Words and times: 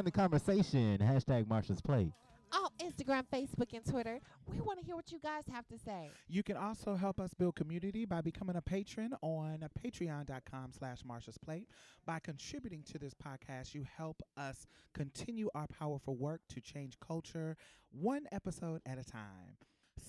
join 0.00 0.04
the 0.06 0.10
conversation. 0.10 0.98
Hashtag 0.98 1.44
Marsha's 1.44 1.82
Plate. 1.82 2.12
Oh, 2.52 2.68
Instagram, 2.80 3.24
Facebook, 3.30 3.74
and 3.74 3.84
Twitter. 3.84 4.18
We 4.46 4.58
want 4.60 4.80
to 4.80 4.84
hear 4.84 4.96
what 4.96 5.12
you 5.12 5.18
guys 5.18 5.44
have 5.52 5.68
to 5.68 5.78
say. 5.78 6.10
You 6.26 6.42
can 6.42 6.56
also 6.56 6.96
help 6.96 7.20
us 7.20 7.34
build 7.34 7.54
community 7.54 8.06
by 8.06 8.22
becoming 8.22 8.56
a 8.56 8.62
patron 8.62 9.14
on 9.20 9.58
patreon.com 9.84 10.72
slash 10.76 11.02
Marsha's 11.02 11.36
Plate. 11.36 11.68
By 12.06 12.18
contributing 12.18 12.82
to 12.90 12.98
this 12.98 13.12
podcast, 13.12 13.74
you 13.74 13.84
help 13.96 14.22
us 14.38 14.66
continue 14.94 15.50
our 15.54 15.66
powerful 15.66 16.16
work 16.16 16.40
to 16.48 16.60
change 16.62 16.94
culture 17.06 17.56
one 17.92 18.24
episode 18.32 18.80
at 18.86 18.98
a 18.98 19.04
time. 19.04 19.58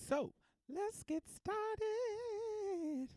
So 0.08 0.32
let's 0.74 1.04
get 1.04 1.24
started. 1.28 3.10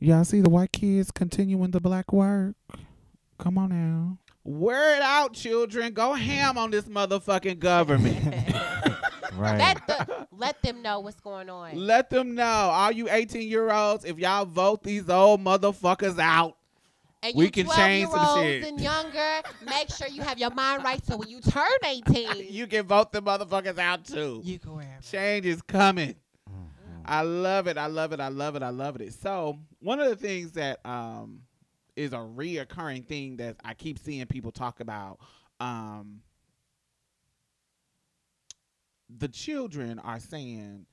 Y'all 0.00 0.24
see 0.24 0.40
the 0.40 0.50
white 0.50 0.72
kids 0.72 1.10
continuing 1.10 1.70
the 1.70 1.80
black 1.80 2.14
work? 2.14 2.54
Come 3.38 3.58
on 3.58 3.68
now. 3.68 4.18
Word 4.48 5.00
out, 5.02 5.34
children. 5.34 5.92
Go 5.92 6.14
ham 6.14 6.56
on 6.56 6.70
this 6.70 6.84
motherfucking 6.86 7.58
government. 7.58 8.16
Right. 9.36 9.56
let, 9.56 9.86
the, 9.86 10.26
let 10.32 10.60
them 10.62 10.82
know 10.82 10.98
what's 10.98 11.20
going 11.20 11.48
on. 11.48 11.76
Let 11.76 12.10
them 12.10 12.34
know, 12.34 12.42
all 12.42 12.90
you 12.90 13.08
18 13.08 13.48
year 13.48 13.70
olds, 13.70 14.04
if 14.04 14.18
y'all 14.18 14.44
vote 14.44 14.82
these 14.82 15.08
old 15.08 15.40
motherfuckers 15.44 16.18
out, 16.18 16.56
and 17.22 17.34
we 17.36 17.48
can 17.48 17.68
change 17.68 18.08
some 18.10 18.18
year 18.18 18.28
olds 18.28 18.42
shit. 18.42 18.64
and 18.64 18.80
younger, 18.80 19.42
make 19.64 19.90
sure 19.94 20.08
you 20.08 20.22
have 20.22 20.40
your 20.40 20.50
mind 20.50 20.82
right 20.82 21.04
so 21.06 21.16
when 21.16 21.28
you 21.28 21.40
turn 21.40 21.68
18, 21.86 22.46
you 22.50 22.66
can 22.66 22.84
vote 22.84 23.12
the 23.12 23.22
motherfuckers 23.22 23.78
out 23.78 24.04
too. 24.06 24.40
you 24.42 24.58
can 24.58 24.74
wear 24.74 24.82
'em. 24.96 25.02
Change 25.08 25.46
is 25.46 25.62
coming. 25.62 26.16
Mhm. 26.50 27.02
I 27.04 27.22
love 27.22 27.68
it. 27.68 27.78
I 27.78 27.86
love 27.86 28.12
it. 28.12 28.18
I 28.18 28.28
love 28.28 28.56
it. 28.56 28.62
I 28.64 28.70
love 28.70 29.00
it. 29.00 29.12
So 29.14 29.56
one 29.78 30.00
of 30.00 30.08
the 30.08 30.16
things 30.16 30.50
that 30.52 30.84
um 30.84 31.42
is 31.98 32.12
a 32.12 32.16
reoccurring 32.16 33.06
thing 33.06 33.36
that 33.38 33.56
I 33.64 33.74
keep 33.74 33.98
seeing 33.98 34.26
people 34.26 34.52
talk 34.52 34.80
about, 34.80 35.18
um, 35.60 36.20
the 39.08 39.28
children 39.28 39.98
are 39.98 40.20
saying 40.20 40.86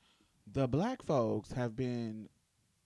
the 0.51 0.67
black 0.67 1.01
folks 1.03 1.51
have 1.51 1.75
been 1.75 2.29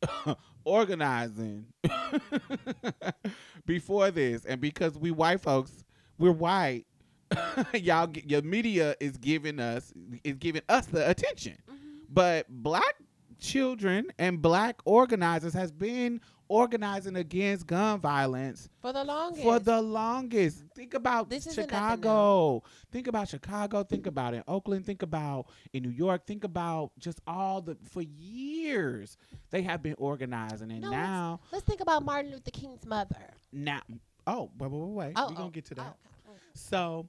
organizing 0.64 1.68
before 3.66 4.12
this, 4.12 4.46
and 4.46 4.60
because 4.62 4.98
we 4.98 5.12
white 5.12 5.42
folks, 5.42 5.84
we're 6.18 6.32
white. 6.32 6.86
y'all, 7.74 8.10
your 8.26 8.42
media 8.42 8.96
is 9.00 9.16
giving 9.18 9.60
us 9.60 9.94
is 10.24 10.36
giving 10.38 10.64
us 10.68 10.88
the 10.88 11.08
attention 11.08 11.56
Mhm. 11.70 11.76
but 12.10 12.48
black 12.50 12.96
children 13.38 14.08
and 14.18 14.42
black 14.42 14.82
organizers 14.84 15.54
has 15.54 15.72
been 15.72 16.20
organizing 16.50 17.16
against 17.16 17.66
gun 17.68 18.00
violence 18.02 18.68
For 18.82 18.92
the 18.92 19.04
longest. 19.04 19.44
for 19.44 19.60
the 19.60 19.82
longest. 19.82 20.64
Think 20.76 20.94
about 20.96 21.30
This 21.30 21.54
Chicago. 21.54 22.64
Think 22.92 23.08
about 23.08 23.30
Chicago. 23.30 23.84
Think 23.84 24.08
about 24.08 24.34
in 24.34 24.44
Oakland. 24.48 24.86
Think 24.86 25.02
about 25.04 25.46
in 25.72 25.84
New 25.84 25.90
York. 25.92 26.26
Think 26.26 26.44
about 26.44 26.92
just 27.00 27.22
all 27.28 27.62
the 27.62 27.78
for 27.90 28.02
years 28.02 29.16
they 29.52 29.62
have 29.62 29.82
been 29.84 29.96
organizing, 29.98 30.72
and 30.72 30.82
No, 30.82 30.90
now 30.92 31.40
Let's 31.52 31.64
think 31.64 31.82
about 31.82 32.04
Martin 32.04 32.32
Luther 32.32 32.52
King's 32.52 32.86
mother. 32.86 33.16
now 33.54 33.82
oh 34.28 34.52
wait 34.58 34.70
wait 34.72 34.80
wait 34.82 34.90
wait 35.08 35.14
Oh, 35.16 35.28
we're 35.30 35.36
gonna 35.36 35.46
oh, 35.48 35.50
get 35.52 35.66
to 35.66 35.76
that. 35.76 35.96
oh, 36.28 36.32
okay. 36.32 36.40
So 36.54 37.08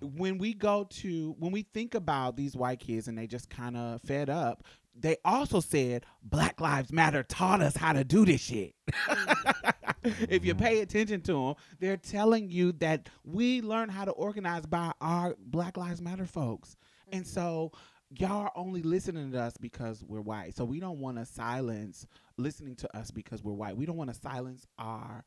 when 0.00 0.38
we 0.38 0.52
go 0.52 0.84
to 0.90 1.34
when 1.38 1.52
we 1.52 1.62
think 1.62 1.94
about 1.94 2.36
these 2.36 2.56
white 2.56 2.80
kids 2.80 3.08
and 3.08 3.16
they 3.16 3.26
just 3.26 3.48
kind 3.48 3.76
of 3.76 4.00
fed 4.02 4.28
up, 4.28 4.64
they 4.94 5.16
also 5.24 5.60
said 5.60 6.04
Black 6.22 6.60
Lives 6.60 6.92
Matter 6.92 7.22
taught 7.22 7.60
us 7.60 7.76
how 7.76 7.92
to 7.92 8.04
do 8.04 8.24
this 8.24 8.40
shit. 8.40 8.74
if 10.04 10.44
you 10.44 10.54
mm-hmm. 10.54 10.62
pay 10.62 10.80
attention 10.80 11.20
to 11.22 11.32
them, 11.32 11.54
they're 11.80 11.96
telling 11.96 12.50
you 12.50 12.72
that 12.72 13.08
we 13.24 13.62
learn 13.62 13.88
how 13.88 14.04
to 14.04 14.10
organize 14.12 14.66
by 14.66 14.92
our 15.00 15.34
Black 15.38 15.76
Lives 15.76 16.02
Matter 16.02 16.26
folks. 16.26 16.76
And 17.10 17.24
mm-hmm. 17.24 17.32
so 17.32 17.72
y'all 18.18 18.42
are 18.42 18.52
only 18.54 18.82
listening 18.82 19.32
to 19.32 19.40
us 19.40 19.56
because 19.56 20.04
we're 20.06 20.20
white. 20.20 20.54
So 20.56 20.64
we 20.64 20.80
don't 20.80 20.98
want 20.98 21.18
to 21.18 21.26
silence 21.26 22.06
listening 22.36 22.76
to 22.76 22.96
us 22.96 23.10
because 23.10 23.42
we're 23.42 23.52
white. 23.52 23.76
We 23.76 23.86
don't 23.86 23.96
want 23.96 24.12
to 24.12 24.20
silence 24.20 24.66
our 24.78 25.24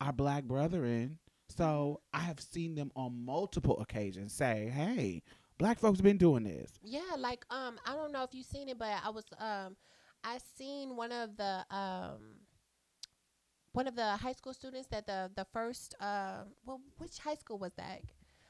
our 0.00 0.12
black 0.12 0.44
brethren. 0.44 1.18
So 1.48 2.00
mm-hmm. 2.14 2.22
I 2.22 2.26
have 2.26 2.40
seen 2.40 2.74
them 2.74 2.90
on 2.96 3.24
multiple 3.24 3.80
occasions 3.80 4.32
say, 4.32 4.70
"Hey, 4.72 5.22
black 5.58 5.78
folks 5.78 6.00
been 6.00 6.18
doing 6.18 6.44
this." 6.44 6.70
Yeah, 6.82 7.16
like 7.18 7.44
um, 7.50 7.78
I 7.86 7.94
don't 7.94 8.12
know 8.12 8.22
if 8.24 8.34
you've 8.34 8.46
seen 8.46 8.68
it, 8.68 8.78
but 8.78 8.88
I 9.04 9.10
was 9.10 9.24
um, 9.38 9.76
I 10.24 10.38
seen 10.56 10.96
one 10.96 11.12
of 11.12 11.36
the 11.36 11.64
um, 11.70 12.40
one 13.72 13.86
of 13.86 13.96
the 13.96 14.16
high 14.16 14.32
school 14.32 14.52
students 14.54 14.88
that 14.88 15.06
the 15.06 15.30
the 15.34 15.46
first 15.52 15.94
uh, 16.00 16.44
well, 16.64 16.80
which 16.98 17.18
high 17.18 17.34
school 17.36 17.58
was 17.58 17.72
that? 17.74 18.00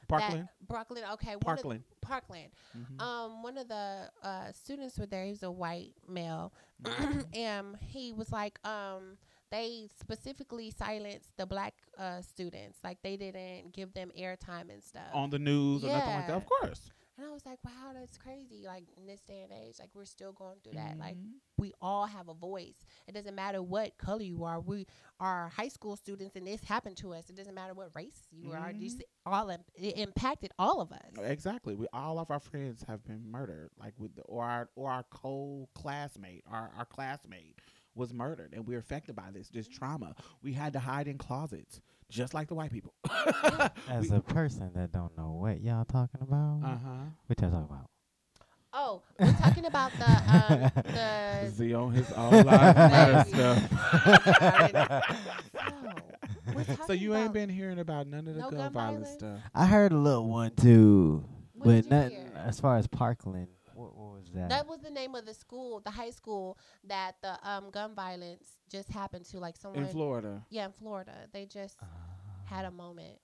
Parkland, 0.07 0.49
That, 0.59 0.67
Brooklyn. 0.67 1.03
Okay, 1.13 1.35
Parkland. 1.39 1.83
Parkland. 2.01 2.49
Mhm. 2.77 3.01
Um, 3.01 3.41
one 3.41 3.57
of 3.57 3.67
the 3.69 4.09
uh 4.21 4.51
students 4.51 4.99
were 4.99 5.05
there. 5.05 5.23
He 5.23 5.31
was 5.31 5.43
a 5.43 5.51
white 5.51 5.93
male, 6.07 6.53
Mhm. 6.83 7.25
and 7.35 7.77
he 7.79 8.11
was 8.11 8.31
like, 8.31 8.59
um, 8.67 9.17
they 9.53 9.87
specifically 9.99 10.69
silenced 10.71 11.31
the 11.37 11.45
black 11.45 11.73
uh 11.97 12.21
students, 12.21 12.79
like 12.83 12.97
they 13.03 13.15
didn't 13.17 13.71
give 13.73 13.93
them 13.93 14.09
airtime 14.19 14.67
and 14.73 14.83
stuff. 14.83 15.11
on 15.13 15.29
the 15.29 15.39
news 15.39 15.83
or 15.83 15.87
nothing 15.87 16.13
like 16.15 16.27
that. 16.27 16.33
Yeah. 16.33 16.37
Of 16.37 16.45
course. 16.45 16.91
And 17.15 17.27
I 17.27 17.31
was 17.31 17.45
like, 17.45 17.59
wow, 17.63 17.91
that's 17.93 18.17
crazy. 18.17 18.63
Like 18.65 18.85
in 18.97 19.05
this 19.05 19.21
day 19.21 19.43
and 19.43 19.53
age, 19.53 19.75
like 19.79 19.89
we're 19.93 20.03
still 20.17 20.31
going 20.33 20.57
through 20.63 20.73
that. 20.81 20.97
Like 20.97 21.15
Mhm. 21.15 21.33
we 21.59 21.71
all 21.79 22.07
have 22.07 22.27
a 22.27 22.33
voice. 22.33 22.79
It 23.07 23.13
doesn't 23.13 23.35
matter 23.35 23.61
what 23.61 23.95
color 23.99 24.23
you 24.23 24.43
are. 24.45 24.59
We 24.59 24.87
are 25.19 25.49
high 25.49 25.67
school 25.67 25.95
students, 25.95 26.35
and 26.35 26.47
this 26.47 26.63
happened 26.63 26.97
to 27.03 27.13
us. 27.13 27.29
It 27.29 27.35
doesn't 27.35 27.53
matter 27.53 27.75
what 27.75 27.89
race 27.95 28.19
you 28.31 28.51
are. 28.53 28.73
Just 28.73 29.03
all 29.27 29.49
im- 29.51 29.63
it 29.75 29.95
impacted 29.99 30.51
all 30.57 30.81
of 30.81 30.91
us. 30.91 31.11
Exactly. 31.19 31.75
We 31.75 31.85
all 31.93 32.17
of 32.17 32.31
our 32.31 32.39
friends 32.39 32.83
have 32.87 33.05
been 33.05 33.23
murdered, 33.29 33.69
like 33.79 33.93
with 33.99 34.15
the, 34.15 34.23
or 34.23 34.43
our 34.45 34.69
or 34.75 34.89
our 34.89 35.03
co 35.11 35.69
classmate, 35.75 36.43
our 36.47 36.71
our 36.75 36.85
classmate 36.85 37.59
was 37.95 38.13
murdered, 38.13 38.53
and 38.53 38.65
we're 38.67 38.79
affected 38.79 39.15
by 39.15 39.31
this 39.33 39.49
this 39.49 39.67
trauma. 39.67 40.15
We 40.41 40.53
had 40.53 40.73
to 40.73 40.79
hide 40.79 41.07
in 41.07 41.17
closets, 41.17 41.79
just 42.09 42.33
like 42.33 42.47
the 42.47 42.55
white 42.55 42.71
people. 42.71 42.93
As 43.89 44.11
a 44.11 44.19
person 44.21 44.71
that 44.75 44.91
don't 44.91 45.15
know 45.17 45.31
what 45.31 45.61
y'all 45.61 45.85
talking 45.85 46.21
about, 46.21 46.61
uh 46.63 46.77
huh. 46.77 46.93
what 47.27 47.39
y'all 47.41 47.51
talking 47.51 47.67
about? 47.69 47.89
Oh, 48.75 49.03
we're 49.19 49.31
talking 49.33 49.65
about 49.65 49.91
the 49.99 50.05
um, 50.05 50.71
the. 51.43 51.49
Z 51.51 51.73
on 51.75 51.91
his 51.91 52.11
all 52.13 52.31
lives 52.31 52.47
matter 52.75 53.23
Thank 53.23 53.35
you. 54.73 54.87
stuff. 54.89 55.19
No, 56.45 56.63
so 56.87 56.93
you 56.93 57.15
ain't 57.15 57.33
been 57.33 57.49
hearing 57.49 57.79
about 57.79 58.05
none 58.07 58.27
of 58.27 58.35
the 58.35 58.41
No 58.41 58.49
gun, 58.49 58.59
gun 58.59 58.73
violence 58.73 59.09
violence? 59.09 59.13
stuff. 59.13 59.39
I 59.55 59.65
heard 59.65 59.91
a 59.91 59.97
little 59.97 60.27
one 60.29 60.51
too, 60.55 61.23
What 61.53 61.65
but 61.65 61.71
did 61.75 61.85
you 61.85 61.89
nothing 61.91 62.11
hear? 62.11 62.31
as 62.45 62.59
far 62.59 62.77
as 62.77 62.85
Parkland. 62.87 63.47
What, 63.75 63.95
what 63.97 64.13
was 64.13 64.29
that? 64.35 64.49
That 64.49 64.67
was 64.67 64.79
the 64.81 64.89
name 64.89 65.15
of 65.15 65.25
the 65.25 65.33
school, 65.33 65.79
the 65.81 65.91
high 65.91 66.09
school 66.11 66.57
that 66.87 67.15
the 67.21 67.37
um 67.47 67.69
gun 67.71 67.93
violence 67.95 68.57
just 68.69 68.89
happened 68.89 69.25
to. 69.25 69.39
Like 69.39 69.57
someone, 69.57 69.83
in 69.83 69.89
Florida. 69.89 70.43
yeah, 70.49 70.65
in 70.65 70.71
Florida, 70.71 71.13
they 71.33 71.45
just 71.45 71.77
Uh, 71.81 71.85
had 72.45 72.65
a 72.65 72.71
moment. 72.71 73.17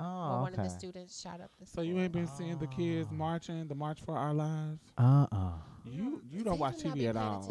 Oh, 0.00 0.30
where 0.30 0.40
one 0.42 0.54
of 0.54 0.58
the 0.62 0.68
students 0.68 1.20
shot 1.20 1.40
up 1.40 1.50
the 1.58 1.66
So 1.66 1.72
school. 1.72 1.84
you 1.84 1.98
ain't 1.98 2.12
been 2.12 2.28
seeing 2.28 2.56
the 2.58 2.68
kids 2.68 3.08
Oh. 3.10 3.14
marching, 3.16 3.66
the 3.66 3.74
March 3.74 4.00
for 4.02 4.16
Our 4.16 4.32
Lives. 4.32 4.80
Uh-uh. 4.96 5.52
You 5.84 6.22
you 6.30 6.44
don't 6.44 6.58
watch 6.60 6.84
you 6.84 6.90
TV 6.92 7.08
at 7.08 7.16
all. 7.16 7.46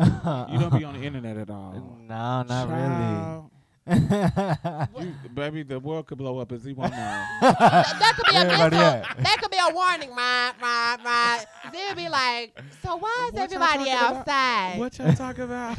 You 0.50 0.60
don't 0.60 0.78
be 0.78 0.84
on 0.86 0.94
the 1.00 1.04
internet 1.06 1.38
at 1.38 1.50
all. 1.50 1.74
No, 2.08 2.44
not 2.44 2.48
Child, 2.48 2.72
really. 2.72 3.57
You, 5.00 5.14
baby, 5.34 5.64
the 5.64 5.80
world 5.80 6.08
could 6.08 6.18
blow 6.18 6.40
up 6.40 6.52
as 6.52 6.64
he 6.64 6.74
won't 6.74 6.92
know. 6.92 6.98
that, 6.98 7.58
that 8.00 8.14
could 8.18 8.26
be 8.32 8.36
a 8.36 8.40
Everybody 8.40 8.76
missile. 8.76 9.24
That 9.24 9.38
could 9.42 9.52
be 9.52 9.58
a 9.58 9.74
warning, 9.74 10.10
right, 10.16 10.52
right, 10.62 10.98
right. 11.06 11.46
They'd 11.72 11.96
be 11.96 12.10
like, 12.10 12.60
so 12.84 12.98
why 12.98 13.26
is 13.28 13.34
What 13.34 13.44
everybody 13.44 13.86
talking 13.86 13.94
about? 13.94 14.16
outside? 14.18 14.80
what 14.80 14.98
y'all 15.00 15.14
talking 15.14 15.44
about? 15.44 15.78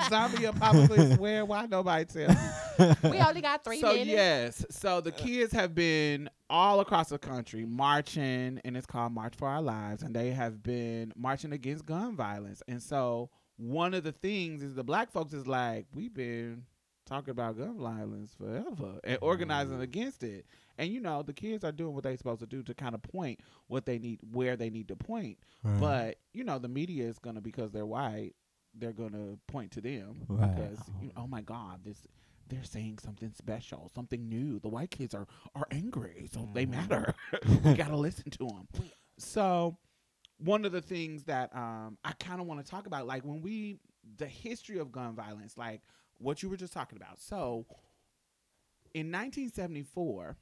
Zombie 0.08 0.44
apocalypse? 0.44 1.18
Where? 1.18 1.44
Why 1.44 1.66
nobody 1.66 2.04
tell? 2.04 2.28
me? 2.28 3.10
We 3.10 3.18
only 3.18 3.40
got 3.40 3.64
three 3.64 3.80
so 3.80 3.88
minutes. 3.92 4.08
yes, 4.10 4.66
so 4.70 5.00
the 5.00 5.12
kids 5.12 5.52
have 5.52 5.74
been 5.74 6.30
all 6.48 6.80
across 6.80 7.08
the 7.08 7.18
country 7.18 7.64
marching, 7.66 8.60
and 8.64 8.76
it's 8.76 8.86
called 8.86 9.12
March 9.12 9.34
for 9.36 9.48
Our 9.48 9.62
Lives, 9.62 10.02
and 10.02 10.14
they 10.14 10.30
have 10.30 10.62
been 10.62 11.12
marching 11.16 11.52
against 11.52 11.84
gun 11.86 12.16
violence. 12.16 12.62
And 12.68 12.82
so 12.82 13.30
one 13.56 13.92
of 13.94 14.04
the 14.04 14.12
things 14.12 14.62
is 14.62 14.74
the 14.74 14.84
black 14.84 15.10
folks 15.12 15.32
is 15.32 15.46
like 15.46 15.86
we've 15.94 16.14
been 16.14 16.62
talking 17.10 17.32
about 17.32 17.58
gun 17.58 17.76
violence 17.78 18.34
forever 18.38 19.00
and 19.04 19.18
organizing 19.20 19.80
against 19.80 20.22
it. 20.22 20.46
And 20.78 20.90
you 20.92 21.00
know 21.00 21.22
the 21.22 21.32
kids 21.34 21.64
are 21.64 21.72
doing 21.72 21.94
what 21.94 22.04
they're 22.04 22.16
supposed 22.16 22.40
to 22.40 22.46
do 22.46 22.62
to 22.62 22.74
kind 22.74 22.94
of 22.94 23.02
point 23.02 23.40
what 23.66 23.84
they 23.84 23.98
need, 23.98 24.20
where 24.32 24.56
they 24.56 24.70
need 24.70 24.88
to 24.88 24.96
point. 24.96 25.38
But 25.64 26.16
you 26.32 26.44
know 26.44 26.58
the 26.58 26.68
media 26.68 27.06
is 27.06 27.18
gonna 27.18 27.40
because 27.40 27.72
they're 27.72 27.86
white, 27.86 28.34
they're 28.74 28.92
gonna 28.92 29.36
point 29.48 29.72
to 29.72 29.80
them 29.80 30.24
Right. 30.28 30.54
because 30.56 30.78
you 31.00 31.08
know, 31.08 31.14
oh 31.18 31.26
my 31.26 31.42
god, 31.42 31.80
this 31.84 32.06
they're 32.48 32.64
saying 32.64 32.98
something 32.98 33.32
special, 33.36 33.90
something 33.94 34.28
new. 34.28 34.58
The 34.60 34.68
white 34.68 34.90
kids 34.90 35.14
are 35.14 35.26
are 35.54 35.66
angry, 35.70 36.28
so 36.32 36.48
they 36.54 36.66
Mhm. 36.66 36.70
matter. 36.70 37.14
we 37.64 37.74
gotta 37.74 37.96
listen 37.96 38.30
to 38.30 38.38
them. 38.46 38.68
So 39.18 39.76
one 40.38 40.64
of 40.64 40.72
the 40.72 40.80
things 40.80 41.24
that 41.24 41.54
um, 41.54 41.98
I 42.04 42.12
kind 42.12 42.40
of 42.40 42.46
want 42.46 42.64
to 42.64 42.70
talk 42.70 42.86
about, 42.86 43.06
like 43.06 43.24
when 43.24 43.42
we 43.42 43.78
the 44.16 44.26
history 44.26 44.78
of 44.78 44.90
gun 44.90 45.14
violence, 45.14 45.58
like 45.58 45.82
what 46.20 46.42
you 46.42 46.48
were 46.48 46.56
just 46.56 46.72
talking 46.72 46.96
about. 46.96 47.20
So 47.20 47.66
in 48.94 49.10
1974, 49.10 50.36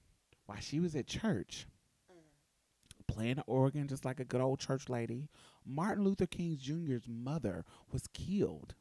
while 0.46 0.58
she 0.60 0.80
was 0.80 0.94
at 0.94 1.06
church 1.06 1.66
playing 3.06 3.36
the 3.36 3.42
organ 3.46 3.88
just 3.88 4.04
like 4.04 4.20
a 4.20 4.24
good 4.24 4.40
old 4.40 4.60
church 4.60 4.88
lady, 4.88 5.28
Martin 5.64 6.04
Luther 6.04 6.26
King 6.26 6.56
Jr.'s 6.60 7.08
mother 7.08 7.64
was 7.90 8.06
killed 8.12 8.74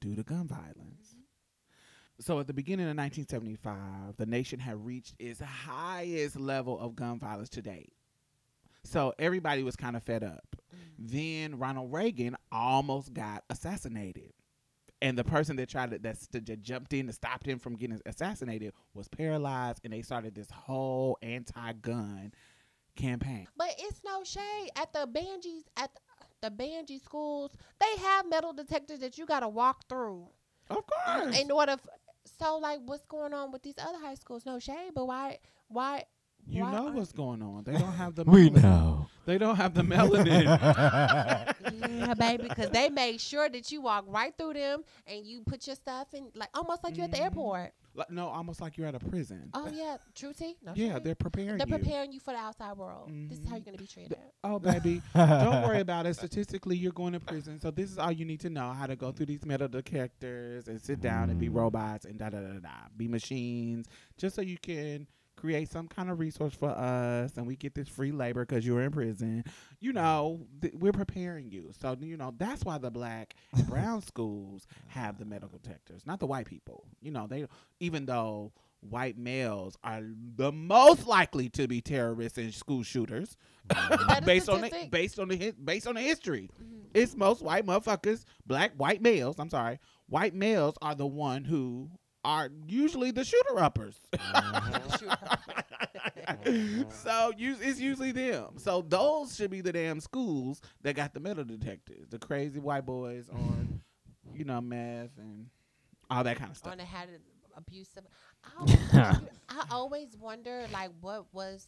due 0.00 0.14
to 0.14 0.22
gun 0.22 0.46
violence. 0.46 1.14
Mm-hmm. 1.14 1.22
So 2.20 2.40
at 2.40 2.46
the 2.46 2.52
beginning 2.52 2.86
of 2.86 2.96
1975, 2.96 4.16
the 4.16 4.26
nation 4.26 4.58
had 4.60 4.84
reached 4.84 5.14
its 5.18 5.40
highest 5.40 6.38
level 6.38 6.78
of 6.78 6.96
gun 6.96 7.18
violence 7.18 7.48
to 7.50 7.62
date. 7.62 7.92
So 8.84 9.14
everybody 9.18 9.62
was 9.62 9.76
kind 9.76 9.96
of 9.96 10.02
fed 10.02 10.24
up. 10.24 10.56
Mm-hmm. 10.74 11.16
Then 11.16 11.58
Ronald 11.58 11.92
Reagan 11.92 12.36
almost 12.50 13.12
got 13.12 13.44
assassinated. 13.50 14.32
And 15.00 15.16
the 15.16 15.24
person 15.24 15.54
that 15.56 15.68
tried 15.68 15.92
to 15.92 15.98
that, 16.00 16.18
st- 16.18 16.46
that 16.46 16.62
jumped 16.62 16.92
in 16.92 17.06
to 17.06 17.12
stop 17.12 17.46
him 17.46 17.58
from 17.60 17.76
getting 17.76 18.00
assassinated 18.04 18.72
was 18.94 19.06
paralyzed, 19.08 19.80
and 19.84 19.92
they 19.92 20.02
started 20.02 20.34
this 20.34 20.50
whole 20.50 21.16
anti-gun 21.22 22.32
campaign. 22.96 23.46
But 23.56 23.70
it's 23.78 24.02
no 24.04 24.24
shade 24.24 24.70
at 24.76 24.92
the 24.92 25.06
Banjis 25.06 25.62
at 25.76 25.90
the, 26.40 26.48
the 26.48 26.62
Banji 26.62 27.00
schools. 27.02 27.52
They 27.80 28.02
have 28.02 28.28
metal 28.28 28.52
detectors 28.52 28.98
that 29.00 29.18
you 29.18 29.26
got 29.26 29.40
to 29.40 29.48
walk 29.48 29.88
through 29.88 30.26
Of 30.68 30.78
mm, 30.86 31.22
course. 31.22 31.40
in 31.40 31.50
order. 31.50 31.72
F- 31.72 31.86
so 32.38 32.58
like, 32.58 32.80
what's 32.84 33.06
going 33.06 33.32
on 33.32 33.52
with 33.52 33.62
these 33.62 33.76
other 33.78 33.98
high 33.98 34.14
schools? 34.14 34.44
No 34.44 34.58
shade, 34.58 34.90
but 34.94 35.06
why? 35.06 35.38
Why? 35.68 36.04
you 36.46 36.62
why 36.62 36.72
know 36.72 36.84
what's 36.90 37.12
going 37.12 37.42
on. 37.42 37.64
They 37.64 37.72
don't 37.72 37.92
have 37.92 38.14
the 38.14 38.24
we 38.24 38.50
know. 38.50 39.07
They 39.28 39.36
don't 39.36 39.56
have 39.56 39.74
the 39.74 39.82
melanin. 39.82 40.46
Yeah, 41.70 42.14
baby, 42.14 42.44
because 42.48 42.70
they 42.70 42.88
made 42.88 43.20
sure 43.20 43.48
that 43.48 43.70
you 43.70 43.82
walk 43.82 44.04
right 44.08 44.32
through 44.36 44.54
them 44.54 44.84
and 45.06 45.26
you 45.26 45.42
put 45.42 45.66
your 45.66 45.76
stuff 45.76 46.08
in, 46.14 46.28
like 46.34 46.48
almost 46.54 46.82
like 46.82 46.96
you're 46.96 47.04
at 47.04 47.10
the 47.12 47.18
Mhm. 47.18 47.24
airport. 47.24 47.72
Like, 47.94 48.10
no, 48.10 48.28
almost 48.28 48.60
like 48.60 48.76
you're 48.78 48.86
at 48.86 48.94
a 48.94 48.98
prison. 49.00 49.50
Oh 49.52 49.68
yeah, 49.68 49.96
true 50.14 50.32
tea. 50.32 50.56
No 50.64 50.72
yeah, 50.74 50.94
shade. 50.94 51.04
they're 51.04 51.14
preparing 51.14 51.58
They're 51.58 51.66
you. 51.68 51.78
preparing 51.78 52.12
you 52.12 52.20
for 52.20 52.32
the 52.32 52.38
outside 52.38 52.76
world. 52.76 53.10
This 53.28 53.38
is 53.40 53.44
how 53.46 53.52
Mhm. 53.52 53.56
you're 53.56 53.64
gonna 53.64 53.76
be 53.78 53.86
treated. 53.86 54.16
Oh, 54.44 54.58
baby, 54.58 55.02
don't 55.14 55.62
worry 55.64 55.80
about 55.80 56.06
it. 56.06 56.14
Statistically, 56.14 56.76
you're 56.76 56.92
going 56.92 57.12
to 57.12 57.20
prison, 57.20 57.60
so 57.60 57.70
this 57.70 57.90
is 57.90 57.98
all 57.98 58.12
you 58.12 58.24
need 58.24 58.40
to 58.40 58.50
know: 58.50 58.72
how 58.72 58.86
to 58.86 58.96
go 58.96 59.10
through 59.12 59.26
these 59.26 59.44
metal 59.44 59.68
detectors 59.68 60.68
and 60.68 60.80
sit 60.80 61.00
down 61.00 61.28
and 61.28 61.38
be 61.38 61.48
Mm. 61.50 61.56
robots 61.56 62.04
and 62.06 62.18
da 62.18 62.30
da 62.30 62.40
da 62.40 62.60
da, 62.60 62.68
be 62.96 63.08
machines, 63.08 63.86
just 64.16 64.36
so 64.36 64.42
you 64.42 64.56
can 64.58 65.06
create 65.40 65.70
some 65.70 65.88
kind 65.88 66.10
of 66.10 66.18
resource 66.18 66.54
for 66.54 66.70
us, 66.70 67.36
and 67.36 67.46
we 67.46 67.56
get 67.56 67.74
this 67.74 67.88
free 67.88 68.12
labor 68.12 68.44
because 68.44 68.66
you're 68.66 68.82
in 68.82 68.90
prison. 68.90 69.44
You 69.80 69.92
know, 69.92 70.46
th- 70.60 70.74
we're 70.74 70.92
preparing 70.92 71.50
you. 71.50 71.70
So 71.80 71.96
you 72.00 72.16
know 72.16 72.34
that's 72.36 72.64
why 72.64 72.78
the 72.78 72.90
black 72.90 73.34
and 73.54 73.66
brown 73.70 74.02
schools 74.02 74.66
have 74.88 75.18
the 75.18 75.24
medical 75.24 75.58
detectors, 75.58 76.06
not 76.06 76.20
the 76.20 76.26
white 76.26 76.46
people. 76.46 76.84
You 77.00 77.10
know, 77.12 77.26
they 77.26 77.46
even 77.80 78.06
though 78.06 78.52
white 78.80 79.18
males 79.18 79.76
are 79.82 80.02
the 80.36 80.52
most 80.52 81.06
likely 81.06 81.48
to 81.50 81.66
be 81.66 81.80
terrorists 81.80 82.38
and 82.38 82.54
school 82.54 82.84
shooters 82.84 83.36
based 84.24 84.48
on 84.48 84.60
the, 84.60 84.88
based 84.90 85.18
on 85.18 85.26
the 85.28 85.36
hi- 85.36 85.52
based 85.64 85.86
on 85.86 85.94
the 85.96 86.00
history. 86.00 86.48
Mhm. 86.62 86.84
It's 86.94 87.16
most 87.16 87.42
white 87.42 87.66
motherfuckers, 87.66 88.24
black 88.46 88.72
white 88.76 89.02
males. 89.02 89.36
I'm 89.38 89.50
sorry, 89.50 89.78
white 90.08 90.34
males 90.34 90.74
are 90.80 90.94
the 90.94 91.06
one 91.06 91.44
who 91.44 91.90
are 92.28 92.50
usually 92.66 93.10
the 93.10 93.24
shooter 93.24 93.58
uppers. 93.58 93.98
Uh-huh. 94.12 95.16
so 96.90 97.32
you, 97.38 97.56
it's 97.58 97.80
usually 97.80 98.12
them. 98.12 98.58
So 98.58 98.84
those 98.86 99.34
should 99.34 99.50
be 99.50 99.62
the 99.62 99.72
damn 99.72 99.98
schools 99.98 100.60
that 100.82 100.94
got 100.94 101.14
the 101.14 101.20
metal 101.20 101.44
detectors, 101.44 102.06
the 102.10 102.18
crazy 102.18 102.60
white 102.60 102.84
boys 102.84 103.30
on, 103.30 103.80
you 104.34 104.44
know, 104.44 104.60
meth 104.60 105.16
and 105.16 105.46
all 106.10 106.22
that 106.22 106.36
kind 106.36 106.50
of 106.50 106.58
stuff. 106.58 106.72
on 106.72 106.76
the 106.78 106.84
had 106.84 107.08
an 107.08 107.20
abusive. 107.56 108.04
I 108.44 109.20
I 109.48 109.64
always 109.70 110.14
wonder, 110.18 110.66
like, 110.70 110.90
what 111.00 111.32
was, 111.32 111.66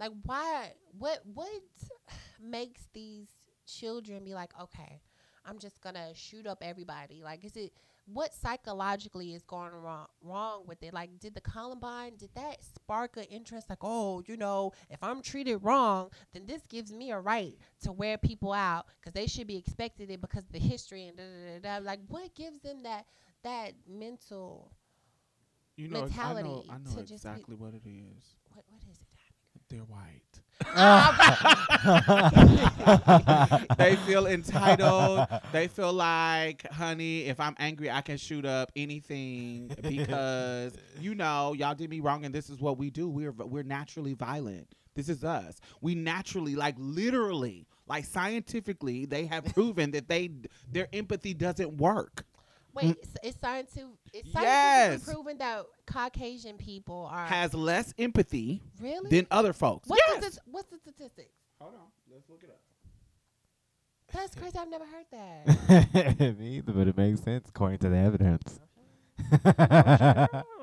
like, 0.00 0.10
why, 0.24 0.72
what, 0.98 1.20
what 1.32 1.48
makes 2.42 2.88
these 2.92 3.28
children 3.64 4.24
be 4.24 4.34
like, 4.34 4.50
okay, 4.60 5.00
I'm 5.46 5.60
just 5.60 5.80
gonna 5.80 6.14
shoot 6.14 6.48
up 6.48 6.58
everybody? 6.62 7.22
Like, 7.22 7.44
is 7.44 7.56
it 7.56 7.72
what 8.12 8.34
psychologically 8.34 9.34
is 9.34 9.42
going 9.42 9.72
wrong 9.72 10.06
wrong 10.22 10.62
with 10.66 10.82
it? 10.82 10.92
Like, 10.92 11.18
did 11.18 11.34
the 11.34 11.40
Columbine 11.40 12.16
did 12.16 12.30
that 12.34 12.62
spark 12.62 13.16
an 13.16 13.24
interest? 13.24 13.68
Like, 13.68 13.78
oh, 13.82 14.22
you 14.26 14.36
know, 14.36 14.72
if 14.90 15.02
I'm 15.02 15.22
treated 15.22 15.58
wrong, 15.58 16.10
then 16.32 16.46
this 16.46 16.62
gives 16.68 16.92
me 16.92 17.10
a 17.10 17.20
right 17.20 17.54
to 17.82 17.92
wear 17.92 18.18
people 18.18 18.52
out 18.52 18.86
because 19.00 19.12
they 19.12 19.26
should 19.26 19.46
be 19.46 19.56
expected 19.56 20.10
it 20.10 20.20
because 20.20 20.44
of 20.44 20.52
the 20.52 20.58
history 20.58 21.06
and 21.06 21.16
da 21.16 21.22
da 21.24 21.58
da. 21.60 21.78
da. 21.78 21.84
Like, 21.84 22.00
what 22.08 22.34
gives 22.34 22.60
them 22.60 22.82
that 22.84 23.06
that 23.42 23.72
mental? 23.88 24.72
You 25.76 25.88
know, 25.88 25.98
I 25.98 26.00
know, 26.00 26.06
mentality 26.06 26.70
I 26.70 26.78
know 26.78 27.02
just 27.02 27.08
be- 27.08 27.14
exactly 27.14 27.54
what 27.56 27.74
it 27.74 27.86
is. 27.86 28.36
What 28.52 28.64
what 28.68 28.82
is 28.90 28.98
it? 28.98 29.06
Happening? 29.16 29.64
They're 29.68 29.80
white. 29.80 30.29
They 33.78 33.96
feel 34.06 34.26
entitled. 34.26 35.26
They 35.52 35.68
feel 35.68 35.92
like, 35.92 36.66
honey, 36.70 37.24
if 37.24 37.40
I'm 37.40 37.54
angry, 37.58 37.90
I 37.90 38.00
can 38.02 38.16
shoot 38.16 38.44
up 38.44 38.70
anything 38.76 39.70
because 39.82 40.74
you 41.00 41.14
know 41.14 41.54
y'all 41.54 41.74
did 41.74 41.90
me 41.90 42.00
wrong, 42.00 42.24
and 42.24 42.34
this 42.34 42.50
is 42.50 42.60
what 42.60 42.78
we 42.78 42.90
do. 42.90 43.08
We're 43.08 43.32
we're 43.32 43.62
naturally 43.62 44.14
violent. 44.14 44.68
This 44.94 45.08
is 45.08 45.24
us. 45.24 45.60
We 45.80 45.94
naturally, 45.94 46.56
like 46.56 46.74
literally, 46.78 47.66
like 47.86 48.04
scientifically, 48.04 49.06
they 49.06 49.26
have 49.26 49.44
proven 49.46 49.92
that 49.92 50.08
they 50.08 50.30
their 50.70 50.88
empathy 50.92 51.34
doesn't 51.34 51.76
work. 51.78 52.24
Wait, 52.74 52.86
mm. 52.86 52.90
it's, 52.92 53.08
it's 53.22 53.40
scientific. 53.40 53.86
It's 54.12 54.28
Yes. 54.32 55.02
scientifically 55.02 55.14
proven 55.14 55.38
that 55.38 55.66
Caucasian 55.86 56.56
people 56.56 57.08
are 57.10 57.26
Has 57.26 57.52
less 57.54 57.92
empathy 57.98 58.62
really. 58.80 59.10
than 59.10 59.26
other 59.30 59.52
folks. 59.52 59.88
what's 59.88 60.02
yes. 60.08 60.18
the, 60.24 60.30
st- 60.30 60.42
what's 60.46 60.68
the 60.70 60.78
statistics? 60.78 61.32
Hold 61.60 61.74
on, 61.74 61.80
let's 62.12 62.28
look 62.28 62.42
it 62.42 62.50
up. 62.50 62.60
That's 64.12 64.34
crazy. 64.34 64.58
I've 64.58 64.68
never 64.68 64.84
heard 64.84 65.06
that. 65.12 66.36
Me 66.38 66.56
either, 66.56 66.72
but 66.72 66.88
it 66.88 66.96
makes 66.96 67.20
sense 67.22 67.48
according 67.48 67.78
to 67.78 67.88
the 67.88 67.96
evidence. 67.96 68.58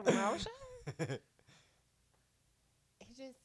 No 0.06 0.36
shade. 0.38 1.20
It 3.00 3.08
just 3.16 3.38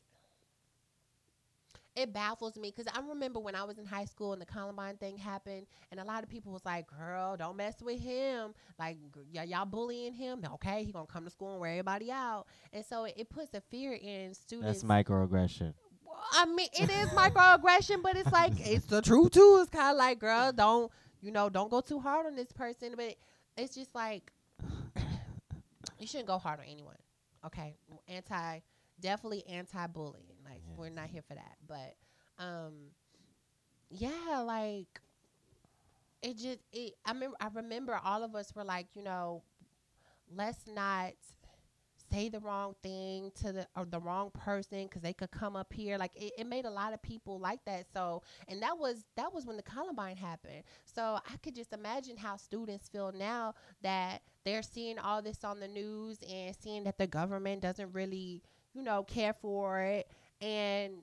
it 1.94 2.12
baffles 2.12 2.56
me 2.56 2.72
because 2.75 2.90
I 2.94 3.00
remember 3.06 3.38
when 3.38 3.54
I 3.54 3.64
was 3.64 3.78
in 3.78 3.84
high 3.84 4.06
school 4.06 4.32
and 4.32 4.40
the 4.40 4.46
Columbine 4.46 4.96
thing 4.96 5.18
happened, 5.18 5.66
and 5.90 6.00
a 6.00 6.04
lot 6.04 6.22
of 6.22 6.28
people 6.30 6.52
was 6.52 6.64
like, 6.64 6.87
"Girl, 6.87 7.37
don't 7.37 7.56
mess 7.56 7.82
with 7.82 8.00
him. 8.00 8.54
Like, 8.78 8.99
y- 9.34 9.44
y'all 9.44 9.66
bullying 9.66 10.12
him. 10.14 10.42
Okay, 10.54 10.84
he 10.84 10.92
gonna 10.92 11.06
come 11.06 11.25
to 11.25 11.30
school 11.30 11.52
and 11.52 11.61
wear 11.61 11.70
everybody 11.72 12.11
out." 12.11 12.46
And 12.72 12.84
so 12.84 13.04
it, 13.04 13.14
it 13.16 13.28
puts 13.30 13.52
a 13.54 13.61
fear 13.61 13.92
in 13.92 14.32
students. 14.34 14.82
That's 14.82 14.84
microaggression. 14.84 15.75
Well, 16.04 16.16
I 16.32 16.46
mean, 16.46 16.68
it 16.72 16.88
is 16.90 17.08
microaggression, 17.11 18.02
but 18.02 18.16
it's 18.16 18.32
like 18.32 18.52
it's 18.58 18.87
the 18.87 19.02
truth 19.02 19.32
too. 19.32 19.58
It's 19.61 19.70
kind 19.70 19.90
of 19.92 19.96
like, 19.99 20.18
girl, 20.18 20.52
don't 20.52 20.90
you 21.20 21.30
know, 21.30 21.49
don't 21.49 21.70
go 21.70 21.80
too 21.80 22.00
hard 22.00 22.26
on 22.26 22.34
this 22.37 22.52
person. 22.52 22.94
But 22.96 23.16
it's 23.56 23.75
just 23.75 23.94
like 23.94 24.32
you 25.99 26.06
shouldn't 26.06 26.26
go 26.28 26.38
hard 26.38 26.61
on 26.61 26.66
anyone. 26.66 26.96
Okay, 27.44 27.76
anti, 28.08 28.61
definitely 29.00 29.44
anti-bullying. 29.49 30.31
Like 30.52 30.62
we're 30.76 30.90
not 30.90 31.09
here 31.09 31.23
for 31.26 31.35
that. 31.35 31.56
But 31.66 31.97
um, 32.38 32.75
yeah, 33.90 34.40
like 34.44 35.00
it 36.23 36.37
just 36.38 36.61
it. 36.73 36.94
I 37.04 37.12
remember. 37.12 37.37
I 37.40 37.49
remember 37.54 38.00
all 38.04 38.23
of 38.23 38.35
us 38.35 38.54
were 38.54 38.64
like, 38.64 38.87
you 38.94 39.02
know, 39.02 39.42
let's 40.35 40.66
not 40.66 41.12
say 42.12 42.28
the 42.28 42.40
wrong 42.40 42.75
thing 42.82 43.32
to 43.35 43.52
the 43.52 43.66
or 43.76 43.87
the 43.87 43.99
wrong 44.00 44.30
person 44.32 44.85
because 44.85 45.02
they 45.02 45.14
could 45.14 45.30
come 45.30 45.56
up 45.56 45.73
here 45.73 45.97
like 45.97 46.11
it, 46.14 46.32
it 46.38 46.47
made 46.47 46.66
a 46.66 46.71
lot 46.71 46.92
of 46.92 47.00
people 47.02 47.38
like 47.38 47.64
that 47.64 47.87
so 47.94 48.23
and 48.49 48.62
that 48.62 48.78
was 48.78 49.04
that 49.16 49.32
was 49.32 49.47
when 49.47 49.56
the 49.56 49.62
columbine 49.62 50.16
happened 50.16 50.62
so 50.85 51.18
i 51.26 51.37
could 51.42 51.54
just 51.54 51.73
imagine 51.73 52.16
how 52.16 52.37
students 52.37 52.88
feel 52.88 53.12
now 53.12 53.54
that 53.82 54.21
they're 54.44 54.62
seeing 54.62 54.99
all 54.99 55.23
this 55.23 55.42
on 55.44 55.59
the 55.59 55.68
news 55.68 56.18
and 56.30 56.54
seeing 56.56 56.85
that 56.85 56.99
the 56.99 57.06
government 57.06 57.62
doesn't 57.62 57.92
really 57.94 58.42
you 58.75 58.82
know 58.82 59.02
care 59.04 59.32
for 59.32 59.80
it 59.80 60.06
and 60.42 60.94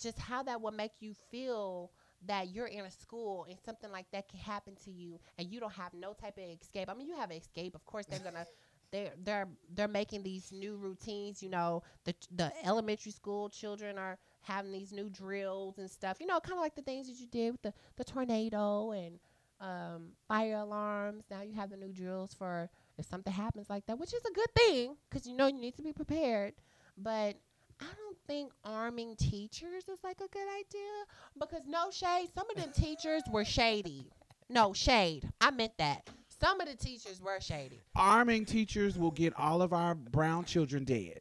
just 0.00 0.18
how 0.18 0.42
that 0.42 0.60
would 0.60 0.74
make 0.74 0.92
you 1.00 1.14
feel 1.30 1.90
that 2.26 2.48
you're 2.48 2.66
in 2.66 2.84
a 2.84 2.90
school 2.90 3.46
and 3.48 3.58
something 3.64 3.90
like 3.92 4.06
that 4.12 4.28
can 4.28 4.38
happen 4.38 4.74
to 4.84 4.90
you 4.90 5.18
and 5.38 5.50
you 5.50 5.60
don't 5.60 5.72
have 5.72 5.94
no 5.94 6.12
type 6.12 6.36
of 6.38 6.44
escape. 6.44 6.88
I 6.90 6.94
mean, 6.94 7.06
you 7.08 7.16
have 7.16 7.30
an 7.30 7.36
escape. 7.36 7.74
Of 7.74 7.84
course, 7.86 8.06
they're 8.06 8.18
gonna 8.18 8.46
they're 8.90 9.12
they're 9.22 9.48
they're 9.74 9.88
making 9.88 10.22
these 10.22 10.52
new 10.52 10.76
routines. 10.76 11.42
You 11.42 11.50
know, 11.50 11.82
the 12.04 12.14
the 12.34 12.52
elementary 12.64 13.12
school 13.12 13.48
children 13.48 13.98
are 13.98 14.18
having 14.42 14.72
these 14.72 14.92
new 14.92 15.08
drills 15.10 15.78
and 15.78 15.90
stuff. 15.90 16.18
You 16.20 16.26
know, 16.26 16.40
kind 16.40 16.58
of 16.58 16.62
like 16.62 16.74
the 16.74 16.82
things 16.82 17.06
that 17.08 17.20
you 17.20 17.26
did 17.26 17.52
with 17.52 17.62
the 17.62 17.72
the 17.96 18.04
tornado 18.04 18.92
and 18.92 19.18
um, 19.60 20.08
fire 20.28 20.56
alarms. 20.56 21.24
Now 21.30 21.42
you 21.42 21.54
have 21.54 21.70
the 21.70 21.76
new 21.76 21.92
drills 21.92 22.34
for 22.34 22.68
if 22.98 23.06
something 23.06 23.32
happens 23.32 23.68
like 23.70 23.86
that, 23.86 23.98
which 23.98 24.14
is 24.14 24.24
a 24.24 24.32
good 24.32 24.54
thing 24.56 24.96
because 25.08 25.26
you 25.26 25.36
know 25.36 25.46
you 25.46 25.60
need 25.60 25.76
to 25.76 25.82
be 25.82 25.92
prepared. 25.92 26.54
But 26.96 27.36
I 27.80 27.84
don't 27.84 28.16
think 28.26 28.52
arming 28.64 29.16
teachers 29.16 29.84
is 29.88 29.98
like 30.02 30.20
a 30.20 30.28
good 30.28 30.48
idea 30.58 30.92
because 31.38 31.62
no 31.66 31.90
shade. 31.90 32.28
Some 32.34 32.48
of 32.50 32.56
them 32.56 32.72
teachers 32.72 33.22
were 33.30 33.44
shady. 33.44 34.06
No 34.48 34.72
shade. 34.72 35.28
I 35.40 35.50
meant 35.50 35.76
that. 35.78 36.08
Some 36.40 36.60
of 36.60 36.68
the 36.68 36.76
teachers 36.76 37.20
were 37.20 37.40
shady. 37.40 37.80
Arming 37.94 38.44
teachers 38.44 38.98
will 38.98 39.10
get 39.10 39.32
all 39.38 39.62
of 39.62 39.72
our 39.72 39.94
brown 39.94 40.44
children 40.44 40.84
dead. 40.84 41.20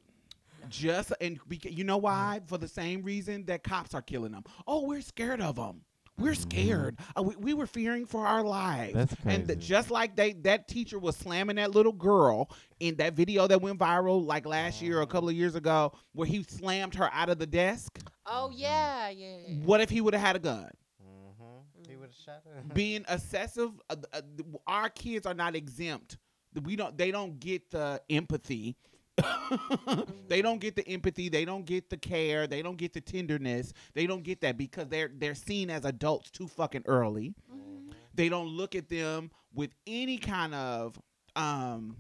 Just 0.70 1.14
and 1.22 1.40
beca- 1.48 1.76
you 1.76 1.84
know 1.84 1.98
why? 1.98 2.38
Mm-hmm. 2.40 2.48
For 2.48 2.58
the 2.58 2.68
same 2.68 3.04
reason 3.04 3.46
that 3.46 3.64
cops 3.64 3.94
are 3.94 4.02
killing 4.02 4.32
them. 4.32 4.44
Oh, 4.68 4.86
we're 4.86 5.02
scared 5.02 5.42
of 5.42 5.56
them. 5.56 5.82
We're 6.18 6.36
scared. 6.36 6.98
Uh, 7.18 7.24
we, 7.24 7.36
we 7.36 7.54
were 7.54 7.68
fearing 7.68 8.06
for 8.06 8.26
our 8.26 8.44
lives. 8.44 8.94
That's 8.94 9.16
And 9.26 9.48
th- 9.48 9.60
crazy. 9.60 9.68
just 9.70 9.92
like 9.92 10.16
they, 10.16 10.34
that 10.44 10.68
teacher 10.68 10.98
was 10.98 11.16
slamming 11.18 11.58
that 11.58 11.72
little 11.76 11.92
girl 11.92 12.50
in 12.80 12.96
that 12.96 13.14
video 13.14 13.48
that 13.48 13.62
went 13.62 13.80
viral 13.80 14.26
like 14.26 14.46
last 14.46 14.82
year 14.82 15.00
or 15.00 15.02
a 15.02 15.08
couple 15.08 15.28
of 15.30 15.36
years 15.36 15.56
ago, 15.56 15.92
where 16.14 16.28
he 16.28 16.44
slammed 16.44 16.96
her 16.96 17.10
out 17.14 17.30
of 17.30 17.38
the 17.40 17.46
desk. 17.46 18.00
Oh 18.26 18.50
yeah, 18.54 19.10
yeah. 19.10 19.38
yeah. 19.48 19.56
What 19.66 19.82
if 19.82 19.90
he 19.90 20.00
would 20.02 20.14
have 20.14 20.24
had 20.24 20.36
a 20.38 20.40
gun? 20.40 20.72
Mm-hmm. 21.04 21.90
He 21.90 21.96
would 21.98 22.08
have 22.10 22.16
shot 22.16 22.42
her. 22.46 22.64
being 22.74 23.04
excessive 23.10 23.72
uh, 23.90 23.96
uh, 24.14 24.22
our 24.68 24.90
kids 24.90 25.26
are 25.26 25.34
not 25.34 25.56
exempt 25.56 26.18
we 26.64 26.76
don't 26.76 26.98
they 26.98 27.12
don't 27.12 27.40
get 27.40 27.70
the 27.70 28.02
empathy 28.10 28.76
they 30.28 30.42
don't 30.42 30.60
get 30.60 30.76
the 30.76 30.88
empathy 30.88 31.30
they 31.30 31.46
don't 31.46 31.66
get 31.66 31.90
the 31.90 31.98
care 31.98 32.48
they 32.48 32.62
don't 32.62 32.78
get 32.78 32.94
the 32.94 33.02
tenderness 33.02 33.74
they 33.94 34.06
don't 34.08 34.24
get 34.24 34.42
that 34.42 34.58
because 34.58 34.88
they're 34.90 35.10
they're 35.18 35.36
seen 35.36 35.70
as 35.70 35.86
adults 35.86 36.30
too 36.32 36.48
fucking 36.48 36.84
early 36.86 37.34
Mhm. 37.54 37.94
they 38.14 38.28
don't 38.30 38.48
look 38.50 38.76
at 38.76 38.90
them 38.90 39.32
with 39.54 39.72
any 39.88 40.18
kind 40.18 40.54
of 40.54 41.00
um 41.36 41.96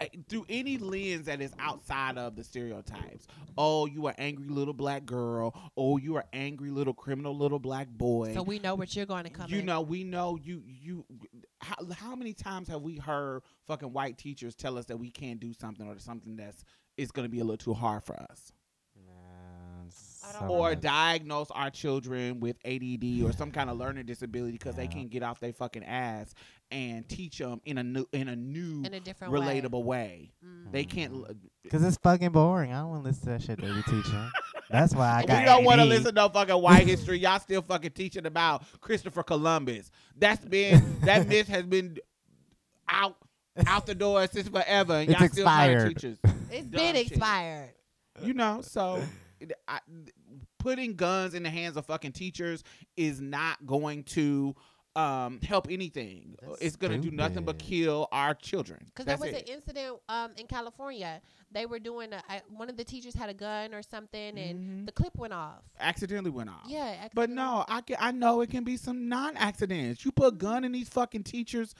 I- 0.00 0.10
through 0.28 0.44
any 0.48 0.76
lens 0.76 1.26
that 1.26 1.40
is 1.40 1.52
outside 1.60 2.18
of 2.18 2.34
the 2.34 2.42
stereotypes. 2.42 3.28
Oh, 3.56 3.86
you 3.86 4.06
are 4.06 4.14
angry 4.18 4.48
little 4.48 4.74
black 4.74 5.06
girl. 5.06 5.54
Oh, 5.76 5.98
you 5.98 6.16
are 6.16 6.24
angry 6.32 6.70
little 6.72 6.92
criminal 6.92 7.36
little 7.36 7.60
black 7.60 7.86
boy 7.88 8.34
So 8.34 8.42
we 8.42 8.58
know 8.58 8.74
what 8.74 8.96
you're 8.96 9.06
going 9.06 9.22
to 9.22 9.30
come 9.30 9.48
you 9.48 9.60
in. 9.60 9.66
know, 9.66 9.82
we 9.82 10.02
know 10.02 10.36
you. 10.42 10.64
You, 10.66 11.04
how, 11.64 11.76
how 11.96 12.14
many 12.14 12.32
times 12.32 12.68
have 12.68 12.82
we 12.82 12.96
heard 12.96 13.42
fucking 13.66 13.92
white 13.92 14.18
teachers 14.18 14.54
tell 14.54 14.76
us 14.78 14.84
that 14.86 14.98
we 14.98 15.10
can't 15.10 15.40
do 15.40 15.52
something 15.52 15.86
or 15.88 15.98
something 15.98 16.36
that's 16.36 16.64
is 16.96 17.10
going 17.10 17.24
to 17.24 17.30
be 17.30 17.40
a 17.40 17.44
little 17.44 17.56
too 17.56 17.74
hard 17.74 18.04
for 18.04 18.14
us, 18.30 18.52
I 20.26 20.40
know. 20.46 20.48
or 20.54 20.74
diagnose 20.74 21.50
our 21.50 21.70
children 21.70 22.40
with 22.40 22.56
ADD 22.64 23.22
or 23.22 23.32
some 23.32 23.50
kind 23.50 23.68
of 23.68 23.76
learning 23.78 24.06
disability 24.06 24.52
because 24.52 24.74
they 24.76 24.86
can't 24.86 25.10
get 25.10 25.22
off 25.22 25.40
their 25.40 25.52
fucking 25.52 25.84
ass 25.84 26.34
and 26.70 27.06
teach 27.08 27.38
them 27.38 27.60
in 27.64 27.78
a 27.78 27.82
new 27.82 28.06
in 28.12 28.28
a 28.28 28.36
new 28.36 28.82
in 28.84 28.94
a 28.94 29.00
different 29.00 29.32
relatable 29.34 29.84
way. 29.84 30.32
Mm. 30.44 30.72
They 30.72 30.84
can't. 30.84 31.12
Mhm. 31.12 31.28
l- 31.28 31.34
Cause 31.70 31.82
it's 31.84 31.96
fucking 31.98 32.30
boring. 32.32 32.72
I 32.72 32.80
don't 32.80 32.90
want 32.90 33.02
to 33.04 33.08
listen 33.10 33.24
to 33.24 33.30
that 33.30 33.42
shit 33.42 33.60
they 33.60 33.66
be 33.72 33.82
teaching. 33.82 34.30
That's 34.70 34.94
why 34.94 35.08
I 35.18 35.20
We 35.22 35.26
got. 35.26 35.38
we 35.40 35.44
don't 35.44 35.64
want 35.64 35.80
to 35.80 35.84
listen 35.86 36.06
to 36.06 36.12
no 36.12 36.28
fucking 36.28 36.54
white 36.54 36.86
history. 36.86 37.18
Y'all 37.18 37.38
still 37.40 37.62
fucking 37.62 37.92
teaching 37.92 38.26
about 38.26 38.64
Christopher 38.80 39.22
Columbus. 39.22 39.90
That's 40.16 40.44
been 40.44 41.00
that 41.02 41.26
myth 41.28 41.48
has 41.48 41.64
been 41.64 41.98
out 42.88 43.16
out 43.66 43.86
the 43.86 43.94
door 43.94 44.26
since 44.26 44.48
forever, 44.48 44.94
and 44.94 45.10
It's 45.10 45.20
y'all 45.20 45.28
still 45.28 45.44
trying 45.44 45.76
to 45.78 45.86
expired. 45.86 46.00
teach 46.00 46.12
us. 46.12 46.34
It's 46.50 46.66
dumb 46.66 46.80
been 46.80 46.94
shit. 46.96 47.06
expired. 47.10 47.70
You 48.22 48.34
know, 48.34 48.60
so 48.62 49.02
I, 49.66 49.80
putting 50.58 50.94
guns 50.94 51.34
in 51.34 51.42
the 51.42 51.50
hands 51.50 51.76
of 51.76 51.84
fucking 51.86 52.12
teachers 52.12 52.62
is 52.96 53.20
not 53.20 53.64
going 53.66 54.04
to 54.04 54.54
um, 54.96 55.40
help 55.42 55.66
anything. 55.70 56.36
That's 56.40 56.60
it's 56.60 56.76
gonna 56.76 56.98
do 56.98 57.10
nothing 57.10 57.44
but 57.44 57.58
kill 57.58 58.08
our 58.12 58.34
children. 58.34 58.80
Because 58.86 59.06
there 59.06 59.16
was 59.16 59.30
it. 59.30 59.48
an 59.48 59.54
incident 59.54 59.96
um, 60.08 60.30
in 60.36 60.46
California. 60.46 61.20
They 61.50 61.66
were 61.66 61.78
doing 61.78 62.12
a, 62.12 62.22
I, 62.28 62.42
one 62.48 62.68
of 62.68 62.76
the 62.76 62.84
teachers 62.84 63.14
had 63.14 63.28
a 63.28 63.34
gun 63.34 63.74
or 63.74 63.82
something, 63.82 64.38
and 64.38 64.58
Mhm. 64.82 64.86
the 64.86 64.92
clip 64.92 65.16
went 65.16 65.32
off. 65.32 65.62
accidentally 65.80 66.30
went 66.30 66.50
off. 66.50 66.62
Yeah, 66.66 67.08
But 67.14 67.30
no, 67.30 67.64
I 67.68 67.80
can, 67.80 67.96
I 68.00 68.10
know 68.12 68.40
it 68.40 68.50
can 68.50 68.64
be 68.64 68.76
some 68.76 69.08
non-accidents. 69.08 70.04
You 70.04 70.12
put 70.12 70.28
a 70.28 70.36
gun 70.36 70.64
in 70.64 70.72
these 70.72 70.88
fucking 70.88 71.22
teachers, 71.24 71.74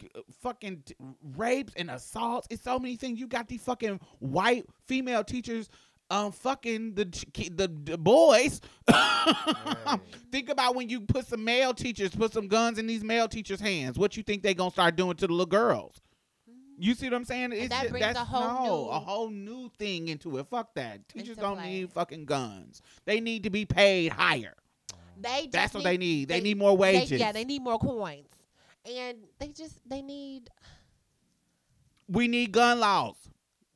g- 0.00 0.08
uh, 0.14 0.20
fucking 0.40 0.82
t- 0.86 0.94
rapes 1.36 1.72
and 1.76 1.90
assaults. 1.90 2.46
It's 2.50 2.62
so 2.62 2.78
many 2.78 2.94
things. 2.96 3.18
You 3.18 3.26
got 3.26 3.48
these 3.48 3.62
fucking 3.62 3.98
white 4.20 4.66
female 4.86 5.24
teachers, 5.24 5.68
um, 6.10 6.32
fucking 6.32 6.94
the 6.94 7.04
the, 7.54 7.68
the 7.84 7.98
boys. 7.98 8.60
Think 10.32 10.48
about 10.48 10.74
when 10.74 10.88
you 10.88 11.00
put 11.02 11.26
some 11.26 11.44
male 11.44 11.74
teachers, 11.74 12.10
put 12.14 12.32
some 12.32 12.48
guns 12.48 12.78
in 12.78 12.86
these 12.86 13.04
male 13.04 13.28
teachers' 13.28 13.60
hands. 13.60 13.98
What 13.98 14.16
you 14.16 14.22
think 14.22 14.42
they 14.42 14.54
gonna 14.54 14.70
start 14.70 14.96
doing 14.96 15.16
to 15.16 15.26
the 15.26 15.32
little 15.32 15.46
girls? 15.46 16.00
You 16.80 16.94
see 16.94 17.06
what 17.06 17.14
I'm 17.14 17.24
saying? 17.24 17.52
It's 17.52 17.68
that 17.70 17.80
just- 17.82 17.90
brings 17.90 18.06
a 18.06 18.12
that's 18.14 18.28
whole 18.28 18.64
no, 18.66 18.84
new- 18.84 18.90
a 18.90 18.98
whole 19.00 19.30
new 19.30 19.68
thing 19.78 20.08
into 20.08 20.38
it. 20.38 20.46
Fuck 20.48 20.74
that. 20.74 21.06
Teachers 21.08 21.36
don't 21.36 21.56
play. 21.56 21.70
need 21.80 21.90
fucking 21.92 22.24
guns. 22.24 22.82
They 23.04 23.20
need 23.20 23.42
to 23.44 23.50
be 23.50 23.64
paid 23.64 24.12
higher. 24.12 24.54
They 25.20 25.40
just 25.42 25.52
That's 25.52 25.74
what 25.74 25.82
they 25.82 25.98
need. 25.98 26.28
They, 26.28 26.36
they- 26.38 26.44
need 26.44 26.58
more 26.58 26.70
they- 26.76 26.80
wages. 27.00 27.18
yeah, 27.20 27.32
they 27.32 27.44
need 27.44 27.62
more 27.62 27.78
coins, 27.78 28.28
and 28.86 29.18
they 29.40 29.48
just 29.48 29.86
they 29.88 30.00
need. 30.02 30.48
we 32.08 32.28
need 32.28 32.52
gun 32.52 32.78
laws. 32.80 33.16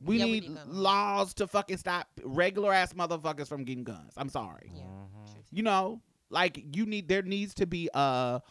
We 0.04 0.18
Yeah, 0.18 0.24
we 0.24 0.30
need, 0.40 0.48
need 0.50 0.58
laws 0.66 1.34
to 1.34 1.46
fucking 1.46 1.76
stop 1.76 2.08
regular 2.24 2.72
ass 2.72 2.92
motherfuckers 2.92 3.46
from 3.48 3.64
getting 3.64 3.84
guns. 3.84 4.12
I'm 4.16 4.28
sorry. 4.28 4.70
Yeah. 4.74 4.82
Mhm. 4.82 5.44
You 5.50 5.62
know, 5.62 6.00
like 6.30 6.62
you 6.76 6.86
need. 6.86 7.08
There 7.08 7.22
needs 7.22 7.54
to 7.54 7.66
be 7.66 7.88
a, 7.94 8.42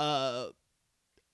a, 0.00 0.48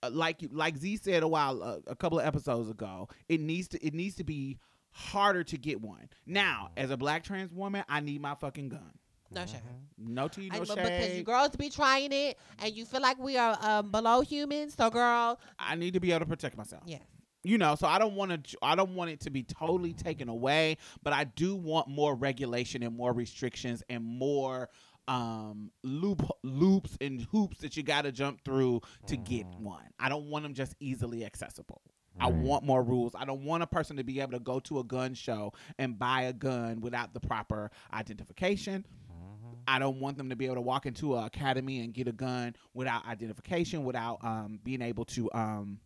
a 0.03 0.09
like 0.09 0.41
you- 0.41 0.49
like 0.51 0.77
Z 0.77 0.97
said 0.97 1.23
a 1.23 1.27
while 1.27 1.61
uh, 1.61 1.77
a 1.87 1.95
couple 1.95 2.19
of 2.19 2.25
episodes 2.25 2.69
ago. 2.69 3.09
It 3.27 3.41
needs 3.41 3.67
to 3.69 3.85
it 3.85 3.93
needs 3.93 4.15
to 4.15 4.23
be 4.23 4.57
harder 4.91 5.43
to 5.43 5.57
get 5.57 5.81
one. 5.81 6.09
Now, 6.25 6.71
as 6.77 6.89
a 6.89 6.97
black 6.97 7.23
trans 7.23 7.51
woman, 7.51 7.83
I 7.89 7.99
need 7.99 8.21
my 8.21 8.35
fucking 8.35 8.69
gun. 8.69 8.91
No 9.31 9.45
shade. 9.45 9.57
Mhm. 9.57 10.07
No 10.15 10.27
tea, 10.27 10.49
I- 10.51 10.57
no 10.59 10.65
but 10.65 10.75
because 10.77 11.15
you 11.17 11.23
girls 11.23 11.55
be 11.55 11.69
trying 11.69 12.11
it, 12.11 12.37
and 12.59 12.73
you 12.73 12.85
feel 12.85 13.01
like 13.01 13.19
we 13.19 13.37
are 13.37 13.55
um, 13.61 13.91
below 13.91 14.21
humans. 14.21 14.73
So, 14.75 14.89
girl, 14.89 15.39
I 15.59 15.75
need 15.75 15.93
to 15.93 15.99
be 15.99 16.11
able 16.11 16.21
to 16.21 16.25
protect 16.25 16.57
myself. 16.57 16.81
yes, 16.87 17.01
you 17.43 17.57
know 17.57 17.75
so 17.75 17.87
i 17.87 17.97
don't 17.99 18.15
want 18.15 18.45
to 18.47 18.57
i 18.61 18.75
don't 18.75 18.95
want 18.95 19.09
it 19.09 19.19
to 19.21 19.29
be 19.29 19.43
totally 19.43 19.93
taken 19.93 20.27
away 20.29 20.77
but 21.03 21.13
i 21.13 21.23
do 21.23 21.55
want 21.55 21.87
more 21.87 22.13
regulation 22.15 22.83
and 22.83 22.95
more 22.95 23.13
restrictions 23.13 23.81
and 23.89 24.03
more 24.03 24.69
um 25.07 25.71
loop 25.83 26.21
loops 26.43 26.97
and 27.01 27.21
hoops 27.31 27.59
that 27.59 27.75
you 27.77 27.83
got 27.83 28.03
to 28.03 28.11
jump 28.11 28.43
through 28.43 28.81
to 29.07 29.15
get 29.17 29.45
Mhm. 29.47 29.59
one 29.61 29.83
i 29.99 30.09
don't 30.09 30.25
want 30.29 30.43
them 30.43 30.53
just 30.53 30.75
easily 30.79 31.25
accessible 31.25 31.81
I 32.21 32.27
want 32.29 32.65
more 32.65 32.83
rules. 32.83 33.13
I 33.15 33.23
don't 33.23 33.45
want 33.45 33.63
a 33.63 33.67
person 33.67 33.95
to 33.95 34.03
be 34.03 34.19
able 34.19 34.33
to 34.33 34.39
go 34.41 34.59
to 34.61 34.79
a 34.79 34.83
gun 34.83 35.13
show 35.13 35.53
and 35.77 35.97
buy 35.97 36.23
a 36.23 36.33
gun 36.33 36.81
without 36.81 37.13
the 37.13 37.21
proper 37.21 37.71
identification. 37.93 38.83
Mhm. 39.09 39.55
I 39.65 39.79
don't 39.79 40.01
want 40.01 40.17
them 40.17 40.29
to 40.29 40.35
be 40.35 40.43
able 40.45 40.55
to 40.55 40.61
walk 40.61 40.85
into 40.85 41.15
an 41.15 41.23
academy 41.23 41.79
and 41.79 41.93
get 41.93 42.09
a 42.09 42.11
gun 42.11 42.55
without 42.73 43.05
identification, 43.05 43.85
without 43.85 44.21
um, 44.21 44.59
being 44.65 44.81
able 44.81 45.05
to 45.05 45.31
um, 45.31 45.79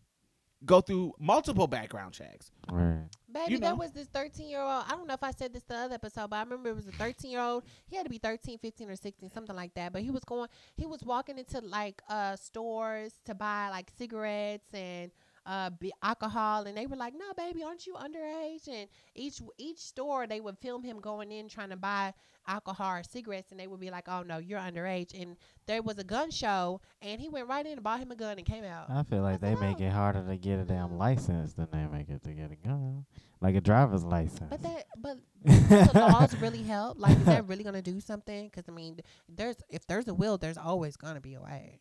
go 0.64 0.80
through 0.80 1.12
multiple 1.18 1.66
background 1.66 2.12
checks. 2.14 2.50
Right. 2.70 3.04
baby, 3.32 3.52
You 3.52 3.58
there 3.58 3.70
know. 3.70 3.76
was 3.76 3.92
this 3.92 4.06
13 4.08 4.48
year 4.48 4.60
old. 4.60 4.84
I 4.86 4.90
don't 4.92 5.06
know 5.06 5.14
if 5.14 5.22
I 5.22 5.30
said 5.30 5.52
this 5.52 5.62
the 5.64 5.74
other 5.76 5.94
episode, 5.94 6.30
but 6.30 6.36
I 6.36 6.40
remember 6.42 6.70
it 6.70 6.76
was 6.76 6.86
a 6.88 6.92
13 6.92 7.30
year 7.30 7.40
old. 7.40 7.64
He 7.86 7.96
had 7.96 8.04
to 8.04 8.10
be 8.10 8.18
13, 8.18 8.58
15, 8.58 8.90
or 8.90 8.96
16, 8.96 9.30
something 9.30 9.54
like 9.56 9.74
that. 9.74 9.92
But 9.92 10.02
he 10.02 10.10
was 10.10 10.24
going, 10.24 10.48
he 10.76 10.86
was 10.86 11.02
walking 11.04 11.38
into 11.38 11.60
like 11.60 12.02
uh 12.08 12.36
stores 12.36 13.12
to 13.26 13.34
buy 13.34 13.68
like 13.70 13.90
cigarettes 13.98 14.72
and 14.72 15.10
uh 15.46 15.70
be 15.78 15.92
alcohol 16.02 16.64
and 16.64 16.76
they 16.76 16.86
were 16.86 16.96
like 16.96 17.12
no 17.14 17.32
baby 17.36 17.62
aren't 17.62 17.86
you 17.86 17.94
underage? 17.94 18.66
And 18.68 18.88
each 19.14 19.40
each 19.58 19.78
store 19.78 20.26
they 20.26 20.40
would 20.40 20.58
film 20.58 20.82
him 20.82 20.98
going 21.00 21.30
in 21.32 21.48
trying 21.48 21.70
to 21.70 21.76
buy 21.76 22.14
alcohol 22.46 22.96
or 22.98 23.02
cigarettes 23.02 23.50
and 23.50 23.58
they 23.60 23.66
would 23.66 23.80
be 23.80 23.90
like 23.90 24.04
oh 24.08 24.22
no 24.22 24.38
you're 24.38 24.58
underage. 24.58 25.20
And 25.20 25.36
there 25.66 25.82
was 25.82 25.98
a 25.98 26.04
gun 26.04 26.30
show 26.30 26.80
and 27.02 27.20
he 27.20 27.28
went 27.28 27.48
right 27.48 27.64
in 27.66 27.72
and 27.72 27.82
bought 27.82 28.00
him 28.00 28.10
a 28.10 28.16
gun 28.16 28.38
and 28.38 28.46
came 28.46 28.64
out. 28.64 28.90
I 28.90 29.02
feel 29.02 29.22
like 29.22 29.40
they 29.40 29.54
make 29.54 29.76
Oh. 29.80 29.84
it 29.84 29.92
harder 29.92 30.26
to 30.26 30.36
get 30.36 30.58
a 30.60 30.64
damn 30.64 30.96
license 30.96 31.52
than 31.54 31.68
they 31.72 31.86
make 31.86 32.08
it 32.08 32.22
to 32.24 32.30
get 32.32 32.50
a 32.50 32.56
gun, 32.56 33.04
like 33.40 33.54
a 33.54 33.60
driver's 33.60 34.04
license. 34.04 34.48
but 34.50 34.62
that 34.62 34.86
but 34.98 35.18
the 35.44 35.90
laws 35.94 36.34
really 36.40 36.62
help? 36.62 36.98
Like 36.98 37.18
is 37.18 37.24
that 37.26 37.46
really 37.48 37.64
gonna 37.64 37.82
do 37.82 38.00
something? 38.00 38.46
Because 38.46 38.64
i 38.68 38.72
mean 38.72 39.00
there's 39.28 39.56
if 39.68 39.86
there's 39.86 40.08
a 40.08 40.14
will 40.14 40.38
there's 40.38 40.58
always 40.58 40.96
gonna 40.96 41.20
be 41.20 41.34
a 41.34 41.40
way. 41.42 41.80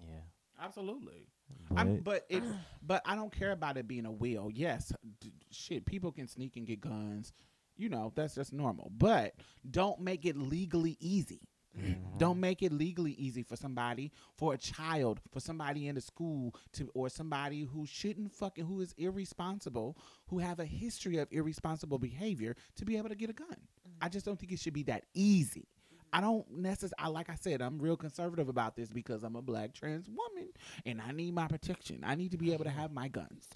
Yeah, 0.00 0.20
Absolutely. 0.60 1.28
But, 1.70 1.78
I'm, 1.80 1.96
but 1.98 2.26
it, 2.28 2.42
but 2.82 3.02
I 3.04 3.14
don't 3.14 3.32
care 3.32 3.52
about 3.52 3.76
it 3.76 3.86
being 3.88 4.06
a 4.06 4.12
will. 4.12 4.50
Yes, 4.52 4.92
d- 5.20 5.32
shit, 5.50 5.84
people 5.86 6.12
can 6.12 6.28
sneak 6.28 6.56
and 6.56 6.66
get 6.66 6.80
guns. 6.80 7.32
You 7.76 7.88
know, 7.88 8.12
that's 8.14 8.34
just 8.34 8.52
normal. 8.52 8.90
But 8.96 9.34
don't 9.68 10.00
make 10.00 10.24
it 10.26 10.36
legally 10.36 10.96
easy. 11.00 11.40
Mhm. 11.78 12.18
Don't 12.18 12.38
make 12.38 12.62
it 12.62 12.70
legally 12.70 13.12
easy 13.12 13.42
for 13.42 13.56
somebody, 13.56 14.12
for 14.34 14.52
a 14.52 14.58
child, 14.58 15.20
for 15.30 15.40
somebody 15.40 15.88
in 15.88 15.94
the 15.94 16.02
school 16.02 16.54
to, 16.74 16.90
or 16.94 17.08
somebody 17.08 17.62
who 17.62 17.86
shouldn't 17.86 18.30
fucking, 18.30 18.66
who 18.66 18.82
is 18.82 18.94
irresponsible, 18.98 19.96
who 20.26 20.38
have 20.38 20.60
a 20.60 20.66
history 20.66 21.16
of 21.16 21.28
irresponsible 21.30 21.98
behavior 21.98 22.54
to 22.76 22.84
be 22.84 22.98
able 22.98 23.08
to 23.08 23.14
get 23.14 23.30
a 23.30 23.32
gun. 23.32 23.56
I 24.02 24.10
just 24.10 24.26
don't 24.26 24.38
think 24.38 24.52
it 24.52 24.58
should 24.58 24.74
be 24.74 24.82
that 24.84 25.04
easy. 25.14 25.66
I 26.12 26.20
don't 26.20 26.48
necessarily, 26.50 27.12
like 27.12 27.30
I 27.30 27.36
said, 27.36 27.62
I'm 27.62 27.78
real 27.78 27.96
conservative 27.96 28.48
about 28.48 28.76
this 28.76 28.90
because 28.90 29.22
I'm 29.22 29.34
a 29.34 29.42
black 29.42 29.72
trans 29.72 30.08
woman 30.08 30.48
and 30.84 31.00
I 31.00 31.12
need 31.12 31.34
my 31.34 31.46
protection. 31.48 32.00
I 32.04 32.14
need 32.14 32.32
to 32.32 32.36
be 32.36 32.52
able 32.52 32.64
to 32.64 32.70
have 32.70 32.92
my 32.92 33.08
guns. 33.08 33.48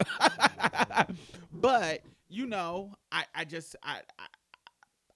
but, 1.52 2.00
you 2.28 2.46
know, 2.46 2.94
I, 3.12 3.24
I 3.34 3.44
just, 3.44 3.76
I, 3.82 4.00
I, 4.18 4.26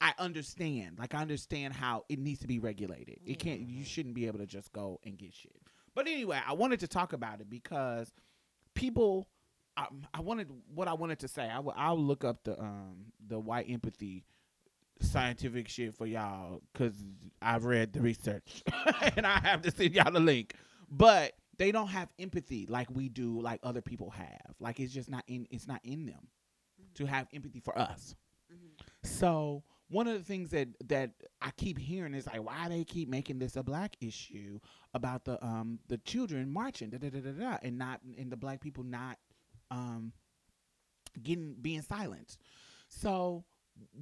I 0.02 0.12
understand. 0.18 0.99
Like, 0.99 1.14
I 1.14 1.23
understand 1.23 1.73
how 1.75 2.04
it 2.11 2.18
needs 2.18 2.40
to 2.40 2.47
be 2.47 2.59
regulated. 2.59 3.20
It 3.25 3.38
can't, 3.38 3.61
you 3.61 3.85
shouldn't 3.85 4.14
be 4.14 4.26
able 4.26 4.38
to 4.40 4.47
just 4.47 4.73
go 4.73 5.00
and 5.04 5.16
get 5.16 5.32
shit. 5.35 5.56
But 5.94 6.09
anyway, 6.09 6.40
I 6.47 6.52
wanted 6.52 6.80
to 6.80 6.88
talk 6.88 7.14
about 7.14 7.40
it 7.40 7.49
because 7.49 8.12
people, 8.75 9.28
um, 9.78 10.06
I 10.12 10.20
wanted, 10.20 10.50
what 10.75 10.88
I 10.88 10.92
wanted 10.92 11.20
to 11.20 11.28
say, 11.28 11.49
I 11.49 11.59
will, 11.61 11.75
I'll 11.75 11.99
look 11.99 12.23
up 12.23 12.44
the, 12.44 12.61
um, 12.61 13.12
the 13.26 13.38
white 13.38 13.66
empathy 13.70 14.25
scientific 15.00 15.69
shit 15.69 15.95
for 15.95 16.07
y'all 16.07 16.62
because 16.73 16.95
I've 17.42 17.64
read 17.64 17.92
the 17.92 18.00
research 18.00 18.62
and 19.16 19.26
I 19.26 19.40
have 19.40 19.62
to 19.62 19.71
send 19.71 19.95
y'all 19.95 20.12
the 20.12 20.21
link. 20.21 20.54
But 20.90 21.33
they 21.59 21.73
don't 21.73 21.88
have 21.88 22.09
empathy 22.19 22.66
like 22.69 22.88
we 22.90 23.09
do, 23.09 23.40
like 23.40 23.61
other 23.62 23.83
people 23.83 24.11
have. 24.11 24.54
Like 24.59 24.80
it's 24.80 24.92
just 24.92 25.11
not 25.11 25.25
in 25.26 25.47
it's 25.50 25.66
not 25.66 25.80
in 25.85 26.07
them 26.07 26.28
to 26.95 27.07
have 27.07 27.26
empathy 27.33 27.61
for 27.61 27.78
us. 27.78 28.14
So 29.02 29.62
one 29.88 30.07
of 30.07 30.16
the 30.16 30.25
things 30.25 30.50
that 30.50 30.69
that 30.88 31.11
I 31.42 31.50
keep 31.57 31.78
hearing 31.78 32.14
is 32.14 32.26
like 32.26 32.45
why 32.45 32.69
they 32.69 32.85
keep 32.85 33.09
making 33.09 33.38
this 33.38 33.57
a 33.57 33.62
black 33.62 33.97
issue 34.00 34.61
about 34.95 35.25
the 35.25 35.45
um 35.45 35.80
the 35.88 35.99
children 35.99 36.50
marching 36.50 36.90
da, 36.90 36.99
da, 36.99 37.11
da, 37.11 37.21
da, 37.21 37.33
da, 37.33 37.59
and 37.62 37.76
not 37.76 38.00
and 38.16 38.30
the 38.30 38.37
black 38.37 38.61
people 38.61 38.85
not 38.85 39.19
um 39.71 40.12
getting 41.23 41.57
being 41.61 41.83
silenced. 41.83 42.38
So 42.88 43.45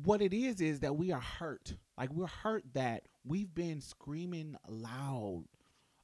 what 0.04 0.20
it 0.23 0.32
is 0.35 0.61
is 0.61 0.80
that 0.80 0.97
we 0.97 1.12
are 1.12 1.20
hurt. 1.20 1.75
Like 1.97 2.11
we're 2.12 2.26
hurt 2.26 2.64
that 2.75 3.04
we've 3.25 3.52
been 3.54 3.80
screaming 3.80 4.56
loud 4.68 5.44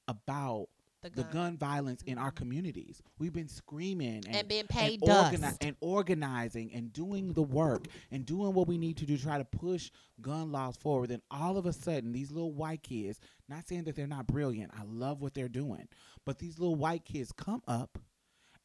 about 0.08 0.68
the 1.02 1.10
the 1.10 1.22
gun, 1.24 1.32
gun 1.32 1.58
violence 1.58 2.02
in 2.02 2.16
our 2.16 2.30
Mhm. 2.32 2.36
communities. 2.36 3.02
We've 3.18 3.32
been 3.32 3.48
screaming 3.48 4.24
and, 4.26 4.36
and 4.36 4.48
being 4.48 4.60
and, 4.60 4.68
paid 4.70 5.00
organi- 5.02 5.40
dust 5.40 5.58
and 5.62 5.76
organizing 5.80 6.72
and 6.72 6.92
doing 6.94 7.34
the 7.34 7.42
work 7.42 7.88
and 8.10 8.24
doing 8.24 8.54
what 8.54 8.66
we 8.68 8.78
need 8.78 8.96
to 8.98 9.06
do 9.06 9.16
to 9.18 9.22
try 9.22 9.36
to 9.36 9.44
push 9.44 9.90
gun 10.22 10.50
laws 10.50 10.78
forward. 10.78 11.10
And 11.10 11.20
all 11.30 11.58
of 11.58 11.66
a 11.66 11.74
sudden, 11.74 12.12
these 12.12 12.30
little 12.30 12.52
white 12.52 12.82
kids, 12.82 13.20
not 13.48 13.66
saying 13.68 13.84
that 13.84 13.96
they're 13.96 14.06
not 14.06 14.26
brilliant, 14.26 14.72
I 14.74 14.82
love 14.84 15.20
what 15.20 15.34
they're 15.34 15.48
doing, 15.48 15.88
but 16.24 16.38
these 16.38 16.58
little 16.58 16.76
white 16.76 17.04
kids 17.04 17.32
come 17.32 17.62
up 17.68 17.98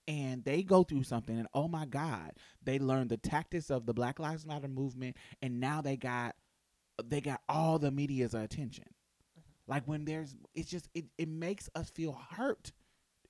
and 0.10 0.44
they 0.44 0.64
go 0.64 0.84
through 0.84 1.04
something 1.04 1.38
and 1.38 1.48
oh 1.54 1.68
my 1.68 1.86
god 1.86 2.32
they 2.64 2.80
learn 2.80 3.08
the 3.08 3.18
tactics 3.18 3.70
of 3.70 3.86
the 3.86 3.94
black 3.94 4.20
lives 4.20 4.46
matter 4.46 4.68
movement 4.68 5.16
and 5.42 5.60
now 5.60 5.82
they 5.82 5.96
got 5.96 6.36
they 7.08 7.22
got 7.22 7.42
all 7.48 7.80
the 7.80 7.92
media's 7.92 8.34
attention. 8.34 8.86
Mm-hmm. 8.86 9.72
Like 9.72 9.84
when 9.86 10.06
there's 10.06 10.36
it's 10.54 10.70
just 10.70 10.90
it, 10.94 11.06
it 11.18 11.30
makes 11.30 11.70
us 11.76 11.90
feel 11.90 12.20
hurt. 12.32 12.72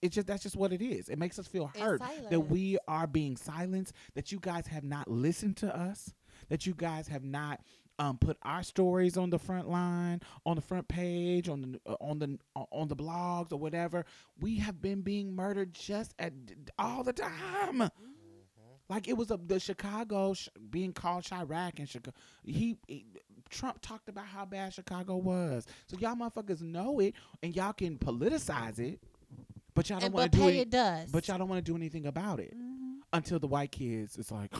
It's 0.01 0.15
just 0.15 0.27
that's 0.27 0.43
just 0.43 0.55
what 0.55 0.71
it 0.71 0.81
is. 0.81 1.09
It 1.09 1.19
makes 1.19 1.37
us 1.39 1.47
feel 1.47 1.71
hurt 1.77 2.01
that 2.29 2.39
we 2.39 2.77
are 2.87 3.05
being 3.05 3.35
silenced 3.35 3.93
that 4.15 4.31
you 4.31 4.39
guys 4.39 4.67
have 4.67 4.83
not 4.83 5.09
listened 5.09 5.57
to 5.57 5.77
us 5.77 6.13
that 6.47 6.65
you 6.65 6.73
guys 6.73 7.07
have 7.07 7.23
not 7.23 7.59
um, 7.99 8.17
put 8.17 8.38
our 8.43 8.63
stories 8.63 9.17
on 9.17 9.29
the 9.29 9.38
front 9.38 9.69
line, 9.69 10.21
on 10.45 10.55
the 10.55 10.62
front 10.62 10.88
page, 10.88 11.49
on 11.49 11.62
the 11.62 11.79
uh, 11.85 11.95
on 12.01 12.17
the 12.19 12.39
on 12.71 12.88
the 12.88 12.95
blogs 12.95 13.51
or 13.51 13.57
whatever. 13.57 14.05
We 14.39 14.57
have 14.59 14.81
been 14.81 15.01
being 15.01 15.35
murdered 15.35 15.73
just 15.73 16.13
at 16.17 16.33
all 16.79 17.03
the 17.03 17.13
time. 17.13 17.89
Like 18.89 19.07
it 19.07 19.15
was 19.17 19.29
a, 19.29 19.38
the 19.38 19.59
Chicago 19.59 20.33
sh- 20.33 20.47
being 20.71 20.93
called 20.93 21.23
Chiraq 21.23 21.77
and 21.77 21.88
Chicago. 21.88 22.15
He, 22.43 22.75
he 22.88 23.05
Trump 23.49 23.79
talked 23.81 24.09
about 24.09 24.25
how 24.25 24.45
bad 24.45 24.73
Chicago 24.73 25.15
was. 25.17 25.67
So 25.88 25.97
y'all 25.99 26.15
motherfuckers 26.15 26.62
know 26.62 26.99
it 26.99 27.13
and 27.43 27.55
y'all 27.55 27.73
can 27.73 27.97
politicize 27.99 28.79
it, 28.79 28.99
but 29.75 29.89
y'all 29.89 29.99
don't 29.99 30.12
want 30.13 30.31
to 30.31 30.38
do 30.39 30.43
pay 30.43 30.57
it. 30.57 30.62
it 30.62 30.69
dust 30.71 31.12
But 31.12 31.27
y'all 31.27 31.38
don't 31.38 31.49
want 31.49 31.63
to 31.63 31.71
do 31.71 31.75
anything 31.77 32.07
about 32.07 32.39
it 32.39 32.55
Mhm. 32.57 33.01
until 33.13 33.38
the 33.38 33.47
white 33.47 33.71
kids 33.71 34.17
is 34.17 34.31
like, 34.31 34.51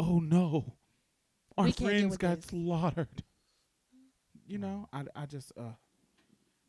oh 0.00 0.18
no, 0.18 0.64
our 1.58 1.64
We 1.66 1.72
friends 1.72 2.16
got 2.16 2.36
this." 2.36 2.46
slaughtered. 2.46 3.22
You 4.46 4.58
know, 4.58 4.88
I, 4.92 5.04
I 5.14 5.26
just 5.26 5.52
uh, 5.58 5.72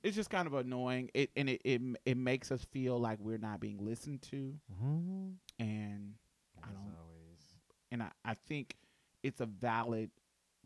it's 0.03 0.15
just 0.15 0.29
kind 0.29 0.47
of 0.47 0.53
annoying. 0.53 1.09
It 1.13 1.29
and 1.37 1.49
it, 1.49 1.61
it 1.63 1.81
it 2.05 2.17
makes 2.17 2.51
us 2.51 2.65
feel 2.71 2.99
like 2.99 3.19
we're 3.19 3.37
not 3.37 3.59
being 3.61 3.77
listened 3.85 4.21
to, 4.23 4.53
Mhm. 4.83 5.35
and 5.59 6.15
I 6.61 6.67
don't- 6.67 6.75
always. 6.99 7.55
and 7.91 8.03
I, 8.03 8.09
I 8.25 8.33
think 8.33 8.75
it's 9.23 9.39
a 9.39 9.45
valid 9.45 10.11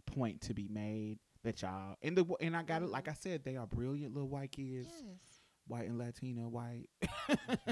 point 0.07 0.41
to 0.41 0.53
be 0.53 0.67
made 0.67 1.19
that 1.43 1.61
y'all 1.61 1.95
and 2.01 2.17
the 2.17 2.25
and 2.41 2.55
I 2.57 2.63
got 2.63 2.81
it 2.83 2.89
like 2.89 3.07
I 3.07 3.13
said 3.13 3.43
they 3.43 3.57
are 3.57 3.67
brilliant 3.67 4.13
little 4.13 4.29
white 4.29 4.51
kids, 4.51 4.87
yes 5.05 5.32
white 5.67 5.87
and 5.87 5.97
Latina, 5.97 6.49
white. 6.49 6.89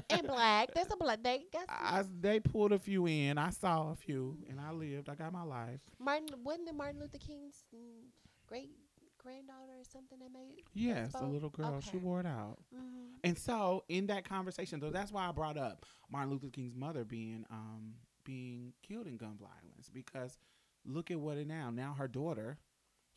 and 0.09 0.27
black 0.27 0.73
there's 0.73 0.87
a 0.91 0.97
black 0.97 1.23
they 1.23 1.43
got 1.51 1.65
I, 1.69 2.03
they 2.19 2.39
pulled 2.39 2.71
a 2.71 2.79
few 2.79 3.07
in. 3.07 3.37
I 3.37 3.49
saw 3.49 3.91
a 3.91 3.95
few, 3.95 4.37
and 4.49 4.59
I 4.59 4.71
lived. 4.71 5.09
I 5.09 5.15
got 5.15 5.33
my 5.33 5.43
life. 5.43 5.81
Martin 5.99 6.27
wasn't 6.43 6.69
it 6.69 6.75
Martin 6.75 6.99
Luther 6.99 7.17
King's 7.17 7.63
mm, 7.75 8.07
great 8.47 8.69
granddaughter 9.17 9.73
or 9.79 9.83
something 9.83 10.17
that 10.19 10.31
made 10.31 10.63
Yes, 10.73 11.11
a 11.13 11.25
little 11.25 11.49
girl. 11.49 11.79
She 11.81 11.97
wore 11.97 12.19
it 12.19 12.25
out. 12.25 12.57
Mhm. 12.73 13.19
And 13.23 13.37
so 13.37 13.83
in 13.87 14.07
that 14.07 14.27
conversation, 14.27 14.79
though, 14.79 14.89
that's 14.89 15.11
why 15.11 15.27
I 15.27 15.31
brought 15.31 15.57
up 15.57 15.85
Martin 16.11 16.31
Luther 16.31 16.49
King's 16.49 16.75
mother 16.75 17.03
being 17.03 17.45
um 17.49 17.95
being 18.23 18.73
killed 18.83 19.07
in 19.07 19.17
gun 19.17 19.37
violence 19.37 19.89
because 19.93 20.37
look 20.85 21.11
at 21.11 21.19
what 21.19 21.37
it 21.37 21.47
now. 21.47 21.69
Now 21.69 21.93
her 21.97 22.07
daughter, 22.07 22.57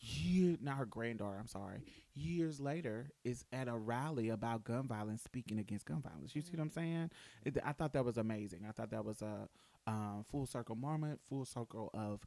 year 0.04 0.56
now 0.60 0.74
her 0.74 0.86
granddaughter, 0.86 1.36
I'm 1.38 1.46
sorry, 1.46 1.78
years 2.14 2.60
later 2.60 3.08
is 3.24 3.44
at 3.52 3.68
a 3.68 3.76
rally 3.76 4.28
about 4.28 4.64
gun 4.64 4.86
violence, 4.86 5.22
speaking 5.22 5.58
against 5.58 5.86
gun 5.86 6.02
violence. 6.02 6.34
You 6.34 6.42
see 6.42 6.50
what 6.52 6.60
I'm 6.60 6.70
saying? 6.70 7.10
It, 7.44 7.58
I 7.64 7.72
thought 7.72 7.92
that 7.94 8.04
was 8.04 8.18
amazing. 8.18 8.60
I 8.68 8.72
thought 8.72 8.90
that 8.90 9.04
was 9.04 9.22
a 9.22 9.48
um, 9.86 10.24
full 10.30 10.46
circle 10.46 10.76
moment, 10.76 11.20
full 11.28 11.44
circle 11.44 11.90
of. 11.94 12.20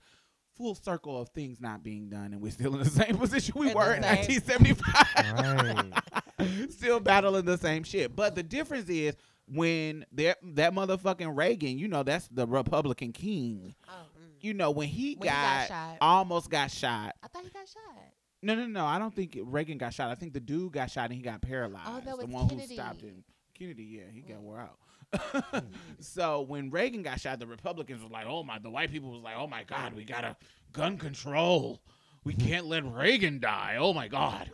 Full 0.56 0.74
circle 0.74 1.22
of 1.22 1.30
things 1.30 1.62
not 1.62 1.84
being 1.84 2.10
done, 2.10 2.34
and 2.34 2.42
we're 2.42 2.52
still 2.52 2.74
in 2.74 2.80
the 2.80 2.90
same 2.90 3.16
position 3.16 3.54
we 3.56 3.70
In 3.70 3.78
were 3.78 3.94
in 3.94 4.02
same- 4.02 4.40
1975 4.40 6.70
still 6.72 7.00
battling 7.00 7.46
the 7.46 7.60
same 7.60 7.84
shit. 7.84 8.16
But 8.16 8.34
the 8.34 8.42
difference 8.42 8.90
is 8.90 9.13
when 9.48 10.04
that 10.13 10.40
that 10.56 10.74
motherfucking 10.74 11.38
Reagan, 11.38 11.78
you 11.78 11.88
know, 11.88 12.02
that's 12.02 12.28
the 12.30 12.48
Republican 12.48 13.12
king. 13.13 13.76
Oh. 13.88 14.07
You 14.47 14.53
know, 14.53 14.71
when 14.71 14.88
he 14.88 15.15
When 15.15 15.27
he 15.27 15.36
got, 15.36 15.67
got 15.67 15.67
shot. 15.67 15.97
almost 15.99 16.49
got 16.49 16.71
shot. 16.71 17.15
I 17.21 17.27
thought 17.27 17.43
he 17.43 17.49
got 17.49 17.67
shot. 17.67 18.03
No, 18.41 18.55
no, 18.55 18.65
no. 18.65 18.86
I 18.86 18.97
don't 18.97 19.13
think 19.13 19.38
Reagan 19.43 19.77
got 19.77 19.93
shot. 19.93 20.10
I 20.10 20.15
think 20.15 20.31
the 20.31 20.39
dude 20.39 20.71
got 20.71 20.89
shot 20.89 21.05
and 21.10 21.15
he 21.15 21.21
got 21.21 21.41
paralyzed. 21.41 21.86
Oh, 21.89 21.95
that 21.99 22.05
the 22.17 22.25
was 22.25 22.27
one 22.27 22.47
who 22.49 22.60
stopped 22.62 22.99
Kennedy. 23.01 23.07
him. 23.07 23.23
Kennedy, 23.57 23.83
yeah, 23.83 24.03
he 24.13 24.21
got 24.21 24.39
wore 24.39 24.60
out. 24.62 25.63
so 25.99 26.41
when 26.43 26.69
Reagan 26.69 27.01
got 27.03 27.19
shot, 27.19 27.39
the 27.39 27.47
Republicans 27.47 28.01
were 28.03 28.10
like, 28.10 28.25
"Oh 28.27 28.43
my!" 28.43 28.57
The 28.60 28.69
white 28.69 28.89
people 28.91 29.12
was 29.12 29.21
like, 29.21 29.36
"Oh 29.38 29.47
my 29.47 29.63
God, 29.63 29.93
we 29.93 30.03
gotta 30.05 30.36
gun 30.71 30.97
control. 30.97 31.81
We 32.23 32.33
can't 32.36 32.67
let 32.67 32.86
Reagan 32.86 33.39
die. 33.39 33.75
Oh 33.79 33.93
my 33.93 34.07
God." 34.07 34.49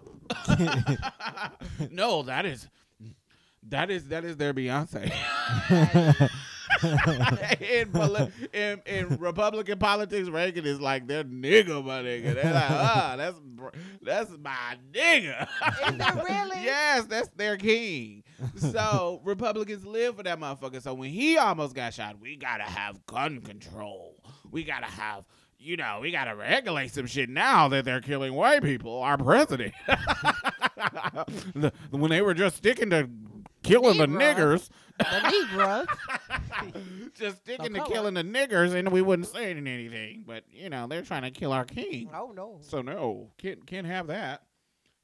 no, 1.91 2.23
that 2.23 2.45
is 2.45 2.67
that 3.69 3.91
is 3.91 4.07
that 4.09 4.23
is 4.25 4.37
their 4.37 4.53
Beyonce. 4.53 5.11
in, 7.61 8.31
in 8.53 8.81
in 8.85 9.17
Republican 9.17 9.79
politics, 9.79 10.29
Reagan 10.29 10.65
is 10.65 10.79
like 10.79 11.07
their 11.07 11.23
nigga, 11.23 11.83
my 11.83 12.01
nigga. 12.01 12.35
They're 12.35 12.53
like, 12.53 12.71
ah, 12.71 13.15
that's 13.17 13.37
that's 14.01 14.31
my 14.41 14.77
nigga. 14.91 15.43
Is 15.43 15.47
it 15.99 16.23
really? 16.29 16.63
yes, 16.63 17.05
that's 17.05 17.29
their 17.29 17.57
king. 17.57 18.23
So 18.57 19.21
Republicans 19.23 19.85
live 19.85 20.17
for 20.17 20.23
that 20.23 20.39
motherfucker. 20.39 20.81
So 20.81 20.93
when 20.93 21.09
he 21.11 21.37
almost 21.37 21.75
got 21.75 21.93
shot, 21.93 22.17
we 22.21 22.35
gotta 22.35 22.63
have 22.63 23.05
gun 23.05 23.41
control. 23.41 24.23
We 24.51 24.63
gotta 24.63 24.87
have. 24.87 25.25
You 25.65 25.77
know, 25.77 25.99
we 26.01 26.11
gotta 26.11 26.35
regulate 26.35 26.91
some 26.91 27.05
shit 27.07 27.29
now 27.29 27.69
that 27.69 27.85
they're 27.85 28.01
killing 28.01 28.33
white 28.33 28.61
people. 28.63 28.99
Our 29.01 29.17
president, 29.17 29.73
The- 31.55 31.71
when 31.91 32.09
they 32.11 32.21
were 32.21 32.33
just 32.33 32.57
sticking 32.57 32.89
to 32.89 33.07
killing 33.63 33.97
the 33.97 34.07
Negroes. 34.07 34.69
niggers, 34.99 35.09
The 35.09 35.29
Negroes. 35.29 35.87
just 37.15 37.37
sticking 37.37 37.73
to 37.73 37.83
killing 37.85 38.13
the 38.13 38.23
niggers, 38.23 38.73
and 38.73 38.89
we 38.91 39.01
wouldn't 39.01 39.27
say 39.27 39.51
anything. 39.51 40.23
But 40.25 40.43
you 40.51 40.69
know, 40.69 40.87
they're 40.87 41.01
trying 41.01 41.23
to 41.23 41.31
kill 41.31 41.51
our 41.51 41.65
king. 41.65 42.09
Oh 42.13 42.31
no. 42.35 42.59
So 42.61 42.81
no, 42.81 43.31
can't 43.37 43.65
can't 43.65 43.87
have 43.87 44.07
that. 44.07 44.43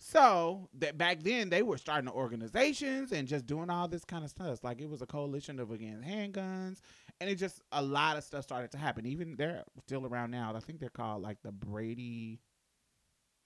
So 0.01 0.69
that 0.79 0.97
back 0.97 1.23
then 1.23 1.49
they 1.49 1.61
were 1.61 1.77
starting 1.77 2.09
organizations 2.09 3.11
and 3.11 3.27
just 3.27 3.45
doing 3.45 3.69
all 3.69 3.87
this 3.87 4.05
kind 4.05 4.23
of 4.23 4.29
stuff. 4.29 4.63
Like 4.63 4.81
it 4.81 4.89
was 4.89 5.01
a 5.01 5.05
coalition 5.05 5.59
of 5.59 5.71
against 5.71 6.07
handguns, 6.07 6.79
and 7.19 7.29
it 7.29 7.35
just 7.35 7.61
a 7.71 7.81
lot 7.81 8.17
of 8.17 8.23
stuff 8.23 8.43
started 8.43 8.71
to 8.71 8.77
happen. 8.77 9.05
Even 9.05 9.35
they're 9.35 9.63
still 9.85 10.05
around 10.05 10.31
now. 10.31 10.53
I 10.55 10.59
think 10.61 10.79
they're 10.79 10.89
called 10.89 11.21
like 11.21 11.41
the 11.43 11.51
Brady, 11.51 12.39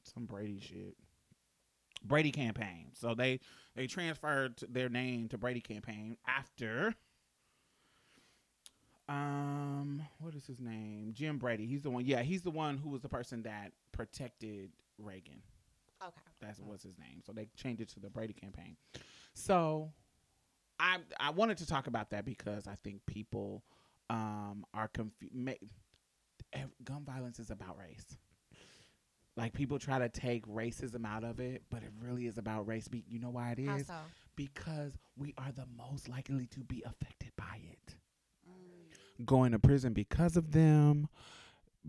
some 0.03 0.25
Brady 0.25 0.59
shit. 0.59 0.95
Brady 2.05 2.31
campaign. 2.31 2.87
So 2.93 3.15
they 3.15 3.39
they 3.75 3.87
transferred 3.87 4.55
their 4.69 4.89
name 4.89 5.27
to 5.29 5.37
Brady 5.37 5.61
campaign 5.61 6.17
after 6.27 6.93
um 9.09 10.01
what 10.19 10.33
is 10.33 10.45
his 10.45 10.59
name? 10.61 11.11
Jim 11.13 11.37
Brady. 11.37 11.65
He's 11.65 11.81
the 11.81 11.89
one. 11.89 12.05
Yeah, 12.05 12.21
he's 12.21 12.41
the 12.41 12.51
one 12.51 12.77
who 12.77 12.89
was 12.89 13.01
the 13.01 13.09
person 13.09 13.43
that 13.43 13.71
protected 13.91 14.71
Reagan. 14.97 15.41
Okay. 16.01 16.21
That's 16.41 16.59
what's 16.59 16.83
his 16.83 16.97
name. 16.97 17.21
So 17.25 17.33
they 17.33 17.47
changed 17.55 17.81
it 17.81 17.89
to 17.89 17.99
the 17.99 18.09
Brady 18.09 18.33
campaign. 18.33 18.77
So 19.33 19.91
I 20.79 20.99
I 21.19 21.31
wanted 21.31 21.57
to 21.59 21.67
talk 21.67 21.87
about 21.87 22.11
that 22.11 22.25
because 22.25 22.67
I 22.67 22.75
think 22.83 23.05
people 23.05 23.63
um 24.09 24.65
are 24.73 24.87
confused. 24.87 25.33
Gun 26.83 27.03
violence 27.03 27.39
is 27.39 27.49
about 27.49 27.77
race. 27.77 28.17
Like 29.35 29.53
people 29.53 29.79
try 29.79 29.99
to 29.99 30.09
take 30.09 30.45
racism 30.47 31.05
out 31.05 31.23
of 31.23 31.39
it, 31.39 31.63
but 31.71 31.81
it 31.81 31.91
really 31.99 32.27
is 32.27 32.37
about 32.37 32.67
race. 32.67 32.87
Be- 32.87 33.03
You 33.09 33.19
know 33.19 33.31
why 33.31 33.51
it 33.51 33.59
is? 33.59 33.87
So? 33.87 33.93
Because 34.35 34.93
we 35.17 35.33
are 35.37 35.51
the 35.51 35.65
most 35.77 36.07
likely 36.09 36.47
to 36.47 36.59
be 36.61 36.83
affected 36.85 37.31
by 37.37 37.59
it 37.71 37.95
mm. 38.47 39.25
going 39.25 39.51
to 39.51 39.59
prison 39.59 39.93
because 39.93 40.37
of 40.37 40.51
them, 40.51 41.07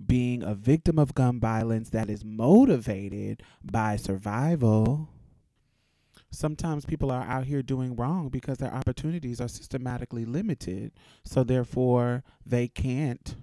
being 0.07 0.43
a 0.43 0.55
victim 0.55 0.99
of 0.99 1.15
gun 1.15 1.39
violence 1.39 1.91
that 1.91 2.11
is 2.11 2.25
motivated 2.25 3.43
by 3.63 3.97
survival. 3.97 5.09
Sometimes 6.31 6.85
people 6.85 7.13
are 7.13 7.23
out 7.23 7.45
here 7.45 7.63
doing 7.63 7.95
wrong 7.95 8.29
because 8.29 8.59
their 8.59 8.75
opportunities 8.75 9.41
are 9.41 9.49
systematically 9.49 10.25
limited. 10.25 10.93
So, 11.25 11.45
therefore, 11.45 12.25
they 12.45 12.67
can't 12.67 13.37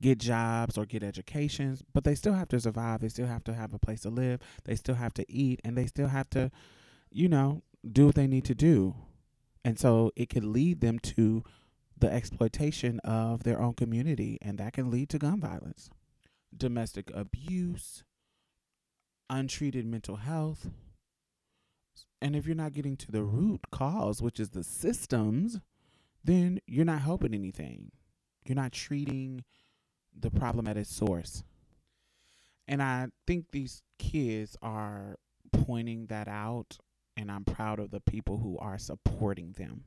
get 0.00 0.18
jobs 0.18 0.78
or 0.78 0.84
get 0.86 1.02
educations, 1.02 1.82
but 1.92 2.04
they 2.04 2.14
still 2.14 2.34
have 2.34 2.48
to 2.48 2.60
survive. 2.60 3.00
They 3.00 3.08
still 3.08 3.26
have 3.26 3.44
to 3.44 3.54
have 3.54 3.74
a 3.74 3.78
place 3.78 4.02
to 4.02 4.10
live. 4.10 4.40
They 4.64 4.74
still 4.74 4.96
have 4.96 5.14
to 5.14 5.30
eat 5.30 5.60
and 5.64 5.76
they 5.76 5.86
still 5.86 6.08
have 6.08 6.30
to, 6.30 6.50
you 7.10 7.28
know, 7.28 7.62
do 7.90 8.06
what 8.06 8.14
they 8.14 8.26
need 8.26 8.44
to 8.46 8.54
do. 8.54 8.94
And 9.64 9.78
so 9.78 10.12
it 10.16 10.30
could 10.30 10.44
lead 10.44 10.80
them 10.80 10.98
to 11.00 11.42
the 11.98 12.12
exploitation 12.12 13.00
of 13.00 13.42
their 13.42 13.60
own 13.60 13.74
community, 13.74 14.38
and 14.40 14.56
that 14.58 14.72
can 14.72 14.90
lead 14.90 15.08
to 15.10 15.18
gun 15.18 15.40
violence, 15.40 15.90
domestic 16.56 17.10
abuse, 17.12 18.04
untreated 19.28 19.84
mental 19.84 20.16
health. 20.16 20.70
And 22.22 22.34
if 22.34 22.46
you're 22.46 22.56
not 22.56 22.72
getting 22.72 22.96
to 22.98 23.12
the 23.12 23.24
root 23.24 23.62
cause, 23.70 24.22
which 24.22 24.40
is 24.40 24.50
the 24.50 24.64
systems, 24.64 25.60
then 26.24 26.60
you're 26.66 26.84
not 26.84 27.02
helping 27.02 27.34
anything. 27.34 27.90
You're 28.48 28.56
not 28.56 28.72
treating 28.72 29.44
the 30.18 30.30
problem 30.30 30.66
at 30.66 30.76
its 30.76 30.94
source. 30.94 31.44
And 32.66 32.82
I 32.82 33.08
think 33.26 33.46
these 33.52 33.82
kids 33.98 34.56
are 34.62 35.16
pointing 35.52 36.06
that 36.06 36.28
out, 36.28 36.78
and 37.16 37.30
I'm 37.30 37.44
proud 37.44 37.78
of 37.78 37.90
the 37.90 38.00
people 38.00 38.38
who 38.38 38.58
are 38.58 38.78
supporting 38.78 39.52
them 39.52 39.84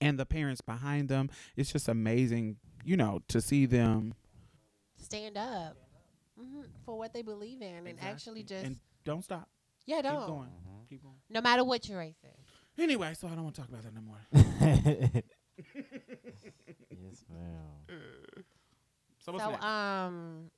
and 0.00 0.18
the 0.18 0.26
parents 0.26 0.60
behind 0.60 1.08
them. 1.08 1.28
It's 1.56 1.72
just 1.72 1.88
amazing, 1.88 2.56
you 2.84 2.96
know, 2.96 3.20
to 3.28 3.40
see 3.40 3.66
them 3.66 4.14
Stand 4.96 5.36
up 5.36 5.76
hmm 6.38 6.60
for 6.84 6.96
what 6.98 7.12
they 7.12 7.22
believe 7.22 7.60
in, 7.62 7.86
and 7.86 7.98
actually 8.00 8.42
just 8.42 8.64
and 8.64 8.78
don't 9.04 9.24
stop. 9.24 9.48
yeah, 9.86 10.02
don't. 10.02 10.26
going. 10.26 10.48
Keep 10.88 11.02
going. 11.02 11.16
No 11.28 11.40
matter 11.40 11.64
what 11.64 11.88
your 11.88 11.98
race 11.98 12.22
is. 12.22 12.44
Anyway, 12.78 13.14
so 13.14 13.26
I 13.28 13.30
don't 13.30 13.44
want 13.44 13.54
to 13.56 13.60
talk 13.60 13.70
about 13.70 13.82
that 13.82 13.94
no 13.94 14.00
more. 14.00 15.22
yes, 17.10 17.24
ma'am. 17.30 18.44
So 19.24 19.32
what's 19.32 19.44
so 19.44 19.50
next? 19.50 19.64
um, 19.64 20.50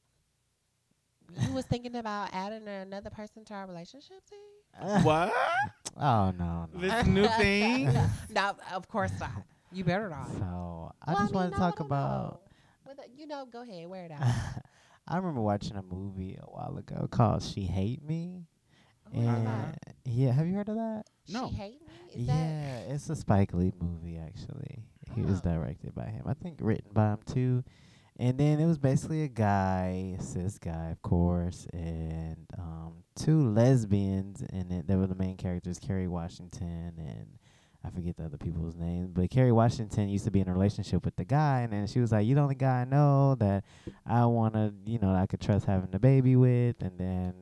you 1.41 1.53
was 1.53 1.65
thinking 1.65 1.97
about 1.97 2.29
adding 2.33 2.69
another 2.69 3.11
person 3.11 3.45
to 3.47 3.55
our 3.55 3.67
relationship, 3.67 4.19
T? 4.29 4.37
what? 5.03 5.33
Oh 5.97 6.31
no, 6.39 6.69
no. 6.73 6.81
This 6.81 7.07
new 7.07 7.27
thing? 7.39 7.93
no, 8.31 8.53
of 8.73 8.89
course 8.89 9.13
not. 9.19 9.31
You 9.73 9.85
better 9.85 10.09
not. 10.09 10.29
So 10.33 10.93
I 11.05 11.13
Well, 11.13 11.23
just 11.23 11.35
want 11.35 11.51
mean, 11.51 11.55
to 11.55 11.59
no, 11.61 11.71
talk 11.71 11.81
no, 11.81 11.87
about. 11.87 12.33
no. 12.33 12.41
Well, 12.87 12.95
the- 12.97 13.11
you 13.21 13.27
know, 13.27 13.47
go 13.47 13.63
ahead, 13.63 13.89
wear 13.89 14.05
it 14.05 14.11
out. 14.13 14.23
I 15.09 15.17
remember 15.17 15.41
watching 15.41 15.77
a 15.77 15.83
movie 15.83 16.39
a 16.41 16.47
while 16.47 16.77
ago 16.79 17.09
called 17.11 17.43
"She 17.43 17.63
Hate 17.63 18.03
Me," 18.03 18.47
Who 19.13 19.21
is 19.21 19.27
and 19.27 19.47
that? 19.47 19.79
yeah, 20.05 20.33
have 20.33 20.47
you 20.47 20.55
heard 20.55 20.69
of 20.69 20.77
that? 20.77 21.05
No. 21.29 21.49
She 21.49 21.55
hate 21.55 21.81
me. 21.87 22.21
Is 22.21 22.27
that 22.27 22.33
yeah, 22.35 22.79
it's 22.95 23.09
a 23.11 23.17
Spike 23.17 23.53
Lee 23.55 23.73
movie 23.81 24.19
actually. 24.19 24.85
He 25.15 25.23
was 25.23 25.41
Oh. 25.41 25.51
directed 25.51 25.95
by 25.95 26.07
him. 26.07 26.23
I 26.27 26.35
think 26.35 26.59
written 26.61 26.91
by 26.93 27.11
him 27.13 27.19
too. 27.27 27.65
And 28.19 28.39
then 28.39 28.61
it 28.61 28.67
was 28.67 28.79
basically 28.79 29.23
a 29.23 29.29
guy, 29.29 30.17
cis 30.21 30.59
guy, 30.59 30.91
of 30.91 31.01
course, 31.03 31.67
and 31.73 32.47
um, 32.59 33.03
two 33.17 33.49
lesbians, 33.51 34.43
and 34.53 34.71
it, 34.71 34.87
they 34.87 34.97
were 34.97 35.07
the 35.07 35.15
main 35.15 35.37
characters, 35.37 35.79
Kerry 35.79 36.09
Washington 36.09 36.93
and 36.99 37.27
I 37.85 37.91
forget 37.91 38.17
the 38.17 38.25
other 38.27 38.37
people's 38.37 38.77
names, 38.77 39.11
but 39.13 39.29
Kerry 39.31 39.51
Washington 39.51 40.09
used 40.09 40.25
to 40.27 40.31
be 40.31 40.39
in 40.41 40.47
a 40.49 40.53
relationship 40.53 41.05
with 41.05 41.17
the 41.17 41.25
guy, 41.25 41.63
and 41.63 41.73
then 41.73 41.89
she 41.89 41.99
was 41.99 42.13
like, 42.13 42.25
"You're 42.25 42.37
the 42.37 42.43
only 42.43 42.55
guy 42.55 42.83
I 42.83 42.85
know 42.85 43.35
that 43.37 43.65
I 44.07 44.25
wanna, 44.27 44.73
you 44.87 45.01
know, 45.01 45.13
I 45.13 45.27
could 45.27 45.41
trust 45.41 45.65
having 45.67 45.93
a 45.93 45.99
baby 45.99 46.37
with." 46.37 46.81
And 46.81 46.97
then, 46.97 47.35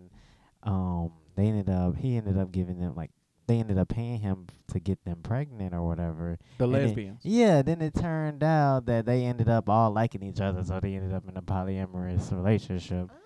um, 0.62 1.12
they 1.34 1.48
ended 1.48 1.68
up, 1.68 1.96
he 1.96 2.16
ended 2.16 2.38
up 2.38 2.52
giving 2.52 2.78
them 2.78 2.94
like, 2.94 3.10
they 3.50 3.58
ended 3.58 3.78
up 3.78 3.88
paying 3.88 4.20
him 4.20 4.46
to 4.68 4.78
get 4.78 5.04
them 5.04 5.18
pregnant 5.24 5.74
or 5.74 5.82
whatever. 5.82 6.38
The 6.58 6.64
And 6.64 6.74
then- 6.74 6.82
lesbians. 6.86 7.20
yeah, 7.24 7.62
then 7.62 7.82
it 7.82 7.94
turned 7.94 8.44
out 8.44 8.86
that 8.86 9.06
they 9.06 9.24
ended 9.24 9.48
up 9.48 9.68
all 9.68 9.90
liking 9.90 10.22
each 10.22 10.40
other, 10.40 10.62
so 10.62 10.78
they 10.78 10.94
ended 10.94 11.12
up 11.12 11.28
in 11.28 11.36
a 11.36 11.42
polyamorous 11.42 12.30
relationship. 12.32 13.10
Oh. 13.10 13.16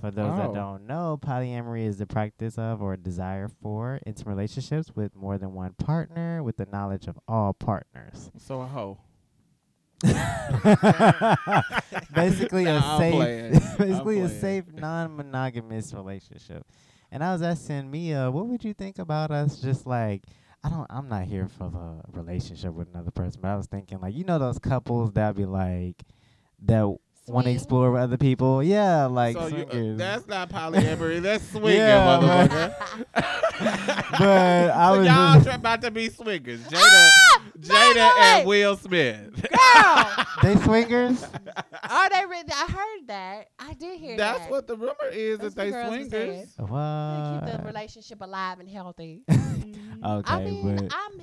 For 0.00 0.10
those 0.12 0.32
Oh. 0.32 0.36
that 0.36 0.54
don't 0.54 0.86
know, 0.86 1.18
polyamory 1.20 1.84
is 1.84 1.98
the 1.98 2.06
practice 2.06 2.56
of 2.58 2.80
or 2.80 2.96
desire 2.96 3.48
for 3.48 3.98
intimate 4.06 4.30
relationships 4.30 4.94
with 4.94 5.14
more 5.16 5.36
than 5.36 5.52
one 5.52 5.72
partner 5.74 6.42
with 6.44 6.56
the 6.58 6.66
knowledge 6.66 7.08
of 7.08 7.18
all 7.26 7.52
partners. 7.52 8.30
So 8.38 8.60
a 8.62 8.66
hoe. 8.66 8.98
basically 12.14 12.64
Nah, 12.64 12.72
a 12.72 12.80
I'm 12.80 12.98
safe 12.98 13.78
basically 13.78 14.20
a 14.20 14.28
safe 14.28 14.64
non-monogamous 14.72 15.92
relationship. 15.94 16.66
And 17.12 17.22
I 17.22 17.32
was 17.32 17.42
asking 17.42 17.90
Mia, 17.90 18.30
what 18.30 18.46
would 18.46 18.64
you 18.64 18.72
think 18.74 18.98
about 18.98 19.30
us 19.30 19.60
just 19.60 19.86
like 19.86 20.22
I 20.64 20.70
don't 20.70 20.86
I'm 20.90 21.08
not 21.08 21.24
here 21.24 21.46
for 21.46 21.68
the 21.70 22.00
relationship 22.18 22.72
with 22.72 22.88
another 22.94 23.10
person, 23.10 23.40
but 23.42 23.48
I 23.48 23.56
was 23.56 23.66
thinking 23.66 24.00
like 24.00 24.14
you 24.16 24.24
know 24.24 24.38
those 24.38 24.58
couples 24.58 25.12
that 25.12 25.36
be 25.36 25.44
like 25.44 26.02
that 26.64 26.84
want 27.28 27.46
to 27.46 27.52
explore 27.52 27.90
with 27.92 28.00
other 28.02 28.16
people. 28.16 28.62
Yeah, 28.62 29.06
like 29.06 29.36
so 29.36 29.46
you, 29.48 29.64
uh, 29.64 29.96
that's 29.96 30.26
not 30.26 30.48
polyamory. 30.52 31.20
that's 31.20 31.46
swinging, 31.50 31.76
Yeah, 31.78 32.18
motherfucker. 32.18 32.74
But 34.18 34.70
I 34.70 34.92
so 34.92 34.98
was 34.98 35.06
y'all 35.06 35.34
just- 35.34 35.44
try- 35.46 35.54
about 35.54 35.82
to 35.82 35.90
be 35.90 36.08
swingers. 36.08 36.60
Jada, 36.68 36.80
Ah! 36.80 37.41
Jada, 37.58 37.94
no 37.94 38.12
and. 38.20 38.46
Will 38.48 38.76
Smith. 38.76 39.30
Girl, 39.34 40.26
they 40.42 40.56
swingers? 40.56 41.22
Are 41.88 42.10
they 42.10 42.24
really? 42.26 42.52
I 42.52 42.66
heard 42.70 43.06
that. 43.08 43.48
I 43.58 43.74
did 43.74 43.98
hear 43.98 44.16
that. 44.16 44.32
That's 44.32 44.40
that. 44.44 44.50
what 44.50 44.66
the 44.66 44.76
rumor 44.76 44.94
is 45.12 45.38
That's 45.38 45.54
that 45.54 45.64
they 45.64 45.70
what 45.70 45.76
girls 45.76 45.88
swingers. 45.88 46.10
saying. 46.10 46.46
What? 46.68 47.40
They 47.44 47.52
keep 47.52 47.60
the 47.60 47.66
relationship 47.66 48.20
alive 48.22 48.60
and 48.60 48.68
healthy. 48.68 49.22
okay, 49.30 49.42
I 50.04 50.40
mean, 50.44 50.76
but 50.76 50.92
I'm. 50.94 51.20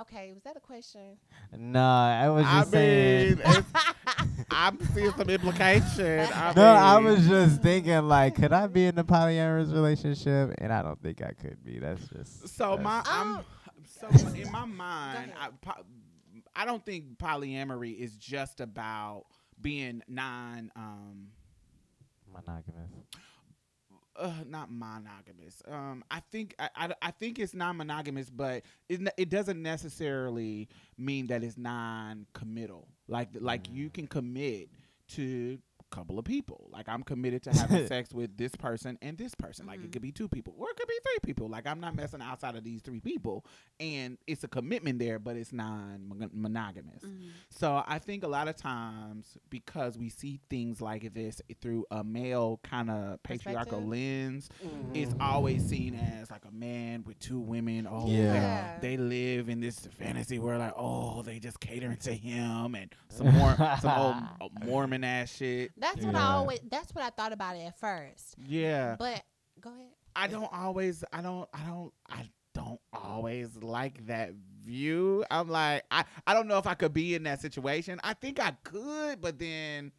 Okay, 0.00 0.32
was 0.34 0.42
that 0.42 0.56
a 0.56 0.60
question? 0.60 1.16
no, 1.56 1.80
I 1.80 2.28
was 2.28 2.44
I 2.44 2.58
just 2.60 2.70
saying. 2.72 3.36
mean, 3.36 3.64
I'm 4.50 4.78
seeing 4.92 5.12
some 5.12 5.30
implication. 5.30 6.18
I 6.34 6.52
No, 6.56 6.64
I 6.64 6.98
was 6.98 7.28
just 7.28 7.62
thinking 7.62 8.08
like, 8.08 8.34
could 8.34 8.52
I 8.52 8.66
be 8.66 8.86
in 8.86 8.98
a 8.98 9.04
polyamorous 9.04 9.72
relationship? 9.72 10.52
And 10.58 10.72
I 10.72 10.82
don't 10.82 11.00
think 11.00 11.22
I 11.22 11.30
could 11.40 11.64
be. 11.64 11.78
That's 11.78 12.08
just 12.08 12.48
So 12.56 12.76
that's- 12.76 12.82
my, 12.82 13.02
Oh. 13.06 13.36
I'm 13.38 13.44
so 13.86 14.08
in 14.34 14.50
my 14.52 14.64
mind, 14.66 15.32
I, 15.38 15.48
po- 15.60 15.84
I 16.54 16.64
don't 16.64 16.84
think 16.84 17.18
polyamory 17.18 17.96
is 17.98 18.16
just 18.16 18.60
about 18.60 19.24
being 19.60 20.02
non 20.08 20.70
um 20.76 21.28
Monogamous. 22.32 22.90
uh, 24.16 24.32
not 24.48 24.68
monogamous. 24.70 25.62
Um, 25.68 26.02
I 26.10 26.20
think 26.32 26.54
I, 26.58 26.68
I, 26.76 26.94
I 27.02 27.10
think 27.12 27.38
it's 27.38 27.54
non-monogamous, 27.54 28.30
but 28.30 28.62
it 28.88 29.08
it 29.16 29.28
doesn't 29.28 29.62
necessarily 29.62 30.68
mean 30.98 31.28
that 31.28 31.44
it's 31.44 31.56
non-committal. 31.56 32.88
Like 33.08 33.28
like 33.38 33.68
you 33.70 33.90
can 33.90 34.06
commit 34.08 34.70
to 35.10 35.58
a 35.73 35.73
couple 35.90 36.18
of 36.18 36.24
people. 36.24 36.68
Like 36.72 36.88
I'm 36.88 37.02
committed 37.02 37.42
to 37.44 37.52
having 37.52 37.86
sex 37.88 38.12
with 38.12 38.36
this 38.36 38.54
person 38.56 38.98
and 39.02 39.16
this 39.16 39.34
person. 39.34 39.66
Like 39.66 39.80
it 39.80 39.88
Mhm. 39.90 39.92
could 39.92 40.02
be 40.02 40.12
two 40.12 40.28
people 40.28 40.54
or 40.58 40.68
it 40.70 40.76
could 40.76 40.88
be 40.88 40.98
three 41.04 41.18
people. 41.32 41.48
Like 41.48 41.66
I'm 41.66 41.80
not 41.80 41.94
messing 41.94 42.20
outside 42.20 42.56
of 42.56 42.64
these 42.64 42.82
three 42.82 43.00
people, 43.00 43.44
and 43.78 44.18
it's 44.26 44.42
a 44.44 44.48
commitment 44.48 44.98
there, 44.98 45.18
but 45.18 45.36
it's 45.36 45.52
non-monogamous. 45.52 47.02
Mhm. 47.04 47.28
So 47.50 47.82
I 47.86 47.98
think 47.98 48.24
a 48.24 48.28
lot 48.28 48.48
of 48.48 48.56
times 48.56 49.36
because 49.50 49.96
we 49.98 50.08
see 50.08 50.40
things 50.50 50.80
like 50.80 51.12
this 51.14 51.40
through 51.60 51.86
a 51.90 52.02
male 52.02 52.60
kind 52.62 52.90
of 52.90 53.22
patriarchal 53.22 53.80
Perspective? 53.80 53.88
lens, 53.88 54.48
it's 54.94 55.14
always 55.20 55.64
seen 55.64 55.94
as 55.94 56.30
like 56.30 56.44
a 56.44 56.50
man 56.50 57.04
with 57.04 57.18
two 57.18 57.38
women. 57.40 57.86
Oh, 57.88 58.06
they- 58.06 58.14
Yeah. 58.14 58.78
They, 58.80 58.96
live 58.96 59.48
in 59.48 59.60
this 59.60 59.86
fantasy 59.98 60.38
where 60.38 60.56
like, 60.58 60.72
oh, 60.76 61.22
they 61.22 61.38
just 61.38 61.60
catering 61.60 61.96
to 61.98 62.12
him 62.14 62.74
and 62.74 62.92
some 63.08 63.26
more 63.34 63.54
some 63.80 63.98
old 63.98 64.14
uh, 64.40 64.64
Mormon 64.64 65.04
ass 65.04 65.34
shit. 65.34 65.72
That's 65.84 66.02
what 66.02 66.14
I 66.14 66.22
always. 66.22 66.60
That's 66.70 66.94
what 66.94 67.04
I 67.04 67.10
thought 67.10 67.32
about 67.32 67.56
it 67.56 67.60
at 67.60 67.78
first. 67.78 68.36
Yeah. 68.46 68.96
But 68.98 69.22
go 69.60 69.70
ahead. 69.70 69.90
I 70.16 70.28
don't 70.28 70.50
always 70.52 71.04
I 71.12 71.20
don't 71.20 71.48
I 71.52 71.64
don't 71.66 71.92
I 72.08 72.30
don't 72.54 72.80
always 72.92 73.54
like 73.60 74.06
that 74.06 74.32
view. 74.64 75.24
I'm 75.30 75.50
like 75.50 75.82
I 75.90 76.04
I 76.26 76.32
don't 76.32 76.48
know 76.48 76.56
if 76.56 76.66
I 76.66 76.74
could 76.74 76.94
be 76.94 77.14
in 77.14 77.24
that 77.24 77.42
situation. 77.42 78.00
I 78.02 78.14
think 78.14 78.40
I 78.40 78.52
could, 78.64 79.20
but 79.20 79.38
then 79.38 79.92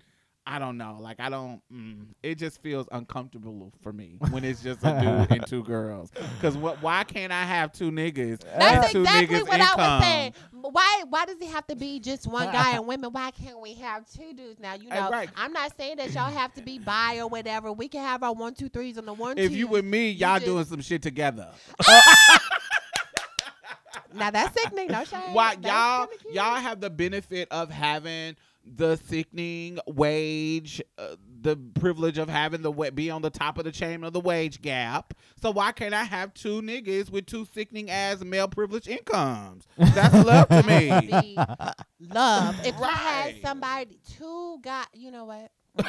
I 0.48 0.60
don't 0.60 0.78
know. 0.78 0.98
Like 1.02 1.20
I 1.20 1.30
don't. 1.30 1.60
Mm, 1.74 2.06
it 2.22 2.36
just 2.36 2.62
feels 2.62 2.88
uncomfortable 2.92 3.74
for 3.82 3.92
me 3.92 4.18
when 4.30 4.44
it's 4.44 4.62
just 4.62 4.82
a 4.84 4.92
dude 5.02 5.32
and 5.32 5.48
two 5.48 5.64
girls. 5.66 6.12
Cause 6.40 6.56
what? 6.56 6.82
Why 6.84 7.04
can't 7.04 7.32
I 7.34 7.44
have 7.44 7.72
two 7.72 7.90
niggas? 7.90 8.42
That's 8.42 8.86
and 8.86 8.92
two 8.94 9.02
exactly 9.02 9.40
niggas 9.40 9.48
what 9.48 9.60
I 9.60 9.76
was 9.76 10.04
saying. 10.04 10.34
Why? 10.52 11.04
Why 11.10 11.26
does 11.26 11.38
it 11.42 11.50
have 11.50 11.66
to 11.68 11.76
be 11.76 12.00
just 12.00 12.28
one 12.28 12.52
guy 12.52 12.74
and 12.76 12.86
women? 12.86 13.12
Why 13.12 13.32
can't 13.32 13.60
we 13.60 13.74
have 13.76 14.08
two 14.12 14.34
dudes? 14.34 14.60
Now 14.60 14.76
you 14.76 14.90
know, 14.90 15.10
right. 15.10 15.30
I'm 15.36 15.52
not 15.52 15.76
saying 15.78 15.98
that 15.98 16.12
y'all 16.12 16.32
have 16.32 16.54
to 16.54 16.62
be 16.62 16.78
bi 16.78 17.18
or 17.18 17.28
whatever. 17.28 17.72
We 17.74 17.88
can 17.88 18.02
have 18.02 18.22
our 18.22 18.34
one, 18.34 18.54
two, 18.54 18.70
threes 18.70 19.00
on 19.00 19.06
the 19.08 19.14
one. 19.14 19.40
If 19.40 19.50
twos. 19.50 19.58
you 19.58 19.68
with 19.68 19.86
me, 19.86 20.10
You 20.10 20.20
y'all 20.28 20.36
just- 20.36 20.46
doing 20.46 20.66
some 20.66 20.82
shit 20.82 21.02
together. 21.02 21.50
now 24.14 24.30
that's 24.32 24.60
sickening. 24.62 24.88
No 24.88 25.04
shade. 25.06 25.34
Why 25.34 25.56
y'all 25.64 26.08
y'all 26.32 26.56
have 26.58 26.80
the 26.82 26.90
benefit 26.92 27.48
of 27.52 27.70
having 27.72 28.36
the 28.66 28.96
sickening 28.98 29.80
wage, 29.88 30.82
uh, 30.98 31.16
the 31.42 31.56
privilege 31.56 32.18
of 32.18 32.28
having 32.30 32.62
the 32.64 32.72
wa- 32.72 32.90
be 32.90 33.10
on 33.12 33.22
the 33.22 33.30
top 33.30 33.58
of 33.58 33.64
the 33.66 33.72
chain 33.72 34.04
of 34.04 34.14
the 34.14 34.20
wage 34.20 34.62
gap. 34.62 35.14
So 35.42 35.52
why 35.52 35.72
can't 35.72 35.94
I 35.94 36.04
have 36.04 36.34
two 36.34 36.62
niggas 36.62 37.10
with 37.12 37.26
two 37.28 37.46
sickening 37.54 37.90
ass 37.92 38.22
male 38.24 38.48
privilege 38.48 38.88
incomes? 38.88 39.68
That's 39.78 40.14
love 40.26 40.48
to 40.50 40.64
me. 40.64 41.36
Love. 42.10 42.56
If 42.66 42.76
I 42.82 42.92
had 42.92 43.36
somebody, 43.42 44.00
two 44.18 44.60
got, 44.62 44.88
you 44.94 45.12
know 45.12 45.26
what? 45.26 45.52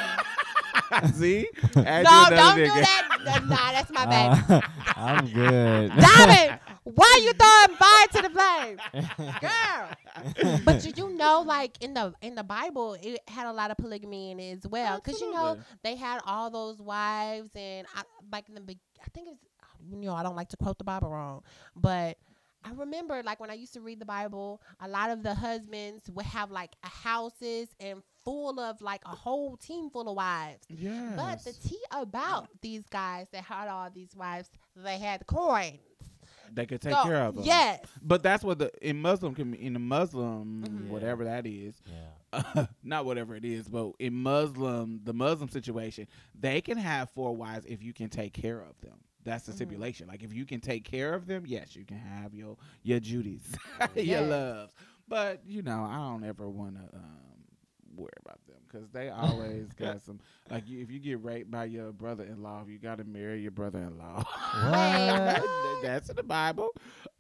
See? 1.15 1.49
no, 1.75 1.83
Add 1.83 2.07
you 2.07 2.09
another 2.11 2.37
don't 2.37 2.57
do 2.57 2.65
nigga. 2.67 2.83
that. 3.25 3.43
Nah, 3.47 3.73
that's 3.73 3.91
my 3.91 4.07
baby. 4.07 4.55
Uh, 4.55 4.61
I'm 4.97 5.27
good. 5.29 5.93
Diamond, 5.97 6.61
why 6.95 7.21
you 7.23 7.33
throwing 7.33 7.79
fire 7.79 8.07
to 8.13 8.23
the 8.23 8.31
flame, 8.31 9.41
girl? 9.41 10.61
But 10.65 10.83
did 10.83 10.97
you 10.97 11.11
know, 11.11 11.43
like 11.43 11.77
in 11.81 11.95
the 11.95 12.15
in 12.23 12.35
the 12.35 12.45
Bible, 12.45 12.97
it 13.03 13.21
had 13.29 13.47
a 13.47 13.53
lot 13.53 13.71
of 13.71 13.77
polygamy 13.77 14.31
in 14.31 14.41
it 14.41 14.59
as 14.59 14.67
well. 14.67 14.97
Because 15.03 15.21
you 15.21 15.33
know 15.33 15.59
they 15.83 15.97
had 15.97 16.21
all 16.25 16.51
those 16.51 16.81
wives, 16.81 17.51
and 17.55 17.87
I, 17.95 18.03
like 18.33 18.49
in 18.49 18.55
the 18.55 18.61
big, 18.61 18.79
I 19.05 19.09
think 19.13 19.29
it's 19.33 19.45
you 19.91 19.97
know 19.97 20.15
I 20.15 20.23
don't 20.23 20.37
like 20.37 20.49
to 20.51 20.57
quote 20.57 20.79
the 20.79 20.85
Bible 20.85 21.11
wrong, 21.11 21.43
but 21.75 22.19
I 22.65 22.73
remember 22.73 23.23
like 23.25 23.39
when 23.41 23.51
I 23.51 23.55
used 23.55 23.75
to 23.75 23.81
read 23.81 24.01
the 24.01 24.07
Bible, 24.07 24.61
a 24.81 24.89
lot 24.89 25.11
of 25.11 25.23
the 25.23 25.35
husbands 25.35 26.11
would 26.11 26.27
have 26.27 26.51
like 26.51 26.73
a 26.83 26.89
houses 26.89 27.69
and 27.79 28.03
full 28.25 28.59
of 28.59 28.81
like 28.81 29.03
a 29.07 29.15
whole 29.15 29.57
team 29.57 29.89
full 29.91 30.09
of 30.09 30.17
wives. 30.17 30.65
Yes. 30.69 31.13
But 31.17 31.45
the 31.45 31.53
tea 31.53 31.79
about 31.93 32.49
these 32.61 32.83
guys 32.91 33.29
that 33.33 33.45
had 33.45 33.69
all 33.69 33.89
these 33.95 34.17
wives, 34.17 34.51
they 34.75 34.99
had 34.99 35.27
coins. 35.27 35.79
They 36.53 36.67
could 36.67 36.81
take 36.81 36.93
So, 36.95 37.03
care 37.03 37.23
of 37.23 37.35
them. 37.37 37.45
Yes. 37.45 37.81
But 38.03 38.23
that's 38.23 38.43
what 38.45 38.59
the 38.59 38.71
in 38.81 39.01
Muslim 39.01 39.35
commu- 39.35 39.59
in 39.59 39.73
the 39.73 39.79
Muslim 39.79 40.65
Mhm. 40.67 40.89
whatever 40.89 41.25
that 41.25 41.47
is, 41.47 41.75
yeah. 41.87 42.67
not 42.83 43.05
whatever 43.05 43.35
it 43.35 43.45
is, 43.45 43.69
but 43.69 43.93
in 43.99 44.15
Muslim, 44.15 45.01
the 45.05 45.13
Muslim 45.15 45.49
situation, 45.49 46.07
they 46.39 46.61
can 46.61 46.77
have 46.79 47.11
four 47.11 47.35
wives 47.35 47.65
if 47.67 47.83
you 47.83 47.93
can 47.93 48.09
take 48.09 48.33
care 48.33 48.61
of 48.61 48.79
them. 48.81 48.99
That's 49.25 49.45
the 49.47 49.53
Mhm. 49.53 49.57
stipulation. 49.57 50.07
Like 50.07 50.23
if 50.23 50.33
you 50.33 50.45
can 50.45 50.61
take 50.61 50.85
care 50.85 51.13
of 51.15 51.27
them, 51.27 51.45
yes, 51.47 51.75
you 51.75 51.85
can 51.85 51.99
have 51.99 52.33
your 52.35 52.57
your 52.85 53.01
duties, 53.01 53.43
your 53.97 54.05
Yes. 54.05 54.29
loves. 54.31 54.73
But 55.09 55.43
you 55.47 55.63
know, 55.63 55.83
I 55.85 55.97
don't 55.97 56.23
ever 56.25 56.49
want 56.49 56.77
to 56.77 56.97
um, 56.97 57.45
worry 57.97 58.13
about 58.25 58.39
them 58.46 58.46
because 58.77 58.91
they 58.91 59.09
always 59.09 59.73
got 59.79 60.03
some. 60.03 60.21
Like 60.51 60.69
you, 60.69 60.81
if 60.81 60.91
you 60.91 60.99
get 60.99 61.23
raped 61.25 61.51
by 61.51 61.65
your 61.65 61.93
brother-in-law, 61.93 62.65
you 62.69 62.79
got 62.79 62.99
to 62.99 63.05
marry 63.05 63.41
your 63.41 63.51
brother-in-law. 63.51 64.23
What? 64.23 65.83
That's 65.83 66.09
in 66.09 66.17
the 66.17 66.23
Bible. 66.23 66.71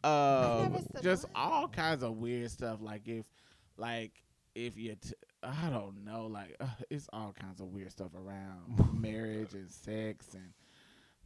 Um, 0.05 0.87
just 1.03 1.25
what? 1.25 1.33
all 1.35 1.69
kinds 1.69 2.03
of 2.03 2.17
weird 2.17 2.51
stuff. 2.51 2.79
Like 2.81 3.09
if, 3.09 3.25
like 3.77 4.13
if 4.55 4.77
you, 4.77 4.95
t- 4.95 5.15
I 5.43 5.71
don't 5.71 6.05
know, 6.05 6.27
like 6.27 6.57
uh, 6.61 6.67
it's 6.91 7.09
all 7.13 7.35
kinds 7.39 7.61
of 7.61 7.69
weird 7.69 7.91
stuff 7.91 8.11
around 8.15 8.93
marriage 9.01 9.55
and 9.55 9.71
sex, 9.71 10.29
and 10.35 10.53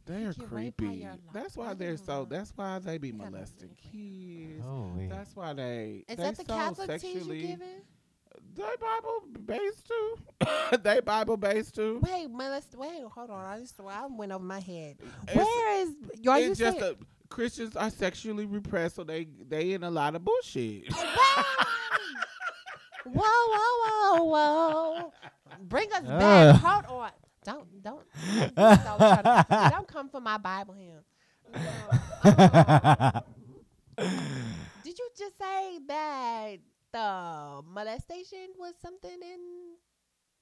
they 0.05 0.25
are 0.25 0.33
get 0.33 0.51
raped 0.51 0.77
by 0.77 0.85
creepy. 0.87 1.07
That's 1.33 1.55
why 1.55 1.73
they're 1.73 1.97
so. 1.97 2.25
That's 2.29 2.51
why 2.55 2.79
they 2.79 2.97
be 2.97 3.09
You 3.09 3.13
molesting 3.15 3.75
kids. 3.91 4.63
Holy. 4.63 5.07
That's 5.07 5.35
why 5.35 5.53
they. 5.53 6.03
Is 6.07 6.17
they 6.17 6.23
that 6.23 6.37
the 6.37 6.45
so 6.45 6.53
Catholic 6.53 6.99
teas 6.99 7.03
you 7.03 7.19
sexually. 7.19 7.57
Giving? 8.55 8.69
They 8.69 8.75
Bible 8.79 9.23
based 9.45 9.87
too. 9.87 10.17
they 10.83 10.99
Bible 11.01 11.37
based 11.37 11.75
too. 11.75 11.99
Wait, 12.01 12.29
molest. 12.29 12.75
Wait, 12.75 13.01
hold 13.03 13.29
on. 13.29 13.45
I 13.45 13.59
just 13.59 13.79
I 13.79 14.05
went 14.07 14.31
over 14.31 14.43
my 14.43 14.59
head. 14.59 14.97
It's- 15.23 15.35
Where 15.35 15.81
is? 15.81 15.89
Are 16.27 16.39
you 16.39 16.51
it's 16.51 16.59
just 16.59 16.79
saying? 16.79 16.95
a 16.99 17.05
Christians 17.33 17.75
are 17.77 17.89
sexually 17.89 18.45
repressed, 18.45 18.95
so 18.95 19.03
they 19.03 19.27
they 19.47 19.71
in 19.71 19.83
a 19.83 19.91
lot 19.91 20.15
of 20.15 20.23
bullshit. 20.25 20.91
whoa, 20.93 21.43
whoa, 23.13 23.85
whoa, 23.85 24.23
whoa! 24.23 25.13
Bring 25.61 25.91
us 25.93 26.03
Uh. 26.05 26.19
back. 26.19 26.55
Hold 26.61 26.85
on. 27.01 27.11
Don't 27.43 27.81
don't 27.83 28.05
don't, 28.55 28.99
to- 28.99 29.67
don't 29.71 29.87
come 29.87 30.09
for 30.09 30.21
my 30.21 30.37
Bible 30.37 30.75
here. 30.75 31.03
No. 31.53 31.59
Did 34.83 34.97
you 34.97 35.09
just 35.17 35.37
say 35.39 35.79
that 35.87 36.57
the 36.91 37.61
molestation 37.67 38.47
was 38.57 38.73
something 38.81 39.11
in? 39.11 39.39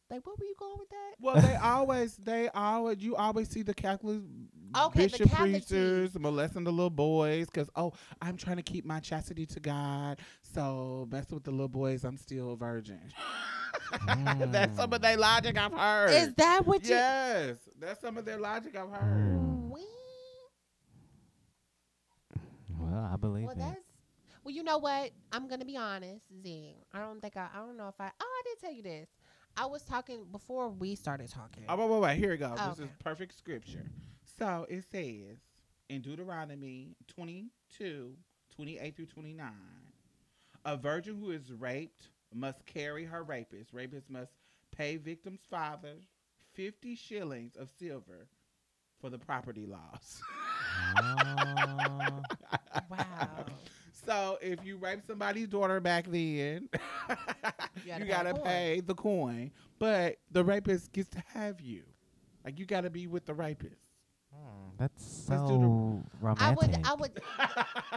Like, 0.10 0.26
what 0.26 0.40
were 0.40 0.46
you 0.46 0.56
going 0.58 0.78
with 0.80 0.90
that? 0.90 1.14
well, 1.22 1.40
they 1.40 1.56
always 1.56 2.16
they 2.18 2.50
always 2.50 2.98
you 3.00 3.16
always 3.16 3.50
see 3.50 3.62
the 3.62 3.74
Catholic 3.76 4.22
Okay, 4.76 5.06
the 5.06 5.10
bishop 5.10 5.30
Catholic 5.30 5.68
preachers 5.68 6.18
molesting 6.20 6.64
the 6.64 6.72
little 6.72 6.90
boys 6.90 7.46
because 7.48 7.70
oh 7.76 7.94
I'm 8.22 8.38
trying 8.38 8.58
to 8.58 8.64
keep 8.64 8.86
my 8.86 9.00
chastity 9.00 9.46
to 9.48 9.60
God, 9.60 10.20
so 10.42 11.08
mess 11.12 11.30
with 11.32 11.44
the 11.44 11.52
little 11.52 11.68
boys. 11.68 12.04
I'm 12.04 12.18
still 12.18 12.54
a 12.54 12.56
virgin. 12.56 13.02
That's 14.52 14.76
some 14.76 14.94
of 14.94 15.02
their 15.02 15.18
logic 15.18 15.58
I've 15.58 15.74
heard. 15.74 16.12
Is 16.12 16.34
that 16.36 16.66
what 16.66 16.84
you? 16.84 16.90
yes, 16.90 17.58
that's 17.80 18.02
some 18.02 18.18
of 18.18 18.26
their 18.26 18.38
logic 18.38 18.76
I've 18.76 18.90
heard. 18.90 19.40
Mm. 19.40 19.60
Well, 22.80 23.10
I 23.12 23.16
believe 23.18 23.48
Well, 23.48 23.72
it. 23.72 23.84
That's. 24.50 24.56
Well, 24.56 24.56
you 24.56 24.64
know 24.64 24.78
what? 24.78 25.12
I'm 25.32 25.48
gonna 25.48 25.66
be 25.66 25.78
honest, 25.78 26.26
Z. 26.44 26.76
I 26.94 27.00
don't 27.00 27.22
think 27.22 27.38
I. 27.38 27.48
I 27.54 27.60
don't 27.60 27.78
know 27.78 27.88
if 27.88 28.00
I. 28.00 28.10
Oh, 28.20 28.42
I 28.42 28.42
did 28.46 28.60
tell 28.60 28.74
you 28.74 28.84
this. 28.84 29.10
I 29.58 29.66
was 29.66 29.84
talking 29.84 30.26
before 30.32 30.70
we 30.70 30.96
started 30.96 31.30
talking. 31.30 31.64
Oh, 31.68 31.76
wait, 31.76 31.90
wait, 31.90 32.02
wait. 32.02 32.18
Here 32.18 32.32
we 32.32 32.38
go. 32.38 32.56
Oh, 32.58 32.70
this 32.70 32.80
is 32.80 32.92
perfect 33.04 33.38
scripture. 33.38 33.86
So 34.38 34.66
it 34.70 34.84
says 34.92 35.38
in 35.90 36.02
Deuteronomy 36.02 36.96
22, 37.08 38.16
28 38.56 38.96
through 38.96 39.06
29, 39.08 39.52
a 40.66 40.78
virgin 40.78 41.18
who 41.20 41.32
is 41.32 41.52
raped 41.52 42.10
must 42.34 42.66
carry 42.66 43.06
her 43.06 43.24
rapist. 43.24 43.74
Rapist 43.74 44.10
must 44.10 44.32
pay 44.76 44.98
victim's 44.98 45.42
father 45.50 45.96
50 46.54 46.96
shillings 46.96 47.56
of 47.56 47.70
silver 47.80 48.28
for 49.02 49.10
the 49.10 49.18
property 49.20 49.66
loss. 49.66 50.22
Oh. 50.98 52.22
Wow. 52.90 53.46
So 54.10 54.40
if 54.42 54.66
you 54.66 54.78
rape 54.78 55.02
somebody's 55.06 55.48
daughter 55.48 55.80
back 55.80 56.06
then, 56.10 56.68
you 57.86 57.88
gotta 57.88 58.06
gotta, 58.06 58.34
pay 58.34 58.42
pay 58.44 58.80
the 58.80 58.96
coin, 58.96 59.52
but 59.78 60.16
the 60.32 60.44
rapist 60.44 60.92
gets 60.94 61.10
to 61.10 61.22
have 61.32 61.62
you. 61.62 61.84
Like 62.44 62.58
you 62.58 62.66
gotta 62.66 62.90
be 62.90 63.06
with 63.06 63.26
the 63.28 63.36
rapist. 63.36 63.76
Hmm, 64.34 64.70
that's 64.80 65.30
Let's 65.30 65.44
do 65.44 65.48
the- 65.48 65.64
so 65.64 66.04
I 66.24 66.54
romantic. 66.54 66.58
would, 66.60 66.88
I 66.88 66.94
would, 66.96 67.22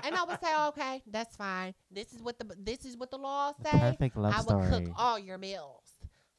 and 0.04 0.14
I 0.14 0.24
would 0.24 0.38
say, 0.42 0.54
okay, 0.68 1.02
that's 1.10 1.34
fine. 1.34 1.72
This 1.90 2.12
is 2.12 2.22
what 2.22 2.38
the 2.38 2.54
this 2.58 2.84
is 2.84 2.94
what 2.94 3.10
the 3.10 3.16
law 3.16 3.52
The 3.62 3.70
say. 3.70 3.78
perfect 3.78 4.16
love 4.18 4.34
I 4.34 4.38
would 4.40 4.64
story. 4.66 4.84
cook 4.84 4.94
all 4.98 5.18
your 5.18 5.38
meals. 5.38 5.80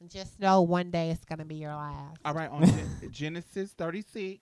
Just 0.06 0.38
know 0.38 0.62
one 0.62 0.92
day 0.92 1.10
it's 1.10 1.24
gonna 1.24 1.44
be 1.44 1.56
your 1.56 1.74
last. 1.74 2.18
All 2.24 2.32
right, 2.34 2.48
on 2.48 2.70
Genesis 3.10 3.72
36. 3.72 4.40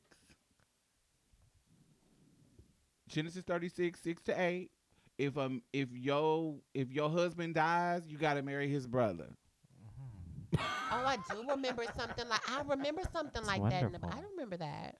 Genesis 3.08 3.42
36, 3.46 3.98
6 3.98 4.22
to 4.24 4.38
8. 4.38 4.70
If 5.22 5.38
um 5.38 5.62
if 5.72 5.88
yo 5.92 6.60
if 6.74 6.90
your 6.90 7.08
husband 7.10 7.54
dies, 7.54 8.02
you 8.08 8.18
gotta 8.18 8.42
marry 8.42 8.68
his 8.68 8.86
brother. 8.86 9.28
Mhm. 10.54 10.58
Oh, 10.94 11.06
I 11.06 11.16
do 11.30 11.48
remember 11.48 11.84
something 11.96 12.28
like 12.28 12.50
I 12.50 12.60
remember 12.62 13.02
something 13.12 13.42
That's 13.44 13.46
like 13.46 13.62
that. 13.70 13.82
In 13.84 13.92
the, 13.92 13.98
I 14.02 14.06
wonderful. 14.06 14.30
remember 14.32 14.56
that. 14.58 14.96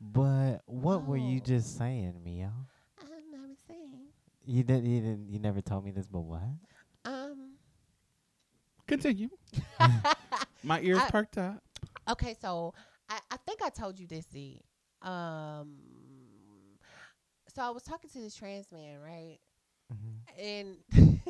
But 0.00 0.62
what 0.66 1.04
were 1.06 1.16
you 1.16 1.38
Oh. 1.42 1.44
just 1.46 1.76
saying, 1.76 2.14
Mia? 2.24 2.52
I'm 3.00 3.30
never 3.30 3.54
saying. 3.68 4.06
You 4.46 4.62
did. 4.64 4.84
You 4.84 5.00
didn't. 5.00 5.28
You 5.28 5.38
never 5.38 5.60
told 5.60 5.84
me 5.84 5.90
this. 5.90 6.06
But 6.08 6.20
what? 6.20 6.42
Um. 7.04 7.56
Continue. 8.86 9.28
My 10.64 10.80
ears 10.80 10.98
I- 11.02 11.10
perked 11.10 11.36
up. 11.38 11.62
okay, 12.10 12.34
so 12.40 12.72
I, 13.08 13.18
I 13.30 13.36
think 13.46 13.60
I 13.62 13.68
told 13.68 13.98
you 14.00 14.06
this. 14.06 14.24
Z. 14.32 14.62
Um. 15.02 15.76
So 17.54 17.62
I 17.62 17.70
was 17.70 17.82
talking 17.82 18.08
to 18.10 18.18
this 18.20 18.34
trans 18.34 18.66
man, 18.72 18.98
right? 19.00 19.38
Mhm. 19.92 20.38
And 20.38 20.76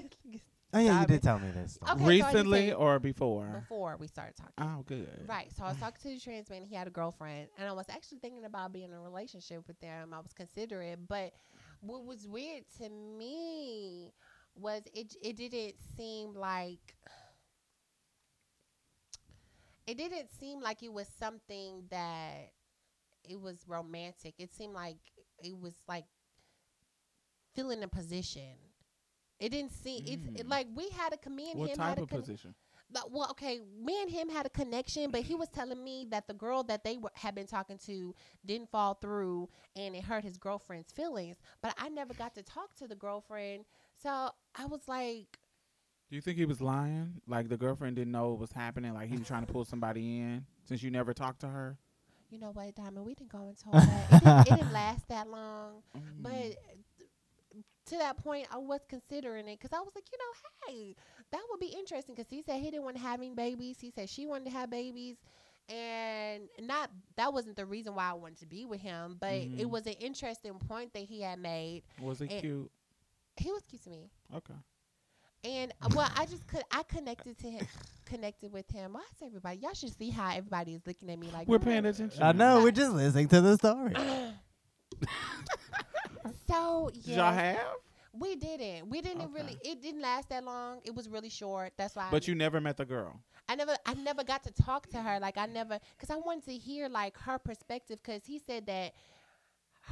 Oh 0.74 0.80
yeah, 0.80 1.00
you 1.00 1.06
did 1.06 1.22
tell 1.22 1.38
me 1.38 1.50
this. 1.50 1.74
story. 1.74 1.90
Okay, 1.92 1.98
so 2.00 2.04
I 2.04 2.08
Recently 2.08 2.66
said- 2.68 2.74
or 2.76 2.98
before? 2.98 3.46
before 3.60 3.96
we 3.98 4.06
started 4.06 4.36
talking. 4.36 4.52
Oh, 4.58 4.82
good. 4.86 5.24
Right. 5.26 5.50
So 5.56 5.64
I 5.64 5.68
was 5.68 5.78
talking 5.80 5.98
to 6.02 6.08
the 6.14 6.20
trans 6.20 6.50
man. 6.50 6.62
He 6.62 6.74
had 6.74 6.86
a 6.86 6.90
girlfriend, 6.90 7.48
and 7.58 7.66
I 7.68 7.72
was 7.72 7.86
actually 7.88 8.18
thinking 8.18 8.44
about 8.44 8.72
being 8.72 8.86
in 8.90 8.92
a 8.92 9.00
relationship 9.00 9.66
with 9.66 9.80
them. 9.80 10.12
I 10.12 10.18
was 10.20 10.32
considering, 10.34 11.06
but 11.08 11.32
what 11.80 12.04
was 12.04 12.28
weird 12.28 12.64
to 12.78 12.88
me 12.90 14.12
was 14.54 14.82
it. 14.92 15.14
It 15.22 15.36
didn't 15.36 15.76
seem 15.96 16.34
like 16.34 16.94
it 19.86 19.96
didn't 19.96 20.28
seem 20.38 20.60
like 20.60 20.82
it 20.82 20.92
was 20.92 21.08
something 21.18 21.84
that 21.90 22.52
it 23.24 23.40
was 23.40 23.64
romantic. 23.66 24.34
It 24.38 24.52
seemed 24.54 24.74
like 24.74 24.98
it 25.42 25.58
was 25.58 25.74
like 25.88 26.04
feeling 27.54 27.82
a 27.82 27.88
position. 27.88 28.54
It 29.40 29.50
didn't 29.50 29.72
seem 29.72 30.02
it's 30.06 30.26
it, 30.40 30.46
Mm. 30.46 30.50
like 30.50 30.66
we 30.74 30.88
had 30.90 31.12
a 31.12 31.16
comedian. 31.16 31.58
What 31.58 31.70
him 31.70 31.76
type 31.76 31.88
had 31.90 31.98
a 31.98 32.02
of 32.02 32.08
con- 32.08 32.20
position? 32.20 32.54
but, 32.90 33.12
well, 33.12 33.28
okay, 33.30 33.60
me 33.80 34.00
and 34.02 34.10
him 34.10 34.28
had 34.28 34.46
a 34.46 34.50
connection, 34.50 35.10
but 35.10 35.20
he 35.22 35.34
was 35.34 35.48
telling 35.48 35.82
me 35.84 36.06
that 36.10 36.26
the 36.26 36.34
girl 36.34 36.62
that 36.64 36.82
they 36.84 36.96
were, 36.96 37.10
had 37.14 37.34
been 37.34 37.46
talking 37.46 37.78
to 37.86 38.14
didn't 38.44 38.70
fall 38.70 38.94
through, 38.94 39.48
and 39.76 39.94
it 39.94 40.02
hurt 40.04 40.24
his 40.24 40.38
girlfriend's 40.38 40.90
feelings. 40.90 41.36
But 41.62 41.74
I 41.78 41.88
never 41.88 42.14
got 42.14 42.34
to 42.36 42.42
talk 42.42 42.74
to 42.76 42.88
the 42.88 42.96
girlfriend, 42.96 43.64
so 44.02 44.30
I 44.56 44.64
was 44.66 44.88
like, 44.88 45.38
Do 46.10 46.16
you 46.16 46.22
think 46.22 46.38
he 46.38 46.46
was 46.46 46.60
lying? 46.62 47.20
Like 47.28 47.48
the 47.48 47.58
girlfriend 47.58 47.94
didn't 47.96 48.12
know 48.12 48.30
what 48.30 48.38
was 48.40 48.52
happening? 48.52 48.92
Like 48.94 49.08
he 49.10 49.18
was 49.18 49.26
trying 49.28 49.44
to 49.46 49.52
pull 49.52 49.64
somebody 49.74 50.18
in 50.20 50.46
since 50.64 50.82
you 50.82 50.90
never 50.90 51.12
talked 51.14 51.40
to 51.42 51.48
her? 51.48 51.78
you 52.30 52.38
know 52.38 52.50
what, 52.50 52.74
Diamond, 52.74 53.06
we 53.06 53.14
didn't 53.14 53.30
go 53.32 53.48
into 53.48 53.64
all 53.66 53.72
that. 53.80 54.06
It 54.12 54.20
didn't, 54.22 54.38
it 54.40 54.44
didn't 54.56 54.72
last 54.72 55.08
that 55.08 55.28
long, 55.30 55.82
but 56.20 56.32
Mm. 56.32 56.56
To 57.88 57.98
that 57.98 58.16
point, 58.22 58.46
I 58.52 58.58
was 58.58 58.80
considering 58.88 59.48
it 59.48 59.58
because 59.60 59.72
I 59.76 59.80
was 59.80 59.92
like, 59.94 60.04
you 60.12 60.18
know, 60.18 60.74
hey, 60.74 60.96
that 61.32 61.40
would 61.50 61.60
be 61.60 61.66
interesting 61.78 62.14
because 62.14 62.30
he 62.30 62.42
said 62.42 62.60
he 62.60 62.70
didn't 62.70 62.84
want 62.84 62.96
having 62.98 63.34
babies. 63.34 63.78
He 63.80 63.90
said 63.90 64.08
she 64.08 64.26
wanted 64.26 64.44
to 64.46 64.50
have 64.50 64.70
babies. 64.70 65.16
And 65.68 66.48
not 66.62 66.90
that 67.16 67.30
wasn't 67.32 67.56
the 67.56 67.66
reason 67.66 67.94
why 67.94 68.08
I 68.10 68.14
wanted 68.14 68.38
to 68.40 68.46
be 68.46 68.64
with 68.64 68.80
him, 68.80 69.18
but 69.20 69.34
it 69.34 69.50
Mhm. 69.66 69.70
was 69.70 69.86
an 69.86 69.92
interesting 70.00 70.58
point 70.58 70.94
that 70.94 71.02
he 71.02 71.20
had 71.20 71.38
made. 71.38 71.82
was 72.00 72.22
it 72.22 72.32
it- 72.32 72.40
cute? 72.40 72.70
He 73.36 73.52
was 73.52 73.62
cute 73.64 73.82
to 73.84 73.90
me, 73.90 74.10
Okay. 74.34 74.54
and 75.44 75.72
uh, 75.82 75.88
well, 75.94 76.10
I 76.16 76.24
just 76.26 76.46
could 76.46 76.62
I 76.72 76.82
connected 76.84 77.38
to 77.38 77.50
him, 77.50 77.66
connected 78.06 78.50
with 78.50 78.68
him. 78.70 78.94
Why 78.94 79.00
is 79.02 79.22
everybody? 79.22 79.58
Y'all 79.58 79.74
should 79.74 79.94
see 79.96 80.08
how 80.10 80.30
everybody 80.34 80.74
is 80.74 80.86
looking 80.86 81.10
at 81.10 81.18
me 81.18 81.30
like 81.30 81.46
We're 81.46 81.58
paying 81.58 81.84
attention. 81.84 82.22
I 82.22 82.32
know. 82.32 82.62
We're 82.62 82.70
just 82.72 82.92
listening 82.94 83.28
to 83.28 83.40
the 83.42 83.56
story. 83.58 83.94
so 86.46 86.90
Did 87.04 87.16
y'all 87.16 87.32
yeah, 87.32 87.32
have? 87.32 87.76
we 88.12 88.36
didn't. 88.36 88.88
We 88.90 89.00
didn't 89.00 89.32
Okay. 89.32 89.32
really. 89.32 89.58
It 89.62 89.82
didn't 89.82 90.02
last 90.02 90.28
that 90.30 90.44
long. 90.44 90.80
It 90.84 90.94
was 90.94 91.08
really 91.08 91.30
short. 91.30 91.72
That's 91.76 91.96
why. 91.96 92.04
I 92.12 92.16
But 92.16 92.26
you 92.28 92.34
never 92.34 92.60
met 92.60 92.76
the 92.76 92.84
girl. 92.84 93.20
I 93.48 93.54
never 93.56 93.76
I 93.86 93.94
never 93.94 94.24
got 94.24 94.42
to 94.44 94.50
talk 94.52 94.88
to 94.90 94.98
her 95.02 95.18
like 95.20 95.36
I 95.38 95.46
never 95.46 95.78
cuz 95.98 96.10
I 96.10 96.16
wanted 96.16 96.44
to 96.46 96.56
hear 96.56 96.88
like 96.88 97.16
her 97.18 97.38
perspective 97.38 98.02
cuz 98.02 98.24
he 98.26 98.38
said 98.38 98.66
that 98.66 98.94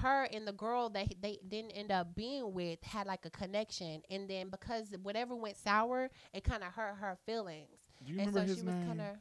her 0.03 0.25
and 0.25 0.46
the 0.46 0.53
girl 0.53 0.88
that 0.90 1.07
he- 1.09 1.14
they 1.20 1.38
didn't 1.49 1.72
end 1.72 1.90
up 1.90 2.14
being 2.14 2.53
with 2.53 2.83
had 2.83 3.07
like 3.07 3.25
a 3.27 3.31
connection 3.31 4.03
and 4.11 4.29
then 4.29 4.49
because 4.51 4.94
whatever 5.03 5.35
went 5.35 5.57
sour 5.57 6.11
it 6.33 6.44
kind 6.44 6.62
of 6.62 6.72
hurt 6.75 6.96
her 6.96 7.16
feelings 7.27 7.81
Do 8.05 8.12
you 8.12 8.18
and 8.18 8.29
remember 8.29 8.40
so 8.40 8.44
his 8.44 8.59
she 8.59 8.62
was 8.62 8.75
name? 8.75 8.87
kind 8.87 9.01
of 9.01 9.16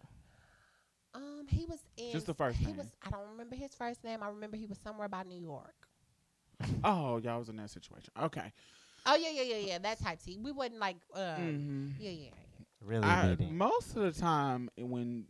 um 1.13 1.45
he 1.47 1.65
was 1.65 1.79
in 1.97 2.11
Just 2.11 2.25
the 2.25 2.33
first 2.33 2.59
he 2.59 2.65
name. 2.65 2.75
was 2.77 2.93
I 3.03 3.09
don't 3.09 3.29
remember 3.31 3.55
his 3.55 3.73
first 3.75 4.03
name 4.03 4.21
I 4.23 4.29
remember 4.29 4.57
he 4.57 4.65
was 4.65 4.77
somewhere 4.77 5.07
by 5.09 5.23
New 5.23 5.39
York 5.39 5.87
Oh, 6.83 7.17
y'all 7.17 7.39
was 7.39 7.49
in 7.49 7.57
that 7.57 7.69
situation. 7.69 8.11
Okay. 8.21 8.51
oh 9.05 9.15
yeah 9.15 9.29
yeah 9.29 9.41
yeah 9.43 9.57
yeah 9.57 9.77
that 9.79 9.99
type 10.01 10.19
T 10.23 10.37
we 10.41 10.51
wasn't 10.51 10.79
like 10.79 10.97
uh 11.15 11.35
hmm 11.35 11.89
yeah 11.99 12.09
yeah 12.09 12.23
yeah 12.25 12.29
Really 12.81 13.03
I, 13.03 13.29
meeting. 13.29 13.57
most 13.57 13.95
of 13.95 14.03
the 14.03 14.11
time, 14.19 14.69
when 14.77 15.25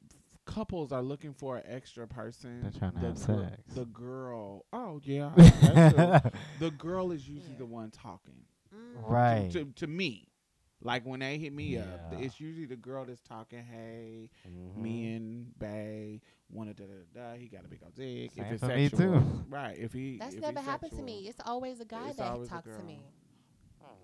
couples 0.46 0.92
are 0.92 1.02
looking 1.02 1.34
for 1.34 1.58
an 1.58 1.64
extra 1.68 2.06
person, 2.08 2.62
They're 2.64 2.72
trying 2.78 2.92
to 2.94 3.00
the 3.00 3.06
have 3.08 3.16
gir- 3.16 3.50
sex. 3.50 3.74
The 3.76 3.86
girl, 3.86 4.66
oh 4.74 5.00
yeah, 5.04 5.32
that's 5.38 6.28
the 6.60 6.72
girl 6.72 7.12
is 7.12 7.28
usually 7.30 7.54
Yeah. 7.54 7.60
the 7.60 7.66
one 7.66 7.92
talking. 7.92 8.42
Mm. 8.76 9.02
To- 9.06 9.08
right. 9.14 9.50
To, 9.54 9.66
to 9.78 9.88
me, 9.88 10.28
like 10.86 11.06
when 11.06 11.20
they 11.20 11.38
hit 11.38 11.52
me 11.54 11.78
up, 11.78 12.14
it's 12.14 12.40
usually 12.40 12.66
the 12.66 12.76
girl 12.78 13.06
that's 13.06 13.22
talking. 13.22 13.64
Hey, 13.64 14.30
Mhm. 14.48 14.78
me 14.82 15.14
and 15.16 15.60
Bay 15.60 16.22
wanted 16.50 16.78
da 16.78 16.86
da 16.86 16.94
da. 17.14 17.32
da. 17.34 17.38
He 17.38 17.48
got 17.48 17.66
a 17.66 17.68
big 17.68 17.80
old 17.84 17.96
dick. 17.96 18.32
Same 18.34 18.46
if 18.46 18.52
it's 18.54 18.64
for 18.64 18.68
me, 18.76 18.88
sexual, 18.90 19.20
too. 19.22 19.46
right? 19.50 19.78
If 19.78 19.94
he 19.94 20.18
that's 20.18 20.36
if 20.36 20.42
never 20.42 20.60
he's 20.60 20.68
happened 20.70 20.92
to 20.94 21.02
me 21.02 21.28
it's 21.28 21.40
always 21.46 21.80
a 21.82 21.86
guy 21.86 22.14
that 22.14 22.50
talks 22.50 22.70
to 22.78 22.84
me 22.84 23.00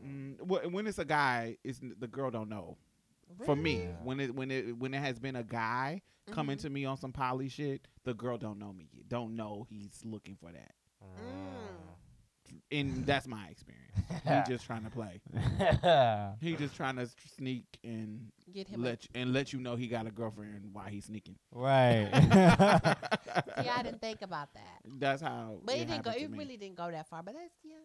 Mm, 0.04 0.38
wh- 0.40 0.74
when 0.74 0.88
it's 0.88 0.98
a 1.00 1.06
guy, 1.06 1.58
it's 1.64 1.80
the 1.80 2.08
girl 2.08 2.32
don't 2.32 2.50
know. 2.50 2.78
For 3.46 3.56
me, 3.56 3.84
Yeah. 3.84 3.92
when 4.04 4.20
it 4.20 4.36
when 4.36 4.52
it 4.52 4.78
when 4.78 4.94
it 4.94 5.00
has 5.00 5.20
been 5.20 5.36
a 5.36 5.44
guy 5.44 6.02
coming 6.32 6.58
Mhm. 6.58 6.62
to 6.62 6.70
me 6.70 6.86
on 6.86 6.98
some 6.98 7.12
poly 7.14 7.50
shit, 7.50 7.88
the 8.04 8.14
girl 8.14 8.38
don't 8.38 8.58
know 8.60 8.74
me 8.74 8.90
yet. 8.92 9.08
Don't 9.10 9.36
know 9.36 9.66
he's 9.70 10.04
looking 10.04 10.36
for 10.36 10.52
that. 10.52 10.74
And 12.72 13.06
that's 13.06 13.28
my 13.28 13.48
experience. 13.48 13.92
he 14.24 14.52
just 14.54 14.66
trying 14.66 14.84
to 14.84 14.90
play. 14.90 15.22
Mm. 15.36 16.38
He 16.42 16.56
just 16.56 16.76
trying 16.76 16.96
to 16.98 17.08
sneak 17.36 17.66
and 17.84 18.32
get 18.54 18.68
him 18.68 18.82
let 18.82 19.04
you, 19.04 19.10
and 19.16 19.34
let 19.34 19.52
you 19.54 19.60
know 19.60 19.76
he 19.76 19.88
got 19.88 20.08
a 20.08 20.12
girlfriend 20.12 20.70
while 20.74 20.86
he's 20.86 21.06
sneaking. 21.06 21.36
right. 21.52 22.10
Yeah, 23.64 23.76
I 23.78 23.84
didn't 23.84 24.02
think 24.02 24.22
about 24.22 24.54
that. 24.54 24.80
That's 25.00 25.22
how. 25.22 25.60
But 25.64 25.76
it, 25.76 25.88
didn't 25.88 26.04
go. 26.04 26.10
happened 26.12 26.16
to 26.16 26.24
It 26.26 26.32
me. 26.32 26.38
really 26.38 26.58
didn't 26.58 26.76
go 26.78 26.90
that 26.92 27.08
far. 27.10 27.24
But 27.24 27.36
that's 27.36 27.54
yeah. 27.64 27.76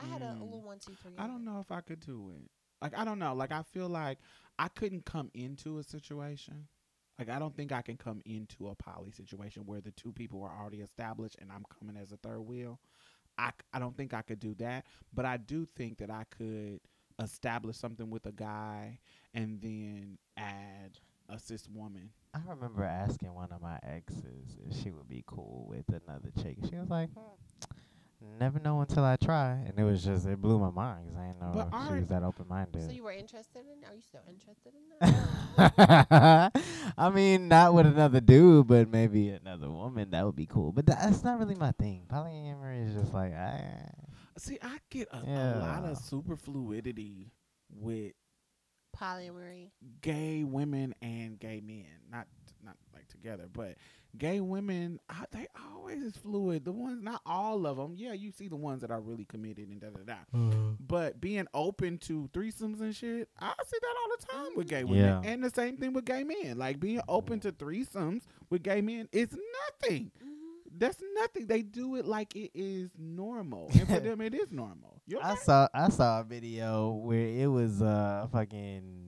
I 0.00 0.06
had 0.06 0.22
a, 0.22 0.26
a 0.26 0.28
Mm. 0.34 0.40
little 0.42 0.62
one, 0.62 0.78
two, 0.78 0.92
three. 1.02 1.12
I 1.18 1.26
don't 1.26 1.44
know 1.44 1.60
if 1.60 1.72
I 1.72 1.80
could 1.80 2.00
do 2.00 2.30
it. 2.36 2.48
Like 2.80 2.96
I 2.96 3.04
don't 3.04 3.18
know. 3.18 3.34
Like 3.34 3.52
I 3.52 3.62
feel 3.62 3.88
like 3.88 4.18
I 4.58 4.68
couldn't 4.68 5.04
come 5.04 5.30
into 5.34 5.78
a 5.78 5.82
situation. 5.82 6.68
Like 7.18 7.28
I 7.28 7.38
don't 7.40 7.56
think 7.56 7.72
I 7.72 7.82
can 7.82 7.96
come 7.96 8.20
into 8.24 8.68
a 8.68 8.74
poly 8.76 9.10
situation 9.10 9.64
where 9.66 9.80
the 9.80 9.90
two 9.90 10.12
people 10.12 10.42
are 10.44 10.52
already 10.60 10.80
established 10.80 11.36
and 11.40 11.50
I'm 11.50 11.64
coming 11.78 11.96
as 12.00 12.12
a 12.12 12.16
third 12.16 12.40
wheel. 12.40 12.78
I, 13.38 13.50
I 13.72 13.78
don't 13.78 13.96
think 13.96 14.12
I 14.14 14.22
could 14.22 14.40
do 14.40 14.54
that, 14.54 14.84
but 15.14 15.24
I 15.24 15.36
do 15.36 15.66
think 15.76 15.98
that 15.98 16.10
I 16.10 16.24
could 16.36 16.80
establish 17.22 17.76
something 17.76 18.10
with 18.10 18.26
a 18.26 18.32
guy 18.32 18.98
and 19.34 19.60
then 19.60 20.18
add 20.36 20.98
a 21.28 21.38
cis 21.38 21.68
woman. 21.68 22.10
I 22.34 22.40
remember 22.46 22.84
asking 22.84 23.34
one 23.34 23.52
of 23.52 23.60
my 23.60 23.78
exes 23.82 24.56
if 24.68 24.82
she 24.82 24.90
would 24.90 25.08
be 25.08 25.24
cool 25.26 25.66
with 25.68 25.88
another 25.88 26.30
chick. 26.42 26.56
She 26.68 26.76
was 26.76 26.88
like, 26.88 27.10
hmm, 27.10 27.34
"Never 28.20 28.58
know 28.58 28.80
until 28.80 29.04
I 29.04 29.16
try," 29.16 29.52
and 29.52 29.78
it 29.78 29.84
was 29.84 30.04
just 30.04 30.26
it 30.26 30.40
blew 30.40 30.58
my 30.58 30.70
mind 30.70 31.06
because 31.06 31.18
I 31.18 31.26
didn't 31.28 31.40
know 31.40 31.68
But 31.70 31.86
she 31.86 31.94
was 32.00 32.08
that 32.08 32.22
open 32.22 32.46
minded. 32.48 32.84
So 32.84 32.90
you 32.90 33.04
were 33.04 33.12
interested 33.12 33.62
in? 33.70 33.88
Are 33.88 33.94
you 33.94 34.02
still 34.02 34.22
interested 34.28 34.72
in 34.74 34.82
that? 35.00 36.52
I 36.98 37.10
mean, 37.10 37.48
not 37.48 37.74
with 37.74 37.86
another 37.86 38.20
dude, 38.20 38.66
but 38.66 38.88
maybe 38.88 39.28
another 39.30 39.70
woman. 39.70 40.10
That 40.10 40.24
would 40.26 40.36
be 40.36 40.46
cool. 40.46 40.72
But 40.72 40.86
that's 40.86 41.22
not 41.22 41.38
really 41.38 41.54
my 41.54 41.72
thing. 41.72 42.06
Polyamory 42.08 42.86
is 42.88 42.94
just 42.94 43.12
like, 43.14 43.32
ah. 43.36 43.90
See, 44.36 44.58
I 44.62 44.78
get 44.90 45.08
a, 45.12 45.18
a 45.18 45.58
lot 45.58 45.84
of 45.84 45.98
super 45.98 46.36
fluidity 46.36 47.32
with 47.70 48.12
Polyamory. 48.96 49.70
gay 50.00 50.44
women 50.44 50.94
and 51.02 51.38
gay 51.38 51.60
men. 51.64 51.86
Not 52.10 52.26
not 52.64 52.76
like 52.92 53.06
together, 53.08 53.48
but 53.52 53.76
gay 54.16 54.40
women, 54.40 55.00
they 55.32 55.46
always 55.72 56.02
is 56.02 56.16
fluid. 56.16 56.64
The 56.64 56.72
ones, 56.72 57.02
not 57.02 57.20
all 57.26 57.66
of 57.66 57.76
them. 57.76 57.94
Yeah, 57.96 58.12
you 58.12 58.30
see 58.30 58.48
the 58.48 58.56
ones 58.56 58.80
that 58.82 58.90
are 58.90 59.00
really 59.00 59.24
committed 59.24 59.68
and 59.68 59.80
da 59.80 59.88
da 59.88 60.00
da. 60.04 60.38
But 60.80 61.20
being 61.20 61.46
open 61.54 61.98
to 61.98 62.28
threesomes 62.32 62.80
and 62.80 62.94
shit, 62.94 63.28
I 63.40 63.52
see 63.66 63.78
that 63.80 63.94
all 64.02 64.16
the 64.18 64.26
time 64.26 64.56
with 64.56 64.68
gay 64.68 64.84
women. 64.84 65.22
Yeah. 65.22 65.30
And 65.30 65.42
the 65.42 65.50
same 65.50 65.76
thing 65.76 65.92
with 65.92 66.04
gay 66.04 66.24
men. 66.24 66.58
Like 66.58 66.80
being 66.80 67.00
open 67.08 67.40
to 67.40 67.52
threesomes 67.52 68.22
with 68.50 68.62
gay 68.62 68.80
men 68.80 69.08
is 69.12 69.28
nothing. 69.32 70.10
Mm-hmm. 70.16 70.34
That's 70.78 71.02
nothing. 71.14 71.46
They 71.46 71.62
do 71.62 71.96
it 71.96 72.06
like 72.06 72.36
it 72.36 72.52
is 72.54 72.90
normal, 72.98 73.70
and 73.72 73.88
for 73.88 74.00
them, 74.00 74.20
it 74.20 74.34
is 74.34 74.52
normal. 74.52 75.02
You 75.06 75.18
I 75.20 75.34
saw 75.36 75.66
I 75.74 75.88
saw 75.88 76.20
a 76.20 76.24
video 76.24 76.90
where 76.92 77.26
it 77.26 77.46
was 77.46 77.82
uh 77.82 78.28
fucking 78.30 79.07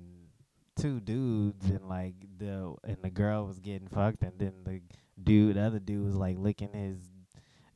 two 0.81 1.01
dudes 1.01 1.67
and 1.71 1.89
like 1.89 2.15
the 2.39 2.75
and 2.85 2.97
the 3.03 3.11
girl 3.11 3.47
was 3.47 3.59
getting 3.59 3.89
fucked 3.89 4.23
and 4.23 4.39
then 4.39 4.53
the 4.65 4.81
dude 5.23 5.57
the 5.57 5.61
other 5.63 5.79
dude 5.79 6.05
was 6.05 6.15
like 6.17 6.37
licking 6.39 6.73
his 6.73 6.99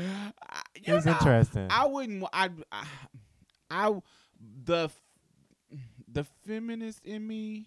It 0.85 0.93
was 0.93 1.07
know, 1.07 1.13
interesting. 1.13 1.67
I 1.71 1.87
wouldn't. 1.87 2.25
I, 2.33 2.51
I, 2.71 2.85
I, 3.71 3.93
the, 4.65 4.89
the 6.09 6.25
feminist 6.47 7.05
in 7.05 7.27
me 7.27 7.67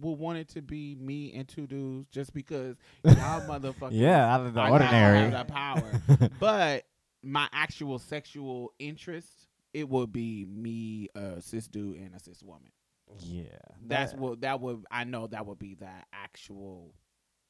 would 0.00 0.18
want 0.18 0.38
it 0.38 0.48
to 0.50 0.62
be 0.62 0.94
me 0.98 1.32
and 1.34 1.46
two 1.48 1.66
dudes, 1.66 2.08
just 2.10 2.32
because 2.32 2.76
y'all 3.04 3.40
motherfuckers. 3.48 3.90
yeah, 3.92 4.32
out 4.34 4.46
of 4.46 4.54
the 4.54 4.60
I- 4.60 4.68
I 4.68 4.70
ordinary. 4.70 5.18
have 5.18 5.32
that 5.32 5.48
power. 5.48 6.02
but 6.40 6.84
my 7.22 7.48
actual 7.52 7.98
sexual 7.98 8.72
interest, 8.78 9.48
it 9.74 9.88
would 9.88 10.12
be 10.12 10.44
me, 10.46 11.08
a 11.14 11.40
cis 11.40 11.66
dude, 11.68 11.96
and 11.98 12.14
a 12.14 12.18
cis 12.18 12.42
woman. 12.42 12.70
yeah, 13.18 13.44
That's 13.86 14.12
that- 14.12 14.20
what 14.20 14.40
that 14.40 14.60
would. 14.60 14.84
I 14.90 15.04
know 15.04 15.26
that 15.28 15.44
would 15.46 15.58
be 15.58 15.74
the 15.74 15.90
actual 16.12 16.94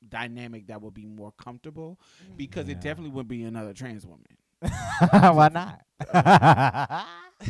dynamic 0.08 0.66
that 0.66 0.82
would 0.82 0.94
be 0.94 1.06
more 1.06 1.30
comfortable 1.32 2.00
because 2.36 2.66
Yeah. 2.66 2.72
it 2.72 2.80
definitely 2.80 3.12
would 3.12 3.28
be 3.28 3.44
another 3.44 3.72
trans 3.72 4.04
woman. 4.04 4.26
Why 5.10 5.48
not? 5.52 5.80